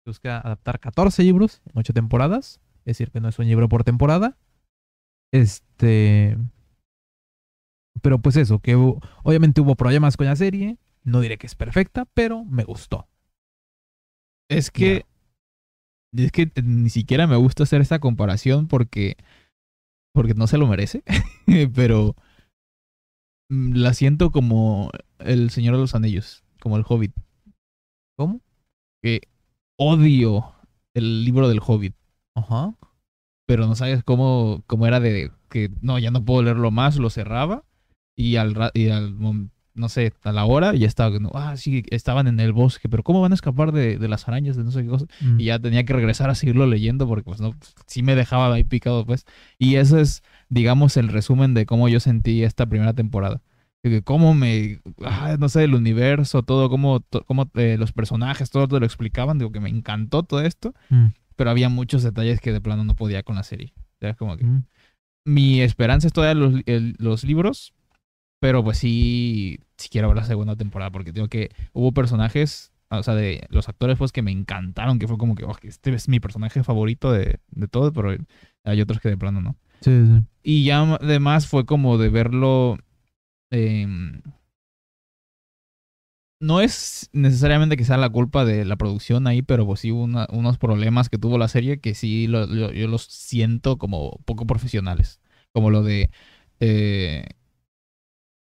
Busca 0.05 0.39
adaptar 0.39 0.79
14 0.79 1.23
libros 1.23 1.61
en 1.65 1.73
ocho 1.79 1.93
temporadas. 1.93 2.61
Es 2.85 2.97
decir, 2.97 3.11
que 3.11 3.21
no 3.21 3.29
es 3.29 3.39
un 3.39 3.47
libro 3.47 3.69
por 3.69 3.83
temporada. 3.83 4.37
Este... 5.31 6.37
Pero 8.01 8.19
pues 8.19 8.35
eso, 8.35 8.59
que 8.59 8.75
hubo- 8.75 8.99
obviamente 9.23 9.61
hubo 9.61 9.75
problemas 9.75 10.17
con 10.17 10.25
la 10.27 10.35
serie. 10.35 10.77
No 11.03 11.21
diré 11.21 11.37
que 11.37 11.47
es 11.47 11.55
perfecta, 11.55 12.05
pero 12.13 12.43
me 12.45 12.63
gustó. 12.63 13.07
Es 14.49 14.71
que. 14.71 15.05
Es 16.15 16.31
que 16.31 16.51
ni 16.63 16.89
siquiera 16.89 17.27
me 17.27 17.35
gusta 17.35 17.63
hacer 17.63 17.81
esta 17.81 17.99
comparación 17.99 18.67
porque. 18.67 19.17
Porque 20.13 20.33
no 20.35 20.47
se 20.47 20.57
lo 20.57 20.67
merece. 20.67 21.03
pero. 21.75 22.15
mm, 23.49 23.73
La 23.75 23.93
siento 23.93 24.31
como 24.31 24.91
el 25.19 25.49
Señor 25.49 25.75
de 25.75 25.81
los 25.81 25.95
Anillos. 25.95 26.43
Como 26.61 26.77
el 26.77 26.85
Hobbit. 26.87 27.13
¿Cómo? 28.17 28.41
Que 29.01 29.21
odio 29.77 30.53
el 30.93 31.25
libro 31.25 31.49
del 31.49 31.59
Hobbit. 31.65 31.95
Ajá. 32.35 32.75
pero 33.47 33.67
no 33.67 33.75
sabes 33.75 34.03
cómo, 34.03 34.63
cómo 34.67 34.87
era 34.87 34.99
de 34.99 35.31
que 35.49 35.69
no, 35.81 35.99
ya 35.99 36.09
no 36.09 36.25
puedo 36.25 36.41
leerlo 36.41 36.71
más, 36.71 36.97
lo 36.97 37.09
cerraba 37.11 37.63
y 38.17 38.37
al, 38.37 38.71
y 38.73 38.89
al 38.89 39.13
no 39.75 39.89
sé, 39.89 40.13
a 40.23 40.31
la 40.31 40.45
hora 40.45 40.73
ya 40.75 40.85
estaba, 40.87 41.17
no, 41.19 41.31
ah, 41.33 41.57
sí, 41.57 41.83
estaban 41.89 42.27
en 42.27 42.39
el 42.39 42.53
bosque, 42.53 42.89
pero 42.89 43.03
¿cómo 43.03 43.21
van 43.21 43.31
a 43.31 43.35
escapar 43.35 43.71
de, 43.71 43.97
de 43.97 44.07
las 44.07 44.27
arañas, 44.27 44.55
de 44.55 44.63
no 44.63 44.71
sé 44.71 44.83
qué 44.83 44.89
cosa? 44.89 45.05
Mm. 45.21 45.39
Y 45.39 45.45
ya 45.45 45.59
tenía 45.59 45.83
que 45.83 45.93
regresar 45.93 46.29
a 46.29 46.35
seguirlo 46.35 46.67
leyendo 46.67 47.07
porque 47.07 47.23
pues 47.23 47.41
no, 47.41 47.55
sí 47.87 48.03
me 48.03 48.15
dejaba 48.15 48.53
ahí 48.53 48.63
picado 48.63 49.05
pues. 49.05 49.25
Y 49.57 49.75
eso 49.75 49.99
es, 49.99 50.21
digamos, 50.49 50.95
el 50.97 51.07
resumen 51.07 51.53
de 51.53 51.65
cómo 51.65 51.89
yo 51.89 51.99
sentí 51.99 52.43
esta 52.43 52.65
primera 52.67 52.93
temporada. 52.93 53.41
cómo 54.05 54.33
me, 54.33 54.79
ah, 55.03 55.35
no 55.39 55.49
sé, 55.49 55.63
el 55.65 55.75
universo, 55.75 56.43
todo, 56.43 56.69
cómo, 56.69 56.99
to- 57.01 57.23
cómo 57.25 57.49
eh, 57.55 57.75
los 57.79 57.91
personajes, 57.91 58.49
todo 58.49 58.67
te 58.67 58.79
lo 58.79 58.85
explicaban, 58.85 59.37
digo 59.39 59.51
que 59.51 59.59
me 59.59 59.69
encantó 59.69 60.23
todo 60.23 60.41
esto, 60.41 60.73
Mm, 60.89 61.07
pero 61.35 61.49
había 61.49 61.67
muchos 61.69 62.03
detalles 62.03 62.39
que 62.39 62.51
de 62.53 62.61
plano 62.61 62.83
no 62.85 62.95
podía 62.95 63.23
con 63.23 63.35
la 63.35 63.43
serie. 63.43 63.73
Era 63.99 64.13
como 64.13 64.37
que 64.37 64.45
mm. 64.45 64.63
mi 65.25 65.61
esperanza 65.61 66.07
es 66.07 66.13
todavía 66.13 66.35
los, 66.39 66.61
el- 66.65 66.95
los 66.99 67.23
libros, 67.23 67.73
pero 68.43 68.61
pues 68.61 68.77
sí, 68.77 69.57
sí 69.77 69.87
quiero 69.87 70.09
ver 70.09 70.17
la 70.17 70.25
segunda 70.25 70.57
temporada, 70.57 70.91
porque 70.91 71.13
digo 71.13 71.29
que 71.29 71.49
hubo 71.71 71.93
personajes, 71.93 72.73
o 72.89 73.01
sea, 73.01 73.15
de 73.15 73.47
los 73.49 73.69
actores 73.69 73.97
pues 73.97 74.11
que 74.11 74.21
me 74.21 74.31
encantaron, 74.31 74.99
que 74.99 75.07
fue 75.07 75.17
como 75.17 75.33
que, 75.33 75.45
oh, 75.45 75.55
este 75.61 75.93
es 75.93 76.09
mi 76.09 76.19
personaje 76.19 76.61
favorito 76.61 77.09
de, 77.13 77.39
de 77.51 77.67
todo, 77.69 77.93
pero 77.93 78.13
hay 78.65 78.81
otros 78.81 78.99
que 78.99 79.07
de 79.07 79.15
plano 79.17 79.39
no. 79.39 79.55
Sí, 79.79 79.91
sí. 79.91 80.23
Y 80.43 80.65
ya 80.65 80.81
además 80.81 81.47
fue 81.47 81.65
como 81.65 81.97
de 81.97 82.09
verlo. 82.09 82.77
em, 83.49 84.21
no 86.41 86.59
es 86.59 87.09
necesariamente 87.13 87.77
que 87.77 87.85
sea 87.85 87.95
la 87.95 88.09
culpa 88.09 88.43
de 88.43 88.65
la 88.65 88.75
producción 88.75 89.25
ahí, 89.27 89.41
pero 89.41 89.65
pues 89.65 89.79
sí 89.79 89.91
hubo 89.93 90.03
una- 90.03 90.27
unos 90.33 90.57
problemas 90.57 91.07
que 91.07 91.17
tuvo 91.17 91.37
la 91.37 91.47
serie 91.47 91.79
que 91.79 91.93
sí 91.95 92.27
lo- 92.27 92.45
lo- 92.45 92.73
yo 92.73 92.89
los 92.89 93.03
siento 93.03 93.77
como 93.77 94.19
poco 94.25 94.45
profesionales. 94.45 95.21
Como 95.53 95.69
lo 95.69 95.81
de 95.83 96.09
eh, 96.59 97.25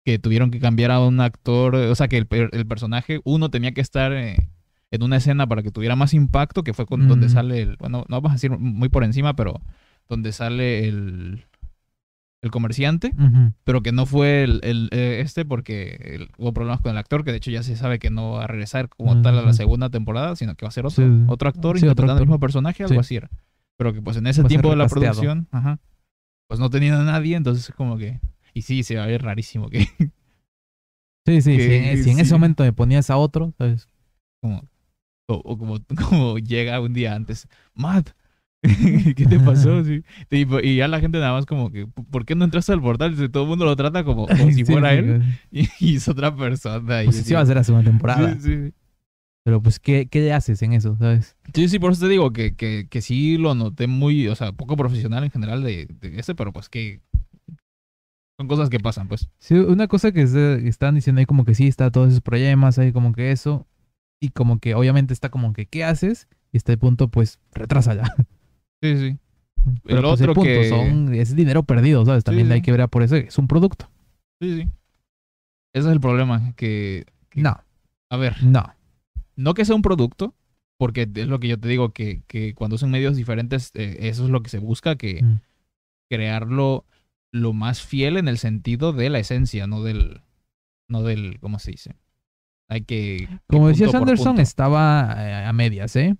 que 0.04 0.18
tuvieron 0.18 0.50
que 0.50 0.58
cambiar 0.58 0.90
a 0.90 1.00
un 1.00 1.20
actor, 1.20 1.74
o 1.74 1.94
sea 1.94 2.08
que 2.08 2.18
el, 2.18 2.26
el 2.30 2.66
personaje, 2.66 3.20
uno 3.24 3.50
tenía 3.50 3.72
que 3.72 3.80
estar 3.80 4.12
eh, 4.12 4.48
en 4.90 5.02
una 5.02 5.16
escena 5.16 5.46
para 5.46 5.62
que 5.62 5.70
tuviera 5.70 5.96
más 5.96 6.12
impacto, 6.12 6.64
que 6.64 6.74
fue 6.74 6.86
con, 6.86 7.08
donde 7.08 7.28
sale 7.28 7.62
el, 7.62 7.76
bueno, 7.76 8.04
no 8.08 8.16
vamos 8.16 8.30
a 8.30 8.34
decir 8.34 8.50
muy 8.50 8.88
por 8.88 9.04
encima, 9.04 9.34
pero 9.36 9.60
donde 10.08 10.32
sale 10.32 10.88
el, 10.88 11.44
el 12.42 12.50
comerciante, 12.50 13.14
pero 13.64 13.82
que 13.82 13.92
no 13.92 14.04
fue 14.04 14.42
el, 14.42 14.60
el, 14.64 14.88
eh, 14.90 15.20
este 15.20 15.44
porque 15.44 16.28
hubo 16.36 16.52
problemas 16.52 16.80
con 16.80 16.90
el 16.90 16.98
actor, 16.98 17.24
que 17.24 17.30
de 17.30 17.36
hecho 17.36 17.52
ya 17.52 17.62
se 17.62 17.76
sabe 17.76 18.00
que 18.00 18.10
no 18.10 18.32
va 18.32 18.44
a 18.44 18.46
regresar 18.48 18.88
como 18.88 19.22
tal 19.22 19.38
a 19.38 19.42
la 19.42 19.52
segunda 19.52 19.88
temporada, 19.88 20.34
sino 20.34 20.56
que 20.56 20.64
va 20.66 20.68
a 20.68 20.72
ser 20.72 20.84
otro, 20.84 21.04
Sí, 21.04 21.24
otro 21.28 21.48
actor 21.48 21.76
Sí, 21.78 21.86
otro 21.86 21.90
interpretando 21.92 22.22
el 22.22 22.26
mismo 22.26 22.40
personaje, 22.40 22.82
algo 22.82 22.94
Sí. 22.94 22.98
así 22.98 23.16
era. 23.16 23.30
Pero 23.76 23.94
que 23.94 24.02
pues 24.02 24.16
en 24.16 24.26
ese 24.26 24.42
Va 24.42 24.48
tiempo 24.48 24.70
de 24.70 24.76
la 24.76 24.88
producción, 24.88 25.46
ajá, 25.52 25.78
pues 26.48 26.58
no 26.60 26.68
tenía 26.68 27.00
a 27.00 27.04
nadie, 27.04 27.36
entonces 27.36 27.68
es 27.68 27.74
como 27.74 27.96
que... 27.96 28.20
Y 28.54 28.62
sí, 28.62 28.82
se 28.82 28.96
va 28.96 29.04
a 29.04 29.06
ver 29.06 29.22
rarísimo 29.22 29.68
que 29.68 29.86
Sí, 31.26 31.40
sí, 31.40 31.56
Que- 31.56 31.62
si 31.64 31.72
en, 31.72 32.04
si 32.04 32.10
en 32.10 32.16
sí. 32.16 32.22
ese 32.22 32.34
momento 32.34 32.64
me 32.64 32.72
ponías 32.72 33.10
a 33.10 33.16
otro, 33.16 33.54
¿sabes? 33.58 33.88
como... 34.40 34.62
O, 35.28 35.34
o 35.36 35.56
como, 35.56 35.78
como 36.08 36.38
llega 36.38 36.80
un 36.80 36.92
día 36.92 37.14
antes, 37.14 37.46
Matt, 37.74 38.10
¿qué 38.62 39.24
te 39.26 39.38
pasó? 39.38 39.84
Sí. 39.84 40.02
Y, 40.30 40.76
ya 40.76 40.88
la 40.88 41.00
gente 41.00 41.18
nada 41.18 41.32
más 41.32 41.46
como 41.46 41.70
que, 41.70 41.86
¿por 41.86 42.24
qué 42.26 42.34
no 42.34 42.44
entraste 42.44 42.72
al 42.72 42.82
portal? 42.82 43.16
Si 43.16 43.28
todo 43.28 43.44
el 43.44 43.48
mundo 43.48 43.64
lo 43.64 43.76
trata 43.76 44.02
como, 44.04 44.26
como 44.26 44.46
si 44.50 44.52
Sí, 44.54 44.64
fuera 44.64 44.94
él 44.94 45.22
y, 45.52 45.68
y 45.78 45.96
es 45.96 46.08
otra 46.08 46.34
persona. 46.34 47.02
y 47.02 47.06
Pues 47.06 47.16
sí 47.18 47.34
va 47.34 47.40
a 47.40 47.46
ser 47.46 47.56
la 47.56 47.64
segunda 47.64 47.88
temporada. 47.88 48.34
Sí, 48.34 48.40
sí. 48.40 48.72
Pero 49.44 49.60
pues, 49.62 49.78
¿qué, 49.80 50.06
¿qué 50.08 50.32
haces 50.32 50.60
en 50.62 50.72
eso, 50.72 50.96
sabes? 50.96 51.36
Sí, 51.54 51.68
sí, 51.68 51.78
por 51.78 51.92
eso 51.92 52.02
te 52.02 52.08
digo 52.10 52.32
que, 52.32 52.54
que, 52.54 52.86
que 52.90 53.00
sí 53.00 53.38
lo 53.38 53.54
noté 53.54 53.86
muy, 53.86 54.28
o 54.28 54.34
sea, 54.34 54.52
poco 54.52 54.76
profesional 54.76 55.24
en 55.24 55.30
general 55.30 55.62
de, 55.62 55.86
de 55.86 56.18
este, 56.18 56.34
pero 56.34 56.52
pues 56.52 56.68
que 56.68 57.00
son 58.42 58.48
cosas 58.48 58.68
que 58.70 58.80
pasan, 58.80 59.08
pues. 59.08 59.28
Sí, 59.38 59.54
una 59.54 59.86
cosa 59.88 60.10
que 60.12 60.26
se- 60.26 60.66
están 60.68 60.94
diciendo 60.96 61.20
ahí 61.20 61.26
como 61.26 61.44
que 61.44 61.54
sí, 61.54 61.68
está 61.68 61.90
todos 61.90 62.08
esos 62.08 62.20
problemas 62.20 62.78
ahí 62.78 62.92
como 62.92 63.12
que 63.12 63.30
eso. 63.32 63.66
Y 64.20 64.28
como 64.30 64.58
que 64.58 64.74
obviamente 64.74 65.12
está 65.14 65.30
como 65.30 65.52
que, 65.52 65.66
¿qué 65.66 65.84
haces? 65.84 66.28
Y 66.52 66.56
este 66.56 66.76
punto, 66.76 67.08
pues, 67.08 67.38
retrasa 67.52 67.94
ya. 67.94 68.02
Sí, 68.82 68.96
sí. 68.96 69.18
Pero 69.84 69.98
El 69.98 70.04
pues, 70.04 70.20
el 70.20 70.28
otro 70.30 70.34
punto 70.34 70.48
que- 70.60 70.68
son, 70.68 71.14
es 71.14 71.36
dinero 71.36 71.62
perdido, 71.62 72.04
¿sabes? 72.04 72.24
También 72.24 72.48
Sí, 72.48 72.52
hay 72.54 72.62
que 72.62 72.72
ver 72.72 72.88
por 72.88 73.04
eso, 73.04 73.14
es 73.14 73.38
un 73.38 73.46
producto. 73.46 73.88
Sí, 74.40 74.60
sí. 74.62 74.68
Ese 75.72 75.86
es 75.88 75.92
el 75.92 76.00
problema, 76.00 76.52
que, 76.56 77.06
No, 77.36 77.56
a 78.10 78.16
ver, 78.16 78.42
no. 78.42 78.64
no 79.36 79.54
que 79.54 79.64
sea 79.64 79.76
un 79.76 79.82
producto, 79.82 80.34
porque 80.78 81.08
es 81.14 81.28
lo 81.28 81.38
que 81.38 81.46
yo 81.48 81.60
te 81.60 81.68
digo, 81.68 81.92
que, 81.92 82.22
que 82.26 82.54
cuando 82.54 82.76
son 82.76 82.90
medios 82.90 83.14
diferentes, 83.16 83.70
eh, 83.74 83.98
eso 84.00 84.24
es 84.24 84.30
lo 84.30 84.42
que 84.42 84.50
se 84.50 84.58
busca, 84.58 84.96
que 84.96 85.22
Mm. 85.22 85.40
crearlo 86.10 86.84
lo 87.32 87.52
más 87.52 87.82
fiel 87.82 88.16
en 88.18 88.28
el 88.28 88.38
sentido 88.38 88.92
de 88.92 89.08
la 89.10 89.18
esencia, 89.18 89.66
no 89.66 89.82
del, 89.82 90.20
no 90.88 91.02
del, 91.02 91.38
¿cómo 91.40 91.58
se 91.58 91.70
dice? 91.72 91.96
Hay 92.68 92.82
que... 92.82 93.28
Como 93.48 93.68
decía 93.68 93.86
punto. 94.34 94.42
estaba 94.42 95.14
eh, 95.18 95.44
a 95.46 95.52
medias, 95.52 95.96
¿eh? 95.96 96.16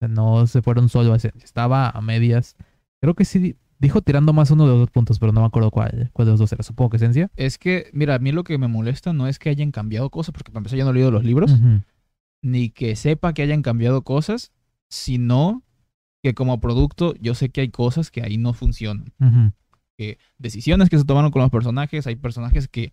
No 0.00 0.46
se 0.46 0.62
fueron 0.62 0.88
solo 0.88 1.12
a 1.12 1.16
ese- 1.16 1.32
Estaba 1.42 1.88
a 1.90 2.00
medias. 2.00 2.56
Creo 3.00 3.14
que 3.14 3.24
sí 3.24 3.38
di- 3.38 3.56
dijo 3.78 4.00
tirando 4.02 4.32
más 4.32 4.50
uno 4.50 4.64
de 4.64 4.70
los 4.70 4.78
dos 4.80 4.90
puntos, 4.90 5.18
pero 5.18 5.32
no 5.32 5.40
me 5.40 5.46
acuerdo 5.46 5.70
cuál, 5.70 6.10
cuál 6.12 6.26
de 6.26 6.32
los 6.32 6.40
dos 6.40 6.52
era. 6.52 6.62
Supongo 6.62 6.90
que 6.90 6.96
esencia. 6.96 7.30
Es 7.36 7.56
que, 7.58 7.88
mira, 7.92 8.14
a 8.16 8.18
mí 8.18 8.32
lo 8.32 8.42
que 8.44 8.58
me 8.58 8.68
molesta 8.68 9.12
no 9.12 9.28
es 9.28 9.38
que 9.38 9.50
hayan 9.50 9.70
cambiado 9.70 10.10
cosas, 10.10 10.32
porque 10.32 10.50
para 10.50 10.60
empezar 10.60 10.78
yo 10.78 10.84
no 10.84 10.90
he 10.90 10.94
leído 10.94 11.10
los 11.10 11.24
libros, 11.24 11.52
ni 12.42 12.70
que 12.70 12.96
sepa 12.96 13.32
que 13.32 13.42
hayan 13.42 13.62
cambiado 13.62 14.02
cosas, 14.02 14.50
sino 14.90 15.62
que 16.22 16.34
como 16.34 16.60
producto 16.60 17.14
yo 17.20 17.34
sé 17.34 17.50
que 17.50 17.60
hay 17.62 17.68
cosas 17.70 18.10
que 18.10 18.22
ahí 18.22 18.38
no 18.38 18.52
funcionan. 18.54 19.12
Decisiones 20.38 20.88
que 20.88 20.98
se 20.98 21.04
tomaron 21.04 21.30
con 21.30 21.42
los 21.42 21.50
personajes, 21.50 22.06
hay 22.06 22.16
personajes 22.16 22.68
que, 22.68 22.92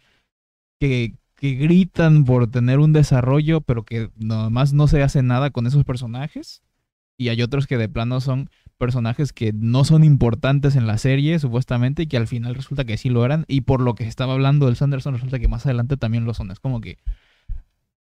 que, 0.79 1.13
gritan 1.41 2.25
por 2.25 2.47
tener 2.47 2.79
un 2.79 2.91
desarrollo, 2.91 3.61
pero 3.61 3.83
que 3.83 4.09
nomás 4.17 4.73
no 4.73 4.87
se 4.87 5.01
hace 5.03 5.23
nada 5.23 5.51
con 5.51 5.67
esos 5.67 5.85
personajes. 5.85 6.61
Y 7.17 7.29
hay 7.29 7.41
otros 7.41 7.67
que 7.67 7.77
de 7.77 7.89
plano 7.89 8.21
son 8.21 8.49
personajes 8.77 9.33
que 9.33 9.51
no 9.53 9.83
son 9.83 10.03
importantes 10.03 10.75
en 10.75 10.87
la 10.87 10.97
serie, 10.97 11.37
supuestamente, 11.39 12.03
y 12.03 12.07
que 12.07 12.17
al 12.17 12.27
final 12.27 12.55
resulta 12.55 12.85
que 12.85 12.97
sí 12.97 13.09
lo 13.09 13.25
eran. 13.25 13.45
Y 13.47 13.61
por 13.61 13.81
lo 13.81 13.95
que 13.95 14.05
estaba 14.05 14.33
hablando 14.33 14.65
del 14.65 14.75
Sanderson, 14.75 15.13
resulta 15.13 15.39
que 15.39 15.47
más 15.47 15.65
adelante 15.65 15.97
también 15.97 16.25
lo 16.25 16.33
son. 16.33 16.51
Es 16.51 16.59
como 16.59 16.81
que 16.81 16.97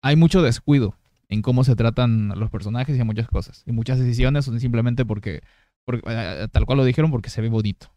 hay 0.02 0.16
mucho 0.16 0.42
descuido 0.42 0.96
en 1.28 1.42
cómo 1.42 1.64
se 1.64 1.76
tratan 1.76 2.28
los 2.38 2.50
personajes 2.50 2.98
y 2.98 3.04
muchas 3.04 3.28
cosas. 3.28 3.62
Y 3.66 3.72
muchas 3.72 3.98
decisiones 3.98 4.44
son 4.44 4.60
simplemente 4.60 5.04
porque, 5.04 5.42
porque 5.84 6.02
eh, 6.06 6.48
tal 6.50 6.66
cual 6.66 6.78
lo 6.78 6.84
dijeron, 6.84 7.10
porque 7.10 7.30
se 7.30 7.40
ve 7.40 7.48
bonito. 7.48 7.93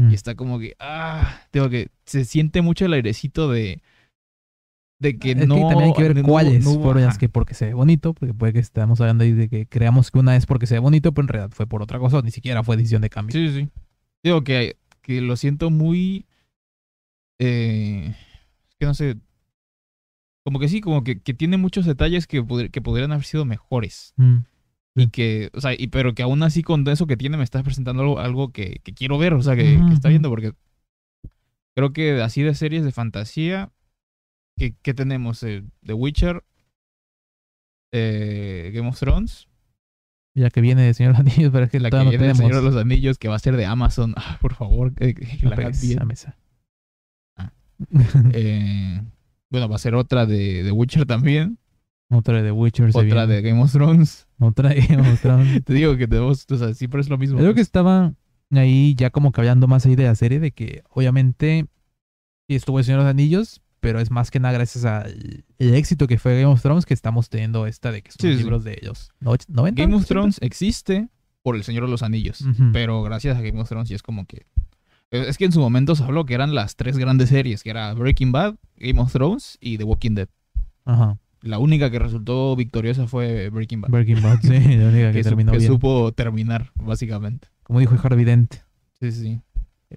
Mm. 0.00 0.10
Y 0.10 0.14
está 0.14 0.34
como 0.34 0.58
que, 0.58 0.74
ah, 0.78 1.42
tengo 1.50 1.68
que, 1.68 1.90
se 2.06 2.24
siente 2.24 2.62
mucho 2.62 2.86
el 2.86 2.92
airecito 2.94 3.50
de, 3.50 3.82
de 4.98 5.18
que 5.18 5.32
es 5.32 5.46
no. 5.46 5.54
que 5.56 5.60
también 5.62 5.80
hay 5.84 5.92
que 5.92 6.02
ver 6.02 6.16
no- 6.16 6.22
cuáles 6.22 6.64
no 6.64 6.94
las 6.94 7.18
que 7.18 7.28
porque 7.28 7.54
se 7.54 7.66
ve 7.66 7.74
bonito, 7.74 8.14
porque 8.14 8.32
puede 8.34 8.52
que 8.52 8.58
estemos 8.60 9.00
hablando 9.00 9.24
ahí 9.24 9.32
de 9.32 9.48
que 9.48 9.66
creamos 9.66 10.10
que 10.10 10.18
una 10.18 10.36
es 10.36 10.46
porque 10.46 10.66
se 10.66 10.74
ve 10.74 10.80
bonito, 10.80 11.12
pero 11.12 11.24
en 11.24 11.28
realidad 11.28 11.50
fue 11.54 11.66
por 11.66 11.82
otra 11.82 11.98
cosa, 11.98 12.18
o 12.18 12.22
ni 12.22 12.30
siquiera 12.30 12.62
fue 12.62 12.76
decisión 12.76 13.02
de 13.02 13.10
cambio. 13.10 13.32
Sí, 13.34 13.48
sí. 13.54 13.68
Digo 14.22 14.42
que, 14.44 14.76
que 15.02 15.20
lo 15.20 15.36
siento 15.36 15.70
muy. 15.70 16.26
Eh, 17.38 18.14
que 18.78 18.86
no 18.86 18.94
sé. 18.94 19.16
Como 20.44 20.58
que 20.58 20.68
sí, 20.68 20.80
como 20.80 21.04
que, 21.04 21.20
que 21.20 21.34
tiene 21.34 21.56
muchos 21.56 21.84
detalles 21.86 22.26
que, 22.26 22.44
que 22.70 22.82
podrían 22.82 23.12
haber 23.12 23.24
sido 23.24 23.44
mejores. 23.44 24.14
Mm. 24.16 24.38
Y 24.96 25.08
que, 25.08 25.50
o 25.54 25.60
sea, 25.60 25.72
y, 25.72 25.86
pero 25.88 26.14
que 26.14 26.22
aún 26.22 26.42
así 26.42 26.62
con 26.62 26.86
eso 26.88 27.06
que 27.06 27.16
tiene 27.16 27.36
me 27.36 27.44
estás 27.44 27.62
presentando 27.62 28.02
algo, 28.02 28.18
algo 28.18 28.52
que, 28.52 28.80
que 28.82 28.92
quiero 28.92 29.18
ver, 29.18 29.34
o 29.34 29.42
sea, 29.42 29.54
que, 29.54 29.74
está 29.92 30.08
viendo, 30.08 30.28
porque 30.28 30.52
creo 31.76 31.92
que 31.92 32.20
así 32.20 32.42
de 32.42 32.54
series 32.54 32.84
de 32.84 32.92
fantasía, 32.92 33.72
que, 34.58 34.74
que 34.82 34.92
tenemos 34.92 35.42
eh, 35.44 35.64
The 35.86 35.92
Witcher, 35.94 36.44
eh, 37.92 38.72
Game 38.74 38.88
of 38.88 38.98
Thrones, 38.98 39.48
Ya 40.34 40.50
que 40.50 40.60
viene 40.60 40.82
de 40.82 40.94
Señor 40.94 41.16
de 41.16 41.22
los 41.22 41.32
Anillos, 41.32 41.52
pero 41.52 41.64
es 41.64 41.70
que 41.70 41.80
la 41.80 41.90
que 41.90 41.96
no 41.96 42.02
viene 42.10 42.18
tenemos 42.18 42.38
Señor 42.38 42.56
de 42.56 42.62
los 42.62 42.76
Anillos, 42.76 43.18
que 43.18 43.28
va 43.28 43.36
a 43.36 43.40
ser 43.40 43.56
de 43.56 43.66
Amazon, 43.66 44.14
Ah, 44.16 44.38
por 44.40 44.54
favor, 44.54 44.92
que, 44.94 45.14
que 45.14 45.38
No 45.42 45.50
la 45.50 45.70
bien. 45.70 46.06
mesa. 46.06 46.36
Ah. 47.36 47.52
Eh, 48.32 49.00
bueno, 49.50 49.68
va 49.68 49.76
a 49.76 49.78
ser 49.78 49.94
otra 49.94 50.26
de 50.26 50.62
The 50.64 50.72
Witcher 50.72 51.06
también, 51.06 51.58
otra 52.10 52.38
de 52.38 52.42
The 52.44 52.52
Witcher 52.52 52.90
otra 52.94 53.26
de 53.26 53.42
Game 53.42 53.62
of 53.62 53.72
Thrones. 53.72 54.26
Otra 54.38 54.70
de 54.70 54.80
Game 54.82 55.10
of 55.10 55.20
Thrones. 55.20 55.64
Te 55.64 55.72
digo 55.72 55.96
que 55.96 56.06
tenemos, 56.08 56.46
o 56.50 56.56
sea, 56.56 56.74
siempre 56.74 57.00
es 57.00 57.08
lo 57.08 57.16
mismo. 57.18 57.38
Creo 57.38 57.50
que 57.50 57.54
pues. 57.54 57.68
estaba 57.68 58.12
ahí 58.50 58.94
ya 58.96 59.10
como 59.10 59.32
que 59.32 59.40
hablando 59.40 59.66
más 59.68 59.86
ahí 59.86 59.96
de 59.96 60.04
la 60.04 60.14
serie, 60.14 60.40
de 60.40 60.50
que 60.50 60.82
obviamente 60.90 61.66
estuvo 62.48 62.78
el 62.78 62.84
Señor 62.84 63.00
de 63.00 63.04
los 63.04 63.10
Anillos, 63.10 63.62
pero 63.80 64.00
es 64.00 64.10
más 64.10 64.30
que 64.30 64.40
nada 64.40 64.52
gracias 64.54 64.84
al 64.84 65.44
el 65.58 65.74
éxito 65.74 66.06
que 66.06 66.18
fue 66.18 66.34
Game 66.34 66.52
of 66.52 66.60
Thrones 66.60 66.84
que 66.84 66.94
estamos 66.94 67.28
teniendo 67.30 67.66
esta 67.66 67.92
de 67.92 68.02
que 68.02 68.10
son 68.10 68.18
Sí, 68.20 68.32
sí. 68.32 68.38
libros 68.42 68.64
de 68.64 68.78
ellos. 68.80 69.10
¿No? 69.20 69.32
¿90? 69.32 69.74
Game 69.74 69.94
of 69.94 70.02
¿80? 70.02 70.06
Thrones 70.06 70.38
existe 70.42 71.08
por 71.42 71.56
el 71.56 71.62
Señor 71.64 71.84
de 71.84 71.90
los 71.90 72.02
Anillos. 72.02 72.44
Pero 72.72 73.02
gracias 73.02 73.38
a 73.38 73.40
Game 73.40 73.60
of 73.60 73.68
Thrones 73.68 73.88
sí 73.88 73.94
es 73.94 74.02
como 74.02 74.26
que... 74.26 74.46
Es 75.10 75.38
que 75.38 75.44
en 75.46 75.52
su 75.52 75.60
momento 75.60 75.96
se 75.96 76.04
habló 76.04 76.24
que 76.26 76.34
eran 76.34 76.54
las 76.54 76.76
tres 76.76 76.98
grandes 76.98 77.30
series, 77.30 77.62
que 77.62 77.70
era 77.70 77.94
Breaking 77.94 78.30
Bad, 78.30 78.56
Game 78.76 79.00
of 79.00 79.10
Thrones 79.12 79.56
y 79.60 79.78
The 79.78 79.84
Walking 79.84 80.14
Dead. 80.14 80.28
Ajá. 80.84 81.18
La 81.42 81.58
única 81.58 81.90
que 81.90 81.98
resultó 81.98 82.54
victoriosa 82.56 83.06
fue 83.06 83.48
Breaking 83.50 83.80
Bad. 83.80 83.90
Breaking 83.90 84.22
Bad, 84.22 84.40
sí, 84.42 84.48
la 84.76 84.88
única 84.88 85.06
que, 85.12 85.12
que, 85.18 85.22
su- 85.24 85.28
terminó 85.30 85.52
que 85.52 85.58
bien. 85.58 85.70
supo 85.70 86.12
terminar, 86.12 86.70
básicamente. 86.76 87.48
Como 87.62 87.80
dijo 87.80 87.96
Harvey 88.02 88.24
Dent. 88.24 88.54
Sí, 89.00 89.10
sí, 89.12 89.22
sí. 89.22 89.40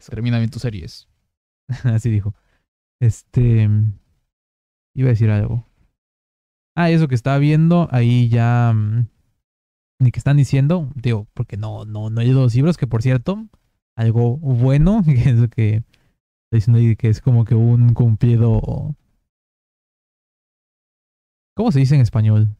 Termina 0.09 0.37
bien 0.39 0.49
tus 0.49 0.61
series. 0.61 1.07
Así 1.83 2.09
dijo. 2.09 2.33
Este. 3.01 3.69
Iba 4.95 5.07
a 5.09 5.11
decir 5.11 5.29
algo. 5.29 5.65
Ah, 6.75 6.89
eso 6.89 7.07
que 7.07 7.15
estaba 7.15 7.37
viendo, 7.39 7.87
ahí 7.91 8.29
ya. 8.29 8.71
mm, 8.73 9.07
Ni 10.01 10.11
que 10.11 10.19
están 10.19 10.37
diciendo, 10.37 10.89
digo, 10.95 11.27
porque 11.33 11.57
no, 11.57 11.85
no, 11.85 12.09
no 12.09 12.21
leído 12.21 12.41
los 12.43 12.55
libros, 12.55 12.77
que 12.77 12.87
por 12.87 13.01
cierto, 13.03 13.47
algo 13.97 14.37
bueno, 14.37 15.01
que 15.05 15.13
es 15.29 15.35
lo 15.35 15.49
que 15.49 15.83
diciendo 16.51 16.79
que 16.97 17.09
es 17.09 17.19
como 17.21 17.43
que 17.45 17.55
un 17.55 17.93
cumplido. 17.93 18.95
¿Cómo 21.55 21.71
se 21.71 21.79
dice 21.79 21.95
en 21.95 22.01
español? 22.01 22.55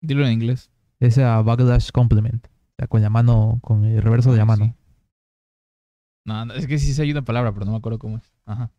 Dilo 0.00 0.24
en 0.26 0.32
inglés. 0.32 0.70
Esa 0.98 1.40
backlash 1.42 1.90
compliment. 1.90 2.46
O 2.46 2.74
sea, 2.78 2.86
con 2.86 3.02
la 3.02 3.10
mano, 3.10 3.58
con 3.62 3.84
el 3.84 4.02
reverso 4.02 4.30
de 4.30 4.38
la 4.38 4.42
Ah, 4.44 4.46
mano. 4.46 4.64
sí. 4.66 4.74
No, 6.24 6.44
no, 6.46 6.54
es 6.54 6.66
que 6.66 6.78
sí 6.78 6.92
se 6.92 7.02
hay 7.02 7.10
una 7.10 7.22
palabra, 7.22 7.52
pero 7.52 7.64
no 7.66 7.72
me 7.72 7.78
acuerdo 7.78 7.98
cómo 7.98 8.18
es. 8.18 8.32
Ajá. 8.46 8.70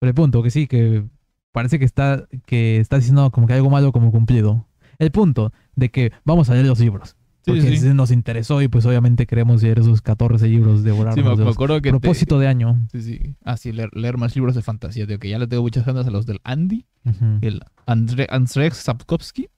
Pero 0.00 0.08
el 0.10 0.14
punto, 0.14 0.42
que 0.42 0.50
sí, 0.50 0.66
que 0.66 1.04
parece 1.52 1.78
que 1.78 1.84
está, 1.84 2.26
que 2.46 2.78
está 2.78 2.96
diciendo 2.96 3.30
como 3.30 3.46
que 3.46 3.52
algo 3.54 3.70
malo 3.70 3.92
como 3.92 4.10
cumplido. 4.10 4.66
El 4.98 5.10
punto 5.10 5.52
de 5.76 5.90
que 5.90 6.12
vamos 6.24 6.50
a 6.50 6.54
leer 6.54 6.66
los 6.66 6.80
libros. 6.80 7.16
Sí, 7.54 7.60
Porque 7.60 7.76
sí. 7.78 7.88
nos 7.94 8.10
interesó 8.10 8.60
y 8.62 8.68
pues 8.68 8.84
obviamente 8.86 9.26
queremos 9.26 9.62
leer 9.62 9.78
esos 9.78 10.02
14 10.02 10.46
libros, 10.48 10.82
devorarlos. 10.82 11.14
Sí, 11.16 11.22
me, 11.22 11.30
de 11.30 11.36
me 11.36 11.44
los- 11.44 11.54
acuerdo 11.56 11.76
que... 11.76 11.90
te- 11.92 11.98
propósito 11.98 12.38
de 12.38 12.46
año. 12.48 12.86
Sí, 12.92 13.02
sí. 13.02 13.34
Ah, 13.44 13.56
sí, 13.56 13.72
leer, 13.72 13.90
leer 13.94 14.16
más 14.18 14.34
libros 14.36 14.54
de 14.54 14.62
fantasía. 14.62 15.06
Tío, 15.06 15.18
que 15.18 15.28
ya 15.28 15.38
le 15.38 15.46
tengo 15.46 15.62
muchas 15.62 15.84
ganas 15.86 16.06
a 16.06 16.10
los 16.10 16.26
del 16.26 16.40
Andy, 16.44 16.86
Ujú. 17.04 17.38
el 17.42 17.60
André, 17.86 18.26
Andrzej 18.30 18.74
Sapkowski. 18.74 19.48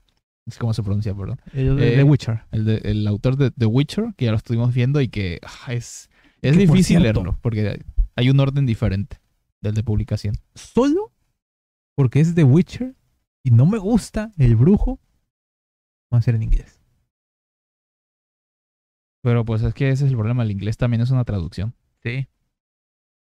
Es 0.46 0.56
como 0.58 0.72
se 0.74 0.82
pronuncia, 0.82 1.14
perdón. 1.14 1.38
El 1.52 1.76
de 1.76 1.92
Eh, 1.94 1.96
The 1.96 2.02
Witcher. 2.04 2.40
El, 2.50 2.64
de- 2.64 2.80
el 2.84 3.06
autor 3.06 3.36
de 3.36 3.50
The 3.50 3.66
Witcher, 3.66 4.14
que 4.16 4.24
ya 4.24 4.30
lo 4.30 4.36
estuvimos 4.38 4.72
viendo 4.74 5.00
y 5.00 5.08
que 5.08 5.38
ah, 5.42 5.72
es, 5.72 6.08
es 6.42 6.56
Que, 6.56 6.66
por 6.66 6.74
difícil 6.76 6.98
cierto- 7.00 7.20
leerlo, 7.22 7.38
porque 7.42 7.84
hay 8.16 8.30
un 8.30 8.40
orden 8.40 8.66
diferente 8.66 9.18
del 9.60 9.74
de 9.74 9.82
publicación. 9.82 10.34
Solo 10.54 11.12
porque 11.94 12.20
es 12.20 12.34
The 12.34 12.44
Witcher 12.44 12.94
y 13.44 13.50
no 13.50 13.66
me 13.66 13.78
gusta 13.78 14.32
el 14.38 14.56
brujo, 14.56 14.98
va 16.12 16.18
a 16.18 16.22
ser 16.22 16.34
en 16.34 16.42
inglés. 16.42 16.79
Pero 19.22 19.44
pues 19.44 19.62
es 19.62 19.74
que 19.74 19.90
ese 19.90 20.04
es 20.06 20.10
el 20.10 20.16
problema, 20.16 20.42
el 20.42 20.50
inglés 20.50 20.76
también 20.76 21.00
es 21.02 21.10
una 21.10 21.24
traducción. 21.24 21.74
Sí. 22.02 22.26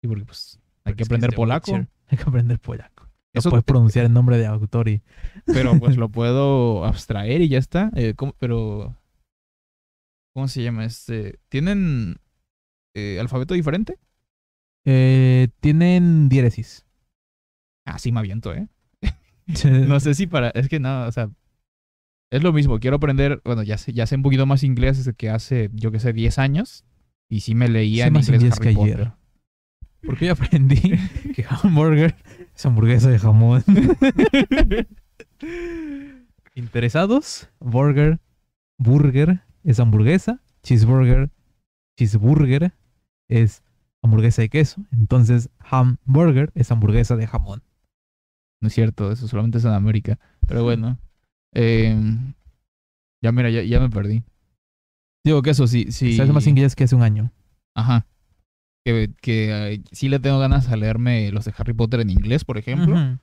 Sí, 0.02 0.08
porque 0.08 0.26
pues 0.26 0.60
hay 0.84 0.94
que 0.96 1.04
aprender 1.04 1.34
polaco. 1.34 1.72
Witcher. 1.72 1.90
Hay 2.08 2.18
que 2.20 2.24
aprender 2.24 2.60
polaco. 2.60 3.04
No 3.34 3.40
Eso 3.40 3.50
puedes 3.50 3.66
te- 3.66 3.72
pronunciar 3.74 4.06
el 4.06 4.14
nombre 4.14 4.38
de 4.38 4.46
autor 4.46 4.88
y... 4.90 5.02
pero 5.48 5.80
pues 5.80 5.98
lo 5.98 6.10
puedo 6.10 6.86
abstraer 6.86 7.42
y 7.42 7.50
ya 7.50 7.58
está. 7.58 7.90
Eh, 7.96 8.14
¿cómo- 8.16 8.36
pero, 8.38 8.96
¿cómo 10.34 10.48
se 10.48 10.62
llama? 10.62 10.86
Este, 10.86 11.40
¿Tienen 11.50 12.18
eh, 12.94 13.18
alfabeto 13.20 13.54
diferente? 13.56 13.98
Eh, 14.86 15.48
tienen 15.62 16.30
diéresis. 16.30 16.86
Ah, 17.88 17.98
sí 17.98 18.12
me 18.12 18.20
aviento, 18.20 18.54
¿eh? 18.54 18.68
No 19.88 20.00
sé 20.00 20.14
si 20.14 20.28
para... 20.28 20.50
Es 20.52 20.70
que 20.70 20.80
nada, 20.80 21.08
o 21.08 21.12
sea... 21.12 21.30
Es 22.36 22.44
lo 22.44 22.52
mismo, 22.52 22.80
quiero 22.82 22.98
aprender... 22.98 23.42
Bueno, 23.46 23.64
ya 23.64 23.78
sé, 23.78 23.94
ya 23.94 24.06
sé 24.06 24.18
un 24.18 24.22
poquito 24.22 24.46
más 24.46 24.64
inglés 24.64 24.98
desde 24.98 25.14
que 25.14 25.30
hace, 25.30 25.70
yo 25.72 25.92
que 25.94 26.00
sé, 26.00 26.12
10 26.12 26.38
años. 26.38 26.84
Y 27.30 27.40
sí 27.40 27.56
me 27.56 27.70
leía 27.70 28.04
Sé 28.04 28.08
en 28.10 28.14
más 28.14 28.28
inglés 28.28 28.42
inglés 28.42 28.60
Harry 28.60 28.70
que 28.70 28.76
Potter. 28.76 28.96
ayer. 28.96 29.12
Porque 30.06 30.26
yo 30.26 30.34
aprendí 30.34 30.82
que 31.34 31.46
hamburger 31.48 32.14
es 32.54 32.66
hamburguesa 32.66 33.10
de 33.10 33.20
jamón. 33.20 33.64
¿Interesados? 36.56 37.50
Burger. 37.62 38.20
Burger 38.78 39.40
es 39.64 39.80
hamburguesa. 39.80 40.42
Cheeseburger. 40.62 41.30
Cheeseburger 41.98 42.74
es 43.30 43.64
hamburguesa 44.04 44.42
de 44.42 44.50
queso. 44.50 44.86
Entonces, 44.92 45.50
hamburger 45.60 46.52
es 46.54 46.70
hamburguesa 46.70 47.16
de 47.16 47.28
jamón. 47.28 47.64
No 48.60 48.68
es 48.68 48.74
cierto, 48.74 49.10
eso 49.10 49.26
solamente 49.30 49.58
es 49.60 49.64
en 49.64 49.72
América. 49.72 50.20
Pero 50.46 50.64
bueno. 50.64 51.00
Eh, 51.56 51.96
ya 53.24 53.32
mira, 53.32 53.50
ya, 53.50 53.64
ya 53.64 53.80
me 53.80 53.90
perdí. 53.90 54.24
Digo 55.26 55.42
que 55.42 55.50
eso 55.50 55.66
sí, 55.66 55.92
sí. 55.92 56.16
Sabes 56.16 56.32
más 56.34 56.46
inglés 56.46 56.76
que 56.76 56.84
hace 56.84 56.96
un 56.96 57.02
año. 57.02 57.32
Ajá. 57.76 58.06
Que, 58.86 59.12
que 59.20 59.82
sí 59.92 60.10
le 60.10 60.20
tengo 60.20 60.38
ganas 60.38 60.70
a 60.70 60.78
leerme 60.78 61.32
los 61.32 61.46
de 61.46 61.54
Harry 61.58 61.74
Potter 61.74 62.02
en 62.02 62.12
inglés, 62.12 62.46
por 62.46 62.60
ejemplo. 62.60 62.96
Ujú. 62.96 63.18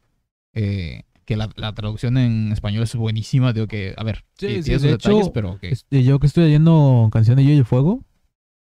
Eh, 0.54 1.04
que 1.24 1.36
la, 1.36 1.48
la 1.54 1.72
traducción 1.72 2.18
en 2.18 2.50
español 2.50 2.82
es 2.82 2.96
buenísima. 2.96 3.52
Digo 3.52 3.68
que, 3.68 3.94
a 3.96 4.02
ver, 4.02 4.24
Sí, 4.36 4.48
sí, 4.48 4.54
sí, 4.54 4.62
tiene 4.62 4.78
sus 4.80 4.82
de 4.88 4.94
hecho, 4.94 5.08
detalles, 5.10 5.30
pero 5.32 5.58
que. 5.60 5.68
Este, 5.68 6.02
yo 6.02 6.18
que 6.18 6.26
estoy 6.26 6.44
leyendo 6.44 7.08
Canción 7.12 7.36
de 7.36 7.44
Yo 7.44 7.50
y 7.50 7.58
el 7.58 7.64
Fuego, 7.64 8.04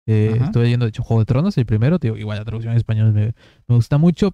eh, 0.07 0.39
estoy 0.41 0.63
leyendo 0.63 0.85
de 0.85 0.89
hecho 0.89 1.03
Juego 1.03 1.21
de 1.21 1.25
Tronos, 1.27 1.55
el 1.59 1.67
primero, 1.67 1.99
tío, 1.99 2.17
igual 2.17 2.39
la 2.39 2.45
traducción 2.45 2.71
en 2.71 2.77
español 2.77 3.13
me, 3.13 3.35
me 3.67 3.75
gusta 3.75 3.99
mucho, 3.99 4.33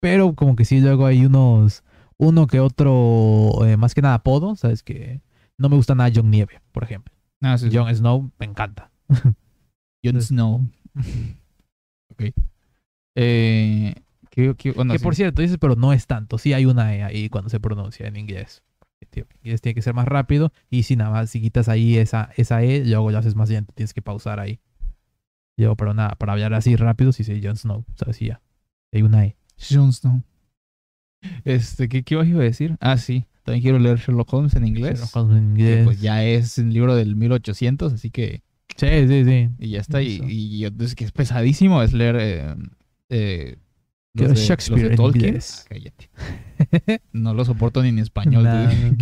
pero 0.00 0.34
como 0.34 0.54
que 0.54 0.64
sí 0.64 0.80
luego 0.80 1.06
hay 1.06 1.26
unos, 1.26 1.82
uno 2.18 2.46
que 2.46 2.60
otro, 2.60 3.64
eh, 3.66 3.76
más 3.76 3.94
que 3.94 4.02
nada 4.02 4.14
apodo, 4.14 4.56
sabes 4.56 4.82
que 4.82 5.20
no 5.56 5.68
me 5.68 5.76
gusta 5.76 5.94
nada 5.94 6.10
Jon 6.14 6.30
Nieve, 6.30 6.60
por 6.72 6.84
ejemplo. 6.84 7.14
Ah, 7.40 7.56
sí, 7.56 7.70
sí. 7.70 7.76
Jon 7.76 7.94
Snow 7.94 8.30
me 8.38 8.46
encanta. 8.46 8.90
Jon 10.04 10.20
Snow. 10.20 10.68
ok. 12.10 12.22
Eh, 13.16 13.94
¿qué- 14.30 14.54
qué- 14.56 14.72
bueno, 14.72 14.92
que 14.92 14.98
sí. 14.98 15.04
por 15.04 15.14
cierto, 15.14 15.42
dices, 15.42 15.58
pero 15.60 15.74
no 15.76 15.92
es 15.92 16.06
tanto, 16.06 16.38
sí 16.38 16.52
hay 16.52 16.66
una 16.66 16.94
E 16.94 17.02
ahí 17.02 17.28
cuando 17.28 17.50
se 17.50 17.60
pronuncia 17.60 18.06
en 18.06 18.16
inglés. 18.16 18.62
En 19.00 19.26
inglés 19.42 19.60
tiene 19.60 19.74
que 19.74 19.82
ser 19.82 19.94
más 19.94 20.06
rápido 20.06 20.52
y 20.70 20.82
si 20.82 20.96
nada 20.96 21.10
más, 21.10 21.30
si 21.30 21.40
quitas 21.40 21.68
ahí 21.68 21.96
esa, 21.96 22.30
esa 22.36 22.62
E, 22.62 22.84
luego 22.84 23.10
lo 23.10 23.18
haces 23.18 23.34
más 23.36 23.48
lento, 23.48 23.72
tienes 23.74 23.94
que 23.94 24.02
pausar 24.02 24.40
ahí. 24.40 24.60
Yo, 25.56 25.74
pero 25.76 25.94
nada, 25.94 26.14
para 26.16 26.32
hablar 26.34 26.54
así 26.54 26.76
rápido, 26.76 27.12
sí 27.12 27.24
sí, 27.24 27.40
Jon 27.42 27.56
Snow, 27.56 27.84
o 27.92 27.96
sea, 27.96 28.12
sí 28.12 28.26
ya. 28.26 28.40
Hay 28.92 29.02
una 29.02 29.24
E. 29.24 29.36
Jon 29.70 29.92
Snow. 29.92 30.22
Este, 31.44 31.88
¿qué, 31.88 32.02
¿qué 32.02 32.14
iba 32.14 32.22
a 32.22 32.44
decir? 32.44 32.76
Ah, 32.80 32.96
sí. 32.96 33.24
También 33.44 33.62
quiero 33.62 33.78
leer 33.78 33.98
Sherlock 33.98 34.32
Holmes 34.32 34.54
en 34.54 34.66
inglés. 34.66 34.94
Sherlock 35.00 35.16
Holmes 35.16 35.36
en 35.38 35.54
que, 35.54 35.60
inglés. 35.62 35.84
pues 35.84 36.00
ya 36.00 36.24
es 36.24 36.58
un 36.58 36.72
libro 36.72 36.94
del 36.94 37.16
1800, 37.16 37.92
así 37.92 38.10
que. 38.10 38.42
Sí, 38.76 38.86
sí, 39.08 39.24
sí. 39.24 39.48
Y 39.58 39.70
ya 39.70 39.80
está. 39.80 40.02
Y, 40.02 40.20
y 40.28 40.58
yo- 40.58 40.68
es 40.80 40.94
que 40.94 41.04
es 41.04 41.12
pesadísimo 41.12 41.82
es 41.82 41.92
leer. 41.92 42.16
Eh, 42.20 42.54
eh, 43.08 43.56
los 44.14 44.28
de- 44.30 44.34
Shakespeare 44.36 44.82
los 44.82 44.90
de 44.90 44.96
Tolkien. 44.96 45.38
Ah, 45.38 45.64
cállate. 45.68 46.10
No 47.12 47.34
lo 47.34 47.44
soporto 47.44 47.82
ni 47.82 47.88
en 47.90 47.98
español. 48.00 48.44
Nah. 48.44 48.70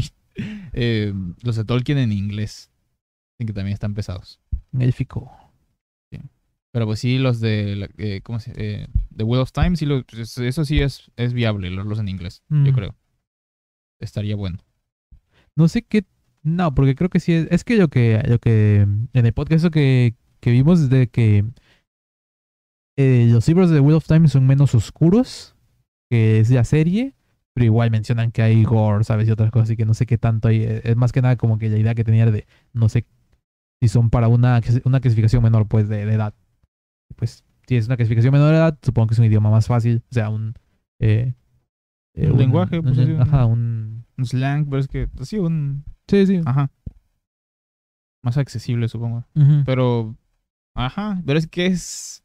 Eh, 0.79 1.15
los 1.43 1.57
de 1.57 1.65
Tolkien 1.65 1.97
en 1.97 2.13
inglés. 2.13 2.71
Así 3.39 3.47
que 3.47 3.55
también 3.55 3.73
están 3.73 3.95
pesados. 3.95 4.39
Élfico. 4.79 5.33
Pero 6.77 6.85
pues 6.85 7.01
sí, 7.01 7.17
los 7.17 7.41
de. 7.41 7.89
eh, 7.97 8.21
¿Cómo 8.23 8.39
se 8.39 8.53
eh, 8.55 8.87
The 9.17 9.25
Wheel 9.25 9.41
of 9.41 9.51
Time, 9.51 9.77
sí 9.77 9.87
lo- 9.87 10.05
es- 10.13 10.37
eso 10.37 10.63
sí 10.67 10.81
es, 10.83 11.11
es 11.17 11.33
viable, 11.33 11.71
leerlos 11.71 11.99
en 11.99 12.09
inglés. 12.11 12.43
Yo 12.51 12.59
Mm. 12.59 12.75
creo. 12.75 12.95
Estaría 13.99 14.37
bueno. 14.37 14.59
No 15.57 15.69
sé 15.69 15.81
qué. 15.81 16.05
No, 16.43 16.75
porque 16.75 16.95
creo 16.95 17.09
que 17.09 17.19
sí 17.19 17.33
es. 17.33 17.49
Es 17.51 17.65
que 17.65 17.77
lo 17.79 17.89
que, 17.89 18.23
lo 18.29 18.39
que 18.39 18.83
en 18.83 19.09
el 19.15 19.33
podcast 19.33 19.69
que, 19.73 20.17
que 20.41 20.51
vimos 20.51 20.81
es 20.81 20.91
de 20.91 21.07
que 21.09 21.47
eh, 22.99 23.27
los 23.31 23.49
libros 23.49 23.71
de 23.71 23.77
The 23.77 23.81
Wheel 23.81 23.97
of 23.97 24.07
Time 24.07 24.29
son 24.29 24.47
menos 24.47 24.75
oscuros 24.75 25.55
que 26.11 26.41
es 26.41 26.51
la 26.51 26.65
serie, 26.65 27.15
pero 27.55 27.65
igual 27.65 27.91
mencionan 27.91 28.33
que 28.33 28.43
hay 28.43 28.65
gore, 28.65 29.03
¿sabes? 29.05 29.27
Y 29.27 29.31
otras 29.31 29.51
cosas, 29.51 29.69
así 29.71 29.77
que 29.79 29.87
no 29.87 29.95
sé 29.95 30.05
qué 30.05 30.19
tanto 30.19 30.49
hay. 30.49 30.63
Eh, 30.63 30.83
Es 30.85 30.97
más 30.97 31.11
que 31.13 31.23
nada 31.23 31.37
como 31.37 31.59
que 31.59 31.71
la 31.71 31.79
idea 31.79 31.95
que 31.95 32.05
tenía 32.05 32.31
de 32.31 32.47
no 32.75 32.91
sé 32.91 33.07
si 33.81 33.89
son 33.89 34.11
para 34.11 34.29
una, 34.29 34.61
una 34.85 35.01
clasificación 35.01 35.43
menor, 35.43 35.67
pues, 35.69 35.89
de, 35.89 36.05
de 36.05 36.13
edad. 36.13 36.35
Pues, 37.15 37.45
si 37.67 37.77
es 37.77 37.87
una 37.87 37.97
clasificación 37.97 38.33
menor 38.33 38.51
de 38.51 38.57
edad, 38.57 38.79
supongo 38.83 39.09
que 39.09 39.15
es 39.15 39.19
un 39.19 39.25
idioma 39.27 39.51
más 39.51 39.67
fácil, 39.67 40.03
o 40.11 40.15
sea, 40.15 40.29
un. 40.31 40.55
eh, 41.01 41.35
eh, 42.15 42.31
Un 42.31 42.39
lenguaje, 42.39 42.83
pues, 42.83 42.97
sí, 42.97 43.03
un- 43.03 43.21
Ajá, 43.21 43.45
un. 43.47 44.05
Un 44.19 44.25
slang, 44.27 44.67
pero 44.67 44.79
es 44.79 44.89
que. 44.89 45.09
Sí, 45.23 45.39
un. 45.39 45.85
Sí, 46.09 46.27
sí. 46.27 46.41
Ajá. 46.45 46.71
Más 48.23 48.37
accesible, 48.39 48.89
supongo. 48.89 49.25
Pero. 49.65 50.17
Ajá. 50.75 51.23
Pero 51.25 51.39
es 51.39 51.47
que 51.47 51.67
es. 51.67 52.23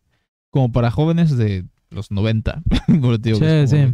Como 0.51 0.71
para 0.71 0.91
jóvenes 0.91 1.37
de 1.37 1.65
los 1.89 2.11
90. 2.11 2.61
Por 3.01 3.13
eso 3.13 3.19
te 3.21 3.29
digo 3.29 3.39
Sí, 3.39 3.45
es 3.45 3.71
como, 3.71 3.87
sí. 3.87 3.93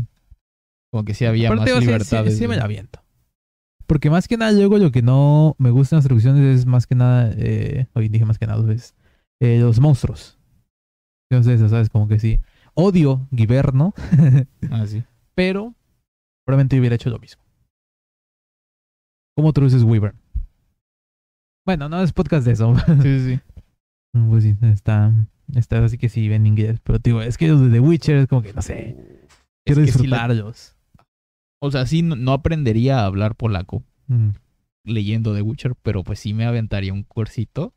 como 0.92 1.06
que 1.06 1.14
sí 1.14 1.26
había 1.26 1.50
Aparte, 1.50 1.74
más 1.74 1.82
libertad. 1.82 2.26
Sí, 2.26 2.32
sí 2.32 2.48
me 2.48 2.56
la 2.58 2.64
aviento. 2.64 3.04
Porque 3.86 4.10
más 4.10 4.28
que 4.28 4.38
nada, 4.38 4.52
luego 4.52 4.78
lo 4.80 4.92
que 4.92 5.02
no 5.02 5.56
me 5.60 5.70
gusta 5.70 5.96
en 5.96 5.98
las 6.00 6.06
traducciones 6.06 6.60
es 6.60 6.66
más 6.66 6.88
que 6.88 6.96
nada, 6.96 7.32
eh, 7.38 7.88
hoy 7.94 8.10
dije 8.10 8.26
más 8.26 8.38
que 8.40 8.48
nada, 8.48 8.74
es 8.74 8.96
eh, 9.40 9.60
los 9.60 9.80
monstruos. 9.80 10.37
Entonces, 11.30 11.60
eso, 11.60 11.70
¿sabes? 11.70 11.90
Como 11.90 12.08
que 12.08 12.20
sí. 12.20 12.40
Odio 12.74 13.28
Giverno, 13.36 13.94
Ah, 14.72 14.86
sí. 14.86 15.04
pero 15.36 15.74
probablemente 16.46 16.80
hubiera 16.80 16.96
hecho 16.96 17.10
lo 17.10 17.20
mismo. 17.20 17.42
¿Cómo 19.36 19.54
traduces 19.54 19.84
Wyvern? 19.84 20.18
Bueno, 21.66 21.90
no 21.90 22.02
es 22.02 22.14
podcast 22.14 22.46
de 22.46 22.54
eso. 22.54 22.74
Sí, 23.02 23.02
sí, 23.02 23.20
sí. 23.36 23.40
pues 24.30 24.44
sí, 24.44 24.56
está, 24.62 25.12
está 25.56 25.84
así 25.84 25.98
que 25.98 26.10
sí, 26.10 26.32
en 26.32 26.46
inglés. 26.48 26.80
Pero 26.84 27.00
digo, 27.00 27.22
es 27.22 27.38
que 27.38 27.48
los 27.50 27.62
de 27.62 27.70
The 27.70 27.80
Witcher 27.80 28.16
es 28.18 28.28
como 28.28 28.42
que, 28.42 28.54
no 28.54 28.62
sé, 28.62 28.96
quiero 29.66 29.82
Es 29.82 29.88
que 29.88 29.98
disfrutarlos. 29.98 30.76
O 31.60 31.72
sea, 31.72 31.86
sí, 31.86 32.04
no, 32.04 32.16
no 32.16 32.32
aprendería 32.34 33.00
a 33.02 33.06
hablar 33.06 33.36
polaco 33.36 33.84
Mm. 34.10 34.30
leyendo 34.86 35.36
The 35.36 35.42
Witcher, 35.42 35.76
pero 35.76 36.02
pues 36.04 36.20
sí 36.20 36.34
me 36.34 36.46
aventaría 36.46 36.94
un 36.94 37.04
cursito. 37.04 37.74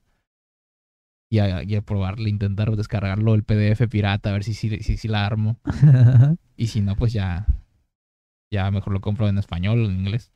Y 1.32 1.39
a, 1.39 1.62
y 1.62 1.77
a 1.77 1.81
probarle, 1.82 2.28
intentar 2.28 2.74
descargarlo 2.74 3.35
el 3.35 3.44
PDF 3.44 3.86
pirata, 3.89 4.31
a 4.31 4.32
ver 4.32 4.43
si 4.43 4.52
si, 4.52 4.81
si 4.81 5.09
la 5.09 5.27
armo. 5.27 5.57
Y 6.57 6.66
si 6.66 6.82
no, 6.82 6.94
pues 6.94 7.12
ya. 7.15 7.47
Ya 8.52 8.70
mejor 8.70 8.93
lo 8.93 9.01
compro 9.01 9.28
en 9.28 9.39
español 9.39 9.81
o 9.81 9.85
en 9.86 10.01
inglés. 10.01 10.31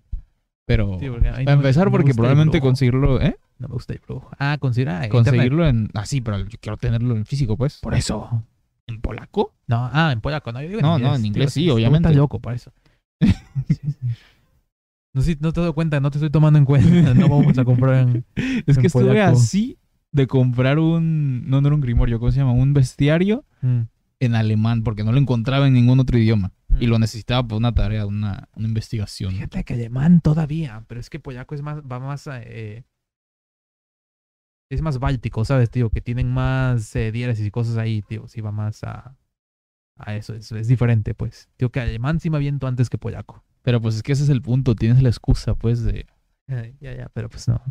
Pero. 0.67 0.99
Sí, 0.99 1.11
porque 1.11 1.29
para 1.29 1.45
no 1.45 1.51
empezar, 1.53 1.87
no 1.87 1.91
porque 1.91 2.15
probablemente 2.15 2.61
conseguirlo, 2.61 3.21
¿eh? 3.21 3.37
No 3.59 3.69
me 3.69 3.75
gusta 3.75 3.93
el 3.93 3.99
brujo. 3.99 4.31
Ah, 4.39 4.57
considera. 4.59 5.05
internet. 5.05 5.11
Conseguirlo 5.11 5.67
en. 5.67 5.91
Ah, 5.93 6.07
sí, 6.07 6.21
pero 6.23 6.39
yo 6.39 6.59
quiero 6.61 6.77
tenerlo 6.79 7.15
en 7.17 7.27
físico, 7.27 7.57
pues. 7.59 7.81
Por 7.81 7.95
eso. 7.95 8.43
¿En 8.87 9.01
polaco? 9.01 9.53
No, 9.67 9.91
ah, 9.93 10.13
en 10.13 10.21
polaco, 10.21 10.53
no. 10.53 10.63
Yo 10.63 10.69
digo 10.69 10.81
No, 10.81 10.99
no, 10.99 11.15
en 11.15 11.27
inglés 11.27 11.53
sí, 11.53 11.69
obviamente. 11.69 12.09
Estás 12.09 12.17
loco 12.17 12.39
para 12.41 12.57
eso. 12.57 12.73
Sí, 13.21 13.75
sí. 13.75 13.81
No, 15.13 15.23
sí, 15.23 15.37
no 15.41 15.53
te 15.53 15.61
doy 15.61 15.73
cuenta, 15.73 16.01
no 16.01 16.11
te 16.11 16.19
estoy 16.19 16.31
tomando 16.31 16.59
en 16.59 16.65
cuenta. 16.65 17.15
No 17.15 17.29
vamos 17.29 17.59
a 17.59 17.65
comprar 17.65 18.09
en. 18.09 18.25
Es 18.67 18.77
En 18.77 18.81
que 18.81 18.87
estuve 18.87 19.07
polaco. 19.09 19.37
así 19.37 19.79
de 20.15 20.27
comprar 20.27 20.79
un. 20.79 21.49
No, 21.51 21.61
no 21.61 21.67
era 21.69 21.75
un 21.75 21.81
grimorio, 21.81 22.19
¿cómo 22.19 22.33
se 22.33 22.39
llama? 22.39 22.53
Un 22.53 22.73
bestiario 22.73 23.45
Mm, 23.61 23.81
en 24.21 24.35
alemán, 24.35 24.83
porque 24.83 25.05
no 25.05 25.13
lo 25.13 25.19
encontraba 25.19 25.67
en 25.67 25.75
ningún 25.75 26.01
otro 26.01 26.17
idioma. 26.19 26.53
mm. 26.69 26.83
Y 26.83 26.87
lo 26.87 26.99
necesitaba 26.99 27.47
por 27.47 27.59
una 27.59 27.73
tarea, 27.75 28.07
una, 28.07 28.49
una 28.55 28.69
investigación. 28.69 29.33
Fíjate 29.33 29.65
que 29.65 29.75
alemán 29.75 30.21
todavía, 30.21 30.85
pero 30.89 31.01
es 31.01 31.11
que 31.11 31.19
polaco 31.21 31.55
es 31.55 31.63
más, 31.63 31.83
va 31.83 31.99
más 31.99 32.27
a, 32.29 32.41
eh, 32.43 32.85
es 34.71 34.83
más 34.83 34.99
báltico, 34.99 35.45
¿sabes, 35.45 35.71
tío? 35.71 35.91
Que 35.91 36.01
tienen 36.01 36.33
más 36.33 36.95
eh, 36.97 37.13
diéresis 37.13 37.47
y 37.47 37.51
cosas 37.51 37.77
ahí, 37.77 38.03
tío. 38.03 38.27
Sí 38.29 38.41
va 38.41 38.51
más 38.53 38.83
a, 38.85 39.17
a 39.97 40.15
eso, 40.17 40.35
es, 40.35 40.51
es 40.53 40.69
diferente, 40.69 41.15
pues. 41.15 41.49
Tío, 41.57 41.71
que 41.71 41.81
alemán 41.81 42.21
sí 42.21 42.31
me 42.31 42.37
aviento 42.37 42.67
antes 42.67 42.89
que 42.91 42.99
polaco. 42.99 43.45
Pero 43.63 43.81
pues 43.81 43.97
es 43.97 44.03
que 44.03 44.13
ese 44.13 44.25
es 44.25 44.29
el 44.31 44.43
punto, 44.43 44.75
tienes 44.75 45.03
la 45.03 45.09
excusa, 45.09 45.55
pues, 45.55 45.83
de. 45.85 46.07
Ya, 46.81 46.95
ya, 46.95 47.09
pero 47.15 47.29
pues 47.29 47.49
no. 47.49 47.63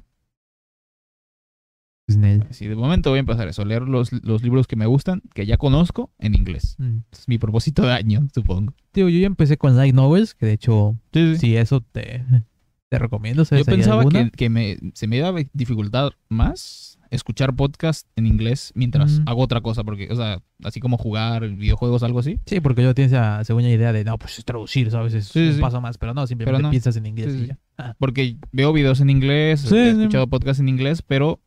Sí, 2.07 2.67
de 2.67 2.75
momento 2.75 3.09
voy 3.11 3.17
a 3.17 3.21
empezar 3.21 3.47
eso, 3.47 3.63
leer 3.63 3.84
los, 3.84 4.11
los 4.23 4.43
libros 4.43 4.67
que 4.67 4.75
me 4.75 4.85
gustan, 4.85 5.21
que 5.34 5.45
ya 5.45 5.57
conozco, 5.57 6.11
en 6.19 6.35
inglés. 6.35 6.75
Mm. 6.77 6.97
Es 7.11 7.27
mi 7.27 7.38
propósito 7.38 7.81
de 7.84 7.93
año, 7.93 8.27
supongo. 8.34 8.73
Tío, 8.91 9.07
yo 9.09 9.19
ya 9.19 9.27
empecé 9.27 9.57
con 9.57 9.75
light 9.77 9.95
novels, 9.95 10.35
que 10.35 10.45
de 10.45 10.53
hecho, 10.53 10.97
Sí, 11.13 11.34
sí. 11.35 11.38
sí, 11.39 11.57
eso 11.57 11.80
te, 11.81 12.23
te 12.89 12.99
recomiendo. 12.99 13.41
Yo 13.43 13.45
¿sabes? 13.45 13.67
¿Hay 13.67 13.73
pensaba 13.75 14.05
que, 14.09 14.31
que 14.31 14.49
me, 14.49 14.77
se 14.93 15.07
me 15.07 15.17
iba 15.17 15.30
a 15.30 15.34
dificultar 15.53 16.17
más 16.30 16.99
escuchar 17.09 17.55
podcast 17.55 18.07
en 18.15 18.25
inglés 18.25 18.71
mientras 18.75 19.19
Mm. 19.19 19.30
hago 19.30 19.41
otra 19.43 19.61
cosa, 19.61 19.84
porque, 19.84 20.07
o 20.11 20.15
sea, 20.15 20.41
así 20.63 20.80
como 20.80 20.97
jugar 20.97 21.47
videojuegos, 21.47 22.01
algo 22.03 22.19
así. 22.19 22.39
Sí, 22.47 22.59
porque 22.59 22.81
yo 22.84 22.93
tienes 22.95 23.13
esa 23.13 23.43
segunda 23.43 23.69
idea 23.69 23.93
de, 23.93 24.03
no, 24.03 24.17
pues 24.17 24.39
es 24.39 24.45
traducir, 24.45 24.89
¿sabes? 24.91 25.13
Es 25.13 25.27
Sí, 25.27 25.39
un 25.39 25.53
sí. 25.53 25.61
paso 25.61 25.80
más, 25.80 25.97
pero 25.99 26.13
no, 26.15 26.25
simplemente 26.27 26.63
no. 26.63 26.69
piensas 26.71 26.95
en 26.97 27.05
inglés 27.05 27.31
Sí, 27.31 27.38
y 27.38 27.41
sí. 27.43 27.47
ya. 27.49 27.59
Ah, 27.77 27.95
Porque 27.99 28.38
veo 28.51 28.73
videos 28.73 28.99
en 28.99 29.09
inglés, 29.11 29.71
he 29.71 29.89
escuchado 29.91 30.27
podcasts 30.27 30.59
en 30.59 30.69
inglés, 30.69 31.01
pero 31.03 31.39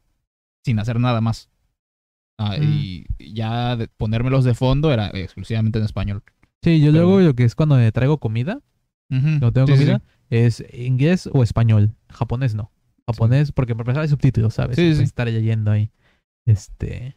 sin 0.67 0.79
hacer 0.79 1.01
nada 1.01 1.21
más. 1.23 1.49
Ah, 2.39 2.57
Mm. 2.59 2.63
Y 2.65 3.07
ya 3.35 3.77
de- 3.77 3.89
ponérmelos 3.89 4.45
de 4.45 4.53
fondo 4.55 4.93
era 4.93 5.09
exclusivamente 5.15 5.79
en 5.79 5.85
español. 5.87 6.23
Sí, 6.63 6.81
yo 6.83 6.93
luego 6.93 7.21
lo 7.21 7.35
que 7.35 7.45
es 7.45 7.55
cuando 7.55 7.77
me 7.77 7.91
traigo 7.93 8.19
comida, 8.19 8.61
Ujú. 9.11 9.23
cuando 9.23 9.53
tengo 9.53 9.67
Sí, 9.69 9.73
sí, 9.75 9.79
comida, 9.85 10.03
es 10.29 10.63
inglés 10.75 11.29
o 11.33 11.43
español. 11.43 11.95
Japonés 12.11 12.55
no. 12.55 12.71
Japonés, 13.09 13.53
porque 13.53 13.75
para 13.75 13.83
empezar 13.85 14.03
hay 14.03 14.09
subtítulos, 14.09 14.55
¿sabes? 14.55 14.77
Sí, 14.77 14.89
estar 15.03 15.27
leyendo 15.29 15.71
ahí. 15.71 15.91
Este. 16.47 17.17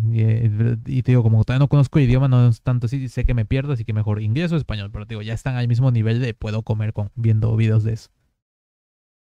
Y, 0.00 0.20
eh, 0.20 0.76
y 0.86 1.02
te 1.02 1.10
digo, 1.10 1.24
como 1.24 1.42
todavía 1.44 1.58
no 1.64 1.68
conozco 1.68 1.98
el 1.98 2.04
idioma, 2.04 2.28
no 2.28 2.48
es 2.48 2.62
tanto 2.62 2.86
así, 2.86 3.08
sé 3.08 3.24
que 3.24 3.34
me 3.34 3.44
pierdo, 3.44 3.72
así 3.72 3.84
que 3.84 3.92
mejor 3.92 4.22
inglés 4.22 4.52
o 4.52 4.56
español. 4.56 4.90
Pero 4.92 5.06
te 5.06 5.14
digo, 5.14 5.22
ya 5.22 5.34
están 5.34 5.56
al 5.56 5.66
mismo 5.66 5.90
nivel 5.90 6.20
de 6.20 6.34
puedo 6.34 6.62
comer 6.62 6.92
con 6.92 7.10
viendo 7.16 7.54
videos 7.56 7.82
de 7.82 7.94
eso. 7.94 8.10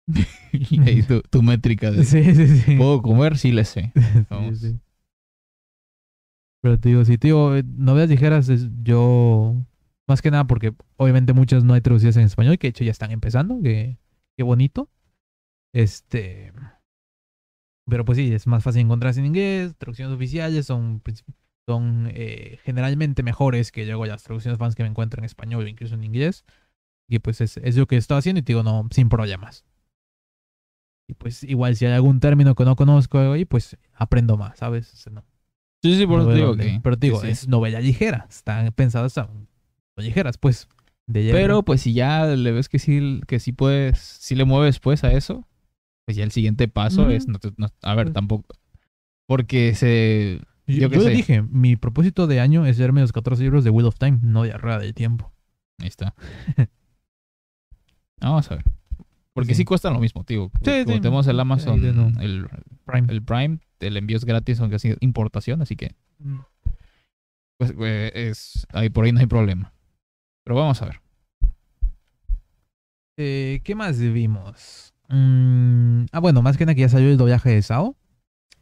Ahí 0.86 1.02
tu, 1.02 1.20
tu 1.22 1.42
métrica 1.42 1.90
de 1.90 2.04
Sí, 2.04 2.22
sí, 2.34 2.46
sí. 2.58 2.76
¿puedo 2.76 3.02
comer? 3.02 3.38
Sí 3.38 3.52
le 3.52 3.64
sé. 3.64 3.92
Vamos. 4.30 4.62
Pero 6.62 6.78
te 6.78 6.88
digo, 6.88 7.04
si 7.04 7.18
te 7.18 7.28
digo, 7.28 7.54
eh, 7.54 7.64
novelas 7.64 8.10
ligeras, 8.10 8.50
yo. 8.82 9.54
Más 10.08 10.22
que 10.22 10.30
nada 10.30 10.46
porque 10.46 10.72
obviamente 10.96 11.32
muchas 11.32 11.64
no 11.64 11.74
hay 11.74 11.80
traducidas 11.80 12.16
en 12.16 12.22
español, 12.22 12.58
que 12.58 12.68
de 12.68 12.70
hecho 12.70 12.84
ya 12.84 12.92
están 12.92 13.10
empezando, 13.10 13.60
que 13.60 13.98
qué 14.36 14.42
bonito. 14.44 14.88
Este. 15.74 16.52
Pero 17.88 18.04
pues 18.04 18.16
sí, 18.16 18.32
es 18.32 18.46
más 18.46 18.64
fácil 18.64 18.82
encontrarse 18.82 19.20
en 19.20 19.26
inglés, 19.26 19.76
traducciones 19.76 20.14
oficiales 20.14 20.66
son, 20.66 21.02
son 21.68 22.08
eh, 22.12 22.58
generalmente 22.64 23.22
mejores 23.22 23.70
que 23.70 23.84
luego 23.86 24.06
las 24.06 24.24
traducciones 24.24 24.58
fans 24.58 24.74
que 24.74 24.82
me 24.82 24.88
encuentro 24.88 25.20
en 25.20 25.24
español 25.24 25.64
o 25.64 25.68
incluso 25.68 25.94
en 25.94 26.04
inglés. 26.04 26.44
Y 27.08 27.20
pues 27.20 27.40
es, 27.40 27.58
es 27.58 27.76
lo 27.76 27.86
que 27.86 27.96
estoy 27.96 28.18
haciendo 28.18 28.40
y 28.40 28.42
te 28.42 28.52
digo, 28.52 28.64
no, 28.64 28.88
sin 28.90 29.08
problemas. 29.08 29.65
Y 31.08 31.14
pues 31.14 31.44
igual 31.44 31.76
si 31.76 31.86
hay 31.86 31.92
algún 31.92 32.18
término 32.20 32.54
que 32.54 32.64
no 32.64 32.74
conozco 32.76 33.18
ahí, 33.32 33.44
pues 33.44 33.76
aprendo 33.94 34.36
más, 34.36 34.58
¿sabes? 34.58 34.92
O 34.92 34.96
sea, 34.96 35.12
no- 35.12 35.24
Sí, 35.82 35.96
sí, 35.96 36.06
por 36.06 36.20
eso 36.20 36.30
te 36.30 36.34
digo 36.36 36.56
que. 36.56 36.80
Pero 36.82 36.96
te 36.98 37.06
digo, 37.06 37.20
sí. 37.20 37.28
es 37.28 37.46
novela 37.48 37.80
ligera. 37.80 38.26
Están 38.28 38.72
pensadas 38.72 39.16
a 39.18 39.28
ligeras, 39.96 40.36
pues. 40.38 40.68
De. 41.06 41.30
Pero 41.30 41.62
pues 41.62 41.82
si 41.82 41.92
ya 41.92 42.26
le 42.26 42.50
ves 42.50 42.68
que 42.68 42.80
sí, 42.80 43.20
que 43.28 43.38
sí 43.38 43.52
puedes, 43.52 43.98
si 43.98 44.34
le 44.34 44.44
mueves 44.44 44.80
pues 44.80 45.04
a 45.04 45.12
eso, 45.12 45.46
pues 46.04 46.16
ya 46.16 46.24
el 46.24 46.32
siguiente 46.32 46.66
paso 46.66 47.08
es, 47.10 47.28
no 47.28 47.38
te- 47.38 47.52
no- 47.56 47.68
a 47.82 47.94
ver, 47.94 48.06
Pues- 48.06 48.14
tampoco, 48.14 48.56
porque 49.26 49.76
se, 49.76 50.40
yo, 50.66 50.88
yo 50.88 50.88
yo 50.88 51.00
le 51.02 51.10
dije, 51.10 51.42
mi 51.42 51.76
propósito 51.76 52.26
de 52.26 52.40
año 52.40 52.66
es 52.66 52.78
leerme 52.78 53.02
los 53.02 53.12
14 53.12 53.44
libros 53.44 53.62
de 53.62 53.70
Wheel 53.70 53.86
of 53.86 53.98
Time, 53.98 54.18
no 54.22 54.42
de 54.42 54.52
Rueda 54.58 54.80
del 54.80 54.94
Tiempo. 54.94 55.32
ahí 55.78 55.86
está. 55.86 56.14
Vamos 58.20 58.50
a 58.50 58.56
ver. 58.56 58.64
Porque 59.36 59.54
sí, 59.54 59.58
Sí. 59.58 59.64
cuestan 59.64 59.92
lo 59.92 60.00
mismo, 60.00 60.24
tío. 60.24 60.50
Sí, 60.64 60.82
Como 60.82 60.96
sí. 60.96 61.00
tenemos 61.00 61.26
el 61.28 61.38
Amazon, 61.38 61.80
no. 61.94 62.20
el, 62.20 62.48
Prime. 62.84 63.06
el 63.12 63.22
Prime, 63.22 63.58
el 63.78 63.96
envío 63.96 64.16
es 64.16 64.24
gratis, 64.24 64.58
aunque 64.60 64.78
sea 64.80 64.96
importación, 65.00 65.62
así 65.62 65.76
que 65.76 65.94
Mm. 66.18 66.38
pues, 67.58 67.72
eh, 67.78 68.10
es, 68.14 68.66
ahí 68.72 68.88
por 68.90 69.04
ahí 69.04 69.12
no 69.12 69.20
hay 69.20 69.26
problema. 69.26 69.72
Pero 70.44 70.56
vamos 70.56 70.80
a 70.82 70.86
ver. 70.86 71.00
Eh, 73.18 73.60
¿Qué 73.64 73.74
más 73.74 73.98
vimos? 73.98 74.92
Mm, 75.08 76.06
ah, 76.12 76.18
bueno, 76.20 76.42
más 76.42 76.56
que 76.56 76.66
nada 76.66 76.74
que 76.74 76.82
ya 76.82 76.88
salió 76.88 77.08
el 77.10 77.16
doblaje 77.16 77.50
de 77.50 77.62
Sao. 77.62 77.96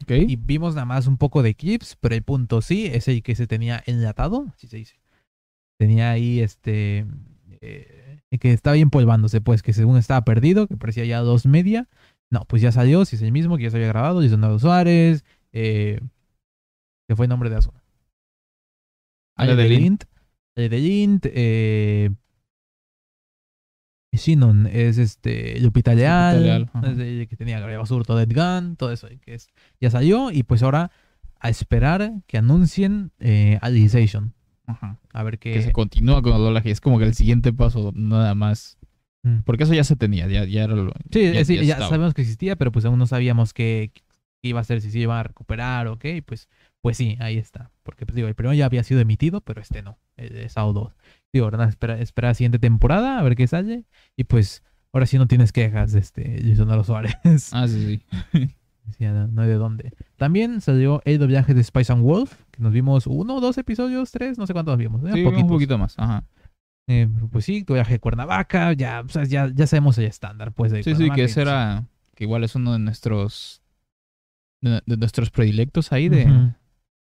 ¿Ok? 0.02 0.10
Y 0.28 0.36
vimos 0.36 0.74
nada 0.74 0.84
más 0.84 1.06
un 1.06 1.16
poco 1.16 1.42
de 1.42 1.54
clips, 1.54 1.96
pero 2.00 2.14
el 2.14 2.22
punto 2.22 2.60
sí 2.62 2.86
es 2.86 3.08
el 3.08 3.22
que 3.22 3.34
se 3.36 3.46
tenía 3.46 3.82
enlatado, 3.86 4.46
así 4.54 4.66
se 4.66 4.76
dice. 4.78 4.96
Tenía 5.78 6.10
ahí 6.10 6.40
este. 6.40 7.06
eh, 7.60 8.03
que 8.38 8.52
estaba 8.52 8.76
empolvándose, 8.76 9.40
pues, 9.40 9.62
que 9.62 9.72
según 9.72 9.96
estaba 9.96 10.24
perdido, 10.24 10.66
que 10.66 10.76
parecía 10.76 11.04
ya 11.04 11.20
dos 11.20 11.46
media. 11.46 11.88
No, 12.30 12.44
pues 12.46 12.62
ya 12.62 12.72
salió, 12.72 13.04
si 13.04 13.16
es 13.16 13.22
el 13.22 13.32
mismo, 13.32 13.56
que 13.56 13.64
ya 13.64 13.70
se 13.70 13.76
había 13.76 13.88
grabado, 13.88 14.20
Leonardo 14.20 14.58
Suárez, 14.58 15.24
eh, 15.52 16.00
que 17.06 17.16
fue 17.16 17.26
el 17.26 17.30
nombre 17.30 17.50
de 17.50 17.62
zona. 17.62 17.82
Ale 19.36 19.56
de 19.56 19.68
Lint. 19.68 20.04
Ale 20.56 20.68
de 20.68 20.78
Lint, 20.78 21.26
eh, 21.28 22.10
Shinon 24.16 24.66
es 24.66 24.98
este 24.98 25.58
Lupita 25.60 25.94
Leal, 25.94 26.42
Leal, 26.42 26.70
ajá. 26.72 26.92
es 26.92 26.98
el 26.98 27.28
que 27.28 27.36
tenía 27.36 27.58
Gabriel 27.58 27.80
Basurto, 27.80 28.16
Dead 28.16 28.28
Gun, 28.28 28.76
todo 28.76 28.92
eso, 28.92 29.08
que 29.20 29.34
es, 29.34 29.48
ya 29.80 29.90
salió 29.90 30.30
y 30.30 30.42
pues 30.42 30.62
ahora 30.62 30.90
a 31.40 31.48
esperar 31.48 32.12
que 32.26 32.38
anuncien 32.38 33.12
eh, 33.18 33.58
Alicization. 33.60 34.34
Ajá. 34.66 34.98
A 35.12 35.22
ver 35.22 35.38
qué... 35.38 35.52
Que 35.52 35.62
se 35.62 35.72
continúa 35.72 36.22
con 36.22 36.32
el 36.32 36.38
doblaje. 36.38 36.70
Es 36.70 36.80
como 36.80 36.98
que 36.98 37.04
el 37.04 37.14
siguiente 37.14 37.52
paso, 37.52 37.92
nada 37.94 38.34
más. 38.34 38.78
Mm. 39.22 39.38
Porque 39.44 39.64
eso 39.64 39.74
ya 39.74 39.84
se 39.84 39.96
tenía, 39.96 40.26
ya, 40.28 40.44
ya 40.44 40.64
era 40.64 40.74
lo. 40.74 40.92
Sí, 41.10 41.22
ya- 41.22 41.30
es 41.30 41.48
decir, 41.48 41.60
ya 41.62 41.78
ya, 41.78 41.88
sabemos 41.88 42.14
que 42.14 42.22
existía, 42.22 42.56
pero 42.56 42.72
pues 42.72 42.84
aún 42.84 42.98
no 42.98 43.06
sabíamos 43.06 43.52
qué, 43.54 43.90
qué 44.42 44.48
iba 44.48 44.60
a 44.60 44.62
hacer, 44.62 44.80
si 44.80 44.90
se 44.90 44.98
iba 44.98 45.18
a 45.18 45.22
recuperar 45.22 45.86
o 45.88 45.98
qué, 45.98 46.16
y 46.16 46.20
pues, 46.20 46.48
pues 46.82 46.96
sí, 46.98 47.16
ahí 47.20 47.38
está. 47.38 47.70
Porque 47.82 48.04
pues 48.04 48.16
digo, 48.16 48.28
el 48.28 48.34
primero 48.34 48.54
ya 48.54 48.66
había 48.66 48.82
sido 48.82 49.00
emitido, 49.00 49.40
pero 49.40 49.62
este 49.62 49.82
no, 49.82 49.98
el 50.16 50.28
de 50.34 50.48
Sao 50.50 50.72
2. 50.74 50.94
Digo, 51.32 51.50
nada, 51.50 51.68
espera, 51.68 51.98
espera 51.98 52.28
la 52.28 52.34
siguiente 52.34 52.58
temporada, 52.58 53.18
a 53.18 53.22
ver 53.22 53.34
qué 53.34 53.46
sale, 53.46 53.84
y 54.16 54.24
pues 54.24 54.62
ahora 54.92 55.06
sí 55.06 55.16
no 55.16 55.26
tienes 55.26 55.52
quejas 55.52 55.92
de 55.92 56.00
este 56.00 56.40
Leonardo 56.42 56.84
Suárez. 56.84 57.16
Ah, 57.52 57.66
sí, 57.66 58.02
sí. 58.32 58.54
No, 58.98 59.42
hay 59.42 59.48
de 59.48 59.54
dónde. 59.54 59.92
También 60.16 60.60
salió 60.60 61.02
el 61.04 61.18
doblaje 61.18 61.54
de 61.54 61.64
Spice 61.64 61.92
and 61.92 62.02
Wolf, 62.02 62.34
que 62.50 62.62
nos 62.62 62.72
vimos 62.72 63.06
uno, 63.06 63.40
dos 63.40 63.58
episodios, 63.58 64.10
tres, 64.10 64.38
no 64.38 64.46
sé 64.46 64.52
cuántos 64.52 64.76
vimos. 64.78 65.02
Sí, 65.12 65.24
un 65.24 65.46
poquito 65.48 65.78
más. 65.78 65.98
Ajá. 65.98 66.24
Eh, 66.86 67.08
pues 67.32 67.46
sí, 67.46 67.62
doblaje 67.62 67.94
de 67.94 67.98
Cuernavaca, 68.00 68.72
ya, 68.74 69.00
o 69.00 69.08
sea, 69.08 69.24
ya, 69.24 69.50
ya 69.54 69.66
sabemos 69.66 69.96
el 69.98 70.04
estándar, 70.04 70.52
pues. 70.52 70.70
De 70.70 70.82
Sí, 70.82 70.94
sí, 70.94 71.10
que 71.10 71.24
ese 71.24 71.42
era. 71.42 71.86
Que 72.14 72.24
igual 72.24 72.44
es 72.44 72.54
uno 72.54 72.72
de 72.74 72.78
nuestros. 72.78 73.62
De, 74.62 74.82
de 74.86 74.96
nuestros 74.96 75.30
predilectos 75.30 75.92
ahí, 75.92 76.08
de, 76.08 76.52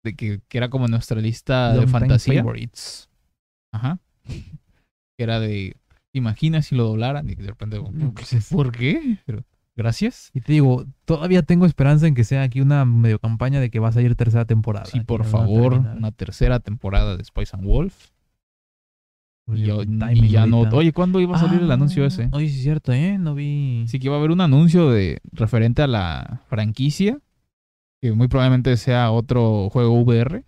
de 0.04 0.14
que, 0.14 0.40
que 0.48 0.58
era 0.58 0.68
como 0.68 0.88
nuestra 0.88 1.20
lista 1.20 1.72
de 1.72 1.80
Long 1.80 1.88
fantasía. 1.88 2.40
favorites. 2.42 3.08
Ajá. 3.72 3.98
Que 5.18 5.24
era 5.24 5.40
de. 5.40 5.76
¿Te 6.12 6.18
imaginas 6.18 6.66
si 6.66 6.74
lo 6.74 6.84
doblaran? 6.84 7.30
Y 7.30 7.36
de 7.36 7.46
repente. 7.46 7.80
¿Por 8.50 8.72
qué? 8.72 9.16
Pero, 9.24 9.44
Gracias. 9.76 10.30
Y 10.32 10.40
te 10.40 10.54
digo, 10.54 10.86
todavía 11.04 11.42
tengo 11.42 11.66
esperanza 11.66 12.06
en 12.06 12.14
que 12.14 12.24
sea 12.24 12.42
aquí 12.42 12.60
una 12.62 12.84
medio 12.86 13.18
campaña 13.18 13.60
de 13.60 13.70
que 13.70 13.78
va 13.78 13.88
a 13.88 13.92
salir 13.92 14.16
tercera 14.16 14.46
temporada. 14.46 14.86
Sí, 14.86 15.00
por 15.00 15.24
favor, 15.24 15.74
una 15.74 16.12
tercera 16.12 16.60
temporada 16.60 17.16
de 17.16 17.24
Spice 17.24 17.54
and 17.56 17.64
Wolf. 17.66 18.08
Pues 19.46 19.60
Y, 19.60 19.64
yo- 19.64 19.82
ya 19.84 20.46
no. 20.46 20.60
Oye, 20.72 20.92
¿cuándo 20.92 21.20
iba 21.20 21.36
a 21.36 21.38
salir 21.38 21.60
el 21.62 21.70
Ah, 21.70 21.74
anuncio 21.74 22.04
ese? 22.04 22.28
Oye, 22.32 22.48
sí 22.48 22.56
es 22.56 22.62
cierto, 22.62 22.92
¿eh? 22.92 23.16
No 23.18 23.34
vi. 23.34 23.84
Sí 23.86 24.00
que 24.00 24.08
va 24.08 24.16
a 24.16 24.18
haber 24.18 24.30
un 24.32 24.40
anuncio 24.40 24.90
de 24.90 25.20
referente 25.32 25.82
a 25.82 25.86
la 25.86 26.42
franquicia. 26.48 27.18
Que 28.02 28.12
muy 28.12 28.28
probablemente 28.28 28.76
sea 28.76 29.10
otro 29.12 29.68
juego 29.70 30.00
VR. 30.02 30.44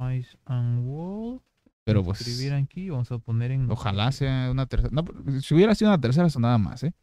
Spice 0.00 0.38
and 0.46 0.84
Wolf. 0.86 1.42
Pero 1.84 2.04
pues. 2.04 2.20
Escribir 2.20 2.54
aquí, 2.54 2.90
vamos 2.90 3.10
a 3.10 3.18
poner 3.18 3.50
en. 3.50 3.68
Ojalá 3.70 4.12
sea 4.12 4.50
una 4.52 4.66
tercera. 4.66 4.90
No, 4.92 5.04
si 5.40 5.54
hubiera 5.54 5.74
sido 5.74 5.90
una 5.90 6.00
tercera, 6.00 6.30
sonaba 6.30 6.58
más, 6.58 6.84
¿eh? 6.84 6.94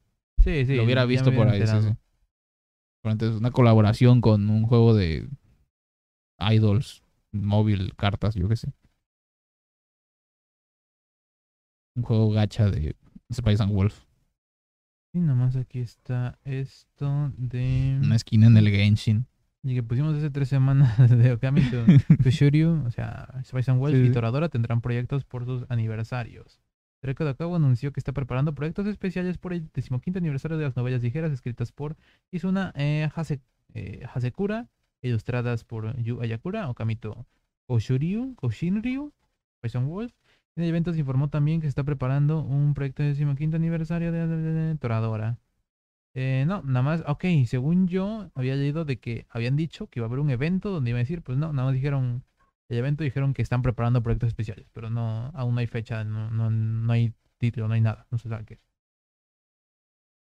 Sí, 0.43 0.65
sí. 0.65 0.75
Lo 0.75 0.83
hubiera 0.83 1.05
visto 1.05 1.33
por 1.33 1.47
ahí. 1.47 1.57
Sí, 1.57 1.61
enterado. 1.61 1.89
sí. 1.89 1.95
Pero 3.01 3.13
entonces, 3.13 3.39
una 3.39 3.51
colaboración 3.51 4.21
con 4.21 4.49
un 4.49 4.65
juego 4.65 4.93
de 4.93 5.29
idols 6.39 7.03
móvil, 7.31 7.95
cartas, 7.95 8.35
yo 8.35 8.47
qué 8.49 8.55
sé. 8.55 8.73
Un 11.95 12.03
juego 12.03 12.31
gacha 12.31 12.69
de 12.69 12.95
Spice 13.31 13.63
and 13.63 13.73
Wolf. 13.73 14.03
Y 15.13 15.19
nomás 15.19 15.55
aquí 15.55 15.79
está 15.79 16.37
esto 16.43 17.31
de... 17.35 17.99
Una 18.01 18.15
esquina 18.15 18.47
en 18.47 18.57
el 18.57 18.69
Genshin. 18.69 19.27
Y 19.63 19.75
que 19.75 19.83
pusimos 19.83 20.15
hace 20.15 20.29
tres 20.29 20.47
semanas 20.49 20.97
de 21.09 21.33
Okami 21.33 21.61
to, 21.69 21.85
to 22.23 22.29
Shuryu, 22.29 22.83
o 22.85 22.91
sea, 22.91 23.27
Spice 23.43 23.71
and 23.71 23.79
Wolf 23.79 23.95
Sí, 23.95 24.07
y. 24.07 24.11
Toradora 24.11 24.49
tendrán 24.49 24.81
proyectos 24.81 25.25
por 25.25 25.45
sus 25.45 25.65
aniversarios. 25.69 26.61
Reiko 27.01 27.23
Dakawa 27.23 27.55
anunció 27.57 27.93
que 27.93 27.99
está 27.99 28.11
preparando 28.11 28.53
proyectos 28.55 28.85
especiales 28.87 29.37
por 29.37 29.53
el 29.53 29.69
decimoquinto 29.73 30.19
aniversario 30.19 30.57
de 30.57 30.65
las 30.65 30.75
novelas 30.75 31.01
ligeras 31.01 31.31
escritas 31.31 31.71
por 31.71 31.95
Izuna 32.31 32.73
eh, 32.75 33.09
eh, 33.73 34.01
Hasekura, 34.13 34.67
ilustradas 35.01 35.63
por 35.63 35.95
Yu 36.01 36.21
Ayakura, 36.21 36.69
Okamito 36.69 37.25
Koshuryu, 37.67 38.35
Koshinryu, 38.35 39.13
and 39.73 39.87
Wolf. 39.87 40.11
En 40.55 40.63
el 40.63 40.69
evento 40.69 40.91
se 40.93 40.99
informó 40.99 41.29
también 41.29 41.61
que 41.61 41.67
está 41.67 41.83
preparando 41.83 42.41
un 42.43 42.73
proyecto 42.73 43.03
de 43.03 43.09
decimoquinto 43.09 43.55
aniversario 43.57 44.11
de, 44.11 44.27
de- 44.27 44.37
de- 44.37 44.53
de 44.69 44.75
Toradora. 44.77 45.37
Eh, 46.15 46.43
no, 46.47 46.61
nada 46.63 46.81
más, 46.81 47.03
ok, 47.07 47.23
según 47.45 47.87
yo 47.87 48.31
había 48.35 48.55
leído 48.55 48.83
de 48.85 48.99
que 48.99 49.25
habían 49.29 49.55
dicho 49.55 49.87
que 49.87 49.99
iba 49.99 50.05
a 50.07 50.09
haber 50.09 50.19
un 50.19 50.31
evento 50.31 50.71
donde 50.71 50.89
iba 50.91 50.97
a 50.99 51.01
decir, 51.01 51.21
pues 51.21 51.37
no, 51.37 51.53
nada 51.53 51.67
más 51.67 51.75
dijeron, 51.75 52.23
el 52.69 52.77
evento 52.77 53.03
dijeron 53.03 53.33
que 53.33 53.41
están 53.41 53.61
preparando 53.61 54.01
proyectos 54.01 54.27
especiales, 54.27 54.69
pero 54.73 54.89
no, 54.89 55.31
aún 55.33 55.55
no 55.55 55.59
hay 55.59 55.67
fecha, 55.67 56.03
no, 56.03 56.29
no, 56.29 56.49
no 56.49 56.93
hay 56.93 57.13
título, 57.37 57.67
no 57.67 57.73
hay 57.73 57.81
nada, 57.81 58.07
no 58.11 58.17
se 58.17 58.29
sabe 58.29 58.45
qué 58.45 58.53
es. 58.55 58.59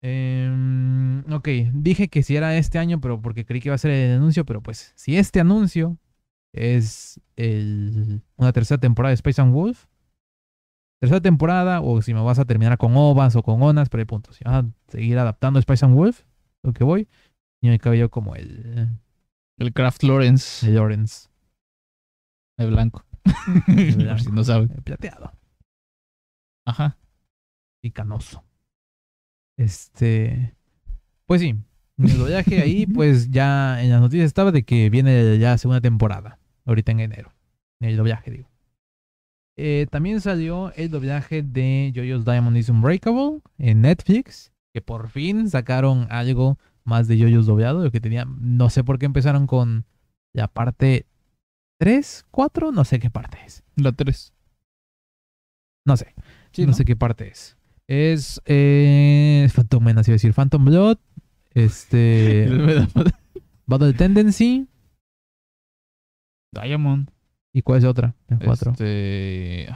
Em, 0.06 1.24
ok, 1.32 1.48
dije 1.74 2.10
que 2.10 2.24
si 2.24 2.36
era 2.36 2.58
este 2.58 2.78
año, 2.78 3.00
pero 3.00 3.22
porque 3.22 3.46
creí 3.46 3.62
que 3.62 3.70
iba 3.70 3.76
a 3.76 3.78
ser 3.78 3.92
el 3.92 4.18
anuncio, 4.18 4.46
pero 4.46 4.62
pues 4.62 4.92
si 4.96 5.16
este 5.16 5.40
anuncio 5.40 5.98
es 6.54 7.22
el, 7.38 8.22
una 8.36 8.52
tercera 8.52 8.80
temporada 8.80 9.12
de 9.12 9.16
Space 9.16 9.42
and 9.42 9.54
Wolf, 9.54 9.86
tercera 11.00 11.22
temporada, 11.22 11.82
o 11.82 12.02
si 12.02 12.14
me 12.14 12.22
vas 12.22 12.40
a 12.40 12.46
terminar 12.46 12.78
con 12.78 12.94
ovas 12.96 13.36
o 13.36 13.44
con 13.44 13.62
onas, 13.62 13.90
pero 13.90 14.02
hay 14.02 14.06
puntos. 14.06 14.36
Si 14.36 14.44
vas 14.44 14.66
a 14.66 14.70
seguir 14.88 15.18
adaptando 15.20 15.62
Spice 15.62 15.86
and 15.86 15.96
Wolf, 15.96 16.24
lo 16.64 16.74
que 16.74 16.84
voy, 16.84 17.08
y 17.62 17.70
me 17.70 17.80
cabello 17.80 18.10
como 18.10 18.36
el, 18.36 18.90
El 19.58 19.74
Kraft 19.74 20.04
Lawrence 20.04 20.68
el 20.68 20.76
Lawrence, 20.76 21.30
de 22.66 22.72
blanco. 22.72 23.06
blanco. 23.24 23.64
Por 24.10 24.20
si 24.20 24.32
no 24.32 24.44
saben. 24.44 24.70
plateado 24.84 25.32
Ajá. 26.66 26.98
y 27.82 27.92
canoso. 27.92 28.44
Este, 29.58 30.56
pues 31.26 31.42
sí, 31.42 31.56
el 31.98 32.18
doblaje 32.18 32.62
ahí, 32.62 32.86
pues 32.94 33.30
ya 33.30 33.82
en 33.84 33.92
las 33.92 34.02
noticias 34.02 34.26
estaba 34.26 34.52
de 34.52 34.64
que 34.64 34.90
viene 34.90 35.38
ya 35.38 35.58
segunda 35.58 35.82
temporada, 35.82 36.40
ahorita 36.66 36.92
en 36.92 37.00
enero, 37.02 37.34
en 37.80 37.90
el 37.90 37.98
doblaje 37.98 38.32
digo. 38.32 38.50
Eh, 39.56 39.86
también 39.92 40.20
salió 40.20 40.74
el 40.74 40.90
doblaje 40.90 41.44
de 41.44 41.94
JoJo's 41.96 42.26
Diamond 42.26 42.58
is 42.58 42.70
Unbreakable 42.70 43.42
en 43.60 43.82
Netflix, 43.82 44.52
que 44.74 44.82
por 44.82 45.10
fin 45.10 45.48
sacaron 45.50 46.08
algo 46.10 46.58
más 46.84 47.08
de 47.08 47.20
JoJo's 47.20 47.46
doblado, 47.46 47.84
lo 47.84 47.92
que 47.92 48.02
tenía, 48.02 48.26
no 48.26 48.70
sé 48.72 48.84
por 48.84 48.98
qué 48.98 49.06
empezaron 49.06 49.46
con 49.46 49.86
la 50.34 50.48
parte 50.48 51.06
3, 51.84 52.26
4, 52.32 52.72
no 52.72 52.86
sé 52.86 52.98
qué 52.98 53.10
parte 53.10 53.40
es, 53.46 53.62
La 53.76 53.92
3. 53.92 54.32
no 55.86 55.98
sé. 55.98 56.16
Sí, 56.54 56.66
no, 56.66 56.72
sé 56.72 56.86
qué 56.86 56.96
parte 56.96 57.28
es. 57.28 57.58
Es 57.90 58.42
eh, 58.46 59.50
Phantom 59.54 59.84
Menace, 59.84 60.12
iba 60.12 60.14
a 60.14 60.16
decir 60.16 60.34
Phantom 60.34 60.64
Blood, 60.64 60.98
este 61.54 62.48
Battle 63.66 63.92
Tendency 63.96 64.70
Diamond. 66.54 67.10
y 67.54 67.62
cuál 67.64 67.80
es 67.80 67.84
otra, 67.84 68.16
en 68.30 68.40
cuatro. 68.40 68.72
Este. 68.72 69.68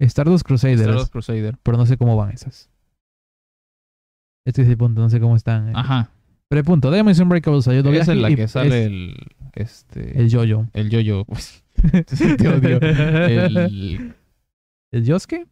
Stardust 0.00 0.44
Crusader, 0.44 0.80
Stardust 0.80 1.12
Crusader. 1.12 1.56
pero 1.62 1.78
no 1.78 1.86
sé 1.86 1.96
cómo 1.96 2.16
van 2.16 2.32
esas. 2.32 2.68
Este 4.44 4.62
es 4.62 4.68
el 4.68 4.76
punto, 4.76 5.00
no 5.00 5.08
sé 5.08 5.20
cómo 5.20 5.36
están. 5.36 5.68
eh. 5.68 5.72
Ajá. 5.76 6.10
Pero 6.54 6.60
el 6.60 6.66
punto, 6.66 6.92
Diamond 6.92 7.16
is 7.16 7.18
Unbreakable 7.20 7.62
salió 7.62 7.82
doblaje 7.82 8.02
Esa 8.02 8.12
es 8.12 8.18
la 8.20 8.28
que 8.32 8.46
sale 8.46 8.84
es 8.84 8.86
el. 8.86 9.16
Este. 9.54 10.20
el 10.20 10.32
Jojo. 10.32 10.68
El 10.72 10.88
yo-yo. 10.88 11.24
Pues, 11.26 11.64
te 12.38 12.48
odio. 12.48 12.78
El. 12.80 14.14
¿El 14.92 15.04
Yosuke? 15.04 15.48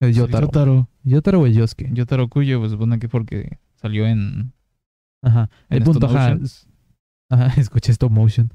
El 0.00 0.14
Yotaro. 0.14 0.46
Yotaro. 0.46 0.88
¿Yotaro 1.04 1.40
o 1.42 1.46
el 1.46 1.54
Yosuke? 1.54 1.92
Yotaro 1.92 2.28
Kuyo, 2.28 2.58
pues 2.58 2.72
supone 2.72 2.98
que 2.98 3.08
porque 3.08 3.60
salió 3.76 4.04
en. 4.04 4.52
Ajá. 5.22 5.48
El 5.70 5.78
en 5.78 5.84
punto, 5.84 6.06
ajá. 6.06 6.36
Ajá, 7.30 7.54
escuché 7.60 7.92
stop 7.92 8.10
motion. 8.10 8.52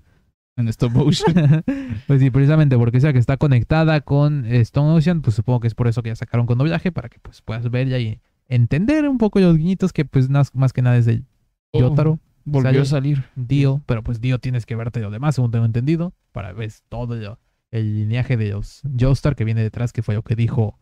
En 0.57 0.67
stop 0.67 0.91
motion. 0.91 1.63
pues 2.07 2.19
sí, 2.19 2.31
precisamente 2.31 2.77
porque 2.77 2.99
sea 2.99 3.13
que 3.13 3.19
está 3.19 3.37
conectada 3.37 4.01
con 4.01 4.45
Stone 4.45 4.91
Ocean, 4.91 5.21
pues 5.21 5.37
supongo 5.37 5.61
que 5.61 5.67
es 5.67 5.73
por 5.73 5.87
eso 5.87 6.03
que 6.03 6.09
ya 6.09 6.17
sacaron 6.17 6.45
con 6.45 6.57
doblaje, 6.57 6.91
para 6.91 7.07
que 7.07 7.19
pues 7.19 7.41
puedas 7.41 7.71
ver 7.71 7.87
ya 7.87 7.97
y 7.97 8.19
entender 8.55 9.07
un 9.07 9.17
poco 9.17 9.39
los 9.39 9.57
guiñitos 9.57 9.93
que 9.93 10.05
pues 10.05 10.29
nas- 10.29 10.51
más 10.53 10.73
que 10.73 10.81
nada 10.81 10.97
es 10.97 11.07
el 11.07 11.25
Yotaro, 11.73 12.19
Volvió 12.45 12.71
Sale- 12.71 12.79
a 12.81 12.85
salir. 12.85 13.23
Dio, 13.37 13.81
pero 13.85 14.03
pues 14.03 14.19
Dio 14.19 14.37
tienes 14.37 14.65
que 14.65 14.75
verte 14.75 14.99
lo 14.99 15.09
demás, 15.11 15.35
según 15.35 15.51
tengo 15.51 15.63
entendido, 15.65 16.13
para 16.33 16.51
ver 16.51 16.71
todo 16.89 17.15
lo- 17.15 17.39
el 17.71 17.95
lineaje 17.95 18.35
de 18.37 18.49
los 18.49 18.81
Joestar 18.99 19.35
que 19.35 19.45
viene 19.45 19.61
detrás, 19.63 19.93
que 19.93 20.01
fue 20.03 20.13
lo 20.15 20.23
que 20.23 20.35
dijo, 20.35 20.77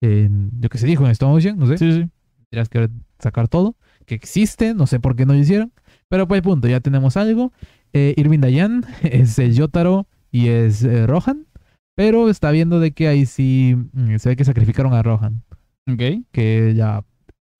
en- 0.00 0.50
lo 0.60 0.68
que 0.70 0.78
se 0.78 0.86
dijo 0.86 1.04
en 1.04 1.10
Stone 1.10 1.34
Ocean, 1.36 1.58
no 1.58 1.66
sé, 1.66 1.76
Sí, 1.78 1.92
sí. 1.92 2.08
tendrías 2.50 2.68
que 2.70 2.88
sacar 3.18 3.46
todo, 3.48 3.76
que 4.06 4.14
existe, 4.14 4.74
no 4.74 4.86
sé 4.86 5.00
por 5.00 5.14
qué 5.14 5.26
no 5.26 5.34
lo 5.34 5.38
hicieron, 5.38 5.72
pero 6.08 6.26
pues 6.26 6.40
punto, 6.42 6.66
ya 6.66 6.80
tenemos 6.80 7.16
algo. 7.16 7.52
Eh, 7.92 8.14
Irving 8.16 8.40
Dayan 8.40 8.84
es 9.02 9.38
el 9.38 9.54
Yotaro 9.54 10.06
y 10.30 10.48
es 10.48 10.82
eh, 10.82 11.06
Rohan, 11.06 11.46
pero 11.94 12.30
está 12.30 12.50
viendo 12.50 12.80
de 12.80 12.92
que 12.92 13.06
ahí 13.06 13.26
sí 13.26 13.76
mm, 13.92 14.16
se 14.16 14.30
ve 14.30 14.36
que 14.36 14.44
sacrificaron 14.44 14.94
a 14.94 15.02
Rohan, 15.02 15.42
Ok. 15.90 16.24
que 16.32 16.72
la 16.74 17.04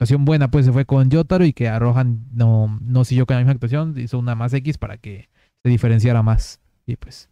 actuación 0.02 0.24
buena 0.24 0.50
pues 0.50 0.66
se 0.66 0.72
fue 0.72 0.84
con 0.84 1.10
Yotaro 1.10 1.44
y 1.44 1.52
que 1.52 1.68
a 1.68 1.78
Rohan 1.78 2.26
no, 2.32 2.78
no 2.82 3.04
siguió 3.04 3.24
con 3.24 3.36
la 3.36 3.40
misma 3.40 3.52
actuación, 3.52 3.94
hizo 3.98 4.18
una 4.18 4.34
más 4.34 4.52
X 4.52 4.76
para 4.76 4.98
que 4.98 5.28
se 5.62 5.70
diferenciara 5.70 6.22
más. 6.22 6.60
Y 6.86 6.96
pues, 6.96 7.30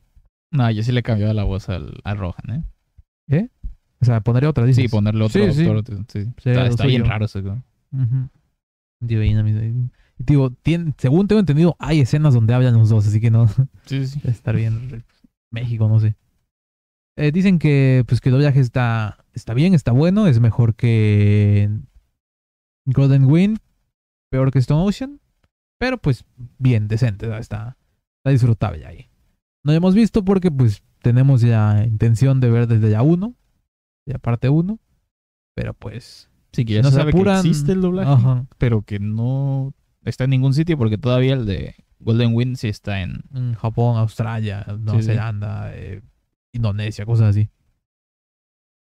No, 0.52 0.70
yo 0.70 0.82
sí 0.82 0.92
le 0.92 1.02
cambió 1.02 1.32
la 1.34 1.44
voz 1.44 1.68
al, 1.68 2.00
a 2.04 2.14
Rohan, 2.14 2.64
¿eh? 3.28 3.48
o 4.00 4.04
sea, 4.04 4.20
ponerle 4.20 4.48
otra, 4.48 4.64
dices. 4.64 4.84
Sí, 4.84 4.88
ponerle 4.88 5.24
otro 5.24 5.44
Sí, 5.46 5.52
sí. 5.52 5.64
doctor. 5.64 6.04
Sí. 6.08 6.26
Está, 6.44 6.86
bien 6.86 7.04
raro. 7.04 7.26
Ujú. 7.26 8.28
Digo, 10.18 10.52
según 10.96 11.26
tengo 11.26 11.40
entendido, 11.40 11.76
hay 11.78 12.00
escenas 12.00 12.34
donde 12.34 12.54
hablan 12.54 12.74
los 12.78 12.88
dos, 12.88 13.06
así 13.06 13.20
que 13.20 13.30
no, 13.30 13.48
Sí, 13.86 14.06
sí. 14.06 14.20
Estar 14.28 14.54
bien. 14.54 15.04
México, 15.50 15.88
no 15.88 15.98
sé. 15.98 16.14
Eh, 17.16 17.32
dicen 17.32 17.58
que 17.58 18.04
pues 18.06 18.20
que 18.20 18.28
el 18.28 18.34
doblaje 18.34 18.60
está, 18.60 19.18
está 19.34 19.54
bien, 19.54 19.74
está 19.74 19.92
bueno, 19.92 20.26
es 20.26 20.40
mejor 20.40 20.74
que 20.76 21.68
Golden 22.92 23.24
Wind, 23.26 23.58
peor 24.30 24.50
que 24.50 24.58
Stone 24.58 24.82
Ocean, 24.86 25.20
pero 25.78 25.98
pues 25.98 26.24
bien, 26.58 26.88
decente, 26.88 27.26
está, 27.38 27.76
está 28.18 28.30
disfrutable 28.30 28.86
ahí. 28.86 29.08
No 29.64 29.72
lo 29.72 29.78
hemos 29.78 29.94
visto 29.94 30.24
porque 30.24 30.50
pues 30.50 30.82
tenemos 31.02 31.40
ya 31.40 31.84
intención 31.86 32.40
de 32.40 32.50
ver 32.50 32.66
desde 32.66 32.90
ya 32.90 33.02
uno, 33.02 33.34
ya 34.06 34.18
parte 34.18 34.48
uno, 34.48 34.78
pero 35.54 35.74
pues... 35.74 36.28
Sí, 36.52 36.64
que 36.64 36.72
si 36.72 36.76
ya 36.76 36.82
no 36.82 36.90
se 36.90 36.96
sabe 36.96 37.12
apuran- 37.12 37.42
que 37.42 37.48
existe 37.48 37.72
el 37.72 37.80
doblaje, 37.80 38.10
Ajá, 38.10 38.46
pero 38.58 38.82
que 38.82 38.98
no 38.98 39.72
está 40.04 40.24
en 40.24 40.30
ningún 40.30 40.52
sitio 40.52 40.76
porque 40.76 40.98
todavía 40.98 41.34
el 41.34 41.46
de 41.46 41.76
Golden 42.00 42.34
Wind 42.34 42.56
sí 42.56 42.68
está 42.68 43.02
en... 43.02 43.22
en 43.34 43.54
Japón, 43.54 43.96
Australia, 43.98 44.64
Nueva 44.66 44.94
Sí, 44.94 45.02
sí. 45.02 45.06
Zelanda, 45.10 45.70
eh, 45.76 46.02
Indonesia, 46.52 47.06
cosas 47.06 47.28
así. 47.30 47.50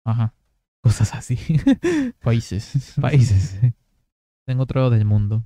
Ajá. 0.05 0.33
Cosas 0.81 1.13
así. 1.13 1.37
Países. 2.23 2.93
países. 3.01 3.59
En 4.51 4.59
otro 4.59 4.81
lado 4.81 4.91
del 4.91 5.05
mundo. 5.05 5.45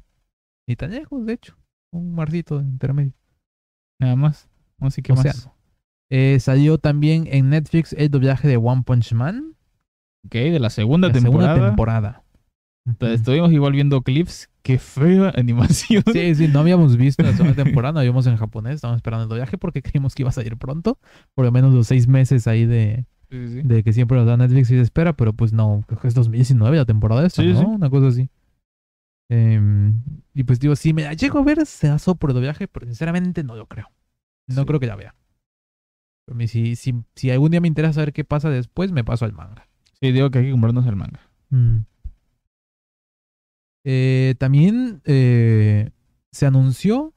Ni 0.68 0.76
tan 0.76 0.92
lejos, 0.92 1.26
de 1.26 1.34
hecho. 1.34 1.56
Un 1.92 2.16
marcito 2.16 2.60
intermedio. 2.62 3.14
Nada 4.00 4.16
más. 4.16 4.50
Así 4.80 5.02
que 5.02 5.14
más. 5.14 5.50
Eh, 6.10 6.40
salió 6.40 6.78
también 6.78 7.28
en 7.32 7.50
Netflix 7.50 7.94
el 7.94 8.10
doblaje 8.10 8.48
de 8.48 8.58
One 8.58 8.84
Punch 8.84 9.14
Man. 9.14 9.56
Ok, 10.26 10.34
de 10.34 10.60
la 10.60 10.70
segunda 10.70 11.08
la 11.10 11.14
temporada. 11.14 11.54
segunda 11.54 11.70
temporada. 11.70 12.24
Entonces. 12.86 13.20
Estuvimos 13.22 13.52
igual 13.52 13.74
viendo 13.74 14.02
clips. 14.02 14.50
Qué 14.62 14.78
fea 14.78 15.30
animación. 15.36 16.04
Sí, 16.12 16.36
sí, 16.36 16.48
no 16.48 16.60
habíamos 16.60 16.96
visto 16.98 17.24
la 17.24 17.34
segunda 17.34 17.62
temporada, 17.64 17.94
no 18.00 18.06
vimos 18.06 18.26
en 18.28 18.38
japonés, 18.38 18.76
estábamos 18.76 19.00
esperando 19.00 19.24
el 19.24 19.30
doblaje 19.30 19.58
porque 19.58 19.82
creímos 19.82 20.16
que 20.16 20.24
iba 20.24 20.30
a 20.30 20.34
salir 20.34 20.58
pronto. 20.58 20.98
Por 21.36 21.46
lo 21.46 21.52
menos 21.52 21.74
los 21.74 21.88
seis 21.88 22.08
meses 22.08 22.48
ahí 22.48 22.66
de, 22.66 23.06
Sí, 23.30 23.48
sí. 23.48 23.62
de 23.64 23.84
que 23.84 23.92
siempre 23.92 24.18
nos 24.18 24.26
da 24.28 24.38
Netflix 24.38 24.70
y 24.72 24.76
se 24.76 24.82
espera, 24.82 25.14
pero 25.14 25.34
pues 25.34 25.52
no, 25.54 25.84
creo 25.88 26.00
que 26.00 26.08
es 26.08 26.14
2019 26.14 26.78
la 26.78 26.86
temporada 26.86 27.26
esta, 27.26 27.42
Sí, 27.42 27.52
¿no? 27.52 27.68
Una 27.70 27.90
cosa 27.90 28.08
así. 28.08 28.30
Em, 29.36 30.04
y 30.36 30.44
pues 30.44 30.60
digo, 30.60 30.76
si 30.76 30.94
me 30.94 31.02
la 31.04 31.14
llego 31.14 31.40
a 31.40 31.44
ver, 31.44 31.66
será 31.66 31.98
solo 31.98 32.16
por 32.16 32.34
doblaje, 32.36 32.68
pero 32.68 32.86
sinceramente 32.86 33.44
no 33.44 33.56
lo 33.56 33.66
creo. 33.66 33.90
No 34.48 34.62
Sí. 34.62 34.66
creo 34.68 34.80
que 34.80 34.86
la 34.86 34.96
vea. 34.96 35.16
Pero 36.28 36.48
si, 36.48 36.76
si, 36.76 36.94
si 37.16 37.32
algún 37.32 37.50
día 37.50 37.60
me 37.60 37.68
interesa 37.68 37.94
saber 37.94 38.14
qué 38.14 38.24
pasa 38.24 38.50
después, 38.52 38.92
me 38.92 39.04
paso 39.04 39.26
al 39.26 39.34
manga. 39.34 39.68
Sí, 40.00 40.12
digo 40.12 40.30
que 40.30 40.38
hay 40.40 40.46
que 40.46 40.52
comprarnos 40.52 40.86
el 40.86 40.96
manga. 40.96 41.20
Mm. 41.50 41.78
Eh, 43.86 44.36
también 44.38 45.02
eh, 45.06 45.90
se 46.32 46.46
anunció, 46.46 47.14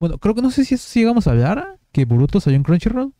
bueno, 0.00 0.18
creo 0.18 0.34
que 0.34 0.42
no 0.42 0.50
sé 0.50 0.64
si 0.64 0.74
eso 0.74 0.88
sí 0.88 1.00
llegamos 1.00 1.26
a 1.26 1.30
hablar, 1.30 1.78
que 1.92 2.04
Boruto 2.04 2.40
salió 2.40 2.56
en 2.56 2.62
Crunchyroll. 2.64 3.14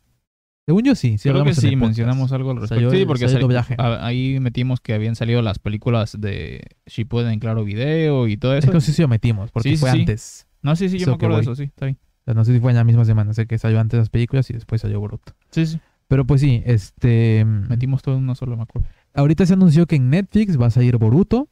Según 0.70 0.84
yo 0.84 0.94
sí, 0.94 1.18
sí 1.18 1.28
Creo 1.28 1.42
que 1.42 1.52
sí, 1.54 1.74
mencionamos 1.74 2.30
algo 2.30 2.52
al 2.52 2.58
respecto. 2.60 2.74
Salió 2.76 2.90
sí, 2.92 3.04
porque 3.04 3.22
salió 3.28 3.36
el 3.38 3.40
sal- 3.42 3.42
doblaje. 3.42 3.74
a- 3.76 4.06
ahí 4.06 4.38
metimos 4.38 4.80
que 4.80 4.94
habían 4.94 5.16
salido 5.16 5.42
las 5.42 5.58
películas 5.58 6.16
de 6.20 6.62
Shippuden 6.86 7.32
en 7.32 7.40
Claro 7.40 7.64
Video 7.64 8.28
y 8.28 8.36
todo 8.36 8.54
Es 8.54 8.58
eso. 8.64 8.68
que 8.70 8.74
no 8.74 8.80
sé 8.80 8.92
si 8.92 9.02
lo 9.02 9.08
metimos, 9.08 9.50
porque 9.50 9.70
Sí, 9.70 9.76
fue 9.76 9.90
sí. 9.90 9.98
antes. 10.00 10.46
No, 10.62 10.76
sí, 10.76 10.88
sí, 10.88 10.98
yo 10.98 11.08
me 11.08 11.14
acuerdo 11.14 11.36
de 11.36 11.42
eso, 11.42 11.56
sí, 11.56 11.64
está 11.64 11.86
bien. 11.86 11.98
O 12.20 12.24
sea, 12.24 12.34
no 12.34 12.44
sé 12.44 12.52
si 12.54 12.60
fue 12.60 12.70
en 12.70 12.76
la 12.76 12.84
misma 12.84 13.04
semana, 13.04 13.32
sé 13.34 13.46
que 13.46 13.58
salió 13.58 13.80
antes 13.80 13.98
las 13.98 14.10
películas 14.10 14.48
y 14.50 14.52
después 14.52 14.80
salió 14.80 15.00
Boruto. 15.00 15.32
Sí, 15.50 15.66
sí. 15.66 15.80
Pero 16.06 16.24
pues 16.24 16.40
sí, 16.40 16.62
este... 16.66 17.44
Metimos 17.44 18.02
todo 18.02 18.14
en 18.16 18.22
uno 18.22 18.34
solo, 18.36 18.56
me 18.56 18.62
acuerdo. 18.62 18.86
Ahorita 19.14 19.46
se 19.46 19.54
anunció 19.54 19.86
que 19.86 19.96
en 19.96 20.08
Netflix 20.10 20.60
va 20.60 20.66
a 20.66 20.70
salir 20.70 20.96
Boruto. 20.98 21.48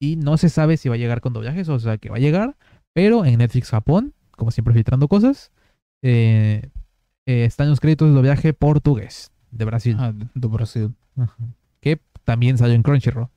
Y 0.00 0.16
no 0.16 0.36
se 0.36 0.48
sabe 0.48 0.76
si 0.76 0.88
va 0.88 0.96
a 0.96 0.98
llegar 0.98 1.20
con 1.20 1.32
doblajes, 1.32 1.68
o 1.68 1.78
sea 1.78 1.96
que 1.96 2.10
va 2.10 2.16
a 2.16 2.20
llegar. 2.20 2.56
Pero 2.92 3.24
en 3.24 3.38
Netflix 3.38 3.70
Japón, 3.70 4.14
como 4.32 4.50
siempre 4.50 4.74
filtrando 4.74 5.06
cosas, 5.08 5.52
eh, 6.02 6.68
eh, 7.26 7.44
están 7.44 7.68
los 7.70 7.80
créditos 7.80 8.08
de 8.08 8.14
doblaje 8.14 8.52
portugués 8.52 9.30
de 9.50 9.64
Brasil. 9.64 9.96
Ah, 9.98 10.12
de 10.12 10.48
Brasil. 10.48 10.94
Ajá. 11.16 11.36
Que 11.80 12.00
también 12.24 12.58
salió 12.58 12.74
en 12.74 12.82
Crunchyroll. 12.82 13.28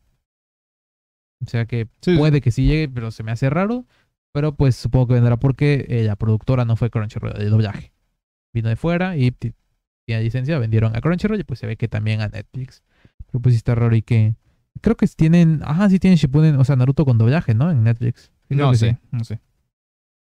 O 1.46 1.50
sea 1.50 1.66
que 1.66 1.88
Sí, 2.02 2.16
puede 2.18 2.42
que 2.42 2.52
sí 2.52 2.66
llegue, 2.66 2.90
pero 2.90 3.12
se 3.12 3.24
me 3.24 3.32
hace 3.32 3.50
raro. 3.50 3.86
Pero 4.34 4.54
pues 4.56 4.76
supongo 4.76 5.08
que 5.08 5.14
vendrá 5.14 5.38
porque 5.38 5.86
eh, 5.90 6.04
la 6.04 6.16
productora 6.16 6.66
no 6.66 6.76
fue 6.76 6.90
Crunchyroll 6.90 7.34
de 7.34 7.50
doblaje. 7.50 7.94
Vino 8.54 8.70
de 8.70 8.76
fuera 8.76 9.16
y 9.18 9.32
ti- 9.32 9.54
tiene 10.08 10.24
licencia, 10.24 10.60
vendieron 10.60 10.96
a 10.96 11.02
Crunchyroll 11.02 11.40
y 11.40 11.44
pues 11.44 11.60
se 11.60 11.68
ve 11.68 11.78
que 11.78 11.88
también 11.88 12.22
a 12.22 12.28
Netflix. 12.28 12.84
Pero 13.28 13.40
pues 13.42 13.54
sí 13.54 13.58
está 13.58 13.76
raro 13.76 13.96
y 13.96 14.02
que... 14.02 14.36
Creo 14.82 14.98
que 14.98 15.08
tienen... 15.08 15.62
Ajá, 15.64 15.90
sí 15.90 16.00
tienen 16.00 16.18
Shippuden, 16.18 16.58
o 16.58 16.66
sea, 16.66 16.76
Naruto 16.76 17.06
con 17.06 17.18
doblaje, 17.18 17.54
¿no? 17.54 17.72
En 17.72 17.84
Netflix. 17.84 18.30
Creo 18.50 18.68
No 18.68 18.76
sé, 18.76 18.92
sí. 18.92 19.08
no 19.12 19.24
sé. 19.24 19.40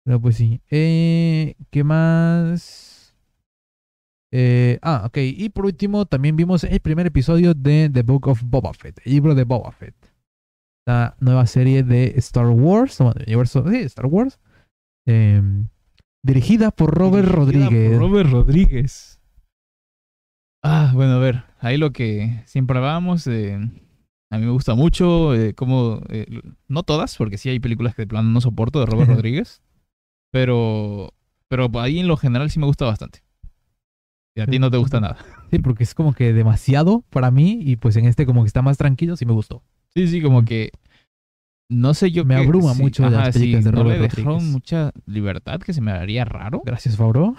Pero 0.05 0.19
pues 0.19 0.35
sí. 0.35 0.61
Eh, 0.69 1.55
¿Qué 1.69 1.83
más? 1.85 2.92
Eh, 4.35 4.79
ah, 4.81 5.03
ok. 5.05 5.17
Y 5.17 5.49
por 5.49 5.65
último, 5.65 6.07
también 6.07 6.35
vimos 6.35 6.63
el 6.63 6.79
primer 6.79 7.05
episodio 7.05 7.53
de 7.53 7.87
The 7.93 8.01
Book 8.01 8.27
of 8.27 8.41
Boba 8.43 8.73
Fett, 8.73 8.99
el 9.05 9.13
libro 9.13 9.35
de 9.35 9.43
Boba 9.43 9.71
Fett. 9.71 9.95
La 10.87 11.15
nueva 11.19 11.45
serie 11.45 11.83
de 11.83 12.15
Star 12.17 12.47
Wars, 12.47 12.97
bueno, 12.97 13.13
del 13.13 13.25
universo, 13.27 13.63
sí, 13.69 13.77
Star 13.77 14.07
Wars. 14.07 14.39
eh, 15.07 15.39
dirigida 16.23 16.71
por 16.71 16.97
Robert 16.97 17.27
Dirigida 17.27 17.35
Rodríguez. 17.35 17.91
por 17.91 17.99
Robert 17.99 18.29
Rodríguez. 18.31 19.21
Ah, 20.63 20.91
bueno, 20.95 21.13
a 21.13 21.19
ver, 21.19 21.43
ahí 21.59 21.77
lo 21.77 21.91
que 21.91 22.41
siempre 22.47 22.77
hablábamos, 22.77 23.27
eh, 23.27 23.53
a 24.31 24.37
mí 24.37 24.45
me 24.45 24.51
gusta 24.51 24.73
mucho, 24.73 25.35
eh, 25.35 25.53
como, 25.53 26.01
no 26.67 26.81
todas, 26.83 27.17
porque 27.17 27.37
sí 27.37 27.49
hay 27.49 27.59
películas 27.59 27.93
que 27.93 28.03
de 28.03 28.07
plano 28.07 28.29
no 28.31 28.41
soporto 28.41 28.79
de 28.79 28.87
Robert 28.87 29.09
Rodríguez, 29.15 29.61
pero, 30.31 31.13
pero 31.49 31.69
ahí 31.75 31.99
en 31.99 32.07
lo 32.07 32.17
general 32.17 32.49
sí 32.49 32.59
me 32.59 32.65
gusta 32.65 32.85
bastante. 32.85 33.23
Y 34.35 34.41
a 34.41 34.47
ti 34.47 34.57
no 34.59 34.71
te 34.71 34.77
gusta 34.77 34.99
nada. 34.99 35.17
Sí, 35.51 35.59
porque 35.59 35.83
es 35.83 35.93
como 35.93 36.13
que 36.13 36.33
demasiado 36.33 37.03
para 37.09 37.29
mí 37.29 37.59
y 37.61 37.75
pues 37.75 37.95
en 37.95 38.05
este 38.05 38.25
como 38.25 38.43
que 38.43 38.47
está 38.47 38.61
más 38.61 38.77
tranquilo, 38.77 39.15
sí 39.15 39.25
me 39.25 39.33
gustó. 39.33 39.63
Sí, 39.93 40.07
sí, 40.07 40.21
como 40.21 40.43
que, 40.43 40.71
no 41.69 41.93
sé 41.93 42.11
yo 42.11 42.25
Me 42.25 42.35
abruma 42.35 42.73
sí, 42.73 42.81
mucho 42.81 43.03
las 43.03 43.13
ajá, 43.13 43.31
películas 43.31 43.63
sí, 43.63 43.69
de 43.69 43.75
no 43.75 43.83
Robert 43.83 43.97
le 44.01 44.03
dejaron 44.07 44.25
Rodríguez. 44.25 44.51
mucha 44.51 44.91
libertad 45.05 45.59
que 45.59 45.73
se 45.73 45.81
me 45.81 45.91
haría 45.91 46.25
raro. 46.25 46.61
Gracias, 46.65 46.97
Fabro. 46.97 47.35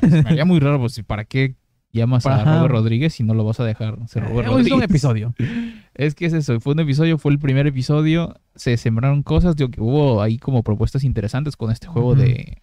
Se 0.00 0.08
me 0.08 0.28
haría 0.30 0.44
muy 0.44 0.60
raro, 0.60 0.78
pues, 0.80 1.00
¿para 1.06 1.24
qué 1.24 1.56
llamas 1.92 2.26
a. 2.26 2.44
Robert 2.44 2.72
Rodríguez 2.72 3.14
si 3.14 3.22
no 3.22 3.34
lo 3.34 3.44
vas 3.44 3.60
a 3.60 3.64
dejar 3.64 3.96
ser 4.08 4.24
Robert 4.24 4.48
Hemos 4.48 4.60
visto 4.60 4.76
un 4.76 4.82
episodio. 4.82 5.34
Es 5.94 6.16
que 6.16 6.26
es 6.26 6.32
eso, 6.32 6.58
fue 6.58 6.72
un 6.72 6.80
episodio, 6.80 7.18
fue 7.18 7.30
el 7.30 7.38
primer 7.38 7.68
episodio, 7.68 8.34
se 8.56 8.76
sembraron 8.76 9.22
cosas, 9.22 9.54
digo 9.54 9.70
que 9.70 9.80
hubo 9.80 10.20
ahí 10.20 10.38
como 10.38 10.64
propuestas 10.64 11.04
interesantes 11.04 11.56
con 11.56 11.70
este 11.70 11.86
juego 11.86 12.16
de, 12.16 12.58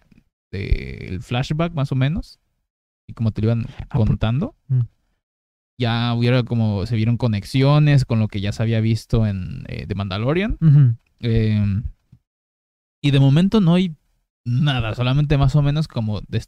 de 0.50 1.06
el 1.08 1.22
flashback 1.22 1.72
más 1.72 1.90
o 1.92 1.94
menos, 1.94 2.40
y 3.12 3.14
como 3.14 3.30
te 3.30 3.40
lo 3.42 3.48
iban 3.48 3.66
Ah, 3.90 3.96
contando, 3.98 4.54
Mm. 4.68 4.80
ya 5.78 6.14
hubiera 6.14 6.42
como, 6.42 6.86
se 6.86 6.96
vieron 6.96 7.16
conexiones 7.16 8.04
con 8.04 8.18
lo 8.20 8.28
que 8.28 8.40
ya 8.40 8.52
se 8.52 8.62
había 8.62 8.80
visto 8.80 9.26
en 9.26 9.64
eh, 9.68 9.86
The 9.86 9.94
Mandalorian, 9.94 10.58
eh, 11.20 11.82
y 13.02 13.10
de 13.10 13.20
momento 13.20 13.60
no 13.60 13.74
hay 13.74 13.94
nada, 14.44 14.94
solamente 14.94 15.38
más 15.38 15.54
o 15.56 15.62
menos 15.62 15.88
como, 15.88 16.20
de- 16.28 16.44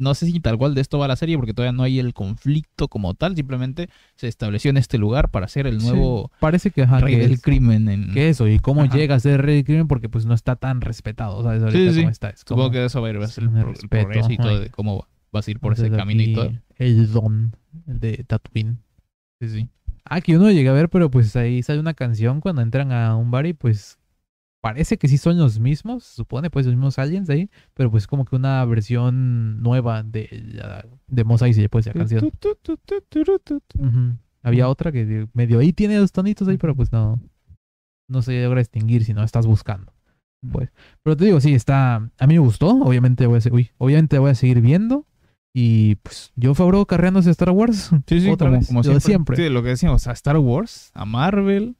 no 0.00 0.14
sé 0.14 0.26
si 0.26 0.38
tal 0.38 0.56
cual 0.58 0.76
de 0.76 0.80
esto 0.80 0.96
va 1.00 1.08
la 1.08 1.16
serie, 1.16 1.36
porque 1.36 1.52
todavía 1.54 1.72
no 1.76 1.82
hay 1.82 1.98
el 1.98 2.14
conflicto 2.14 2.86
como 2.86 3.14
tal, 3.14 3.34
simplemente 3.34 3.88
se 4.14 4.28
estableció 4.28 4.70
en 4.70 4.76
este 4.76 4.96
lugar 4.96 5.30
para 5.32 5.48
ser 5.48 5.66
el 5.66 5.80
Sí, 5.80 5.88
nuevo 5.88 6.30
parece 6.38 6.70
que, 6.70 6.82
ajá, 6.82 7.00
rey 7.00 7.16
que 7.16 7.20
del 7.22 7.32
es- 7.32 7.42
crimen 7.42 7.88
en... 7.88 8.12
que 8.12 8.28
eso 8.28 8.46
y 8.46 8.60
cómo 8.60 8.82
Ajá. 8.82 8.96
llega 8.96 9.16
a 9.16 9.20
ser 9.20 9.42
rey 9.42 9.56
del 9.56 9.64
crimen 9.64 9.88
porque 9.88 10.08
pues 10.08 10.24
no 10.24 10.34
está 10.34 10.54
tan 10.54 10.82
respetado, 10.82 11.42
¿sabes? 11.42 11.64
Ahorita 11.64 11.92
sí. 11.92 11.98
cómo 11.98 12.10
está. 12.10 12.30
Es 12.30 12.40
Supongo 12.40 12.62
como- 12.62 12.70
que 12.72 12.78
de 12.78 12.86
eso 12.86 13.02
va 13.02 13.08
a 13.08 13.10
ir 13.10 13.20
va 13.20 13.24
a 13.24 13.28
ser 13.28 13.42
el, 13.44 13.56
el 13.56 13.64
respeto, 13.66 13.88
progreso 13.88 14.30
y 14.30 14.34
ajá. 14.34 14.42
todo, 14.44 14.60
de 14.60 14.70
cómo 14.70 14.98
va- 15.00 15.08
vas 15.32 15.46
a 15.46 15.50
ir 15.50 15.60
por 15.60 15.72
ese 15.74 15.90
camino 15.96 16.22
y 16.22 16.34
todo. 16.34 16.52
El 16.76 17.12
don 17.12 17.52
de 17.86 18.24
Tatooine. 18.26 18.78
Sí, 19.40 19.48
sí. 19.48 19.68
Ah, 20.04 20.20
que 20.20 20.32
yo 20.32 20.38
no 20.38 20.50
llegué 20.50 20.68
a 20.68 20.72
ver, 20.72 20.88
pero 20.88 21.10
pues 21.10 21.36
ahí 21.36 21.62
sale 21.62 21.80
una 21.80 21.94
canción 21.94 22.40
cuando 22.40 22.62
entran 22.62 22.92
a 22.92 23.14
un 23.16 23.30
bar 23.30 23.46
y 23.46 23.52
pues 23.52 23.98
parece 24.62 24.96
que 24.98 25.06
sí 25.06 25.18
son 25.18 25.38
los 25.38 25.60
mismos, 25.60 26.02
se 26.04 26.16
supone, 26.16 26.50
pues 26.50 26.66
los 26.66 26.74
mismos 26.74 26.98
aliens 26.98 27.28
ahí, 27.30 27.48
pero 27.74 27.90
pues 27.90 28.06
como 28.06 28.24
que 28.24 28.34
una 28.34 28.64
versión 28.64 29.62
nueva 29.62 30.02
de, 30.02 30.28
la- 30.54 30.84
de 31.06 31.24
Mos 31.24 31.42
Eisley, 31.42 31.68
pues 31.68 31.86
la 31.86 31.92
canción. 32.00 32.20
Había 34.42 34.68
otra 34.68 34.90
que 34.92 35.28
medio 35.34 35.58
ahí 35.58 35.72
tiene 35.72 35.98
los 35.98 36.10
tonitos 36.12 36.48
ahí, 36.48 36.56
pero 36.58 36.74
pues 36.74 36.90
no, 36.90 37.20
no 38.08 38.22
se 38.22 38.42
logra 38.42 38.60
distinguir 38.60 39.04
si 39.04 39.12
no 39.14 39.22
estás 39.22 39.46
buscando. 39.46 39.92
Pues. 40.52 40.70
Pero 41.02 41.16
te 41.16 41.24
digo, 41.26 41.40
sí, 41.40 41.52
está. 41.54 41.96
A 41.96 42.26
mí 42.26 42.34
me 42.34 42.38
gustó. 42.38 42.68
Obviamente 42.70 43.26
voy 43.26 43.38
a, 43.38 43.40
se- 43.40 43.52
uy, 43.52 43.70
obviamente 43.78 44.18
voy 44.18 44.30
a 44.30 44.34
seguir 44.34 44.60
viendo. 44.60 45.04
Y 45.60 45.96
pues 45.96 46.30
yo 46.36 46.54
Fabro 46.54 46.86
carreándose 46.86 47.30
Star 47.32 47.50
Wars. 47.50 47.90
Sí, 48.06 48.20
sí, 48.20 48.30
Otra 48.30 48.46
como, 48.48 48.58
vez, 48.60 48.68
siempre. 48.68 49.00
siempre. 49.00 49.36
Sí, 49.36 49.48
lo 49.48 49.60
que 49.64 49.70
decíamos, 49.70 50.06
a 50.06 50.12
Star 50.12 50.36
Wars, 50.38 50.92
a 50.94 51.04
Marvel, 51.04 51.74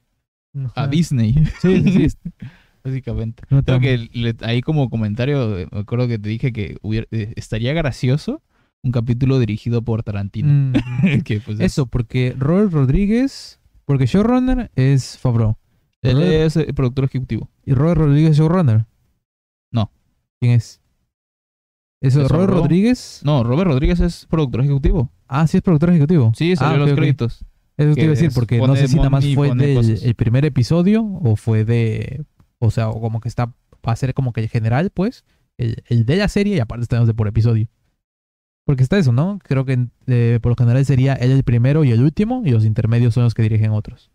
a. 0.74 0.88
Disney. 0.88 1.34
Sí, 1.62 1.82
sí, 1.84 2.10
sí. 2.10 2.16
Básicamente. 2.84 3.44
No 3.50 3.62
Creo 3.62 3.78
que 3.78 4.08
le- 4.12 4.34
ahí 4.40 4.62
como 4.62 4.90
comentario, 4.90 5.56
eh, 5.58 5.68
me 5.70 5.78
acuerdo 5.78 6.08
que 6.08 6.18
te 6.18 6.28
dije 6.28 6.52
que 6.52 6.76
hubiera- 6.82 7.06
eh, 7.12 7.34
estaría 7.36 7.72
gracioso 7.72 8.42
un 8.82 8.90
capítulo 8.90 9.38
dirigido 9.38 9.82
por 9.82 10.02
Tarantino. 10.02 10.48
Mm, 10.72 10.72
que, 11.24 11.38
pues, 11.40 11.60
Eso, 11.60 11.86
porque 11.86 12.34
Robert 12.36 12.72
Rodríguez. 12.72 13.60
Porque 13.84 14.06
showrunner 14.06 14.72
es 14.74 15.18
Fabro. 15.18 15.56
Él 16.02 16.16
Robert- 16.16 16.32
es 16.46 16.56
el 16.56 16.74
productor 16.74 17.04
ejecutivo. 17.04 17.48
¿Y 17.64 17.74
Robert 17.74 17.98
Rodríguez 18.00 18.32
es 18.32 18.38
showrunner? 18.38 18.86
No. 19.70 19.92
¿Quién 20.40 20.54
es? 20.54 20.77
¿Eso 22.00 22.22
¿Es 22.22 22.28
Robert? 22.28 22.52
Rodríguez? 22.52 23.20
No, 23.24 23.42
Robert 23.42 23.70
Rodríguez 23.70 24.00
es 24.00 24.26
productor 24.26 24.60
ejecutivo. 24.60 25.10
Ah, 25.26 25.46
sí, 25.46 25.56
es 25.56 25.62
productor 25.62 25.90
ejecutivo. 25.90 26.32
Sí, 26.36 26.52
ah, 26.52 26.56
salió 26.56 26.82
ok, 26.82 26.88
los 26.88 26.96
créditos. 26.98 27.44
Eso 27.76 27.94
te 27.94 28.00
iba 28.02 28.08
a 28.08 28.14
decir, 28.14 28.30
porque 28.34 28.58
no 28.58 28.74
sé 28.76 28.88
si 28.88 28.96
nada 28.96 29.10
más 29.10 29.24
fue 29.34 29.54
del 29.54 30.00
el 30.02 30.14
primer 30.14 30.44
episodio 30.44 31.04
o 31.04 31.36
fue 31.36 31.64
de. 31.64 32.24
O 32.58 32.70
sea, 32.70 32.88
o 32.88 33.00
como 33.00 33.20
que 33.20 33.28
está. 33.28 33.46
Va 33.86 33.92
a 33.92 33.96
ser 33.96 34.14
como 34.14 34.32
que 34.32 34.40
el 34.40 34.48
general, 34.48 34.90
pues. 34.90 35.24
El, 35.56 35.82
el 35.86 36.06
de 36.06 36.16
la 36.16 36.28
serie 36.28 36.56
y 36.56 36.60
aparte 36.60 36.86
tenemos 36.86 37.08
de 37.08 37.14
por 37.14 37.26
episodio. 37.26 37.68
Porque 38.68 38.82
está 38.82 38.98
eso, 38.98 39.12
¿no? 39.12 39.38
Creo 39.42 39.64
que 39.64 39.88
eh, 40.08 40.38
por 40.42 40.50
lo 40.50 40.56
general 40.56 40.84
sería 40.84 41.14
él 41.14 41.30
el 41.30 41.42
primero 41.42 41.84
y 41.84 41.90
el 41.90 42.02
último, 42.02 42.42
y 42.44 42.50
los 42.50 42.64
intermedios 42.66 43.14
son 43.14 43.24
los 43.24 43.32
que 43.32 43.42
dirigen 43.42 43.70
otros. 43.70 44.10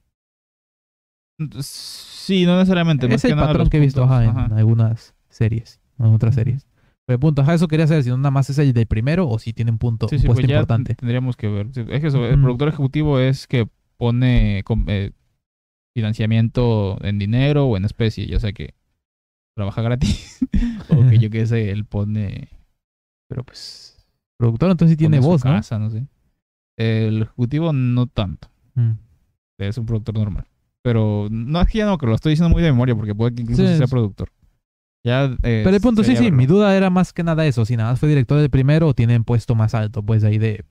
Sí, 1.59 2.45
no 2.45 2.57
necesariamente. 2.57 3.07
más 3.07 3.15
es 3.15 3.25
el 3.25 3.31
que 3.31 3.35
patrón 3.35 3.69
que 3.69 3.77
he 3.77 3.79
visto 3.79 4.03
ajá, 4.03 4.23
en 4.23 4.29
Ajá. 4.29 4.55
algunas 4.55 5.15
series, 5.29 5.81
en 5.97 6.05
otras 6.05 6.35
series. 6.35 6.67
Pero 7.05 7.19
punto, 7.19 7.41
ajá, 7.41 7.53
eso 7.55 7.67
quería 7.67 7.85
saber 7.87 8.03
si 8.03 8.09
no 8.09 8.17
nada 8.17 8.31
más 8.31 8.49
es 8.49 8.57
el 8.59 8.71
del 8.73 8.85
primero 8.87 9.27
o 9.27 9.37
si 9.39 9.51
tiene 9.53 9.71
un 9.71 9.77
punto, 9.77 10.07
Sí, 10.07 10.15
un 10.15 10.21
sí, 10.21 10.27
pues 10.27 10.37
puesto 10.37 10.49
ya 10.49 10.55
importante. 10.57 10.95
tendríamos 10.95 11.35
que 11.35 11.47
ver. 11.49 11.67
Es 11.75 12.01
que 12.01 12.07
eso, 12.07 12.25
el 12.25 12.33
Ujú. 12.35 12.41
productor 12.43 12.67
ejecutivo 12.69 13.19
es 13.19 13.45
que 13.47 13.67
pone 13.97 14.63
eh, 14.87 15.11
financiamiento 15.95 16.97
en 17.03 17.19
dinero 17.19 17.65
o 17.67 17.77
en 17.77 17.85
especie, 17.85 18.25
ya 18.25 18.39
sea 18.39 18.53
que 18.53 18.73
trabaja 19.55 19.81
gratis 19.81 20.39
o 20.89 21.07
que 21.09 21.19
yo 21.19 21.29
qué 21.29 21.45
sé, 21.45 21.71
él 21.71 21.85
pone, 21.85 22.49
Pero 23.29 23.43
pues. 23.43 23.89
Productor 24.39 24.71
entonces 24.71 24.97
tiene 24.97 25.21
su 25.21 25.27
voz, 25.27 25.45
¿no? 25.45 25.51
casa, 25.51 25.77
¿no? 25.79 25.89
sé. 25.89 26.07
El 26.77 27.23
ejecutivo 27.23 27.71
no 27.73 28.07
tanto, 28.07 28.49
Mm. 28.75 28.93
es 29.59 29.77
un 29.77 29.85
productor 29.85 30.15
normal. 30.15 30.45
Pero 30.81 31.27
no 31.29 31.61
es 31.61 31.67
que 31.67 31.77
ya 31.77 31.85
no, 31.85 31.97
que 31.97 32.07
lo 32.07 32.15
estoy 32.15 32.31
diciendo 32.31 32.49
muy 32.49 32.63
de 32.63 32.71
memoria 32.71 32.95
porque 32.95 33.13
puede 33.13 33.35
que 33.35 33.43
incluso 33.43 33.65
Sí, 33.67 33.77
sea 33.77 33.87
productor. 33.87 34.29
Ya, 35.03 35.25
eh, 35.43 35.61
Pero 35.65 35.75
el 35.75 35.81
punto, 35.81 36.03
sí, 36.03 36.15
sí, 36.15 36.31
mi 36.31 36.45
duda 36.45 36.75
era 36.77 36.89
más 36.89 37.11
que 37.11 37.23
nada 37.23 37.45
eso. 37.45 37.65
Si 37.65 37.75
nada 37.75 37.91
más 37.91 37.99
fue 37.99 38.07
director 38.09 38.39
del 38.39 38.49
primero 38.49 38.87
o 38.87 38.93
tienen 38.93 39.23
puesto 39.25 39.53
más 39.53 39.73
alto, 39.73 40.01
pues 40.01 40.23
ahí 40.23 40.37
de. 40.37 40.63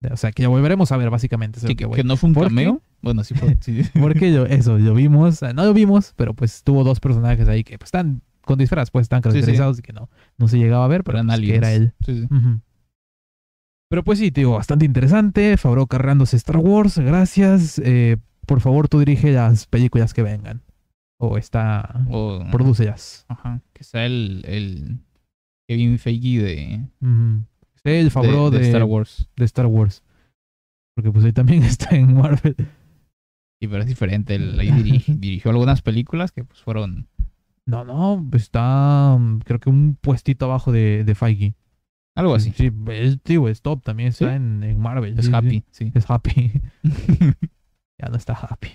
de- 0.00 0.12
o 0.12 0.16
sea, 0.16 0.30
que 0.30 0.42
ya 0.42 0.48
volveremos 0.48 0.92
a 0.92 0.96
ver, 0.96 1.10
básicamente. 1.10 1.58
Sí, 1.60 1.66
que, 1.68 1.76
que 1.76 1.86
voy. 1.86 1.96
que 1.96 2.04
no 2.04 2.16
fue 2.16 2.28
un 2.28 2.34
cameo. 2.34 2.80
Bueno, 3.02 3.24
sí 3.24 3.34
fue. 3.34 3.56
sí. 3.60 3.82
Porque 4.00 4.32
yo, 4.32 4.46
eso, 4.46 4.78
lo 4.78 4.94
vimos, 4.94 5.42
no 5.42 5.64
lo 5.64 5.74
vimos, 5.74 6.14
pero 6.16 6.34
pues 6.34 6.62
tuvo 6.62 6.84
dos 6.84 7.00
personajes 7.00 7.48
ahí 7.48 7.64
que 7.64 7.76
pues, 7.78 7.88
están 7.88 8.22
con 8.42 8.58
disfraz, 8.58 8.90
pues 8.90 9.04
están 9.04 9.22
sí. 9.22 9.28
caracterizados 9.30 9.78
y 9.80 9.82
que 9.82 9.92
no, 9.92 10.08
no 10.38 10.46
se 10.48 10.58
llegaba 10.58 10.84
a 10.84 10.88
ver, 10.88 11.02
pero 11.02 11.22
pues, 11.24 11.40
que 11.40 11.56
era 11.56 11.72
él. 11.72 11.94
Sí, 12.06 12.20
sí. 12.20 12.28
Pero 13.88 14.02
pues 14.04 14.18
sí, 14.18 14.30
te 14.30 14.40
digo, 14.42 14.52
bastante 14.52 14.84
interesante. 14.84 15.56
Favreau 15.56 15.86
cargándose 15.86 16.36
Star 16.36 16.58
Wars, 16.58 16.98
gracias. 16.98 17.80
Eh, 17.84 18.16
por 18.46 18.60
favor, 18.60 18.88
tú 18.88 18.98
dirige 18.98 19.32
las 19.32 19.66
películas 19.66 20.14
que 20.14 20.22
vengan. 20.22 20.62
O 21.20 21.38
está. 21.38 22.04
O, 22.10 22.44
Produce 22.50 22.84
jazz. 22.84 23.24
Ajá. 23.28 23.60
Que 23.72 23.84
sea 23.84 24.04
el, 24.06 24.42
el 24.46 24.98
Kevin 25.68 25.98
Feige 25.98 26.42
de, 26.42 26.74
el 27.84 28.04
de, 28.04 28.10
Favreau 28.10 28.50
de 28.50 28.58
de, 28.58 28.66
Star 28.66 28.84
Wars. 28.84 29.28
de 29.36 29.44
Star 29.44 29.66
Wars. 29.66 30.02
Porque 30.96 31.10
pues 31.10 31.24
ahí 31.24 31.32
también 31.32 31.62
está 31.64 31.94
en 31.96 32.14
Marvel. 32.14 32.56
Sí, 33.60 33.68
pero 33.68 33.78
es 33.80 33.86
diferente. 33.86 34.34
Él 34.34 34.58
ahí 34.58 34.68
diri- 34.70 35.18
dirigió 35.18 35.50
algunas 35.50 35.82
películas 35.82 36.32
que 36.32 36.44
pues 36.44 36.60
fueron... 36.60 37.08
No, 37.66 37.82
no, 37.82 38.28
está 38.36 39.16
mm, 39.18 39.38
creo 39.38 39.58
que 39.58 39.70
un 39.70 39.96
puestito 39.98 40.44
abajo 40.44 40.70
de, 40.70 41.02
de 41.04 41.14
Feige. 41.14 41.54
Algo 42.16 42.34
así. 42.34 42.52
Sí, 42.52 42.70
es, 42.88 43.20
tío, 43.22 43.48
es 43.48 43.62
top, 43.62 43.82
también 43.82 44.10
está 44.10 44.28
¿Sí? 44.30 44.34
en, 44.36 44.62
en 44.62 44.78
Marvel. 44.78 45.18
Es 45.18 45.24
sí, 45.24 45.30
sí. 45.30 45.36
happy, 45.36 45.64
sí. 45.70 45.90
Es 45.94 46.08
happy. 46.08 46.60
ya 47.98 48.08
no 48.10 48.16
está 48.16 48.34
happy. 48.34 48.68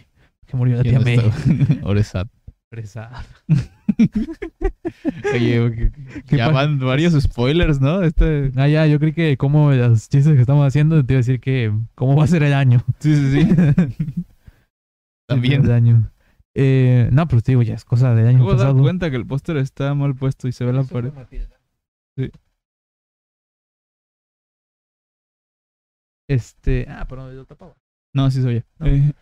Que 0.50 0.58
murió 0.58 0.78
la 0.78 0.84
tía 0.84 1.00
no 1.00 1.06
May. 1.06 2.04
sad. 2.04 2.28
Fresa. 2.72 3.10
Oye, 5.34 5.72
que- 5.76 5.92
¿Qué 6.28 6.38
ya 6.38 6.50
van 6.50 6.78
varios 6.80 7.14
spoilers, 7.20 7.82
¿no? 7.82 8.04
Este... 8.04 8.52
Ah, 8.56 8.68
ya, 8.68 8.86
yo 8.86 9.00
creí 9.00 9.14
que 9.14 9.38
como 9.38 9.72
los 9.72 10.08
chistes 10.08 10.36
que 10.36 10.42
estamos 10.42 10.66
haciendo, 10.68 11.04
te 11.04 11.14
iba 11.14 11.18
a 11.18 11.22
decir 11.22 11.40
que 11.40 11.74
cómo 11.96 12.16
va 12.16 12.26
a 12.26 12.28
ser 12.28 12.44
el 12.44 12.54
año. 12.54 12.84
Sí, 13.00 13.16
sí, 13.16 13.44
sí. 13.44 13.48
También. 15.28 15.66
El 15.66 15.72
año. 15.72 16.12
Eh, 16.56 17.10
no, 17.12 17.28
pero 17.28 17.42
te 17.42 17.54
digo, 17.54 17.62
ya 17.64 17.74
es 17.76 17.86
cosa 17.86 18.14
del 18.14 18.28
año 18.28 18.40
¿Cómo 18.40 18.52
dar 18.52 18.58
pasado. 18.60 18.82
cuenta 18.82 19.10
que 19.10 19.16
el 19.18 19.26
póster 19.26 19.58
está 19.58 19.94
mal 19.96 20.16
puesto 20.16 20.48
y 20.48 20.52
se 20.52 20.66
ve 20.66 20.74
la 20.74 20.84
pared? 20.84 21.12
Sí. 22.18 22.32
Este, 26.30 26.86
ah, 26.88 27.06
pero 27.10 27.34
yo 27.34 27.46
tapaba. 27.46 27.76
No, 28.14 28.30
sí 28.30 28.42
se 28.42 28.48
oye. 28.48 28.66
No. 28.80 28.88
Eh, 28.88 29.14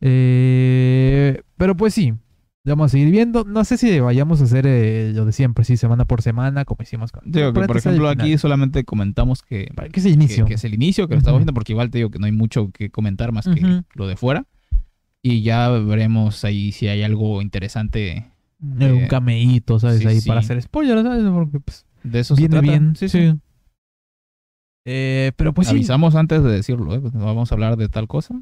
Eh, 0.00 1.42
pero 1.56 1.76
pues 1.76 1.94
sí, 1.94 2.14
vamos 2.64 2.86
a 2.86 2.88
seguir 2.90 3.10
viendo. 3.10 3.44
No 3.44 3.64
sé 3.64 3.76
si 3.78 3.98
vayamos 4.00 4.40
a 4.40 4.44
hacer 4.44 4.66
eh, 4.66 5.12
lo 5.14 5.24
de 5.24 5.32
siempre, 5.32 5.64
sí, 5.64 5.76
semana 5.76 6.04
por 6.04 6.22
semana, 6.22 6.64
como 6.64 6.82
hicimos 6.82 7.12
con. 7.12 7.30
digo 7.30 7.52
que, 7.52 7.60
por 7.62 7.76
ejemplo, 7.76 8.08
aquí 8.08 8.36
solamente 8.38 8.84
comentamos 8.84 9.42
que, 9.42 9.70
que 9.92 10.00
es 10.00 10.06
el 10.06 10.12
que, 10.12 10.24
inicio. 10.24 10.44
que 10.46 10.54
es 10.54 10.64
el 10.64 10.74
inicio, 10.74 11.08
que 11.08 11.14
lo 11.14 11.18
estamos 11.18 11.40
viendo, 11.40 11.54
porque 11.54 11.72
igual 11.72 11.90
te 11.90 11.98
digo 11.98 12.10
que 12.10 12.18
no 12.18 12.26
hay 12.26 12.32
mucho 12.32 12.70
que 12.70 12.90
comentar 12.90 13.32
más 13.32 13.46
que 13.48 13.82
lo 13.94 14.06
de 14.06 14.16
fuera. 14.16 14.44
Y 15.22 15.42
ya 15.42 15.68
veremos 15.70 16.44
ahí 16.44 16.70
si 16.72 16.86
hay 16.86 17.02
algo 17.02 17.42
interesante 17.42 18.30
Eh, 18.80 18.92
un 18.92 19.06
cameíto, 19.08 19.78
¿sabes? 19.80 19.98
sí, 19.98 20.06
Ahí 20.06 20.20
sí. 20.20 20.28
para 20.28 20.40
hacer 20.40 20.60
spoilers, 20.62 21.02
¿sabes? 21.02 21.24
Porque 21.24 21.60
pues, 21.60 21.86
de 22.04 22.20
eso. 22.20 22.34
se 22.36 22.40
viene 22.42 22.52
trata. 22.52 22.66
bien. 22.68 22.94
Sí, 22.96 23.08
Sí, 23.08 23.30
sí. 23.30 23.38
Eh, 24.90 25.32
pero 25.36 25.52
pues 25.52 25.68
sí. 25.68 25.74
Avisamos 25.74 26.14
antes 26.14 26.42
de 26.42 26.50
decirlo, 26.50 26.94
¿eh? 26.94 27.00
Pues, 27.00 27.12
vamos 27.12 27.50
a 27.50 27.54
hablar 27.54 27.76
de 27.76 27.88
tal 27.88 28.06
cosa. 28.08 28.40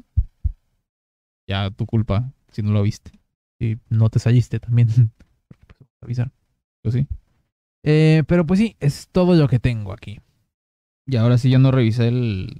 Ya 1.47 1.71
tu 1.71 1.85
culpa 1.85 2.31
si 2.51 2.61
no 2.61 2.71
lo 2.71 2.81
viste. 2.83 3.11
Y 3.59 3.77
no 3.89 4.09
te 4.09 4.19
saliste 4.19 4.59
también. 4.59 4.87
Pues, 5.77 5.89
avisar. 6.01 6.31
Pues 6.83 6.93
sí. 6.95 7.07
Eh, 7.83 8.23
pero 8.27 8.45
pues 8.45 8.59
sí, 8.59 8.75
es 8.79 9.07
todo 9.11 9.35
lo 9.35 9.47
que 9.47 9.59
tengo 9.59 9.91
aquí. 9.93 10.19
Y 11.05 11.15
ahora 11.15 11.37
sí 11.37 11.49
yo 11.49 11.59
no 11.59 11.71
revisé 11.71 12.07
el, 12.07 12.55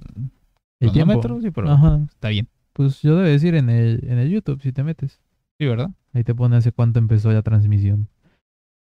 El 0.80 0.92
tiempo. 0.92 1.40
sí, 1.40 1.50
pero 1.50 1.70
Ajá. 1.70 2.00
está 2.10 2.28
bien. 2.28 2.48
Pues 2.72 3.00
yo 3.02 3.16
debe 3.16 3.30
decir 3.30 3.54
en 3.54 3.70
el, 3.70 4.00
en 4.04 4.18
el 4.18 4.30
YouTube, 4.30 4.60
si 4.62 4.72
te 4.72 4.82
metes. 4.84 5.20
Sí, 5.58 5.66
¿verdad? 5.66 5.90
Ahí 6.12 6.24
te 6.24 6.34
pone 6.34 6.56
hace 6.56 6.72
cuánto 6.72 6.98
empezó 6.98 7.32
la 7.32 7.42
transmisión. 7.42 8.08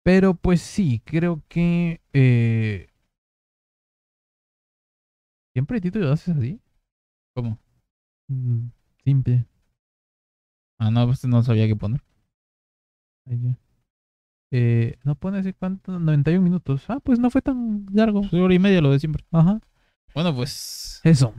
Pero 0.04 0.36
pues 0.36 0.62
sí, 0.62 1.02
creo 1.04 1.44
que... 1.48 2.02
eh, 2.14 2.88
¿Siempre 5.54 5.82
título 5.82 6.06
lo 6.06 6.14
haces 6.14 6.38
así? 6.38 6.62
¿Cómo? 7.36 7.58
Mm, 8.30 8.68
Simple. 9.04 9.46
Ah, 10.78 10.92
no, 10.92 11.06
pues 11.06 11.24
no 11.26 11.44
sabía 11.44 11.68
qué 11.68 11.76
poner. 11.76 12.02
Eh, 14.52 14.96
no 15.04 15.16
pone 15.16 15.40
hace 15.40 15.54
cuánto, 15.54 16.00
91 16.00 16.42
minutos. 16.42 16.84
Ah, 16.88 17.00
pues 17.04 17.20
no 17.20 17.30
fue 17.30 17.42
tan 17.42 17.86
largo. 17.92 18.24
Soy 18.24 18.40
hora 18.40 18.54
y 18.54 18.60
media 18.60 18.82
lo 18.82 18.92
de 18.92 19.00
siempre. 19.00 19.24
Ajá. 19.32 19.60
Bueno, 20.14 20.34
pues 20.34 21.02
Eso. 21.04 21.34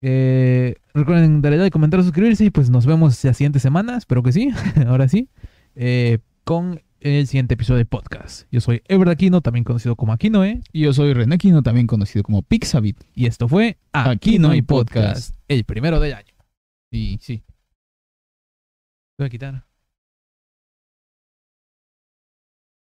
Eh, 0.00 0.76
recuerden 0.94 1.42
darle 1.42 1.58
like, 1.58 1.72
comentar, 1.72 2.02
suscribirse 2.02 2.44
y 2.44 2.50
pues 2.50 2.70
nos 2.70 2.86
vemos 2.86 3.22
la 3.24 3.34
siguiente 3.34 3.58
semana. 3.58 3.96
Espero 3.96 4.22
que 4.22 4.32
sí. 4.32 4.50
Ahora 4.86 5.08
sí. 5.08 5.28
Eh, 5.74 6.18
con 6.44 6.80
el 7.00 7.26
siguiente 7.26 7.54
episodio 7.54 7.78
de 7.78 7.84
podcast. 7.84 8.46
Yo 8.50 8.60
soy 8.60 8.82
Ever 8.88 9.08
Aquino, 9.08 9.40
también 9.40 9.64
conocido 9.64 9.96
como 9.96 10.12
Aquino, 10.12 10.44
¿eh? 10.44 10.60
y 10.72 10.80
yo 10.82 10.92
soy 10.92 11.12
René 11.12 11.38
Quino, 11.38 11.62
también 11.62 11.86
conocido 11.86 12.22
como 12.22 12.42
Pixabit. 12.42 13.02
Y 13.14 13.26
esto 13.26 13.48
fue 13.48 13.78
Aquí 13.92 14.38
no 14.38 14.50
hay 14.50 14.62
podcast. 14.62 15.34
El 15.48 15.64
primero 15.64 16.00
del 16.00 16.14
año. 16.14 16.34
Y 16.90 17.18
sí. 17.20 17.42
Voy 19.18 19.26
a 19.26 19.30
quitar. 19.30 19.64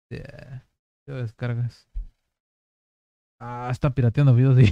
Yeah. 0.10 0.66
Te 1.06 1.12
descargas. 1.14 1.88
Ah, 3.40 3.70
está 3.72 3.94
pirateando 3.94 4.34
videos 4.34 4.56
de 4.56 4.64